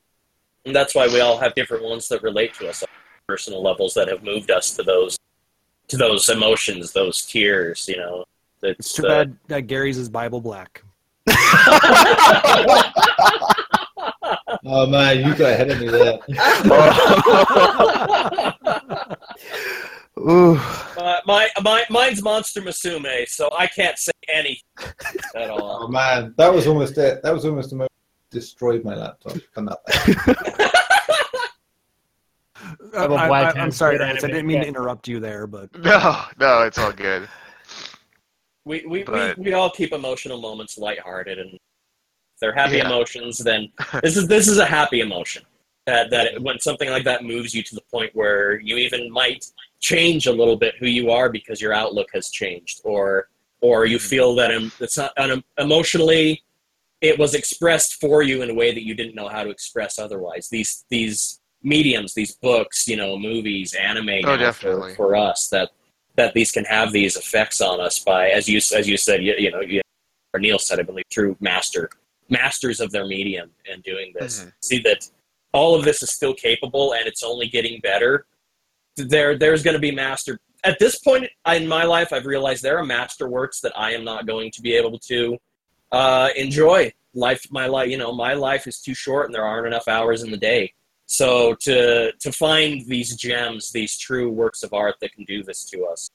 And 0.66 0.76
that's 0.76 0.96
why 0.96 1.08
we 1.08 1.20
all 1.20 1.38
have 1.38 1.54
different 1.56 1.84
ones 1.84 2.08
that 2.10 2.24
relate 2.24 2.54
to 2.56 2.70
us 2.70 2.84
on 2.84 2.90
personal 3.28 3.62
levels 3.62 3.94
that 3.94 4.08
have 4.08 4.24
moved 4.24 4.52
us 4.52 4.72
to 4.76 4.84
those 4.84 5.18
to 5.90 5.98
those 5.98 6.30
emotions, 6.30 6.94
those 6.94 7.26
tears. 7.26 7.88
You 7.88 7.98
know, 7.98 8.26
It's 8.64 8.80
it's 8.80 8.94
too 8.94 9.06
uh, 9.06 9.10
bad 9.10 9.38
that 9.48 9.68
Gary's 9.68 9.98
is 9.98 10.10
Bible 10.10 10.42
black. 10.42 10.84
Oh 14.66 14.86
man, 14.86 15.20
you 15.20 15.34
got 15.36 15.52
ahead 15.52 15.72
of 15.72 15.80
me 15.80 15.88
there. 15.88 16.20
Ooh. 20.20 20.58
Uh, 20.98 21.20
my 21.26 21.48
my 21.62 21.86
mine's 21.90 22.22
Monster 22.22 22.62
Musume, 22.62 23.26
so 23.28 23.50
I 23.58 23.68
can't 23.68 23.98
say 23.98 24.12
anything 24.28 24.64
at 25.36 25.50
all. 25.50 25.84
Oh 25.84 25.88
man, 25.88 26.34
that 26.38 26.54
was 26.54 26.68
almost 26.68 26.98
it. 26.98 27.24
That 27.24 27.34
was 27.34 27.46
almost 27.46 27.70
the 27.70 27.78
most 27.78 27.92
destroyed 28.32 28.84
my 28.84 28.96
laptop. 28.96 29.38
Come 32.60 32.92
that 32.92 33.12
a 33.12 33.16
I, 33.16 33.28
black 33.28 33.56
am 33.56 33.62
hand 33.62 33.74
sorry, 33.74 33.98
spirit 33.98 34.24
I 34.24 34.28
didn't 34.28 34.48
mean 34.48 34.62
to 34.62 34.68
interrupt 34.68 35.08
you 35.08 35.20
there, 35.20 35.48
but 35.48 35.70
no, 35.84 36.24
no, 36.40 36.62
it's 36.64 36.78
all 36.78 36.92
good. 36.92 37.28
We 38.66 38.86
we, 38.88 39.04
But- 39.04 39.38
we 39.38 39.46
we 39.46 39.54
all 39.54 39.70
keep 39.70 39.94
emotional 39.94 40.40
moments 40.40 40.78
lighthearted, 40.78 41.40
and 41.40 41.54
if 41.54 41.60
they're 42.42 42.54
happy 42.54 42.78
Yeah. 42.78 42.88
emotions. 42.88 43.38
Then 43.38 43.72
this 44.04 44.18
is 44.18 44.28
this 44.28 44.48
is 44.48 44.58
a 44.58 44.66
happy 44.66 45.02
emotion. 45.02 45.44
That 45.86 46.10
that 46.12 46.28
it, 46.28 46.42
when 46.42 46.60
something 46.60 46.90
like 46.90 47.04
that 47.06 47.24
moves 47.24 47.54
you 47.54 47.64
to 47.64 47.76
the 47.76 47.82
point 47.92 48.16
where 48.16 48.60
you 48.60 48.78
even 48.78 49.12
might 49.12 49.46
change 49.80 50.28
a 50.28 50.32
little 50.32 50.58
bit 50.58 50.76
who 50.80 50.88
you 50.88 51.10
are 51.10 51.30
because 51.30 51.62
your 51.62 51.74
outlook 51.74 52.10
has 52.14 52.30
changed, 52.30 52.82
or 52.84 53.30
or 53.62 53.86
you 53.86 53.98
mm-hmm. 53.98 54.08
feel 54.08 54.36
that 54.36 54.52
em- 54.52 54.72
it's 54.80 54.98
not 54.98 55.12
un, 55.18 55.44
emotionally 55.58 56.44
it 57.02 57.18
was 57.18 57.34
expressed 57.34 58.00
for 58.00 58.24
you 58.24 58.42
in 58.42 58.50
a 58.50 58.54
way 58.54 58.74
that 58.74 58.84
you 58.84 58.94
didn't 58.94 59.16
know 59.16 59.30
how 59.30 59.44
to 59.44 59.50
express 59.50 60.00
otherwise. 60.00 60.50
These 60.50 60.86
these 60.90 61.39
mediums, 61.64 62.14
these 62.14 62.36
books, 62.36 62.88
you 62.88 62.96
know, 62.96 63.18
movies, 63.18 63.74
anime, 63.74 64.22
Oh, 64.26 64.38
definitely. 64.38 64.92
for, 64.92 64.96
for 65.10 65.16
us 65.16 65.48
that 65.50 65.70
that 66.16 66.34
these 66.34 66.52
can 66.52 66.66
have 66.66 66.92
these 66.92 67.16
effects 67.16 67.62
on 67.62 67.80
us 67.80 68.00
by, 68.00 68.30
as 68.30 68.48
you 68.50 68.58
as 68.76 68.88
you 68.88 68.98
said, 68.98 69.24
you, 69.24 69.34
you 69.38 69.52
know, 69.52 69.62
you, 69.62 69.82
or 70.34 70.40
Neil 70.40 70.60
said, 70.60 70.80
I 70.80 70.84
believe, 70.84 71.06
through 71.12 71.36
master 71.40 71.90
masters 72.30 72.80
of 72.80 72.92
their 72.92 73.06
medium 73.08 73.50
and 73.72 73.82
doing 73.84 74.14
this. 74.20 74.42
Mhm. 74.42 74.54
See 74.62 74.80
that 74.82 75.10
all 75.52 75.74
of 75.76 75.84
this 75.84 76.04
is 76.04 76.12
still 76.12 76.34
capable 76.34 76.94
and 76.94 77.08
it's 77.08 77.24
only 77.24 77.48
getting 77.48 77.80
better. 77.82 78.28
There, 78.98 79.36
there's 79.38 79.64
going 79.64 79.74
to 79.74 79.80
be 79.80 79.92
master. 79.92 80.40
At 80.64 80.78
this 80.78 81.00
point 81.00 81.26
in 81.52 81.68
my 81.68 81.86
life, 81.86 82.14
I've 82.14 82.26
realized 82.28 82.62
there 82.62 82.78
are 82.78 82.86
masterworks 82.86 83.62
that 83.62 83.72
I 83.76 83.94
am 83.94 84.04
not 84.04 84.28
going 84.28 84.52
to 84.52 84.62
be 84.62 84.74
able 84.76 85.00
to 85.00 85.38
uh, 85.92 86.30
enjoy 86.36 86.94
life, 87.16 87.42
my 87.50 87.66
life, 87.66 87.90
you 87.90 87.98
know, 87.98 88.12
my 88.14 88.34
life 88.34 88.68
is 88.68 88.80
too 88.80 88.94
short, 88.94 89.26
and 89.26 89.34
there 89.34 89.46
aren't 89.46 89.66
enough 89.66 89.88
hours 89.88 90.22
in 90.22 90.30
the 90.30 90.38
day. 90.38 90.72
So 91.12 91.56
to 91.62 92.12
to 92.12 92.32
find 92.32 92.86
these 92.86 93.16
gems, 93.16 93.72
these 93.72 93.98
true 93.98 94.30
works 94.30 94.62
of 94.62 94.74
art 94.74 94.98
that 95.02 95.12
can 95.12 95.24
do 95.24 95.42
this 95.44 95.66
to 95.72 95.86
us, 95.86 96.12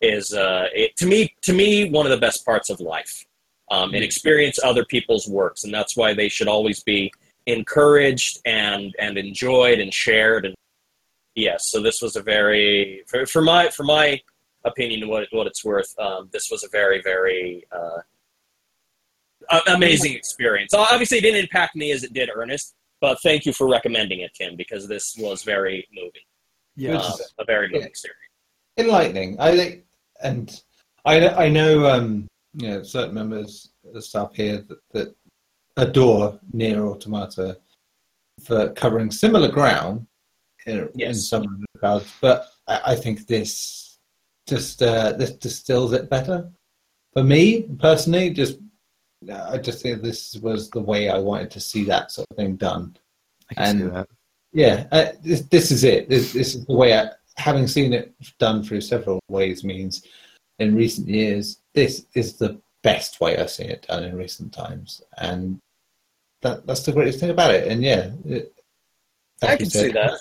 is 0.00 0.32
uh, 0.32 0.68
it, 0.74 0.96
to 0.96 1.06
me 1.06 1.34
to 1.42 1.52
me 1.52 1.90
one 1.90 2.06
of 2.06 2.10
the 2.10 2.16
best 2.26 2.46
parts 2.46 2.70
of 2.70 2.80
life. 2.80 3.24
Um, 3.70 3.92
and 3.92 4.02
experience 4.02 4.58
other 4.64 4.82
people's 4.86 5.28
works, 5.28 5.64
and 5.64 5.74
that's 5.74 5.94
why 5.94 6.14
they 6.14 6.30
should 6.30 6.48
always 6.48 6.82
be 6.82 7.12
encouraged 7.44 8.40
and 8.46 8.94
and 8.98 9.18
enjoyed 9.18 9.78
and 9.80 9.92
shared. 9.92 10.46
And 10.46 10.54
yes, 11.34 11.66
so 11.70 11.82
this 11.82 12.00
was 12.00 12.16
a 12.16 12.22
very 12.22 13.02
for, 13.06 13.26
for 13.26 13.42
my 13.42 13.68
for 13.68 13.82
my 13.82 14.18
opinion, 14.64 15.06
what 15.10 15.28
what 15.32 15.46
it's 15.46 15.62
worth, 15.62 15.94
um, 15.98 16.30
this 16.32 16.50
was 16.50 16.64
a 16.64 16.68
very 16.70 17.02
very 17.02 17.66
uh, 17.70 18.00
amazing 19.66 20.14
experience. 20.14 20.72
Obviously, 20.72 21.18
it 21.18 21.20
didn't 21.20 21.40
impact 21.40 21.76
me 21.76 21.92
as 21.92 22.02
it 22.02 22.14
did 22.14 22.30
Ernest, 22.34 22.74
but 23.00 23.20
thank 23.22 23.46
you 23.46 23.52
for 23.52 23.68
recommending 23.68 24.20
it, 24.20 24.32
Tim, 24.34 24.56
because 24.56 24.88
this 24.88 25.16
was 25.18 25.42
very 25.42 25.86
moving. 25.92 26.22
Yeah. 26.76 26.98
Uh, 26.98 27.16
a 27.38 27.44
very 27.44 27.68
moving 27.68 27.94
series. 27.94 28.16
enlightening. 28.76 29.38
I 29.40 29.56
think, 29.56 29.84
and 30.22 30.62
I 31.04 31.28
I 31.28 31.48
know 31.48 31.86
um, 31.88 32.28
you 32.54 32.68
know 32.68 32.82
certain 32.82 33.14
members 33.14 33.70
of 33.84 33.94
the 33.94 34.02
staff 34.02 34.34
here 34.34 34.64
that, 34.68 34.78
that 34.92 35.16
adore 35.76 36.38
Nier 36.52 36.86
Automata 36.86 37.58
for 38.44 38.70
covering 38.70 39.10
similar 39.10 39.48
ground 39.48 40.06
in, 40.66 40.88
in 40.96 41.14
some 41.14 41.64
regards, 41.74 42.12
but 42.20 42.48
I, 42.66 42.80
I 42.86 42.94
think 42.94 43.26
this 43.26 43.98
just 44.46 44.82
uh, 44.82 45.12
this 45.12 45.32
distills 45.32 45.92
it 45.92 46.08
better. 46.10 46.50
For 47.12 47.24
me 47.24 47.62
personally, 47.78 48.30
just 48.30 48.58
I 49.50 49.58
just 49.58 49.82
think 49.82 50.02
this 50.02 50.36
was 50.36 50.70
the 50.70 50.80
way 50.80 51.08
I 51.08 51.18
wanted 51.18 51.50
to 51.52 51.60
see 51.60 51.84
that 51.84 52.10
sort 52.12 52.26
of 52.30 52.36
thing 52.36 52.56
done. 52.56 52.96
I 53.50 53.54
can 53.54 53.78
see 53.78 53.82
And- 53.84 53.94
that. 53.96 54.08
Yeah, 54.52 54.86
uh, 54.92 55.12
this, 55.22 55.42
this 55.42 55.70
is 55.70 55.84
it. 55.84 56.08
This, 56.08 56.32
this 56.32 56.54
is 56.54 56.64
the 56.64 56.74
way, 56.74 56.98
I, 56.98 57.10
having 57.36 57.66
seen 57.66 57.92
it 57.92 58.14
done 58.38 58.62
through 58.62 58.80
several 58.80 59.20
ways, 59.28 59.62
means 59.62 60.04
in 60.58 60.74
recent 60.74 61.06
years, 61.06 61.60
this 61.74 62.06
is 62.14 62.36
the 62.38 62.58
best 62.82 63.20
way 63.20 63.36
I've 63.36 63.50
seen 63.50 63.68
it 63.68 63.86
done 63.86 64.04
in 64.04 64.16
recent 64.16 64.54
times. 64.54 65.02
And 65.18 65.60
that, 66.40 66.66
that's 66.66 66.82
the 66.82 66.92
greatest 66.92 67.20
thing 67.20 67.28
about 67.28 67.54
it. 67.54 67.68
And 67.68 67.82
yeah, 67.82 68.10
it, 68.24 68.54
like 69.42 69.50
I 69.50 69.56
can 69.58 69.70
said, 69.70 69.86
see 69.86 69.92
that. 69.92 70.14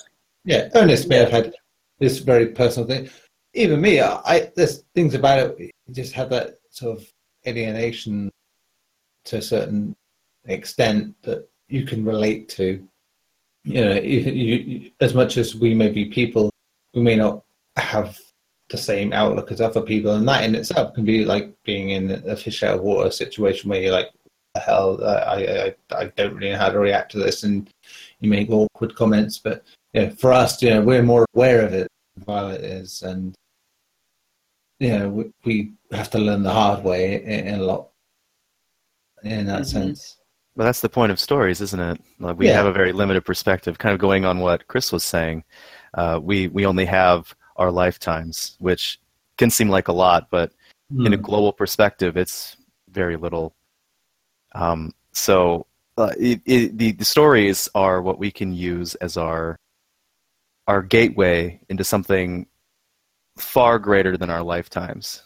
Yeah, 0.44 0.70
Ernest 0.76 1.08
may 1.08 1.18
have 1.18 1.32
had 1.32 1.54
this 2.00 2.20
very 2.20 2.48
personal 2.48 2.88
thing. 2.88 3.10
Even 3.54 3.80
me, 3.80 4.02
I, 4.02 4.20
I 4.26 4.52
there's 4.56 4.84
things 4.94 5.14
about 5.14 5.40
it, 5.40 5.58
you 5.60 5.94
just 5.94 6.14
have 6.14 6.30
that 6.32 6.56
sort 6.70 7.00
of 7.00 7.08
alienation 7.48 8.30
to 9.28 9.38
a 9.38 9.42
certain 9.42 9.96
extent 10.46 11.16
that 11.24 11.48
you 11.68 11.86
can 11.86 12.04
relate 12.04 12.50
to 12.50 12.88
you 13.68 13.84
know, 13.84 13.96
you, 13.96 14.20
you, 14.20 14.92
as 15.02 15.14
much 15.14 15.36
as 15.36 15.54
we 15.54 15.76
may 15.76 15.90
be 15.90 16.06
people, 16.06 16.50
we 16.94 17.02
may 17.02 17.18
not 17.18 17.44
have 17.76 18.18
the 18.70 18.78
same 18.78 19.12
outlook 19.12 19.52
as 19.52 19.60
other 19.60 19.82
people, 19.82 20.14
and 20.14 20.28
that 20.28 20.46
in 20.46 20.56
itself 20.56 20.94
can 20.94 21.04
be 21.04 21.26
like 21.26 21.54
being 21.66 21.90
in 21.90 22.12
a 22.12 22.36
fish 22.36 22.64
out 22.64 22.76
of 22.76 22.82
water 22.82 23.12
situation 23.12 23.70
where 23.70 23.82
you're 23.82 23.92
like, 23.92 24.10
"The 24.54 24.62
hell, 24.62 25.04
I, 25.04 25.76
I, 25.92 25.98
I 25.98 26.06
don't 26.16 26.36
really 26.36 26.52
know 26.52 26.58
how 26.58 26.70
to 26.70 26.80
react 26.80 27.12
to 27.12 27.20
this," 27.20 27.44
and 27.44 27.70
you 28.22 28.30
make 28.30 28.50
awkward 28.50 28.96
comments. 28.96 29.38
But 29.38 29.66
you 29.94 30.04
know, 30.04 30.10
for 30.12 30.32
us, 30.32 30.62
you 30.62 30.70
know, 30.70 30.82
we're 30.82 31.04
more 31.04 31.26
aware 31.36 31.62
of 31.62 31.74
it. 31.74 31.90
than 32.16 32.24
Violet 32.24 32.62
is, 32.62 33.02
and 33.02 33.36
you 34.80 34.98
know, 34.98 35.10
we, 35.10 35.32
we 35.44 35.74
have 35.92 36.10
to 36.12 36.20
learn 36.20 36.44
the 36.44 36.54
hard 36.54 36.86
way 36.86 37.22
in, 37.22 37.48
in 37.48 37.60
a 37.60 37.64
lot 37.64 37.90
in 39.32 39.46
that 39.48 39.62
Mhm. 39.62 39.66
sense. 39.66 40.18
But 40.56 40.64
that's 40.64 40.82
the 40.82 40.90
point 40.90 41.12
of 41.12 41.20
stories, 41.20 41.62
isn't 41.62 41.80
it? 41.80 42.02
Like 42.20 42.38
we 42.38 42.48
Yeah. 42.48 42.54
have 42.54 42.66
a 42.66 42.74
very 42.74 42.92
limited 42.92 43.24
perspective. 43.26 43.78
Kind 43.78 43.94
of 43.94 44.00
going 44.00 44.26
on 44.26 44.40
what 44.40 44.68
Chris 44.68 44.92
was 44.92 45.04
saying, 45.04 45.44
uh, 45.94 46.20
we 46.22 46.48
we 46.48 46.66
only 46.66 46.86
have 46.86 47.36
our 47.58 47.72
lifetimes, 47.72 48.56
which 48.60 49.00
can 49.38 49.50
seem 49.50 49.70
like 49.70 49.88
a 49.88 49.94
lot, 49.94 50.30
but 50.32 50.52
in 51.06 51.14
a 51.14 51.18
global 51.18 51.52
perspective, 51.52 52.16
it's 52.18 52.56
very 52.90 53.18
little. 53.18 53.54
Um, 54.56 54.94
so 55.12 55.68
uh, 55.98 56.14
it, 56.18 56.42
it, 56.46 56.78
the 56.78 56.92
the 56.94 57.06
stories 57.06 57.70
are 57.76 58.02
what 58.02 58.18
we 58.20 58.32
can 58.32 58.54
use 58.54 58.96
as 58.96 59.18
our 59.18 59.58
our 60.68 60.82
gateway 60.82 61.60
into 61.70 61.84
something 61.84 62.48
far 63.38 63.80
greater 63.80 64.18
than 64.18 64.30
our 64.30 64.42
lifetimes. 64.44 65.24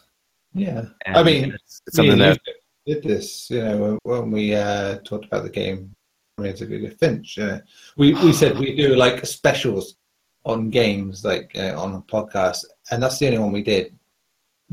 Yeah. 0.54 0.84
And 1.06 1.16
I 1.16 1.22
mean, 1.22 1.52
it's, 1.52 1.80
it's 1.86 1.96
something 1.96 2.18
Me 2.18 2.24
that 2.24 2.40
you 2.46 2.52
did 2.86 3.02
this, 3.02 3.50
you 3.50 3.62
know, 3.62 3.76
when 3.78 3.98
when 4.02 4.30
we 4.30 4.54
uh, 4.54 4.98
talked 5.04 5.26
about 5.26 5.44
the 5.44 5.50
game 5.50 5.94
Razor 6.38 6.90
Finch. 6.98 7.38
Uh, 7.38 7.60
we 7.96 8.14
we 8.14 8.32
said 8.32 8.58
we 8.58 8.74
do 8.76 8.96
like 8.96 9.24
specials 9.26 9.96
on 10.44 10.70
games, 10.70 11.24
like 11.24 11.52
uh, 11.56 11.80
on 11.80 11.94
a 11.94 12.00
podcast, 12.02 12.64
and 12.90 13.02
that's 13.02 13.18
the 13.18 13.26
only 13.26 13.38
one 13.38 13.52
we 13.52 13.62
did 13.62 13.94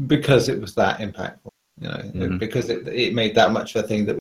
because 0.07 0.49
it 0.49 0.60
was 0.60 0.73
that 0.76 0.99
impactful. 0.99 1.52
You 1.80 1.88
know, 1.88 1.98
Mhm. 2.14 2.40
because 2.40 2.69
it 2.69 2.88
it 2.88 3.14
made 3.14 3.36
that 3.36 3.52
much 3.52 3.76
of 3.76 3.86
a 3.86 3.88
thing 3.88 4.06
that 4.06 4.15
we 4.15 4.19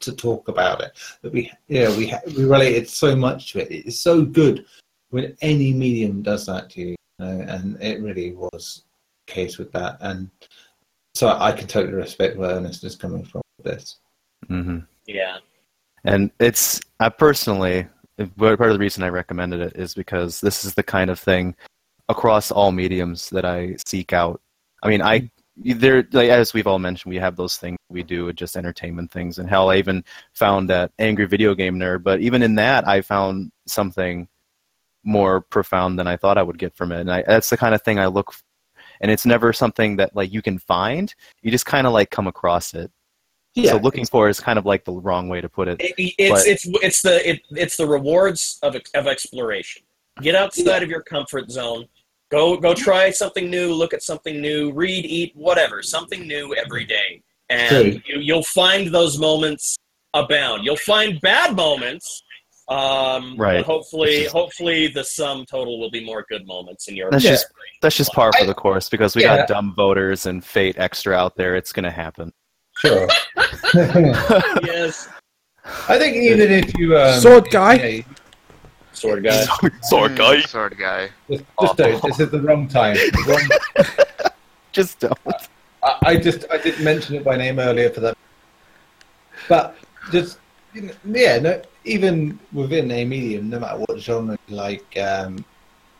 to 0.00 0.12
talk 0.12 0.48
about 0.48 0.80
it. 0.80 0.92
That 1.22 1.32
we, 1.32 1.50
know, 1.68 1.96
we 1.96 2.12
we 2.36 2.44
related 2.44 2.88
so 2.88 3.16
much 3.16 3.52
to 3.52 3.60
it. 3.60 3.86
It's 3.86 4.00
so 4.00 4.24
good 4.24 4.64
when 5.10 5.36
any 5.40 5.72
medium 5.72 6.22
does 6.22 6.46
that 6.46 6.70
to 6.70 6.80
you, 6.80 6.88
you 6.88 6.96
know, 7.18 7.40
and 7.48 7.80
it 7.82 8.02
really 8.02 8.32
was 8.32 8.84
the 9.26 9.32
case 9.32 9.58
with 9.58 9.72
that. 9.72 9.96
And 10.00 10.30
so 11.18 11.36
I 11.36 11.50
can 11.50 11.66
totally 11.66 11.94
respect 11.94 12.36
where 12.36 12.50
Ernest 12.50 12.84
is 12.84 12.94
coming 12.94 13.24
from 13.24 13.42
with 13.56 13.66
this. 13.66 13.98
Mhm. 14.48 14.86
Yeah. 15.06 15.38
And 16.04 16.30
it's 16.38 16.80
I 17.00 17.08
personally 17.08 17.88
part 18.36 18.60
of 18.60 18.72
the 18.72 18.78
reason 18.78 19.02
I 19.02 19.08
recommended 19.08 19.60
it 19.60 19.76
is 19.76 19.94
because 19.94 20.40
this 20.40 20.64
is 20.64 20.74
the 20.74 20.82
kind 20.84 21.10
of 21.10 21.18
thing 21.18 21.56
across 22.08 22.52
all 22.52 22.70
mediums 22.70 23.30
that 23.30 23.44
I 23.44 23.76
seek 23.84 24.12
out. 24.12 24.40
I 24.84 24.88
mean, 24.88 25.02
I 25.02 25.28
there 25.56 26.06
like 26.12 26.30
as 26.30 26.54
we've 26.54 26.68
all 26.68 26.78
mentioned, 26.78 27.10
we 27.10 27.18
have 27.18 27.34
those 27.34 27.56
things 27.56 27.78
we 27.88 28.04
do 28.04 28.26
with 28.26 28.36
just 28.36 28.56
entertainment 28.56 29.10
things, 29.10 29.38
and 29.40 29.48
hell, 29.48 29.70
I 29.70 29.76
even 29.78 30.04
found 30.34 30.70
that 30.70 30.92
angry 31.00 31.26
video 31.26 31.52
game 31.52 31.80
nerd. 31.80 32.04
But 32.04 32.20
even 32.20 32.44
in 32.44 32.54
that, 32.56 32.86
I 32.86 33.00
found 33.00 33.50
something 33.66 34.28
more 35.02 35.40
profound 35.40 35.98
than 35.98 36.06
I 36.06 36.16
thought 36.16 36.38
I 36.38 36.44
would 36.44 36.58
get 36.58 36.76
from 36.76 36.92
it, 36.92 37.00
and 37.00 37.10
I, 37.10 37.24
that's 37.26 37.50
the 37.50 37.56
kind 37.56 37.74
of 37.74 37.82
thing 37.82 37.98
I 37.98 38.06
look. 38.06 38.32
For. 38.98 39.04
And 39.04 39.10
it's 39.10 39.26
never 39.26 39.52
something 39.52 39.96
that 39.96 40.14
like 40.14 40.32
you 40.32 40.42
can 40.42 40.58
find. 40.58 41.14
You 41.42 41.50
just 41.50 41.66
kind 41.66 41.86
of 41.86 41.92
like 41.92 42.10
come 42.10 42.26
across 42.26 42.74
it. 42.74 42.90
Yeah, 43.54 43.72
so 43.72 43.78
looking 43.78 44.06
for 44.06 44.28
is 44.28 44.38
kind 44.38 44.58
of 44.58 44.66
like 44.66 44.84
the 44.84 44.92
wrong 44.92 45.28
way 45.28 45.40
to 45.40 45.48
put 45.48 45.68
it. 45.68 45.80
It, 45.80 45.94
it's 46.18 46.30
But- 46.30 46.46
it's 46.46 46.66
it's 46.82 47.02
the 47.02 47.28
it, 47.28 47.40
it's 47.50 47.76
the 47.76 47.86
rewards 47.86 48.58
of 48.62 48.76
of 48.94 49.06
exploration. 49.06 49.82
Get 50.20 50.34
outside 50.34 50.82
of 50.82 50.88
your 50.88 51.02
comfort 51.02 51.50
zone. 51.50 51.86
Go 52.30 52.56
go 52.56 52.74
try 52.74 53.10
something 53.10 53.48
new. 53.50 53.72
Look 53.72 53.94
at 53.94 54.02
something 54.02 54.40
new. 54.40 54.72
Read, 54.72 55.06
eat, 55.06 55.32
whatever. 55.34 55.82
Something 55.82 56.26
new 56.26 56.54
every 56.54 56.84
day, 56.84 57.22
and 57.48 57.68
True. 57.68 58.02
you, 58.06 58.20
you'll 58.20 58.42
find 58.44 58.92
those 58.94 59.18
moments 59.18 59.76
abound. 60.14 60.64
You'll 60.64 60.76
find 60.76 61.20
bad 61.20 61.56
moments. 61.56 62.22
Um, 62.68 63.34
Right. 63.38 63.58
But 63.58 63.66
hopefully, 63.66 64.20
just- 64.22 64.32
hopefully, 64.32 64.88
the 64.88 65.02
sum 65.04 65.46
total 65.46 65.78
will 65.80 65.90
be 65.90 66.04
more 66.04 66.24
good 66.28 66.46
moments 66.46 66.86
in 66.88 66.96
your. 66.96 67.10
That's 67.10 67.24
Yeah. 67.24 67.30
just 67.30 67.46
that's 67.80 67.96
just 67.96 68.12
par 68.12 68.30
for 68.38 68.44
the 68.44 68.52
course 68.54 68.88
because 68.90 69.16
we 69.16 69.22
Yeah. 69.22 69.38
got 69.38 69.48
dumb 69.48 69.74
voters 69.74 70.26
and 70.26 70.44
Fate/Extra 70.44 71.14
out 71.16 71.34
there. 71.36 71.56
It's 71.56 71.72
gonna 71.72 71.90
happen. 71.90 72.32
sure. 72.78 73.08
yes, 73.74 75.08
I 75.88 75.98
think 75.98 76.16
even 76.16 76.50
if 76.52 76.76
you 76.78 76.96
um, 76.98 77.18
Sword 77.20 77.50
guy? 77.50 77.74
yeah, 77.74 78.02
sword 78.92 79.24
guy. 79.24 79.44
Sword 79.82 80.16
guy. 80.16 80.36
Mm, 80.36 80.48
Sword 80.48 80.78
guy. 80.78 81.08
just, 81.30 81.44
just 81.60 81.76
don't. 81.76 82.02
This 82.02 82.20
is 82.20 82.30
the 82.30 82.40
wrong 82.40 82.68
time. 82.68 82.96
Wrong- 83.26 83.48
Just 84.72 85.00
don't. 85.00 85.18
I, 85.82 85.96
I 86.02 86.16
just 86.16 86.44
I 86.50 86.58
didn't 86.58 86.84
mention 86.84 87.16
it 87.16 87.24
by 87.24 87.36
name 87.36 87.58
earlier 87.58 87.90
for 87.90 88.00
that, 88.00 88.16
but 89.48 89.74
just 90.12 90.38
you 90.74 90.82
know, 90.82 90.92
yeah, 91.06 91.38
no, 91.38 91.62
even 91.88 92.38
within 92.52 92.90
a 92.90 93.04
medium, 93.04 93.50
no 93.50 93.60
matter 93.60 93.78
what 93.78 93.98
genre, 93.98 94.38
you 94.48 94.56
like 94.56 94.98
um, 94.98 95.44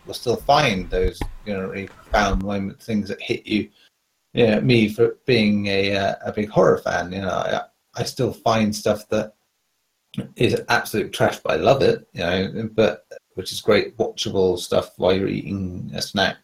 we'll 0.07 0.15
still 0.15 0.37
find 0.37 0.89
those 0.91 1.21
you 1.45 1.55
know 1.55 1.69
really 1.69 1.87
profound 1.87 2.43
moment 2.43 2.81
things 2.81 3.09
that 3.09 3.21
hit 3.21 3.47
you. 3.47 3.69
Yeah, 4.35 4.61
me 4.61 4.89
for 4.89 5.17
being 5.27 5.67
a 5.67 5.97
uh, 5.97 6.15
a 6.25 6.33
big 6.33 6.49
horror 6.49 6.79
fan, 6.79 7.13
you 7.13 7.23
know, 7.23 7.29
I, 7.29 7.63
I 7.95 8.05
still 8.05 8.33
find 8.33 8.75
stuff 8.75 9.09
that 9.09 9.35
is 10.37 10.61
absolute 10.69 11.13
trash, 11.13 11.39
but 11.41 11.53
I 11.53 11.57
love 11.57 11.83
it, 11.83 12.07
you 12.13 12.21
know, 12.21 12.71
but 12.75 13.07
which 13.35 13.53
is 13.53 13.61
great 13.61 13.97
watchable 13.97 14.59
stuff 14.59 14.91
while 14.97 15.13
you're 15.13 15.29
eating 15.29 15.91
a 15.95 16.03
snack. 16.03 16.37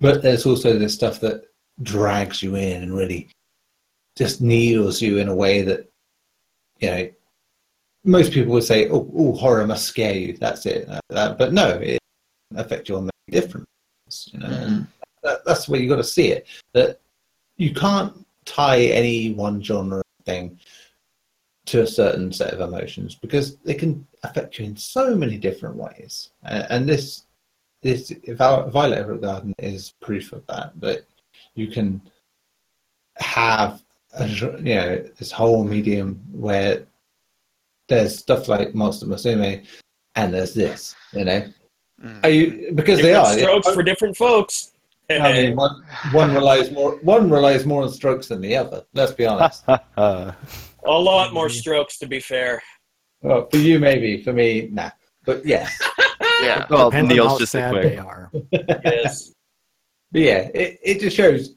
But 0.00 0.22
there's 0.22 0.46
also 0.46 0.78
this 0.78 0.94
stuff 0.94 1.20
that 1.20 1.44
drags 1.82 2.42
you 2.42 2.56
in 2.56 2.82
and 2.82 2.94
really 2.94 3.28
just 4.16 4.40
needles 4.40 5.00
you 5.00 5.18
in 5.18 5.28
a 5.28 5.34
way 5.34 5.62
that 5.62 5.90
you 6.80 6.90
know 6.90 7.10
most 8.04 8.32
people 8.32 8.52
would 8.52 8.64
say, 8.64 8.88
"Oh, 8.88 9.10
oh 9.16 9.32
horror 9.32 9.66
must 9.66 9.86
scare 9.86 10.14
you." 10.14 10.36
That's 10.36 10.66
it. 10.66 10.88
Uh, 10.88 11.00
that- 11.10 11.38
but 11.38 11.52
no, 11.52 11.68
it 11.68 11.98
affects 12.56 12.88
you 12.88 12.96
on 12.96 13.04
many 13.04 13.40
different. 13.40 13.66
You 14.26 14.40
know, 14.40 14.46
and 14.46 14.86
that, 15.22 15.44
that's 15.44 15.68
where 15.68 15.78
way 15.78 15.84
you 15.84 15.88
got 15.88 15.96
to 15.96 16.04
see 16.04 16.28
it. 16.28 16.46
That 16.74 17.00
you 17.56 17.72
can't 17.72 18.26
tie 18.44 18.80
any 18.80 19.32
one 19.32 19.62
genre 19.62 20.02
thing 20.26 20.58
to 21.66 21.82
a 21.82 21.86
certain 21.86 22.32
set 22.32 22.52
of 22.52 22.60
emotions 22.60 23.14
because 23.14 23.56
they 23.58 23.74
can 23.74 24.06
affect 24.24 24.58
you 24.58 24.64
in 24.64 24.76
so 24.76 25.14
many 25.14 25.38
different 25.38 25.76
ways. 25.76 26.30
And, 26.42 26.66
and 26.70 26.88
this 26.88 27.24
this 27.82 28.12
Violet 28.28 28.72
Evergarden 28.72 29.52
is 29.58 29.94
proof 30.00 30.32
of 30.32 30.46
that. 30.46 30.72
That 30.80 31.04
you 31.54 31.68
can 31.68 32.00
have 33.16 33.82
a, 34.14 34.26
you 34.26 34.74
know 34.74 34.96
this 35.18 35.32
whole 35.32 35.64
medium 35.64 36.20
where 36.32 36.86
there's 37.92 38.18
stuff 38.18 38.48
like 38.48 38.74
Monster 38.74 39.06
Musume, 39.06 39.64
and 40.14 40.34
there's 40.34 40.54
this. 40.54 40.94
You 41.12 41.24
know, 41.24 41.44
Mm. 42.02 42.24
are 42.24 42.30
you 42.30 42.72
because 42.74 43.00
they 43.00 43.14
are 43.14 43.32
strokes 43.38 43.70
for 43.72 43.82
different 43.84 44.16
folks. 44.16 44.72
I 45.08 45.32
mean, 45.32 45.54
one, 45.56 45.84
one 46.12 46.34
relies 46.34 46.70
more 46.72 46.96
one 47.02 47.30
relies 47.30 47.64
more 47.66 47.82
on 47.84 47.90
strokes 47.90 48.26
than 48.28 48.40
the 48.40 48.56
other. 48.56 48.82
Let's 48.94 49.12
be 49.12 49.26
honest. 49.26 49.62
A 49.96 50.34
lot 50.84 51.32
more 51.32 51.48
strokes, 51.48 51.98
to 51.98 52.06
be 52.08 52.18
fair. 52.18 52.60
well, 53.20 53.46
for 53.50 53.58
you, 53.58 53.78
maybe. 53.78 54.20
For 54.24 54.32
me, 54.32 54.68
nah. 54.72 54.90
But 55.24 55.46
yes, 55.46 55.70
Yeah. 56.42 56.66
well, 56.70 56.90
Depends 56.90 57.12
on 57.12 57.16
how 57.18 57.24
Neil's 57.24 57.38
just 57.38 57.54
a 57.54 57.58
sad 57.58 57.74
they 57.76 57.96
are. 57.98 58.30
Yes. 58.50 59.32
but 60.10 60.20
yeah, 60.22 60.48
it, 60.54 60.80
it 60.82 61.00
just 61.00 61.16
shows. 61.16 61.54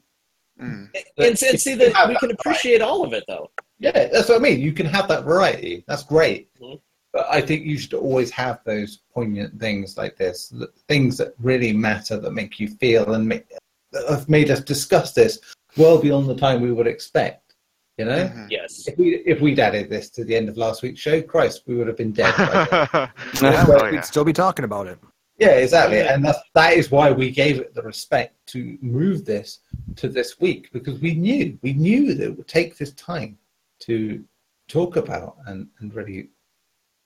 Mm. 0.62 0.88
and, 1.18 1.42
and 1.42 1.60
see 1.60 1.74
that 1.74 2.08
we 2.08 2.16
can 2.18 2.30
appreciate 2.30 2.82
all 2.82 3.04
of 3.04 3.12
it, 3.12 3.24
though. 3.26 3.50
Yeah, 3.78 4.08
that's 4.08 4.28
what 4.28 4.36
I 4.38 4.40
mean. 4.40 4.60
You 4.60 4.72
can 4.72 4.86
have 4.86 5.08
that 5.08 5.24
variety. 5.24 5.84
That's 5.86 6.02
great. 6.02 6.48
Mhm. 6.60 6.80
But 7.12 7.26
I 7.30 7.40
think 7.40 7.64
you 7.64 7.78
should 7.78 7.94
always 7.94 8.30
have 8.32 8.60
those 8.64 9.00
poignant 9.14 9.58
things 9.58 9.96
like 9.96 10.16
this, 10.16 10.52
things 10.88 11.16
that 11.18 11.34
really 11.38 11.72
matter, 11.72 12.18
that 12.18 12.32
make 12.32 12.58
you 12.60 12.68
feel 12.68 13.12
and 13.14 13.26
make, 13.26 13.46
that 13.92 14.08
have 14.08 14.28
made 14.28 14.50
us 14.50 14.60
discuss 14.60 15.12
this 15.12 15.40
well 15.76 15.98
beyond 16.00 16.28
the 16.28 16.34
time 16.34 16.60
we 16.60 16.72
would 16.72 16.86
expect. 16.86 17.54
You 17.98 18.04
know, 18.04 18.24
Mhm. 18.28 18.48
Yes. 18.50 18.86
if 18.88 18.98
we 18.98 19.16
if 19.24 19.40
we'd 19.40 19.58
added 19.58 19.88
this 19.88 20.10
to 20.10 20.24
the 20.24 20.36
end 20.36 20.50
of 20.50 20.58
last 20.58 20.82
week's 20.82 21.00
show, 21.00 21.22
Christ, 21.22 21.62
we 21.66 21.76
would 21.76 21.86
have 21.86 21.96
been 21.96 22.12
dead. 22.12 22.34
by. 22.36 23.10
Yeah, 23.42 23.64
Oh, 23.66 23.84
we'd 23.86 23.94
yeah. 23.94 24.00
still 24.02 24.24
be 24.24 24.34
talking 24.34 24.66
about 24.66 24.86
it. 24.86 24.98
Yeah, 25.38 25.52
exactly. 25.56 26.00
And 26.00 26.24
that's, 26.24 26.38
that 26.54 26.74
is 26.74 26.90
why 26.90 27.10
we 27.12 27.30
gave 27.30 27.58
it 27.58 27.74
the 27.74 27.82
respect 27.82 28.34
to 28.48 28.76
move 28.82 29.24
this 29.26 29.60
to 29.96 30.08
this 30.08 30.40
week 30.40 30.70
because 30.72 30.98
we 31.00 31.14
knew, 31.14 31.58
we 31.62 31.72
knew 31.74 32.14
that 32.14 32.22
it 32.24 32.36
would 32.36 32.48
take 32.48 32.76
this 32.76 32.92
time 32.92 33.36
to 33.80 34.24
talk 34.68 34.96
about 34.96 35.36
and, 35.46 35.68
and 35.80 35.94
really 35.94 36.30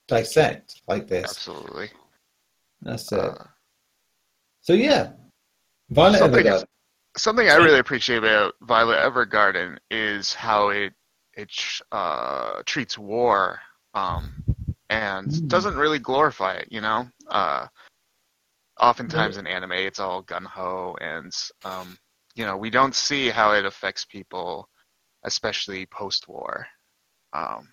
dissect 0.07 0.81
like 0.87 1.07
this. 1.07 1.25
Absolutely. 1.25 1.89
That's 2.81 3.11
it. 3.11 3.19
Uh, 3.19 3.35
So, 4.61 4.73
yeah, 4.73 5.13
Violet 5.89 6.19
Something- 6.19 6.45
Evergarden. 6.45 6.65
something 7.17 7.49
I 7.49 7.55
really 7.55 7.79
appreciate 7.79 8.17
about 8.17 8.53
Violet 8.61 8.97
Evergarden 8.99 9.77
is 9.89 10.33
how 10.33 10.69
it 10.69 10.93
it 11.33 11.49
uh, 11.93 12.61
treats 12.65 12.97
war 12.97 13.59
um, 13.93 14.31
and 14.89 15.29
Mm. 15.29 15.47
doesn't 15.47 15.75
really 15.77 15.99
glorify 15.99 16.53
it. 16.55 16.67
You 16.71 16.81
know, 16.81 17.07
uh, 17.29 17.67
oftentimes 18.79 19.37
in 19.37 19.47
anime 19.47 19.71
it's 19.73 19.99
all 19.99 20.21
gun 20.23 20.43
ho, 20.45 20.95
and 21.01 21.33
um, 21.63 21.97
you 22.35 22.45
know 22.45 22.57
we 22.57 22.69
don't 22.69 22.95
see 22.95 23.29
how 23.29 23.53
it 23.53 23.65
affects 23.65 24.05
people, 24.05 24.69
especially 25.23 25.85
post 25.87 26.27
war. 26.27 26.67
Um, 27.33 27.67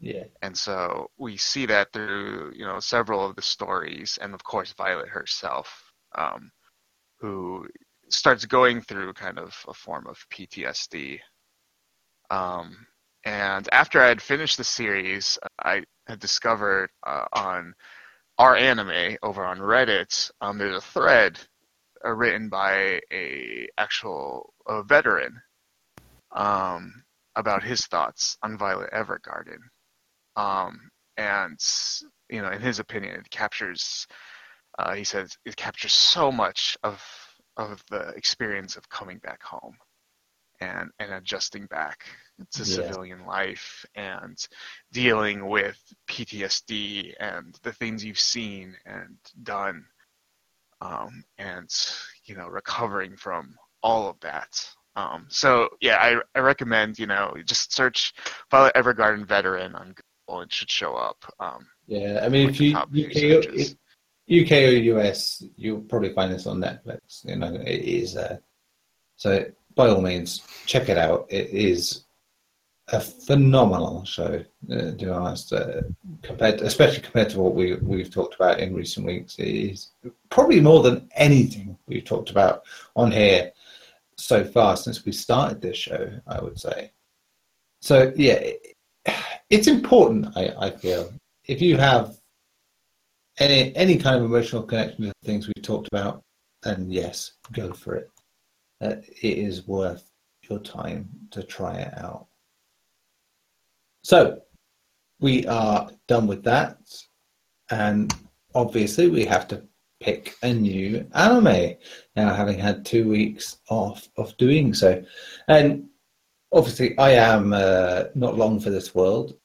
Yeah. 0.00 0.26
and 0.42 0.56
so 0.56 1.10
we 1.18 1.36
see 1.36 1.66
that 1.66 1.92
through 1.92 2.52
you 2.54 2.64
know 2.64 2.80
several 2.80 3.24
of 3.24 3.36
the 3.36 3.42
stories 3.42 4.18
and 4.20 4.34
of 4.34 4.42
course 4.44 4.72
violet 4.74 5.08
herself 5.08 5.92
um, 6.16 6.50
who 7.18 7.66
starts 8.08 8.44
going 8.44 8.80
through 8.82 9.12
kind 9.14 9.38
of 9.38 9.54
a 9.68 9.74
form 9.74 10.06
of 10.06 10.18
ptsd 10.32 11.18
um, 12.30 12.86
and 13.24 13.68
after 13.72 14.00
i 14.00 14.08
had 14.08 14.20
finished 14.22 14.56
the 14.58 14.64
series 14.64 15.38
i 15.64 15.82
had 16.06 16.18
discovered 16.18 16.90
uh, 17.06 17.26
on 17.32 17.72
our 18.38 18.56
anime 18.56 19.16
over 19.22 19.44
on 19.44 19.58
reddit 19.58 20.30
um, 20.40 20.58
there's 20.58 20.76
a 20.76 20.80
thread 20.80 21.38
uh, 22.04 22.10
written 22.10 22.48
by 22.48 23.00
a 23.12 23.68
actual 23.78 24.52
a 24.68 24.82
veteran 24.82 25.40
um, 26.34 27.02
about 27.36 27.62
his 27.62 27.86
thoughts 27.86 28.36
on 28.42 28.58
violet 28.58 28.90
evergarden 28.92 29.58
um, 30.36 30.90
and 31.16 31.58
you 32.30 32.40
know, 32.42 32.50
in 32.50 32.60
his 32.60 32.78
opinion, 32.78 33.14
it 33.16 33.30
captures. 33.30 34.06
Uh, 34.78 34.94
he 34.94 35.04
says 35.04 35.36
it 35.44 35.56
captures 35.56 35.92
so 35.92 36.32
much 36.32 36.76
of 36.82 37.02
of 37.58 37.82
the 37.90 38.08
experience 38.10 38.76
of 38.76 38.88
coming 38.88 39.18
back 39.18 39.42
home, 39.42 39.76
and 40.60 40.90
and 40.98 41.12
adjusting 41.12 41.66
back 41.66 42.06
to 42.52 42.64
Yeah. 42.64 42.64
civilian 42.64 43.26
life 43.26 43.84
and 43.94 44.38
dealing 44.92 45.48
with 45.48 45.78
PTSD 46.08 47.14
and 47.20 47.58
the 47.62 47.72
things 47.72 48.04
you've 48.04 48.18
seen 48.18 48.74
and 48.86 49.18
done, 49.42 49.84
um, 50.80 51.24
and 51.38 51.70
you 52.24 52.34
know, 52.36 52.48
recovering 52.48 53.16
from 53.16 53.54
all 53.82 54.08
of 54.08 54.18
that. 54.20 54.66
Um, 54.96 55.26
so 55.28 55.68
yeah, 55.80 55.96
I, 55.96 56.20
I 56.38 56.40
recommend 56.40 56.98
you 56.98 57.06
know 57.06 57.34
just 57.44 57.72
search 57.72 58.12
Violet 58.50 58.74
Evergarden 58.74 59.26
veteran 59.26 59.74
on 59.74 59.94
Google. 60.28 60.42
It 60.42 60.52
should 60.52 60.70
show 60.70 60.94
up. 60.94 61.24
Um, 61.40 61.66
Yeah. 61.86 62.20
I 62.22 62.28
mean, 62.28 62.48
if 62.48 62.60
you, 62.60 62.76
UK, 62.76 62.86
if 62.94 63.74
UK 64.30 64.52
or 64.52 64.98
US, 64.98 65.42
you'll 65.56 65.80
probably 65.80 66.12
find 66.14 66.32
this 66.32 66.46
on 66.46 66.60
Netflix. 66.60 67.24
You 67.24 67.36
know, 67.36 67.54
it 67.54 67.82
is. 67.82 68.16
Uh, 68.16 68.38
so, 69.16 69.44
by 69.74 69.88
all 69.88 70.00
means, 70.00 70.42
check 70.66 70.88
it 70.88 70.98
out. 70.98 71.26
It 71.28 71.50
is 71.50 72.04
a 72.88 73.00
phenomenal 73.00 74.04
show, 74.04 74.44
uh, 74.70 74.74
to 74.74 74.92
be 74.92 75.08
honest. 75.08 75.52
Uh, 75.52 75.82
compared, 76.22 76.60
especially 76.60 77.02
compared 77.02 77.30
to 77.30 77.40
what 77.40 77.54
we 77.54 77.74
we've 77.76 78.12
talked 78.12 78.34
about 78.34 78.60
in 78.60 78.74
recent 78.74 79.06
weeks, 79.06 79.38
it 79.38 79.48
is 79.48 79.90
probably 80.30 80.60
more 80.60 80.82
than 80.82 81.08
anything 81.14 81.76
we've 81.86 82.04
talked 82.04 82.30
about 82.30 82.62
on 82.96 83.10
here 83.10 83.52
so 84.16 84.44
far 84.44 84.76
since 84.76 85.04
we 85.04 85.12
started 85.12 85.60
this 85.60 85.76
show. 85.76 86.10
I 86.26 86.40
would 86.40 86.58
say. 86.58 86.92
So 87.80 88.12
yeah, 88.16 88.50
it's 89.50 89.66
important. 89.66 90.28
I, 90.36 90.54
I 90.58 90.70
feel 90.70 91.12
if 91.44 91.60
you 91.60 91.76
have 91.76 92.16
any 93.38 93.74
any 93.76 93.96
kind 93.96 94.16
of 94.16 94.24
emotional 94.24 94.62
connection 94.62 95.04
to 95.04 95.08
the 95.08 95.26
things 95.26 95.46
we've 95.46 95.62
talked 95.62 95.88
about, 95.92 96.22
then 96.62 96.86
yes, 96.88 97.32
go 97.52 97.72
for 97.72 97.96
it. 97.96 98.10
Uh, 98.80 98.96
it 99.22 99.38
is 99.38 99.66
worth 99.66 100.10
your 100.48 100.58
time 100.58 101.08
to 101.30 101.42
try 101.42 101.74
it 101.74 101.96
out. 101.98 102.26
So 104.04 104.40
we 105.20 105.46
are 105.46 105.90
done 106.08 106.26
with 106.26 106.42
that, 106.44 106.78
and 107.70 108.12
obviously 108.54 109.08
we 109.08 109.24
have 109.24 109.46
to 109.48 109.66
pick 110.02 110.34
a 110.42 110.52
new 110.52 111.06
anime 111.14 111.74
now, 112.16 112.34
having 112.34 112.58
had 112.58 112.84
two 112.84 113.08
weeks 113.08 113.58
off 113.70 114.08
of 114.16 114.36
doing 114.36 114.74
so, 114.74 115.02
and 115.48 115.88
obviously 116.52 116.96
I 116.98 117.12
am 117.12 117.52
uh, 117.52 118.04
not 118.14 118.36
long 118.36 118.60
for 118.60 118.70
this 118.70 118.94
world, 118.94 119.36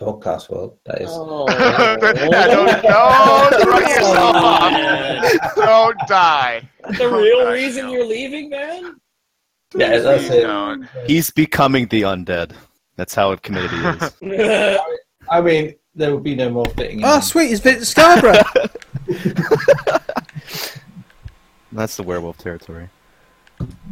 podcast 0.00 0.50
world. 0.50 0.78
That 0.86 1.02
is. 1.02 1.10
Oh. 1.12 1.46
Yeah, 1.48 1.96
don't, 2.46 2.82
don't 2.82 3.66
run 3.66 3.82
yourself 3.82 4.36
off. 4.36 5.54
Don't 5.56 5.98
die. 6.08 6.68
The 6.98 7.08
real 7.08 7.44
die, 7.44 7.52
reason 7.52 7.86
no. 7.86 7.92
you're 7.92 8.06
leaving, 8.06 8.50
man? 8.50 8.96
Yeah, 9.74 9.98
that's 9.98 10.30
it. 10.30 10.42
don't. 10.42 10.88
He's 11.06 11.30
becoming 11.30 11.86
the 11.88 12.02
undead. 12.02 12.52
That's 12.96 13.14
how 13.14 13.32
it 13.32 13.42
committed 13.42 13.70
he 13.70 13.78
is. 13.78 14.78
I 15.30 15.40
mean, 15.40 15.74
there 15.94 16.10
will 16.10 16.20
be 16.20 16.34
no 16.34 16.50
more 16.50 16.66
fitting. 16.76 17.02
Oh, 17.04 17.16
in. 17.16 17.22
sweet, 17.22 17.52
it's 17.52 17.60
Vince 17.60 17.88
Scarborough. 17.88 18.42
That's 21.72 21.96
the 21.96 22.02
werewolf 22.02 22.38
territory. 22.38 22.88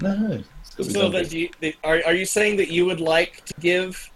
No. 0.01 0.43
it's 0.61 0.75
gotta 0.75 0.89
be 0.89 0.95
so 0.95 1.01
done. 1.03 1.13
then, 1.13 1.25
do 1.27 1.39
you, 1.39 1.51
the- 1.61 1.77
are 1.85 2.01
are 2.07 2.15
you 2.15 2.25
saying 2.25 2.57
that 2.57 2.69
you 2.71 2.87
would 2.87 3.01
like 3.01 3.45
to 3.45 3.55
give? 3.61 4.11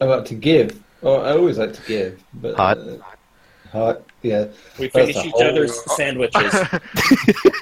about 0.00 0.26
to 0.26 0.34
give. 0.34 0.82
Oh, 1.02 1.22
I 1.22 1.30
always 1.32 1.56
like 1.58 1.72
to 1.72 1.82
give, 1.86 2.22
but 2.34 2.54
Hot. 2.56 2.76
uh, 2.78 2.96
hot. 3.72 4.02
Yeah. 4.22 4.46
We 4.78 4.88
That's 4.88 5.12
finish 5.12 5.16
each 5.24 5.32
whole- 5.32 5.42
other's 5.44 5.96
sandwiches. 5.96 6.52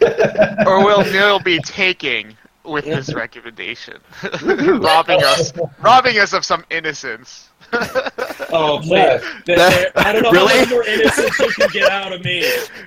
or 0.66 0.84
will 0.84 1.04
Neil 1.04 1.38
be 1.40 1.58
taking 1.60 2.36
with 2.64 2.84
his 2.86 3.12
recommendation, 3.14 3.98
robbing 4.42 5.22
us, 5.22 5.52
robbing 5.80 6.18
us 6.18 6.32
of 6.32 6.44
some 6.44 6.64
innocence? 6.70 7.50
Oh, 8.52 8.78
please. 8.78 8.90
No. 8.90 9.18
There- 9.46 9.56
there- 9.56 9.92
I 9.96 10.12
don't 10.12 10.22
know 10.22 10.30
Really? 10.30 10.52
how 10.54 10.60
much 10.60 10.70
more 10.70 10.84
innocence 10.84 11.38
you 11.38 11.48
can 11.50 11.68
get 11.72 11.90
out 11.90 12.12
of 12.12 12.22
me. 12.24 12.42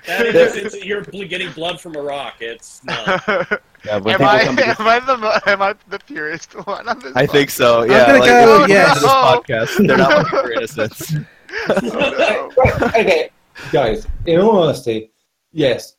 That 0.05 0.25
innocence, 0.27 0.83
you're 0.83 1.01
getting 1.01 1.51
blood 1.51 1.81
from 1.81 1.95
a 1.95 2.01
rock. 2.01 2.35
It's 2.39 2.81
no. 2.85 2.93
Yeah, 3.85 3.95
am 3.95 4.21
I 4.23 4.43
come 4.45 4.55
to 4.55 4.63
this- 4.63 4.79
am 4.79 4.87
I 4.87 4.99
the 4.99 5.41
am 5.47 5.61
I 5.61 5.75
the 5.89 5.99
purest 5.99 6.53
one 6.65 6.87
on 6.87 6.99
this? 6.99 7.13
I 7.15 7.25
think 7.25 7.49
so. 7.49 7.83
Yeah, 7.83 8.07
gonna 8.07 8.19
like, 8.19 8.29
go, 8.29 8.63
if 8.63 8.69
yes. 8.69 9.01
this 9.01 9.09
podcast, 9.11 9.87
they're 9.87 9.97
not 9.97 10.17
looking 10.17 10.39
for 10.39 10.51
innocence. 10.53 11.13
Oh, 11.69 12.51
okay, 12.83 13.29
guys. 13.71 14.07
In 14.25 14.39
all 14.39 14.63
honesty, 14.63 15.11
yes. 15.51 15.95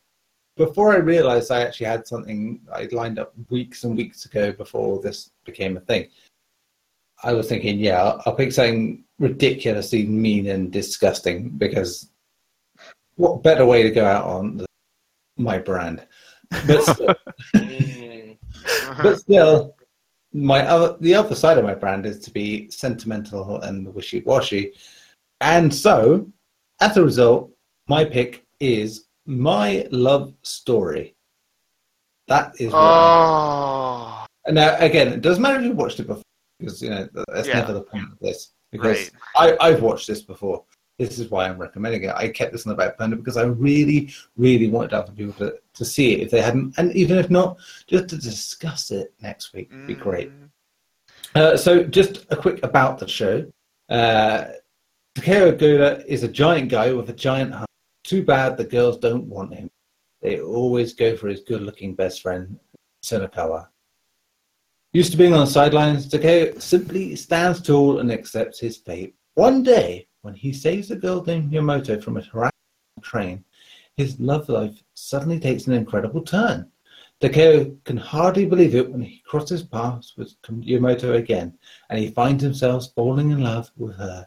Before 0.57 0.93
I 0.93 0.97
realised 0.97 1.53
I 1.53 1.63
actually 1.63 1.87
had 1.87 2.07
something 2.07 2.61
I 2.73 2.89
lined 2.91 3.19
up 3.19 3.33
weeks 3.49 3.85
and 3.85 3.97
weeks 3.97 4.25
ago 4.25 4.51
before 4.53 5.01
this 5.01 5.31
became 5.45 5.77
a 5.77 5.81
thing, 5.81 6.09
I 7.23 7.33
was 7.33 7.49
thinking, 7.49 7.79
yeah, 7.79 8.03
I'll, 8.03 8.23
I'll 8.27 8.35
pick 8.35 8.53
something 8.53 9.05
ridiculously 9.19 10.07
mean 10.07 10.49
and 10.49 10.73
disgusting 10.73 11.51
because 11.51 12.11
what 13.17 13.43
better 13.43 13.67
way 13.67 13.83
to 13.83 13.91
go 13.91 14.05
out 14.05 14.25
on 14.25 14.59
than 14.59 14.67
my 15.37 15.59
brand? 15.59 16.07
But 16.67 16.83
still, 16.95 17.15
but 19.03 19.19
still 19.19 19.75
my 20.33 20.67
other 20.67 20.97
the 21.01 21.15
other 21.15 21.35
side 21.35 21.59
of 21.59 21.65
my 21.65 21.75
brand 21.75 22.07
is 22.07 22.21
to 22.21 22.31
be 22.31 22.71
sentimental 22.71 23.61
and 23.63 23.93
wishy-washy. 23.95 24.73
And 25.41 25.75
so 25.75 26.31
as 26.81 26.97
a 26.97 27.03
result 27.03 27.51
my 27.89 28.05
pick 28.05 28.47
is 28.61 29.07
my 29.27 29.87
love 29.91 30.35
story. 30.43 31.17
That 32.29 32.53
is 32.61 32.73
what 32.73 32.79
I'm- 32.81 34.27
oh, 34.47 34.53
now 34.53 34.77
again 34.79 35.09
it 35.09 35.23
doesn't 35.23 35.43
matter 35.43 35.59
if 35.59 35.65
you 35.65 35.73
watched 35.73 36.01
it 36.01 36.07
before 36.07 36.23
because 36.59 36.83
you 36.83 36.91
know 36.91 37.09
that's 37.29 37.49
Yeah. 37.49 37.61
never 37.61 37.73
the 37.73 37.83
point 37.83 38.05
of 38.13 38.19
this 38.21 38.53
because 38.71 39.11
right. 39.39 39.57
I, 39.61 39.69
I've 39.69 39.83
watched 39.83 40.07
this 40.07 40.23
before. 40.23 40.65
This 40.99 41.19
is 41.21 41.31
why 41.31 41.47
I'm 41.49 41.59
recommending 41.59 42.03
it. 42.05 42.15
I 42.17 42.29
kept 42.29 42.51
this 42.53 42.67
on 42.67 42.71
the 42.71 42.77
back 42.77 42.99
burner 42.99 43.15
because 43.17 43.37
I 43.37 43.45
really, 43.45 44.13
really 44.37 44.69
wanted 44.69 44.93
other 44.93 45.13
people 45.13 45.33
to, 45.35 45.55
to 45.75 45.85
see 45.85 46.15
it 46.15 46.21
if 46.21 46.31
they 46.31 46.43
hadn't, 46.43 46.75
and 46.77 46.93
even 46.97 47.19
if 47.19 47.31
not, 47.31 47.59
just 47.87 48.09
to 48.09 48.17
discuss 48.19 48.91
it 48.91 49.15
next 49.23 49.53
week 49.53 49.71
would 49.71 49.87
be 49.87 49.95
great. 49.95 50.31
Mm, 50.33 50.51
Uh, 51.37 51.57
so, 51.57 51.85
just 51.85 52.27
a 52.31 52.37
quick 52.37 52.63
about 52.65 52.99
the 52.99 53.07
show. 53.07 53.47
Uh, 53.89 54.47
Takeo 55.15 55.53
is 56.09 56.25
a 56.25 56.29
giant 56.29 56.69
guy 56.69 56.93
with 56.93 57.09
a 57.11 57.13
giant 57.13 57.55
heart. 57.55 57.69
Too 58.03 58.25
bad 58.25 58.57
the 58.57 58.65
girls 58.65 58.99
don't 58.99 59.27
want 59.27 59.55
him. 59.55 59.71
They 60.21 60.41
always 60.41 60.95
go 60.95 61.17
for 61.17 61.29
his 61.29 61.41
good 61.43 61.63
looking 61.63 61.95
best 61.95 62.23
friend, 62.23 62.59
Sunakawa. 63.05 63.69
Used 64.95 65.13
to 65.13 65.19
being 65.19 65.35
on 65.35 65.41
the 65.41 65.47
sidelines, 65.47 66.09
Takeo 66.09 66.59
simply 66.59 67.15
stands 67.15 67.61
tall 67.61 67.99
and 67.99 68.11
accepts 68.11 68.59
his 68.59 68.79
fate. 68.79 69.15
One 69.35 69.63
day, 69.63 70.09
when 70.23 70.33
he 70.35 70.51
saves 70.51 70.91
a 70.91 70.97
girl 70.97 71.23
named 71.23 71.53
Yamato 71.53 72.01
from 72.01 72.17
a 72.17 72.23
harassing 72.23 72.53
train, 73.03 73.45
his 73.99 74.19
love 74.19 74.49
life 74.49 74.83
suddenly 74.95 75.39
takes 75.39 75.67
an 75.67 75.75
incredible 75.75 76.23
turn. 76.23 76.71
Takeo 77.21 77.77
can 77.85 77.99
hardly 77.99 78.47
believe 78.47 78.75
it 78.75 78.91
when 78.91 79.03
he 79.03 79.23
crosses 79.27 79.63
paths 79.63 80.15
with 80.17 80.35
Yamato 80.49 81.13
again, 81.15 81.59
and 81.91 81.99
he 81.99 82.09
finds 82.09 82.43
himself 82.43 82.87
falling 82.95 83.31
in 83.31 83.43
love 83.43 83.71
with 83.77 83.95
her. 83.97 84.27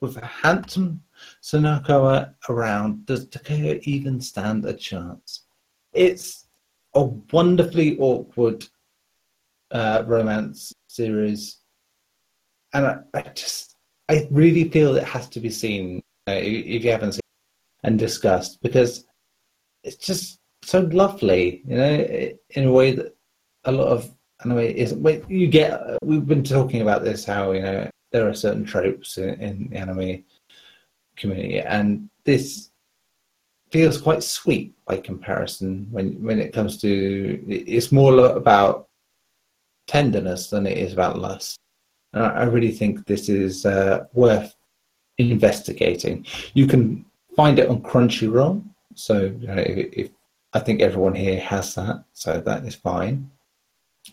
With 0.00 0.18
a 0.18 0.26
handsome 0.26 1.02
Sunakawa 1.42 2.34
around, 2.50 3.06
does 3.06 3.26
Takeo 3.28 3.80
even 3.84 4.20
stand 4.20 4.66
a 4.66 4.74
chance? 4.74 5.44
It's 5.94 6.44
a 6.92 7.04
wonderfully 7.04 7.96
awkward 7.98 8.66
uh, 9.74 10.04
romance 10.06 10.72
series, 10.86 11.58
and 12.72 12.86
I, 12.86 12.98
I 13.12 13.22
just, 13.34 13.76
I 14.08 14.26
really 14.30 14.68
feel 14.70 14.96
it 14.96 15.04
has 15.04 15.28
to 15.30 15.40
be 15.40 15.50
seen 15.50 16.02
uh, 16.28 16.32
if 16.32 16.84
you 16.84 16.90
haven't 16.90 17.12
seen 17.12 17.18
it, 17.18 17.86
and 17.86 17.98
discussed 17.98 18.62
because 18.62 19.04
it's 19.82 19.96
just 19.96 20.38
so 20.62 20.80
lovely, 20.80 21.62
you 21.66 21.76
know, 21.76 22.32
in 22.50 22.64
a 22.64 22.72
way 22.72 22.92
that 22.92 23.14
a 23.64 23.72
lot 23.72 23.88
of 23.88 24.10
anime 24.44 24.58
isn't. 24.58 25.02
Wait, 25.02 25.28
you 25.28 25.48
get. 25.48 25.80
We've 26.02 26.26
been 26.26 26.44
talking 26.44 26.80
about 26.80 27.04
this 27.04 27.24
how 27.24 27.52
you 27.52 27.62
know 27.62 27.90
there 28.12 28.28
are 28.28 28.34
certain 28.34 28.64
tropes 28.64 29.18
in, 29.18 29.34
in 29.40 29.68
the 29.70 29.76
anime 29.76 30.24
community, 31.16 31.60
and 31.60 32.08
this 32.24 32.70
feels 33.70 34.00
quite 34.00 34.22
sweet 34.22 34.72
by 34.86 34.96
comparison 34.96 35.88
when 35.90 36.22
when 36.22 36.38
it 36.38 36.52
comes 36.52 36.80
to 36.80 37.42
it's 37.48 37.90
more 37.90 38.26
about 38.36 38.83
tenderness 39.86 40.50
than 40.50 40.66
it 40.66 40.78
is 40.78 40.92
about 40.92 41.18
lust. 41.18 41.58
And 42.12 42.24
I, 42.24 42.44
really 42.44 42.70
think 42.70 43.06
this 43.06 43.28
is 43.28 43.66
uh, 43.66 44.04
worth 44.12 44.54
investigating. 45.18 46.24
You 46.54 46.66
can 46.66 47.04
find 47.36 47.58
it 47.58 47.68
on 47.68 47.82
Crunchyroll, 47.82 48.64
so 48.94 49.34
you 49.38 49.46
know, 49.48 49.56
if, 49.56 49.92
if 49.92 50.10
I 50.52 50.60
think 50.60 50.80
everyone 50.80 51.14
here 51.14 51.40
has 51.40 51.74
that, 51.74 52.04
so 52.12 52.40
that 52.40 52.64
is 52.64 52.76
fine. 52.76 53.30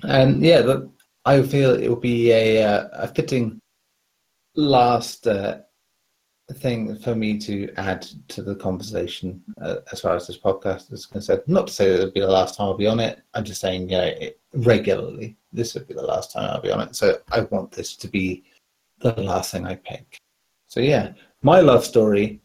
And 0.04 0.44
yeah, 0.44 0.80
I 1.26 1.44
feel 1.44 1.76
it 1.76 1.88
will 1.88 1.96
be 1.96 2.32
a 2.32 2.64
uh, 2.64 2.88
a 2.94 3.08
fitting 3.08 3.62
last 4.56 5.28
uh, 5.28 5.60
thing 6.54 6.98
for 6.98 7.16
me 7.16 7.38
to 7.40 7.72
add 7.78 8.08
to 8.30 8.42
the 8.42 8.56
conversation 8.56 9.42
uh, 9.62 9.78
as 9.92 10.02
far 10.02 10.16
as 10.16 10.28
this 10.28 10.38
podcast 10.38 10.92
is 10.92 11.06
concerned. 11.06 11.44
Not 11.48 11.68
to 11.68 11.74
say 11.74 11.90
that 11.90 12.00
it'll 12.00 12.12
be 12.12 12.20
the 12.20 12.28
last 12.28 12.58
time 12.58 12.68
I'll 12.68 12.78
be 12.78 12.88
on 12.88 13.00
it. 13.00 13.22
I'm 13.34 13.44
just 13.44 13.62
saying, 13.62 13.90
you 13.90 13.98
know, 13.98 14.04
it, 14.04 14.41
regularly. 14.54 15.38
This 15.54 15.74
would 15.74 15.88
be 15.88 15.94
the 15.94 16.02
last 16.02 16.32
time 16.32 16.50
I'll 16.50 16.62
be 16.62 16.72
on 16.72 16.82
it. 16.82 16.96
So 16.96 17.20
I 17.32 17.42
want 17.42 17.72
this 17.72 17.96
to 17.98 18.08
be 18.08 18.44
the 19.00 19.14
last 19.22 19.52
thing 19.52 19.66
I 19.66 19.76
pick. 19.76 20.18
So 20.68 20.80
yeah, 20.80 21.14
my 21.42 21.60
love 21.60 21.84
story. 21.86 22.42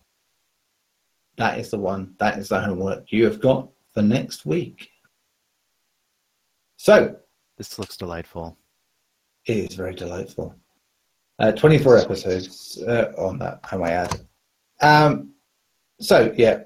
That 1.36 1.58
is 1.58 1.70
the 1.70 1.78
one. 1.78 2.14
That 2.18 2.38
is 2.38 2.48
the 2.48 2.60
homework 2.60 3.12
you 3.12 3.24
have 3.24 3.40
got 3.40 3.68
for 3.92 4.02
next 4.02 4.46
week. 4.46 4.88
So 6.76 7.16
This 7.58 7.78
looks 7.78 7.96
delightful. 7.96 8.56
it 9.46 9.56
is 9.56 9.74
very 9.74 9.94
delightful. 9.94 10.54
Uh, 11.38 11.52
24 11.52 11.98
episodes 11.98 12.82
uh, 12.88 13.12
on 13.18 13.38
that, 13.38 13.60
I 13.70 13.76
might 13.76 13.90
add. 13.92 14.20
Um, 14.80 15.32
so, 16.00 16.32
yeah, 16.36 16.64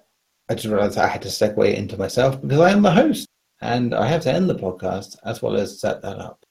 I 0.48 0.54
just 0.54 0.66
realized 0.66 0.98
I 0.98 1.06
had 1.08 1.22
to 1.22 1.28
segue 1.28 1.74
into 1.74 1.96
myself 1.96 2.40
because 2.40 2.60
I 2.60 2.70
am 2.70 2.82
the 2.82 2.90
host 2.90 3.28
and 3.60 3.94
I 3.94 4.06
have 4.06 4.22
to 4.22 4.32
end 4.32 4.48
the 4.48 4.54
podcast 4.54 5.16
as 5.24 5.42
well 5.42 5.56
as 5.56 5.80
set 5.80 6.02
that 6.02 6.18
up. 6.18 6.44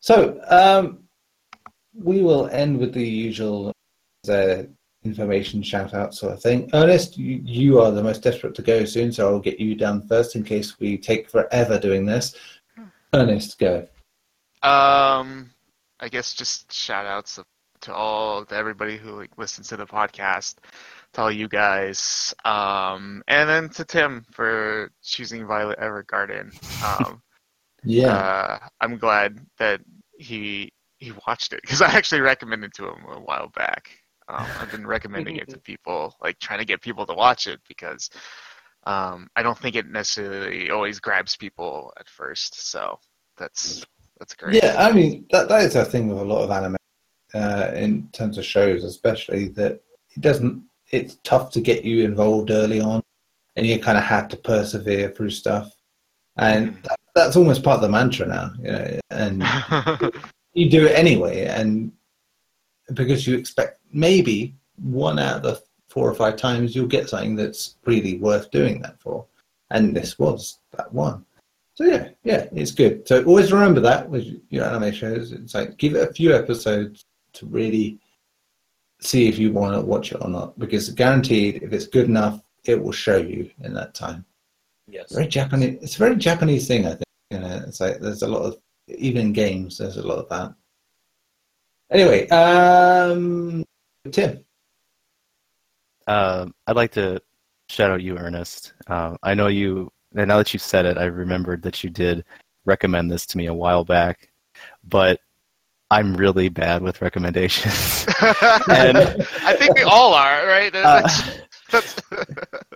So, 0.00 0.40
um, 0.48 1.04
we 1.94 2.22
will 2.22 2.48
end 2.48 2.78
with 2.78 2.92
the 2.92 3.06
usual 3.06 3.72
uh, 4.28 4.64
information 5.04 5.62
shout 5.62 5.94
out 5.94 6.14
sort 6.14 6.32
of 6.32 6.42
thing. 6.42 6.68
Ernest, 6.72 7.16
you, 7.16 7.40
you 7.44 7.80
are 7.80 7.90
the 7.90 8.02
most 8.02 8.22
desperate 8.22 8.54
to 8.56 8.62
go 8.62 8.84
soon, 8.84 9.12
so 9.12 9.28
I'll 9.28 9.40
get 9.40 9.60
you 9.60 9.74
down 9.74 10.06
first 10.06 10.34
in 10.34 10.42
case 10.42 10.78
we 10.78 10.98
take 10.98 11.28
forever 11.28 11.78
doing 11.78 12.06
this. 12.06 12.34
Ernest, 13.12 13.58
go. 13.58 13.86
Um, 14.62 15.50
I 16.00 16.08
guess 16.10 16.34
just 16.34 16.72
shout 16.72 17.06
outs 17.06 17.38
to 17.82 17.94
all 17.94 18.44
to 18.46 18.54
everybody 18.56 18.96
who 18.96 19.26
listens 19.36 19.68
to 19.68 19.76
the 19.76 19.86
podcast, 19.86 20.56
to 21.14 21.22
all 21.22 21.30
you 21.30 21.48
guys, 21.48 22.34
um, 22.44 23.22
and 23.28 23.48
then 23.48 23.68
to 23.70 23.84
Tim 23.84 24.24
for 24.32 24.90
choosing 25.02 25.46
Violet 25.46 25.78
Evergarden. 25.78 26.52
Um, 26.80 27.22
Yeah. 27.86 28.12
uh, 28.12 28.58
I'm 28.80 28.96
glad 28.96 29.38
that 29.58 29.80
he 30.18 30.72
he 30.98 31.12
watched 31.26 31.52
it 31.52 31.60
because 31.60 31.82
I 31.82 31.88
actually 31.88 32.22
recommended 32.22 32.72
to 32.74 32.88
him 32.88 33.04
a 33.10 33.20
while 33.20 33.48
back. 33.48 33.90
Um, 34.28 34.46
I've 34.58 34.70
been 34.70 34.86
recommending 34.86 35.36
it 35.36 35.50
to 35.50 35.58
people, 35.64 36.14
like 36.22 36.38
trying 36.38 36.60
to 36.60 36.64
get 36.64 36.80
people 36.80 37.04
to 37.06 37.12
watch 37.12 37.46
it 37.46 37.60
because 37.68 38.08
um, 38.86 39.28
I 39.36 39.42
don't 39.42 39.58
think 39.58 39.76
it 39.76 39.86
necessarily 39.86 40.70
always 40.70 41.00
grabs 41.00 41.36
people 41.36 41.92
at 41.98 42.08
first. 42.08 42.70
So 42.70 42.98
that's 43.36 43.84
that's 44.18 44.34
great. 44.34 44.62
Yeah, 44.62 44.76
I 44.78 44.92
mean 44.92 45.26
that 45.30 45.48
that 45.48 45.62
is 45.62 45.76
a 45.76 45.84
thing 45.84 46.08
with 46.08 46.18
a 46.18 46.24
lot 46.24 46.44
of 46.44 46.50
anime, 46.50 46.76
uh, 47.34 47.72
in 47.74 48.08
terms 48.12 48.38
of 48.38 48.44
shows, 48.44 48.84
especially 48.84 49.48
that 49.48 49.82
it 50.16 50.20
doesn't. 50.20 50.64
It's 50.94 51.18
tough 51.24 51.50
to 51.52 51.60
get 51.60 51.84
you 51.84 52.04
involved 52.04 52.50
early 52.50 52.80
on, 52.80 53.02
and 53.56 53.66
you 53.66 53.78
kind 53.78 53.98
of 53.98 54.04
have 54.04 54.28
to 54.28 54.36
persevere 54.36 55.10
through 55.10 55.30
stuff, 55.30 55.72
and 56.36 56.70
mm-hmm. 56.70 56.82
that, 56.82 57.00
that's 57.14 57.36
almost 57.36 57.62
part 57.62 57.76
of 57.76 57.82
the 57.82 57.88
mantra 57.88 58.26
now, 58.26 58.52
you 58.58 58.72
know. 58.72 59.00
And 59.10 59.42
you 60.54 60.70
do 60.70 60.86
it 60.86 60.98
anyway, 60.98 61.46
and 61.46 61.92
because 62.94 63.26
you 63.26 63.36
expect 63.36 63.80
maybe 63.92 64.54
one 64.76 65.18
out 65.18 65.36
of 65.36 65.42
the 65.42 65.62
four 65.88 66.10
or 66.10 66.14
five 66.14 66.36
times 66.36 66.74
you'll 66.74 66.86
get 66.86 67.08
something 67.08 67.36
that's 67.36 67.76
really 67.86 68.18
worth 68.18 68.50
doing 68.50 68.82
that 68.82 69.00
for, 69.00 69.26
and 69.70 69.96
this 69.96 70.18
was 70.18 70.58
that 70.76 70.92
one. 70.92 71.24
So 71.74 71.84
yeah, 71.84 72.10
yeah, 72.22 72.46
it's 72.52 72.70
good. 72.70 73.06
So 73.08 73.24
always 73.24 73.52
remember 73.52 73.80
that 73.80 74.08
with 74.08 74.40
your 74.48 74.64
anime 74.64 74.92
shows. 74.92 75.32
It's 75.32 75.54
like 75.54 75.76
give 75.76 75.96
it 75.96 76.08
a 76.08 76.12
few 76.12 76.34
episodes 76.34 77.04
to 77.34 77.46
really 77.46 77.98
see 79.04 79.28
if 79.28 79.38
you 79.38 79.52
want 79.52 79.74
to 79.74 79.80
watch 79.80 80.12
it 80.12 80.18
or 80.20 80.28
not, 80.28 80.58
because 80.58 80.90
guaranteed, 80.90 81.62
if 81.62 81.72
it's 81.72 81.86
good 81.86 82.06
enough, 82.06 82.40
it 82.64 82.82
will 82.82 82.92
show 82.92 83.16
you 83.16 83.50
in 83.62 83.74
that 83.74 83.94
time. 83.94 84.24
Yes. 84.88 85.12
Very 85.12 85.26
Japanese. 85.26 85.78
It's 85.82 85.96
a 85.96 85.98
very 85.98 86.16
Japanese 86.16 86.66
thing, 86.66 86.86
I 86.86 86.90
think. 86.90 87.04
You 87.30 87.38
know, 87.40 87.64
it's 87.66 87.80
like 87.80 88.00
there's 88.00 88.22
a 88.22 88.28
lot 88.28 88.42
of 88.42 88.58
even 88.88 89.28
in 89.28 89.32
games. 89.32 89.78
There's 89.78 89.96
a 89.96 90.06
lot 90.06 90.18
of 90.18 90.28
that. 90.28 90.54
Anyway, 91.90 92.28
um, 92.28 93.64
Tim. 94.10 94.44
Uh, 96.06 96.46
I'd 96.66 96.76
like 96.76 96.92
to 96.92 97.20
shout 97.68 97.90
out 97.90 98.02
you, 98.02 98.16
Ernest. 98.18 98.74
Uh, 98.86 99.16
I 99.22 99.34
know 99.34 99.46
you, 99.48 99.90
and 100.14 100.28
now 100.28 100.38
that 100.38 100.52
you 100.52 100.58
said 100.58 100.86
it, 100.86 100.98
I 100.98 101.04
remembered 101.04 101.62
that 101.62 101.82
you 101.82 101.90
did 101.90 102.24
recommend 102.66 103.10
this 103.10 103.26
to 103.26 103.38
me 103.38 103.46
a 103.46 103.54
while 103.54 103.84
back, 103.84 104.30
but 104.84 105.20
I'm 105.90 106.14
really 106.16 106.48
bad 106.48 106.82
with 106.82 107.00
recommendations. 107.02 108.06
And- 108.68 108.98
I 109.42 109.54
think 109.58 109.74
we 109.76 109.82
all 109.82 110.14
are, 110.14 110.46
right? 110.46 110.74
Uh, 110.74 111.02
that's- 111.70 112.00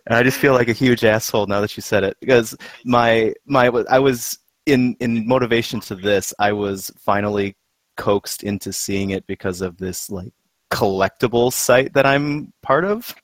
and 0.07 0.17
I 0.17 0.23
just 0.23 0.39
feel 0.39 0.53
like 0.55 0.69
a 0.69 0.73
huge 0.73 1.05
asshole 1.05 1.47
now 1.47 1.61
that 1.61 1.77
you 1.77 1.83
said 1.83 2.03
it 2.05 2.17
because 2.21 2.57
my 2.85 3.33
my 3.47 3.67
I 3.91 3.99
was 3.99 4.39
in 4.67 4.97
in 5.01 5.27
motivation 5.29 5.79
to 5.81 5.95
this 5.95 6.35
I 6.39 6.53
was 6.53 6.91
finally 6.99 7.57
coaxed 7.97 8.43
into 8.43 8.73
seeing 8.73 9.11
it 9.11 9.27
because 9.27 9.61
of 9.61 9.77
this 9.79 10.11
like 10.11 10.33
collectible 10.71 11.53
site 11.53 11.93
that 11.95 12.07
I'm 12.07 12.53
part 12.63 12.85
of. 12.85 13.15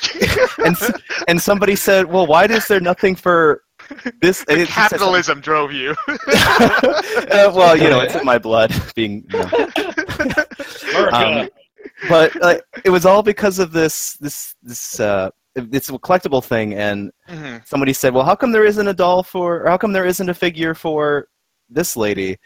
and 0.64 0.76
and 1.28 1.40
somebody 1.40 1.76
said, 1.76 2.06
"Well, 2.06 2.26
why 2.26 2.46
is 2.46 2.66
there 2.66 2.80
nothing 2.80 3.14
for 3.14 3.62
this?" 4.22 4.44
and 4.48 4.60
it 4.60 4.66
says- 4.68 4.74
Capitalism 4.74 5.40
drove 5.40 5.72
you. 5.72 5.94
Uh, 7.30 7.50
well, 7.54 7.76
you 7.76 7.88
know, 7.88 8.00
it's 8.00 8.14
in 8.14 8.24
my 8.24 8.38
blood. 8.38 8.72
Being, 8.94 9.24
you 9.30 9.38
know. 9.38 9.50
Um, 11.12 11.48
but 12.08 12.34
like, 12.40 12.62
it 12.84 12.90
was 12.90 13.06
all 13.06 13.22
because 13.22 13.58
of 13.58 13.72
this 13.72 14.14
this 14.18 14.54
this 14.62 14.98
uh, 15.00 15.30
it's 15.54 15.88
a 15.88 15.92
collectible 15.92 16.42
thing, 16.44 16.74
and 16.74 17.10
Mhm. 17.28 17.66
somebody 17.66 17.92
said, 17.92 18.12
"Well, 18.14 18.24
how 18.24 18.34
come 18.34 18.52
there 18.52 18.64
isn't 18.64 18.86
a 18.88 18.92
doll 18.94 19.22
for? 19.22 19.62
Or 19.62 19.68
how 19.68 19.76
come 19.78 19.92
there 19.92 20.04
isn't 20.06 20.28
a 20.28 20.34
figure 20.34 20.74
for 20.74 21.28
this 21.68 21.96
lady?" 21.96 22.36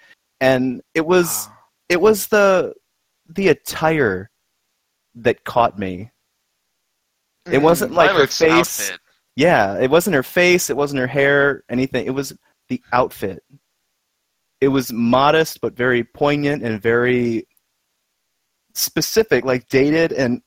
And 0.40 0.82
it 0.94 1.04
was 1.06 1.48
it 1.88 2.00
was 2.00 2.26
the 2.28 2.74
the 3.28 3.48
attire 3.48 4.30
that 5.16 5.44
caught 5.44 5.78
me. 5.78 6.10
It 7.50 7.58
wasn't 7.62 7.92
like 7.92 8.10
her 8.10 8.26
face. 8.26 8.42
outfit. 8.90 9.00
Yeah, 9.36 9.78
it 9.78 9.90
wasn't 9.90 10.14
her 10.14 10.22
face, 10.22 10.70
it 10.70 10.76
wasn't 10.76 11.00
her 11.00 11.06
hair, 11.06 11.64
anything. 11.68 12.06
It 12.06 12.14
was 12.14 12.32
the 12.68 12.82
outfit. 12.92 13.42
It 14.60 14.68
was 14.68 14.92
modest 14.92 15.60
but 15.60 15.76
very 15.76 16.04
poignant 16.04 16.62
and 16.62 16.80
very 16.80 17.46
specific, 18.74 19.44
like 19.44 19.68
dated 19.68 20.12
and 20.12 20.40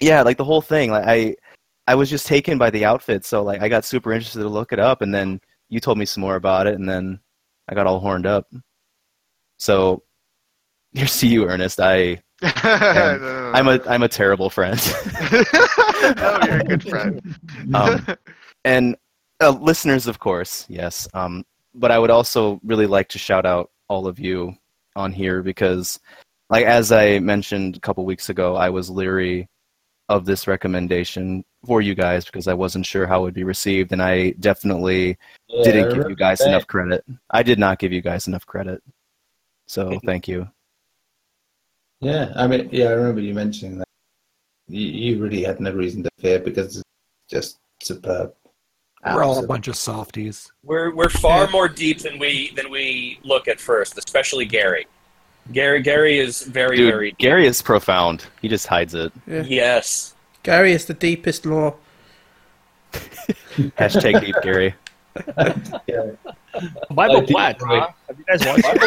yeah, 0.00 0.22
like 0.22 0.36
the 0.36 0.44
whole 0.44 0.62
thing. 0.62 0.90
Like 0.90 1.04
I 1.06 1.36
I 1.86 1.94
was 1.94 2.10
just 2.10 2.26
taken 2.26 2.58
by 2.58 2.70
the 2.70 2.84
outfit, 2.84 3.24
so 3.24 3.42
like 3.42 3.62
I 3.62 3.68
got 3.68 3.84
super 3.84 4.12
interested 4.12 4.40
to 4.42 4.48
look 4.48 4.72
it 4.72 4.78
up 4.78 5.02
and 5.02 5.14
then 5.14 5.40
you 5.68 5.80
told 5.80 5.98
me 5.98 6.04
some 6.04 6.20
more 6.22 6.36
about 6.36 6.66
it 6.66 6.74
and 6.74 6.88
then 6.88 7.20
I 7.68 7.74
got 7.74 7.86
all 7.86 8.00
horned 8.00 8.26
up. 8.26 8.46
So 9.58 10.02
here's 10.94 11.18
to 11.20 11.26
you, 11.28 11.46
Ernest. 11.46 11.80
I 11.80 12.22
I'm 12.64 13.68
a 13.68 13.80
I'm 13.88 14.02
a 14.02 14.08
terrible 14.08 14.50
friend. 14.50 14.80
no, 16.16 16.38
you're 16.44 16.60
a 16.60 16.64
good 16.66 16.88
friend. 16.88 17.38
um, 17.74 18.06
and 18.64 18.96
uh, 19.40 19.50
listeners, 19.50 20.06
of 20.06 20.18
course, 20.18 20.66
yes. 20.68 21.08
Um, 21.14 21.44
but 21.74 21.90
I 21.90 21.98
would 21.98 22.10
also 22.10 22.60
really 22.64 22.86
like 22.86 23.08
to 23.10 23.18
shout 23.18 23.46
out 23.46 23.70
all 23.88 24.06
of 24.06 24.18
you 24.18 24.54
on 24.96 25.12
here 25.12 25.42
because, 25.42 26.00
like 26.50 26.66
as 26.66 26.90
I 26.92 27.20
mentioned 27.20 27.76
a 27.76 27.80
couple 27.80 28.04
weeks 28.04 28.28
ago, 28.28 28.56
I 28.56 28.70
was 28.70 28.90
leery 28.90 29.48
of 30.08 30.24
this 30.24 30.46
recommendation 30.46 31.44
for 31.64 31.80
you 31.80 31.94
guys 31.94 32.24
because 32.24 32.48
I 32.48 32.54
wasn't 32.54 32.86
sure 32.86 33.06
how 33.06 33.20
it 33.20 33.22
would 33.22 33.34
be 33.34 33.44
received, 33.44 33.92
and 33.92 34.02
I 34.02 34.30
definitely 34.40 35.16
didn't 35.62 35.94
give 35.94 36.08
you 36.08 36.16
guys 36.16 36.38
that. 36.38 36.48
enough 36.48 36.66
credit. 36.66 37.04
I 37.30 37.42
did 37.42 37.58
not 37.58 37.78
give 37.78 37.92
you 37.92 38.02
guys 38.02 38.26
enough 38.26 38.46
credit. 38.46 38.82
So 39.66 40.00
thank 40.04 40.26
you. 40.28 40.48
Yeah, 42.02 42.32
I 42.34 42.48
mean, 42.48 42.68
yeah, 42.72 42.86
I 42.86 42.92
remember 42.92 43.20
you 43.20 43.32
mentioning 43.32 43.78
that. 43.78 43.88
You, 44.66 44.86
you 44.86 45.22
really 45.22 45.44
had 45.44 45.60
no 45.60 45.72
reason 45.72 46.02
to 46.02 46.10
fear 46.18 46.40
because 46.40 46.76
it's 46.76 46.84
just 47.30 47.58
superb. 47.80 48.34
We're 49.04 49.22
all 49.22 49.42
a 49.42 49.46
bunch 49.46 49.68
of 49.68 49.76
softies. 49.76 50.50
We're 50.64 50.94
we're 50.94 51.08
far 51.08 51.48
more 51.50 51.68
deep 51.68 52.00
than 52.00 52.18
we 52.18 52.52
than 52.54 52.70
we 52.70 53.18
look 53.24 53.48
at 53.48 53.60
first, 53.60 53.98
especially 53.98 54.44
Gary. 54.44 54.86
Gary 55.50 55.82
Gary 55.82 56.18
is 56.18 56.42
very 56.42 56.76
Dude, 56.76 56.92
very 56.92 57.12
Gary 57.18 57.46
is 57.46 57.62
profound. 57.62 58.26
He 58.40 58.48
just 58.48 58.66
hides 58.66 58.94
it. 58.94 59.12
Yeah. 59.26 59.42
yes. 59.42 60.14
Gary 60.42 60.72
is 60.72 60.86
the 60.86 60.94
deepest 60.94 61.46
lore. 61.46 61.76
Hashtag 62.92 64.20
deep 64.20 64.36
Gary. 64.42 64.74
Yeah. 65.86 66.10
Bible 66.90 67.16
I 67.18 67.20
Black, 67.26 67.60
huh? 67.60 67.88
Have 68.08 68.18
you 68.18 68.24
guys 68.24 68.44
watched 68.46 68.64
it? 68.66 68.80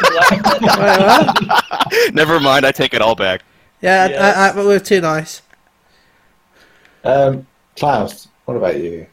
Wait. 2.08 2.14
Never 2.14 2.40
mind. 2.40 2.66
I 2.66 2.72
take 2.72 2.94
it 2.94 3.02
all 3.02 3.16
back. 3.16 3.42
Yeah, 3.82 4.08
Yes. 4.08 4.36
I, 4.38 4.50
I, 4.50 4.54
but 4.54 4.66
we're 4.66 4.80
too 4.80 5.02
nice. 5.02 5.42
Um, 7.04 7.46
Klaus, 7.76 8.28
what 8.46 8.58
about 8.58 8.80
you? 8.80 9.06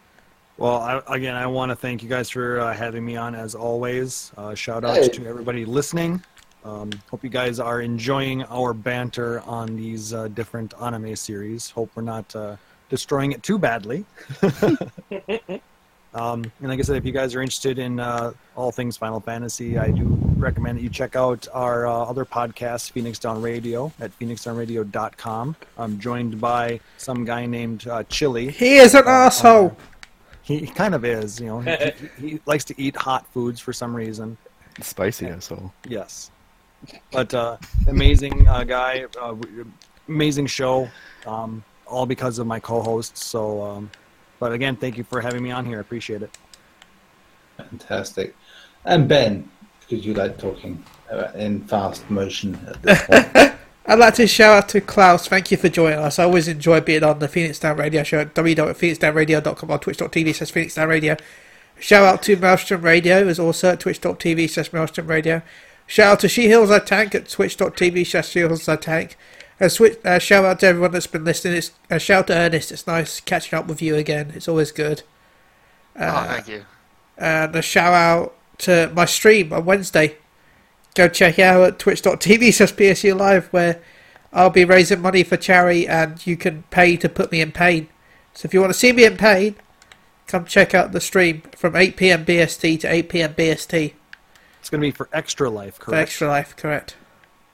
Well, 0.59 0.77
I, 0.77 1.03
again, 1.15 1.35
I 1.35 1.47
want 1.47 1.71
to 1.71 1.77
thank 1.77 2.03
you 2.03 2.09
guys 2.09 2.31
for 2.31 2.61
uh, 2.61 2.73
having 2.75 3.05
me 3.05 3.17
on 3.17 3.35
as 3.35 3.55
always. 3.55 4.33
Uh, 4.37 4.55
shout 4.55 4.85
outs 4.85 5.07
Hey. 5.07 5.09
to 5.09 5.27
everybody 5.27 5.65
listening. 5.65 6.23
Um, 6.65 6.91
hope 7.11 7.25
you 7.25 7.31
guys 7.31 7.59
are 7.59 7.81
enjoying 7.81 8.45
our 8.45 8.73
banter 8.73 9.41
on 9.41 9.75
these 9.77 10.15
uh, 10.15 10.29
different 10.29 10.73
anime 10.81 11.17
series. 11.17 11.71
Hope 11.71 11.91
we're 11.97 12.03
not 12.03 12.35
uh, 12.37 12.57
destroying 12.89 13.33
it 13.33 13.43
too 13.43 13.59
badly. 13.59 14.05
um, 16.15 16.45
and 16.61 16.69
like 16.69 16.79
I 16.79 16.83
said, 16.83 16.97
if 16.97 17.05
you 17.05 17.13
guys 17.13 17.35
are 17.35 17.41
interested 17.43 17.79
in 17.79 17.99
uh, 17.99 18.33
all 18.57 18.71
things 18.71 18.97
Final 18.97 19.21
Fantasy, 19.21 19.79
I 19.79 19.91
do 19.91 20.05
recommend 20.37 20.79
that 20.79 20.83
you 20.83 20.91
check 20.91 21.17
out 21.17 21.49
our 21.53 21.87
uh, 21.87 21.93
other 21.93 22.25
podcast, 22.25 22.91
Phoenix 22.93 23.19
Down 23.19 23.41
Radio, 23.41 23.93
at 24.01 24.17
phoenixdownradio.com. 24.19 25.57
I'm 25.79 25.99
joined 25.99 26.41
by 26.41 26.81
some 26.99 27.25
guy 27.25 27.47
named 27.47 27.87
uh, 27.87 28.03
Chili. 28.05 28.51
He 28.51 28.77
is 28.77 28.95
an 28.95 29.05
Uh, 29.07 29.11
asshole. 29.11 29.77
He, 30.43 30.59
he 30.59 30.67
kind 30.67 30.95
of 30.95 31.05
is, 31.05 31.41
you 31.41 31.47
know. 31.47 31.61
He, 31.61 31.71
he, 31.71 32.07
he 32.29 32.41
likes 32.47 32.65
to 32.67 32.81
eat 32.81 32.97
hot 32.97 33.27
foods 33.33 33.61
for 33.61 33.73
some 33.73 33.95
reason. 33.95 34.37
Spicy 34.81 35.27
asshole. 35.29 35.73
Yes, 35.89 36.31
but 37.11 37.33
uh, 37.33 37.57
amazing 37.89 38.49
uh, 38.49 38.65
guy, 38.65 39.05
uh, 39.21 39.35
amazing 40.09 40.47
show. 40.47 40.89
Um, 41.27 41.63
all 41.87 42.07
because 42.07 42.39
of 42.39 42.47
my 42.47 42.59
co-hosts. 42.59 43.23
So, 43.25 43.61
um, 43.63 43.91
but 44.43 44.51
again, 44.51 44.75
thank 44.75 44.99
you 44.99 45.05
for 45.05 45.21
having 45.21 45.41
me 45.41 45.53
on 45.53 45.65
here. 45.65 45.79
I 45.79 45.81
appreciate 45.83 46.21
it. 46.21 46.37
Fantastic. 47.57 48.35
And 48.85 49.09
Ben, 49.09 49.49
because 49.79 50.05
you 50.05 50.15
like 50.15 50.37
talking 50.37 50.83
uh, 51.13 51.29
in 51.37 51.61
fast 51.61 52.11
motion 52.11 52.59
at 52.67 52.83
this 52.83 53.03
point. 53.05 53.55
I'd 53.87 54.01
like 54.01 54.15
to 54.15 54.27
shout 54.27 54.65
out 54.65 54.69
to 54.71 54.81
Klaus. 54.81 55.29
Thank 55.29 55.53
you 55.53 55.57
for 55.57 55.69
joining 55.69 56.01
us. 56.01 56.19
I 56.19 56.25
always 56.25 56.49
enjoy 56.49 56.81
being 56.81 57.05
on 57.05 57.21
the 57.21 57.29
Phoenix 57.29 57.61
Down 57.61 57.77
Radio 57.77 58.03
Show 58.03 58.19
at 58.19 58.35
www.phoenixdownradio.com 58.35 59.71
or 59.71 59.79
twitch.tv 59.79 60.35
slash 60.35 60.51
Phoenix 60.51 60.75
Down 60.75 60.89
Radio. 60.89 61.17
Shout 61.79 62.03
out 62.03 62.23
to 62.25 62.35
Maelstrom 62.35 62.83
Radio, 62.83 63.29
is 63.29 63.39
also 63.39 63.71
at 63.71 63.79
twitch.tv 63.79 64.51
slash 64.51 64.73
Maelstrom 64.73 65.07
Radio. 65.07 65.43
Shout 65.87 66.15
out 66.15 66.19
to 66.19 66.29
She 66.29 66.49
Heals 66.49 66.73
I 66.73 66.81
Tank 66.81 67.15
at 67.15 67.29
twitch.tv 67.29 68.05
slash 68.09 68.29
She 68.29 68.41
Heals 68.41 68.69
I 68.69 68.75
Tank. 68.75 69.17
And 69.61 69.71
switch, 69.71 69.99
uh, 70.05 70.19
shout 70.19 70.45
out 70.45 70.61
to 70.61 70.67
everyone 70.67 70.93
that's 70.93 71.07
been 71.07 71.25
listening. 71.25 71.55
It's, 71.55 71.73
uh, 71.91 71.99
shout 71.99 72.21
out 72.21 72.27
to 72.29 72.37
Ernest. 72.37 72.73
It's 72.73 72.87
nice 72.87 73.21
catching 73.21 73.59
up 73.59 73.67
with 73.67 73.81
you 73.81 73.97
again. 73.97 74.33
It's 74.35 74.49
always 74.49 74.73
good. 74.73 75.03
oh, 75.99 76.25
thank 76.27 76.49
you. 76.49 76.65
And 77.19 77.55
a 77.55 77.63
shout 77.63 77.93
out 77.93 78.35
to 78.59 78.91
my 78.95 79.05
stream 79.05 79.53
on 79.53 79.65
Wednesday. 79.65 80.17
Go 80.95 81.09
check 81.09 81.39
it 81.39 81.43
out 81.43 81.63
at 81.63 81.79
twitch.tv 81.79 82.53
slash 82.53 82.75
PSU 82.75 83.17
Live 83.19 83.47
where 83.53 83.81
I'll 84.33 84.51
be 84.51 84.65
raising 84.65 85.01
money 85.01 85.23
for 85.23 85.37
charity 85.37 85.87
and 85.87 86.25
you 86.27 86.37
can 86.37 86.65
pay 86.71 86.97
to 86.97 87.09
put 87.09 87.31
me 87.33 87.41
in 87.41 87.53
pain. 87.53 87.89
So 88.35 88.47
if 88.47 88.55
you 88.55 88.61
want 88.61 88.73
to 88.73 88.79
see 88.79 88.93
me 88.93 89.05
in 89.05 89.17
pain, 89.17 89.57
come 90.27 90.45
check 90.45 90.75
out 90.75 90.93
the 90.93 91.01
stream 91.01 91.43
from 91.55 91.75
8pm 91.75 92.25
BST 92.25 92.81
to 92.81 92.89
8pm 92.89 93.35
BST 93.35 93.93
It's 94.61 94.71
going 94.71 94.81
to 94.81 94.87
be 94.87 94.91
for 94.91 95.09
Extra 95.13 95.51
Life, 95.51 95.77
for 95.77 95.85
correct? 95.87 96.03
Extra 96.03 96.29
Life, 96.29 96.57
correct? 96.57 96.97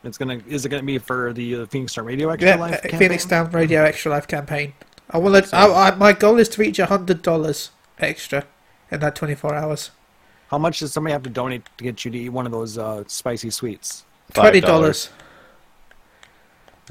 It's 0.05 0.17
going 0.19 0.41
to. 0.41 0.49
Is 0.49 0.65
it 0.65 0.69
going 0.69 0.83
to 0.83 0.87
be 0.87 0.99
for 0.99 1.33
the 1.33 1.63
uh, 1.63 1.67
Phoenix 1.67 1.93
Star 1.93 2.05
Radio 2.05 2.29
Extra 2.31 2.51
Yeah, 2.51 2.57
Life? 2.57 2.75
uh, 2.75 2.81
campaign? 2.83 2.99
Phoenix 3.01 3.25
Down 3.25 3.51
Radio 3.51 3.83
Extra 3.83 4.11
Life 4.13 4.27
campaign. 4.29 4.73
I 5.11 5.19
want 5.19 5.45
to. 5.45 5.57
I, 5.57 5.89
I, 5.89 5.95
my 5.97 6.13
goal 6.13 6.39
is 6.39 6.49
to 6.51 6.61
reach 6.61 6.79
$100 6.79 7.71
extra 7.99 8.45
in 8.91 9.01
that 9.01 9.17
24 9.17 9.55
hours. 9.55 9.91
How 10.51 10.59
much 10.59 10.79
does 10.79 10.93
somebody 10.93 11.13
have 11.13 11.23
to 11.25 11.31
donate 11.31 11.65
to 11.79 11.85
get 11.85 12.05
you 12.05 12.11
to 12.11 12.19
eat 12.19 12.29
one 12.31 12.47
of 12.47 12.53
those 12.53 12.79
uh, 12.79 13.05
spicy 13.07 13.51
sweets? 13.51 14.05
$20. 14.35 15.11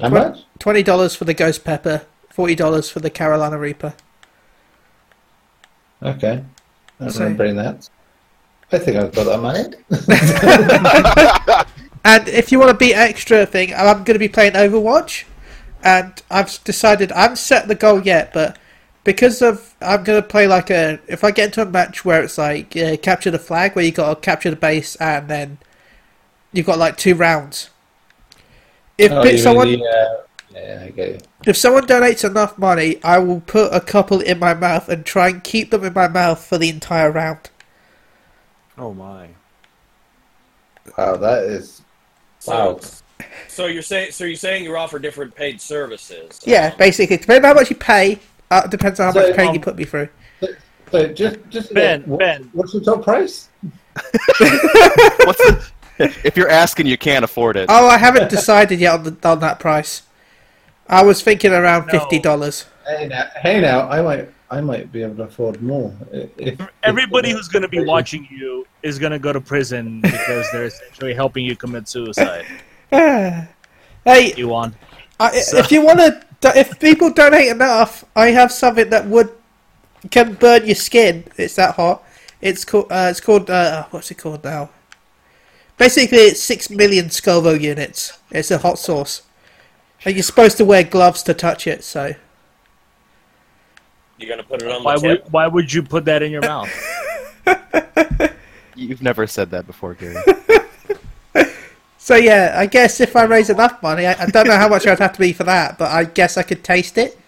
How 0.00 0.08
much? 0.10 0.44
Twenty 0.60 0.82
dollars 0.84 1.14
for 1.16 1.24
the 1.24 1.34
ghost 1.34 1.64
pepper, 1.64 2.02
forty 2.30 2.54
dollars 2.54 2.88
for 2.88 3.00
the 3.00 3.10
Carolina 3.10 3.58
Reaper. 3.58 3.94
Okay. 6.02 6.44
I'm 7.00 7.10
So- 7.10 7.24
remembering 7.24 7.56
that. 7.56 7.88
I 8.70 8.78
think 8.78 8.96
I've 8.98 9.12
got 9.12 9.24
that 9.24 9.34
on 9.34 9.42
my 9.42 9.56
head. 9.56 9.76
And 12.04 12.28
if 12.28 12.50
you 12.52 12.58
want 12.58 12.70
to 12.70 12.76
be 12.76 12.94
extra 12.94 13.44
thing, 13.46 13.74
I'm 13.74 14.04
going 14.04 14.14
to 14.14 14.18
be 14.18 14.28
playing 14.28 14.52
Overwatch, 14.52 15.24
and 15.82 16.20
I've 16.30 16.62
decided 16.64 17.12
I 17.12 17.22
haven't 17.22 17.36
set 17.36 17.68
the 17.68 17.74
goal 17.74 18.02
yet, 18.02 18.32
but 18.32 18.58
because 19.04 19.42
of 19.42 19.74
I'm 19.80 20.04
going 20.04 20.20
to 20.22 20.26
play 20.26 20.46
like 20.46 20.70
a 20.70 21.00
if 21.06 21.24
I 21.24 21.30
get 21.30 21.46
into 21.46 21.62
a 21.62 21.66
match 21.66 22.04
where 22.04 22.22
it's 22.22 22.38
like 22.38 22.76
uh, 22.76 22.96
capture 22.98 23.30
the 23.30 23.38
flag, 23.38 23.74
where 23.74 23.84
you 23.84 23.92
got 23.92 24.14
to 24.14 24.20
capture 24.20 24.50
the 24.50 24.56
base, 24.56 24.96
and 24.96 25.28
then 25.28 25.58
you've 26.52 26.66
got 26.66 26.78
like 26.78 26.96
two 26.96 27.14
rounds. 27.14 27.70
If 28.96 29.12
Oh, 29.12 29.22
bit- 29.22 29.40
someone 29.40 29.68
the, 29.68 29.84
uh, 29.84 30.22
yeah, 30.54 30.82
I 30.86 30.90
get 30.90 31.08
you. 31.08 31.18
if 31.46 31.56
someone 31.56 31.86
donates 31.86 32.28
enough 32.28 32.58
money, 32.58 33.02
I 33.04 33.18
will 33.18 33.40
put 33.40 33.72
a 33.72 33.80
couple 33.80 34.20
in 34.20 34.38
my 34.38 34.54
mouth 34.54 34.88
and 34.88 35.04
try 35.04 35.28
and 35.28 35.44
keep 35.44 35.70
them 35.70 35.84
in 35.84 35.92
my 35.92 36.08
mouth 36.08 36.44
for 36.44 36.58
the 36.58 36.68
entire 36.68 37.10
round. 37.10 37.50
Oh 38.76 38.94
my! 38.94 39.28
Wow, 40.96 41.16
that 41.16 41.44
is 41.44 41.82
So, 42.48 42.72
wow. 42.74 42.80
so 43.48 43.66
you're 43.66 43.82
saying 43.82 44.12
so 44.12 44.24
you're 44.24 44.36
saying 44.36 44.64
you 44.64 44.76
offer 44.76 44.98
different 44.98 45.34
paid 45.34 45.60
services? 45.60 46.40
Yeah, 46.44 46.74
basically, 46.76 47.16
depending 47.18 47.44
on 47.44 47.54
how 47.56 47.60
much 47.60 47.70
you 47.70 47.76
pay, 47.76 48.18
uh, 48.50 48.66
depends 48.66 49.00
on 49.00 49.06
how 49.06 49.12
So, 49.12 49.26
much 49.28 49.36
pain 49.36 49.48
um, 49.48 49.54
you 49.54 49.60
put 49.60 49.76
me 49.76 49.84
through. 49.84 50.08
So 50.90 51.12
just 51.12 51.38
just 51.50 51.74
Ben, 51.74 52.02
what- 52.04 52.18
Ben. 52.20 52.48
what's 52.52 52.72
the 52.72 52.80
top 52.80 53.02
price? 53.04 53.48
What's 54.38 55.38
the 55.38 55.68
if 55.98 56.36
you're 56.36 56.48
asking, 56.48 56.86
you 56.86 56.96
can't 56.96 57.24
afford 57.24 57.56
it. 57.56 57.66
Oh, 57.68 57.88
I 57.88 57.98
haven't 57.98 58.30
decided 58.30 58.78
yet 58.78 58.94
on, 58.94 59.02
the, 59.02 59.28
on 59.28 59.40
that 59.40 59.58
price. 59.58 60.02
I 60.88 61.02
was 61.02 61.20
thinking 61.22 61.52
around 61.52 61.86
No. 61.86 61.98
fifty 61.98 62.18
dollars. 62.20 62.66
Hey 62.86 63.08
now, 63.08 63.26
hey 63.42 63.60
now, 63.60 63.88
I 63.88 64.00
might, 64.00 64.28
I 64.50 64.60
might 64.60 64.90
be 64.90 65.02
able 65.02 65.16
to 65.16 65.22
afford 65.24 65.62
more. 65.62 65.94
If, 66.10 66.60
Everybody 66.82 67.32
who's 67.32 67.48
going 67.48 67.62
to 67.62 67.68
be 67.68 67.84
watching 67.84 68.26
you 68.30 68.66
is 68.82 68.98
going 68.98 69.12
to 69.12 69.18
go 69.18 69.32
to 69.32 69.40
prison 69.40 70.00
because 70.02 70.50
they're 70.52 70.64
essentially 70.66 71.14
helping 71.14 71.44
you 71.44 71.54
commit 71.54 71.88
suicide. 71.88 72.46
hey, 72.90 73.48
You 74.36 74.48
want? 74.48 74.74
I, 75.20 75.30
if 75.34 75.70
you 75.72 75.84
want 75.84 75.98
to, 75.98 76.24
if 76.58 76.78
people 76.78 77.10
donate 77.10 77.48
enough, 77.48 78.04
I 78.14 78.28
have 78.28 78.52
something 78.52 78.88
that 78.90 79.06
would 79.06 79.30
can 80.10 80.34
burn 80.34 80.64
your 80.64 80.76
skin. 80.76 81.24
It's 81.36 81.56
that 81.56 81.74
hot. 81.74 82.04
It's 82.40 82.64
called. 82.64 82.90
Uh, 82.90 83.08
it's 83.10 83.20
called. 83.20 83.50
Uh, 83.50 83.86
what's 83.90 84.10
it 84.10 84.18
called 84.18 84.44
now? 84.44 84.70
Basically, 85.76 86.18
it's 86.18 86.40
six 86.40 86.70
million 86.70 87.10
Scoville 87.10 87.60
units. 87.60 88.18
It's 88.30 88.50
a 88.50 88.58
hot 88.58 88.78
sauce, 88.78 89.22
and 90.04 90.14
you're 90.14 90.22
supposed 90.22 90.56
to 90.58 90.64
wear 90.64 90.84
gloves 90.84 91.22
to 91.24 91.34
touch 91.34 91.66
it. 91.66 91.82
So 91.82 92.14
You 94.18 94.28
gonna 94.28 94.42
put 94.42 94.62
it 94.62 94.70
on 94.70 94.82
Why 94.82 94.96
the 94.98 95.08
would 95.08 95.16
tip? 95.24 95.30
Why 95.30 95.46
would 95.46 95.72
you 95.72 95.82
put 95.82 96.04
that 96.06 96.22
in 96.22 96.30
your 96.32 96.42
mouth? 96.42 96.68
You've 98.74 99.02
never 99.02 99.26
said 99.26 99.50
that 99.50 99.66
before, 99.66 99.94
Gary. 99.94 100.16
So 102.00 102.14
yeah, 102.14 102.54
I 102.56 102.64
guess 102.64 103.00
if 103.00 103.14
I 103.16 103.24
raise 103.24 103.50
enough 103.50 103.82
money, 103.82 104.06
I, 104.06 104.12
I 104.22 104.26
don't 104.26 104.46
know 104.46 104.56
how 104.56 104.68
much 104.68 104.86
I'd 104.86 104.98
have 104.98 105.12
to 105.12 105.18
be 105.18 105.34
for 105.34 105.44
that, 105.44 105.76
but 105.76 105.90
I 105.90 106.04
guess 106.04 106.38
I 106.38 106.42
could 106.42 106.64
taste 106.64 106.96
it. 106.96 107.18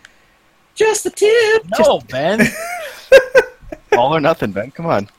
Just 0.75 1.05
the 1.05 1.11
tip. 1.11 1.67
No, 1.79 2.01
Ben. 2.09 2.41
All 3.93 4.17
or 4.17 4.21
nothing, 4.21 4.53
Ben. 4.53 4.71
Come 4.71 4.87
on. 4.87 5.11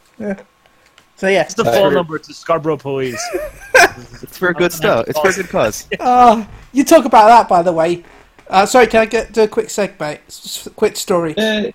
So 1.15 1.27
yeah, 1.27 1.41
It's 1.43 1.53
the 1.53 1.63
Uh, 1.63 1.71
phone 1.73 1.93
number 1.93 2.17
to 2.17 2.33
Scarborough 2.33 2.77
Police. 2.77 3.21
It's 4.23 4.35
for 4.35 4.47
a 4.49 4.53
good 4.55 4.73
stuff. 4.73 5.05
It's 5.07 5.19
for 5.19 5.29
a 5.29 5.33
good 5.33 5.49
cause. 5.49 5.87
oh, 5.99 6.47
you 6.71 6.83
talk 6.83 7.05
about 7.05 7.27
that 7.27 7.47
by 7.47 7.61
the 7.61 7.73
way. 7.73 8.03
Uh, 8.51 8.65
sorry, 8.65 8.85
can 8.87 9.01
I 9.01 9.05
get 9.05 9.31
do 9.31 9.43
a 9.43 9.47
quick 9.47 9.69
segment? 9.69 10.19
S- 10.27 10.65
s- 10.67 10.73
quick 10.75 10.97
story. 10.97 11.33
Uh, 11.37 11.71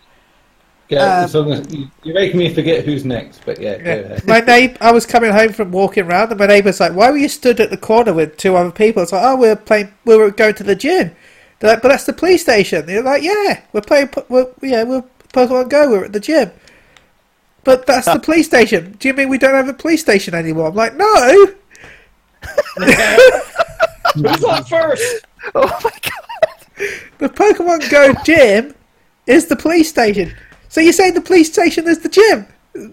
yeah, 0.91 1.21
Um, 1.21 1.25
as 1.25 1.35
as 1.35 1.73
you- 1.75 1.91
you're 2.05 2.15
making 2.15 2.39
me 2.39 2.53
forget 2.55 2.85
who's 2.85 3.05
next, 3.05 3.41
but 3.47 3.59
yeah, 3.61 3.79
go 3.79 3.85
Yeah. 3.91 3.95
ahead. 3.97 4.27
my 4.27 4.41
neighbor, 4.41 4.77
I 4.81 4.93
was 4.93 5.07
coming 5.07 5.33
home 5.33 5.53
from 5.53 5.73
walking 5.73 6.05
around, 6.05 6.31
and 6.31 6.39
my 6.39 6.47
neighbour's 6.47 6.79
like, 6.79 6.93
"Why 6.93 7.11
were 7.11 7.17
you 7.17 7.29
stood 7.31 7.59
at 7.61 7.71
the 7.71 7.77
corner 7.79 8.13
with 8.13 8.37
two 8.37 8.55
other 8.57 8.71
people?" 8.71 9.03
It's 9.03 9.11
like, 9.13 9.25
"Oh, 9.25 9.37
we're 9.37 9.57
playing. 9.57 9.89
We 10.05 10.17
were 10.17 10.31
going 10.31 10.55
to 10.55 10.63
the 10.65 10.77
gym." 10.77 11.13
They're 11.59 11.71
like, 11.71 11.81
"But 11.83 11.89
that's 11.89 12.05
the 12.05 12.13
police 12.13 12.43
station." 12.43 12.85
They're 12.85 13.03
like, 13.03 13.23
"Yeah, 13.23 13.61
we're 13.73 13.81
playing. 13.81 14.11
We're, 14.29 14.47
yeah, 14.63 14.83
we're 14.85 15.03
Pokemon 15.33 15.71
Go. 15.71 15.91
We're 15.91 16.05
at 16.05 16.13
the 16.13 16.21
gym." 16.21 16.51
But 17.65 17.87
that's 17.87 18.05
the 18.07 18.19
police 18.29 18.47
station. 18.47 18.97
Do 19.01 19.09
you 19.09 19.15
mean 19.15 19.29
we 19.31 19.39
don't 19.39 19.55
have 19.55 19.69
a 19.69 19.73
police 19.73 20.03
station 20.03 20.35
anymore? 20.35 20.69
I'm 20.69 20.75
like, 20.75 20.95
no. 20.95 21.47
Who's 24.15 24.45
on 24.45 24.63
first? 24.65 25.27
Oh 25.55 25.67
my 25.67 25.91
god. 26.03 26.13
The 27.19 27.29
Pokemon 27.29 27.91
Go 27.91 28.13
gym 28.25 28.75
is 29.27 29.47
the 29.47 29.57
police 29.57 29.89
station. 29.89 30.35
So 30.69 30.81
you're 30.81 30.93
saying 30.93 31.15
the 31.15 31.21
police 31.21 31.51
station 31.53 31.87
is 31.89 32.01
the 32.01 32.09
gym? 32.09 32.47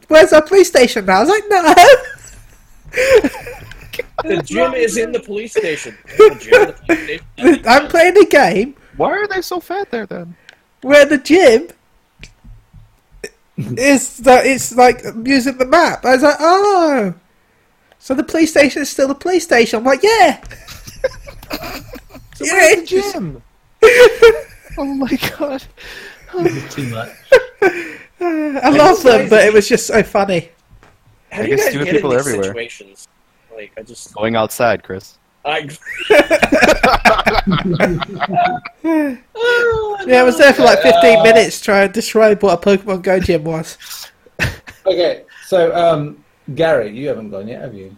Where's 0.07 0.31
our 0.31 0.41
police 0.41 0.69
station 0.69 1.05
now? 1.05 1.17
I 1.17 1.19
was 1.21 1.29
like, 1.29 1.43
no. 1.49 1.73
The 4.23 4.41
gym 4.41 4.73
is 4.73 4.97
in 4.97 5.11
the 5.11 5.19
police 5.19 5.51
station. 5.51 5.97
The 6.17 6.37
gym, 6.39 6.65
the 6.67 6.73
police 6.95 7.21
station. 7.35 7.61
That 7.63 7.67
I'm 7.83 7.87
playing 7.89 8.17
a 8.17 8.25
game 8.25 8.75
Why 8.97 9.11
are 9.11 9.27
they 9.27 9.41
so 9.41 9.59
fat 9.59 9.91
there 9.91 10.05
then? 10.05 10.35
where 10.81 11.05
the 11.05 11.17
gym 11.17 11.67
is 13.57 14.17
that 14.19 14.45
it's 14.45 14.75
like 14.75 15.03
using 15.25 15.57
the 15.57 15.65
map. 15.65 16.03
I 16.05 16.13
was 16.15 16.23
like, 16.23 16.35
oh, 16.39 17.13
so 17.99 18.13
the 18.13 18.23
police 18.23 18.51
station 18.51 18.81
is 18.81 18.89
still 18.89 19.07
the 19.07 19.15
police 19.15 19.43
station. 19.43 19.79
I'm 19.79 19.85
like, 19.85 20.03
yeah, 20.03 20.41
So 22.35 22.45
Yeah, 22.45 22.53
where's 22.53 22.75
the 22.89 22.95
it's- 22.97 23.13
gym? 23.13 23.41
Oh 24.77 24.85
my 24.97 25.17
god. 25.37 25.63
Too 26.71 26.87
much. 26.89 27.09
I 28.19 28.69
love 28.69 29.03
them, 29.03 29.29
but 29.29 29.45
it 29.45 29.53
was 29.53 29.67
just 29.67 29.87
so 29.87 30.01
funny. 30.03 30.49
How 31.31 31.43
I 31.43 31.47
guess 31.47 31.67
stupid 31.69 31.85
get 31.85 31.87
in 31.87 31.95
people 31.95 32.09
these 32.11 32.19
everywhere. 32.21 32.43
situations? 32.45 33.07
Like, 33.53 33.71
I 33.77 33.83
just, 33.83 34.13
Going 34.13 34.35
outside, 34.35 34.83
Chris. 34.83 35.17
I. 35.45 35.69
Yeah, 40.05 40.19
I 40.19 40.23
was 40.23 40.37
there 40.37 40.53
for 40.53 40.63
like 40.63 40.81
15 40.81 41.23
minutes 41.23 41.61
trying 41.61 41.87
to 41.87 41.93
describe 41.93 42.43
what 42.43 42.65
a 42.65 42.77
Pokemon 42.77 43.01
Go 43.03 43.19
gym 43.19 43.43
was. 43.43 43.77
Okay, 44.85 45.23
so 45.45 45.73
um, 45.73 46.21
Gary, 46.55 46.91
you 46.91 47.07
haven't 47.07 47.29
gone 47.29 47.47
yet, 47.47 47.61
have 47.61 47.73
you? 47.73 47.95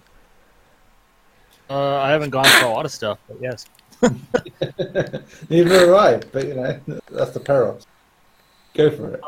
Uh, 1.68 1.96
I 1.96 2.12
haven't 2.12 2.30
gone 2.30 2.46
for 2.46 2.66
a 2.66 2.70
lot 2.70 2.86
of 2.86 2.92
stuff, 2.92 3.18
but 3.28 3.38
yes. 3.42 3.66
Neither 5.50 5.80
have 5.80 5.94
I, 5.94 6.18
but 6.32 6.48
you 6.48 6.54
know 6.54 6.80
that's 7.12 7.32
the 7.32 7.40
peril. 7.40 7.80
Go 8.74 8.92
for 8.92 9.16
it. 9.16 9.22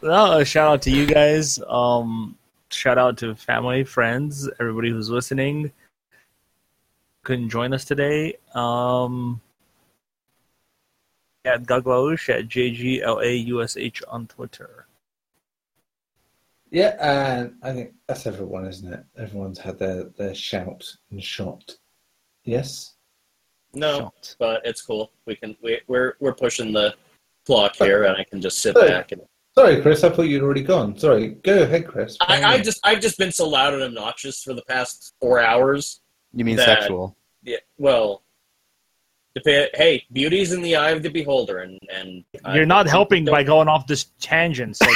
Well, 0.00 0.32
a 0.38 0.44
shout 0.44 0.72
out 0.72 0.82
to 0.82 0.90
you 0.90 1.06
guys. 1.06 1.58
Um, 1.68 2.36
shout 2.70 2.98
out 2.98 3.18
to 3.18 3.34
family, 3.34 3.84
friends, 3.84 4.48
everybody 4.60 4.90
who's 4.90 5.10
listening. 5.10 5.72
Couldn't 7.22 7.50
join 7.50 7.72
us 7.72 7.84
today. 7.84 8.36
Um, 8.54 9.40
at 11.44 11.64
Guglalush 11.64 12.28
at 12.28 12.48
JGLAUSH 12.48 14.02
on 14.08 14.26
Twitter. 14.26 14.86
Yeah, 16.70 16.96
and 17.00 17.54
I 17.62 17.72
think 17.72 17.92
that's 18.06 18.26
everyone, 18.26 18.66
isn't 18.66 18.92
it? 18.92 19.04
Everyone's 19.18 19.58
had 19.58 19.78
their, 19.78 20.04
their 20.16 20.34
shout 20.34 20.96
and 21.10 21.22
shot. 21.22 21.76
Yes. 22.44 22.91
No, 23.74 23.98
Shot. 23.98 24.36
but 24.38 24.62
it's 24.64 24.82
cool. 24.82 25.10
We 25.26 25.36
can. 25.36 25.56
We, 25.62 25.80
we're 25.88 26.14
we're 26.20 26.34
pushing 26.34 26.72
the 26.72 26.94
clock 27.46 27.76
here, 27.76 28.04
and 28.04 28.16
I 28.16 28.24
can 28.24 28.40
just 28.40 28.58
sit 28.58 28.76
Hey. 28.78 28.88
back 28.88 29.12
and. 29.12 29.22
Sorry, 29.54 29.80
Chris. 29.82 30.02
I 30.02 30.08
thought 30.10 30.22
you'd 30.22 30.42
already 30.42 30.62
gone. 30.62 30.96
Sorry. 30.98 31.28
Go 31.28 31.62
ahead, 31.62 31.86
Chris. 31.86 32.16
I, 32.22 32.42
I 32.42 32.58
just 32.60 32.80
I've 32.84 33.00
just 33.00 33.18
been 33.18 33.32
so 33.32 33.48
loud 33.48 33.74
and 33.74 33.82
obnoxious 33.82 34.42
for 34.42 34.54
the 34.54 34.62
past 34.62 35.14
four 35.20 35.40
hours. 35.40 36.00
You 36.34 36.44
mean 36.44 36.56
That- 36.56 36.80
sexual? 36.80 37.16
Yeah. 37.42 37.58
Well. 37.78 38.22
Dep- 39.34 39.70
hey, 39.74 40.04
beauty's 40.12 40.52
in 40.52 40.60
the 40.60 40.76
eye 40.76 40.90
of 40.90 41.02
the 41.02 41.08
beholder, 41.08 41.60
and 41.60 41.78
and 41.90 42.22
You're 42.54 42.66
not 42.66 42.86
helping 42.86 43.24
by 43.24 43.42
going 43.42 43.66
off 43.66 43.86
this 43.86 44.06
tangent. 44.20 44.76
So 44.76 44.84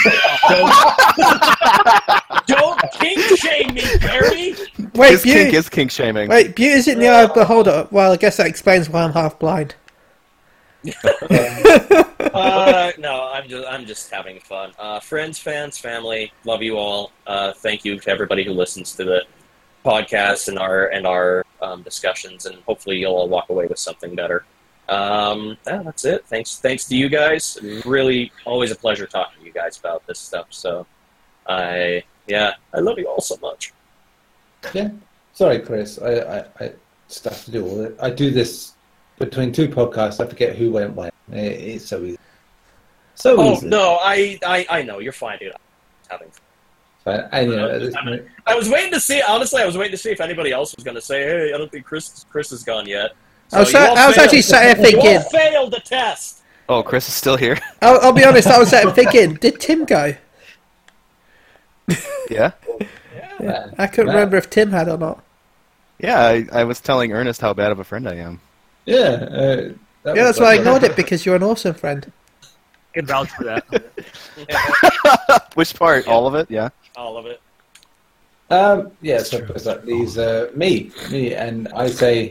Wait, 4.97 5.11
His 5.13 5.23
kink 5.25 5.37
beauty, 5.37 5.57
is 5.57 5.69
kink 5.69 5.91
shaming. 5.91 6.29
wait, 6.29 6.55
beauty's 6.57 6.89
in 6.89 6.99
the 6.99 7.09
eye 7.09 7.23
of 7.23 7.29
the 7.35 7.41
beholder. 7.41 7.89
Well, 7.91 8.13
I 8.13 8.17
guess 8.17 8.37
that 8.39 8.47
explains 8.47 8.89
why 8.89 9.03
I'm 9.03 9.13
half 9.13 9.39
blind. 9.39 9.75
Uh, 12.37 12.93
no, 12.99 13.31
I'm 13.33 13.49
just 13.49 13.67
I'm 13.67 13.87
just 13.87 14.11
having 14.11 14.41
fun. 14.41 14.73
Uh, 14.79 15.01
friends, 15.01 15.39
fans, 15.39 15.79
family, 15.79 16.33
love 16.45 16.63
you 16.63 16.77
all. 16.77 17.13
Uh, 17.27 17.53
thank 17.53 17.83
you 17.83 17.99
to 17.99 18.11
everybody 18.11 18.45
who 18.45 18.53
listens 18.53 18.95
to 18.97 19.05
the 19.05 19.23
podcast 19.87 20.49
and 20.49 20.59
our 20.59 20.89
and 20.89 21.07
our 21.07 21.47
um, 21.63 21.83
discussions, 21.83 22.45
and 22.45 22.57
hopefully 22.67 22.99
you'll 22.99 23.15
all 23.15 23.29
walk 23.29 23.49
away 23.49 23.67
with 23.67 23.79
something 23.79 24.15
better. 24.15 24.45
Um, 24.89 25.57
yeah, 25.67 25.83
that's 25.83 26.05
it. 26.05 26.27
Thanks, 26.27 26.59
thanks 26.59 26.85
to 26.87 26.97
you 26.97 27.09
guys. 27.09 27.59
Really, 27.87 28.31
always 28.45 28.71
a 28.71 28.77
pleasure 28.77 29.07
talking 29.07 29.41
to 29.41 29.47
you 29.47 29.53
guys 29.53 29.79
about 29.79 30.07
this 30.07 30.19
stuff. 30.19 30.49
So, 30.51 30.87
I 31.47 32.03
yeah, 32.27 32.53
I 32.75 32.81
love 32.81 32.99
you 32.99 33.09
all 33.09 33.21
so 33.23 33.37
much. 33.41 33.73
Yeah. 34.75 34.91
Sorry, 35.33 35.59
Chris. 35.61 35.99
I, 36.01 36.13
I, 36.39 36.45
I 36.61 36.73
stuff 37.09 37.45
to 37.45 37.51
do 37.51 37.65
all 37.67 37.81
it. 37.83 37.97
I 38.01 38.11
do 38.11 38.31
this 38.31 38.73
between 39.19 39.53
two 39.53 39.69
podcasts. 39.69 40.25
I 40.25 40.29
forget 40.29 40.57
who 40.57 40.71
went 40.73 40.95
when. 40.95 41.11
It, 41.33 41.37
it's 41.37 41.87
so 41.87 42.03
easy. 42.03 42.19
So 43.15 43.37
Oh 43.39 43.53
easy. 43.55 43.67
no, 43.69 43.99
I, 44.01 44.39
I 44.47 44.67
I 44.69 44.83
know 44.83 44.99
you're 44.99 45.13
fine, 45.13 45.39
dude. 45.39 45.53
I'm 45.53 45.59
having 46.11 46.29
fun. 46.31 46.43
But, 47.05 47.29
and, 47.33 47.51
you 47.51 47.57
know, 47.57 47.71
at 47.71 47.81
this 47.81 47.95
I 48.47 48.55
was 48.57 48.69
waiting 48.69 48.93
to 48.93 49.01
see. 49.01 49.23
Honestly, 49.23 49.63
I 49.63 49.67
was 49.67 49.79
waiting 49.79 49.93
to 49.93 49.97
see 49.99 50.11
if 50.11 50.21
anybody 50.21 50.51
else 50.53 50.75
was 50.75 50.85
going 50.85 50.97
to 50.97 51.01
say, 51.01 51.23
"Hey, 51.23 51.53
I 51.55 51.59
don't 51.59 51.71
think 51.71 51.85
Chris 51.87 52.25
Chris 52.31 52.51
is 52.53 52.63
gone 52.65 52.87
yet." 52.87 53.13
I 53.53 53.61
was, 53.61 53.71
So 53.71 53.79
you 53.79 53.85
I 53.87 54.07
was 54.07 54.17
failed. 54.17 54.25
actually 54.25 54.43
sat 54.43 54.63
uh, 54.79 54.83
here 54.83 54.89
You 54.91 54.97
all 54.99 55.03
thinking. 55.21 55.31
failed 55.31 55.73
the 55.73 55.81
test. 55.81 56.43
Oh, 56.69 56.83
Chris 56.83 57.09
is 57.09 57.15
still 57.15 57.37
here. 57.37 57.57
I'll, 57.83 58.01
I'll 58.01 58.13
be 58.13 58.25
honest. 58.25 58.49
I 58.49 58.59
was 58.59 58.71
sat 58.71 58.83
here 58.83 58.93
thinking. 58.93 59.35
Did 59.35 59.61
Tim 59.61 59.85
go? 59.85 60.15
Yeah. 62.29 62.51
yeah. 63.41 63.71
I 63.79 63.87
couldn't 63.87 64.09
Yeah. 64.09 64.15
remember 64.15 64.37
if 64.37 64.49
Tim 64.51 64.71
had 64.71 64.89
or 64.89 64.99
not. 64.99 65.23
Yeah, 65.99 66.21
I, 66.21 66.47
I 66.53 66.65
was 66.65 66.81
telling 66.81 67.13
Ernest 67.13 67.41
how 67.41 67.55
bad 67.55 67.73
of 67.73 67.79
a 67.79 67.85
friend 67.85 68.09
I 68.09 68.17
am. 68.17 68.41
Yeah. 68.85 68.97
Uh, 68.97 69.73
that 70.03 70.17
Yeah, 70.17 70.25
that's 70.25 70.39
why 70.39 70.53
I 70.53 70.55
ignored 70.57 70.83
it 70.85 70.95
because 71.03 71.25
you're 71.27 71.37
an 71.37 71.43
awesome 71.43 71.75
friend. 71.75 72.11
can 72.95 73.07
vouch 73.07 73.31
for 73.31 73.45
that. 73.45 73.65
Which 75.55 75.75
part? 75.75 76.07
All 76.07 76.27
of 76.27 76.35
it? 76.35 76.51
Yeah. 76.51 76.69
All 76.97 77.17
of 77.17 77.27
it. 77.27 77.41
Um, 78.49 78.93
yeah, 79.03 79.23
so 79.23 79.39
it's 79.39 79.67
like 79.67 79.83
these 79.85 80.19
uh, 80.19 80.51
me, 80.55 80.93
me, 81.11 81.35
and 81.35 81.67
I 81.75 81.89
say, 81.89 82.31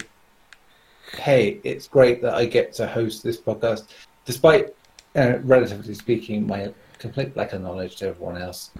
hey, 1.11 1.59
it's 1.65 1.87
great 1.89 2.21
that 2.21 2.35
I 2.35 2.45
get 2.45 2.71
to 2.75 2.87
host 2.87 3.21
this 3.21 3.37
podcast, 3.37 3.87
despite, 4.23 4.73
uh, 5.17 5.39
relatively 5.43 5.93
speaking, 5.93 6.47
my 6.47 6.71
complete 6.99 7.35
lack 7.35 7.51
of 7.51 7.61
knowledge 7.61 7.97
to 7.97 8.07
everyone 8.07 8.41
else. 8.41 8.71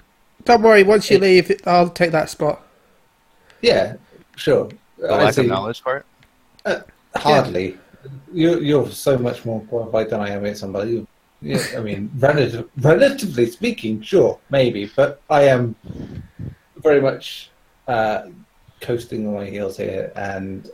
Don't 0.46 0.62
worry. 0.62 0.84
Once 0.84 1.10
you 1.10 1.18
leave, 1.18 1.52
I'll 1.66 1.90
take 1.90 2.12
that 2.12 2.30
spot. 2.30 2.66
Yeah, 3.62 3.96
sure. 4.36 4.70
The 4.98 5.08
I 5.08 5.24
lack 5.24 5.34
see. 5.34 5.42
of 5.42 5.48
knowledge 5.48 5.84
part. 5.84 6.06
Hardly. 7.16 7.78
You're, 8.32 8.62
you're 8.62 8.90
so 8.92 9.18
much 9.18 9.44
more 9.46 9.62
qualified 9.62 10.10
than 10.10 10.22
I 10.22 10.30
am. 10.30 10.46
It's 10.46 10.62
unbelievable. 10.62 11.08
Yeah, 11.42 11.64
I 11.76 11.80
mean, 11.80 12.12
relative, 12.18 12.70
relatively 12.78 13.48
speaking, 13.48 14.02
sure, 14.02 14.40
maybe, 14.50 14.92
but 14.96 15.22
I 15.30 15.44
am 15.44 15.76
very 16.78 17.02
much 17.02 17.50
uh, 17.88 18.28
coasting 18.82 19.28
on 19.28 19.34
my 19.34 19.46
heels 19.46 19.78
here, 19.78 20.12
and 20.16 20.70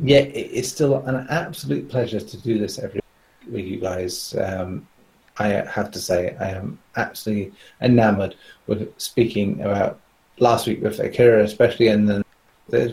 yet 0.00 0.28
it's 0.34 0.68
still 0.68 0.96
an 1.06 1.26
absolute 1.30 1.88
pleasure 1.88 2.20
to 2.20 2.36
do 2.42 2.58
this 2.58 2.78
every 2.78 3.00
week 3.46 3.54
with 3.54 3.64
you 3.64 3.80
guys. 3.80 4.34
Um, 4.40 4.86
I 5.38 5.48
have 5.48 5.90
to 5.92 5.98
say, 5.98 6.36
I 6.38 6.50
am 6.50 6.78
absolutely 6.96 7.52
enamored 7.80 8.36
with 8.66 8.92
speaking 9.00 9.60
about 9.60 10.00
last 10.38 10.66
week 10.66 10.82
with 10.82 11.00
Akira, 11.00 11.42
especially, 11.42 11.88
and 11.88 12.08
then 12.08 12.24
there's 12.68 12.92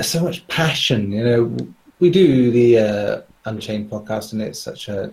so 0.00 0.22
much 0.22 0.46
passion. 0.48 1.12
You 1.12 1.24
know, 1.24 1.56
we 2.00 2.10
do 2.10 2.50
the 2.50 2.78
uh, 2.78 3.20
Unchained 3.44 3.90
podcast, 3.90 4.32
and 4.32 4.42
it's 4.42 4.60
such 4.60 4.88
a 4.88 5.12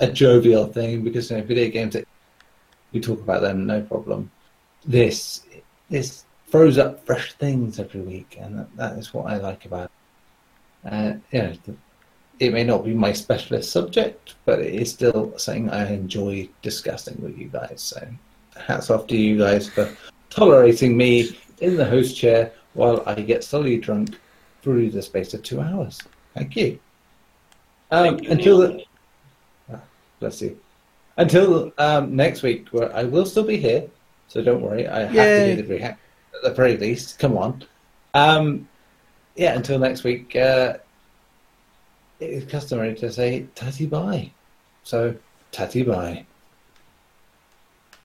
a 0.00 0.10
jovial 0.10 0.66
thing 0.66 1.02
because 1.02 1.30
you 1.30 1.36
know, 1.36 1.42
video 1.42 1.70
games, 1.70 1.96
we 2.92 3.00
talk 3.00 3.20
about 3.20 3.42
them, 3.42 3.66
no 3.66 3.82
problem. 3.82 4.30
This 4.84 5.44
this 5.90 6.24
throws 6.46 6.78
up 6.78 7.04
fresh 7.04 7.32
things 7.34 7.78
every 7.78 8.00
week, 8.00 8.38
and 8.40 8.58
that, 8.58 8.76
that 8.76 8.92
is 8.98 9.12
what 9.12 9.26
I 9.26 9.38
like 9.38 9.64
about 9.64 9.90
it. 10.84 10.92
Uh, 10.92 11.38
know, 11.42 11.52
the, 11.64 11.74
it 12.40 12.52
may 12.52 12.64
not 12.64 12.84
be 12.84 12.94
my 12.94 13.12
specialist 13.12 13.72
subject, 13.72 14.34
but 14.44 14.60
it 14.60 14.74
is 14.74 14.92
still 14.92 15.36
something 15.38 15.70
I 15.70 15.92
enjoy 15.92 16.48
discussing 16.62 17.20
with 17.20 17.36
you 17.36 17.48
guys. 17.48 17.80
So, 17.82 18.06
hats 18.56 18.90
off 18.90 19.06
to 19.08 19.16
you 19.16 19.38
guys 19.38 19.68
for 19.68 19.90
tolerating 20.30 20.96
me 20.96 21.36
in 21.60 21.76
the 21.76 21.84
host 21.84 22.16
chair 22.16 22.52
while 22.74 23.02
I 23.06 23.14
get 23.20 23.42
slowly 23.42 23.76
drunk 23.78 24.18
through 24.62 24.90
the 24.90 25.02
space 25.02 25.34
of 25.34 25.42
two 25.42 25.60
hours. 25.60 26.00
Thank 26.34 26.56
you. 26.56 26.78
Um, 27.90 28.16
Thank 28.16 28.22
you, 28.24 28.30
until 28.30 28.58
the, 28.58 28.84
Ah, 29.72 29.80
bless 30.20 30.42
you. 30.42 30.58
Until 31.16 31.72
um, 31.78 32.14
next 32.14 32.42
week, 32.42 32.68
where 32.68 32.94
I 32.94 33.02
will 33.04 33.26
still 33.26 33.44
be 33.44 33.56
here, 33.56 33.88
so 34.28 34.42
don't 34.42 34.60
worry. 34.60 34.86
I 34.86 35.00
have 35.00 35.12
to 35.12 35.56
do 35.56 35.62
the 35.62 35.74
react 35.74 36.00
at 36.34 36.42
the 36.42 36.54
very 36.54 36.76
least. 36.76 37.18
Come 37.18 37.36
on. 37.36 37.64
Um, 38.14 38.68
yeah, 39.34 39.54
until 39.54 39.78
next 39.78 40.04
week, 40.04 40.36
uh, 40.36 40.76
it 42.20 42.30
is 42.30 42.44
customary 42.44 42.94
to 42.96 43.12
say 43.12 43.46
tatty 43.54 43.86
bye. 43.86 44.30
So, 44.82 45.14
tatty 45.52 45.82
bye. 45.82 46.26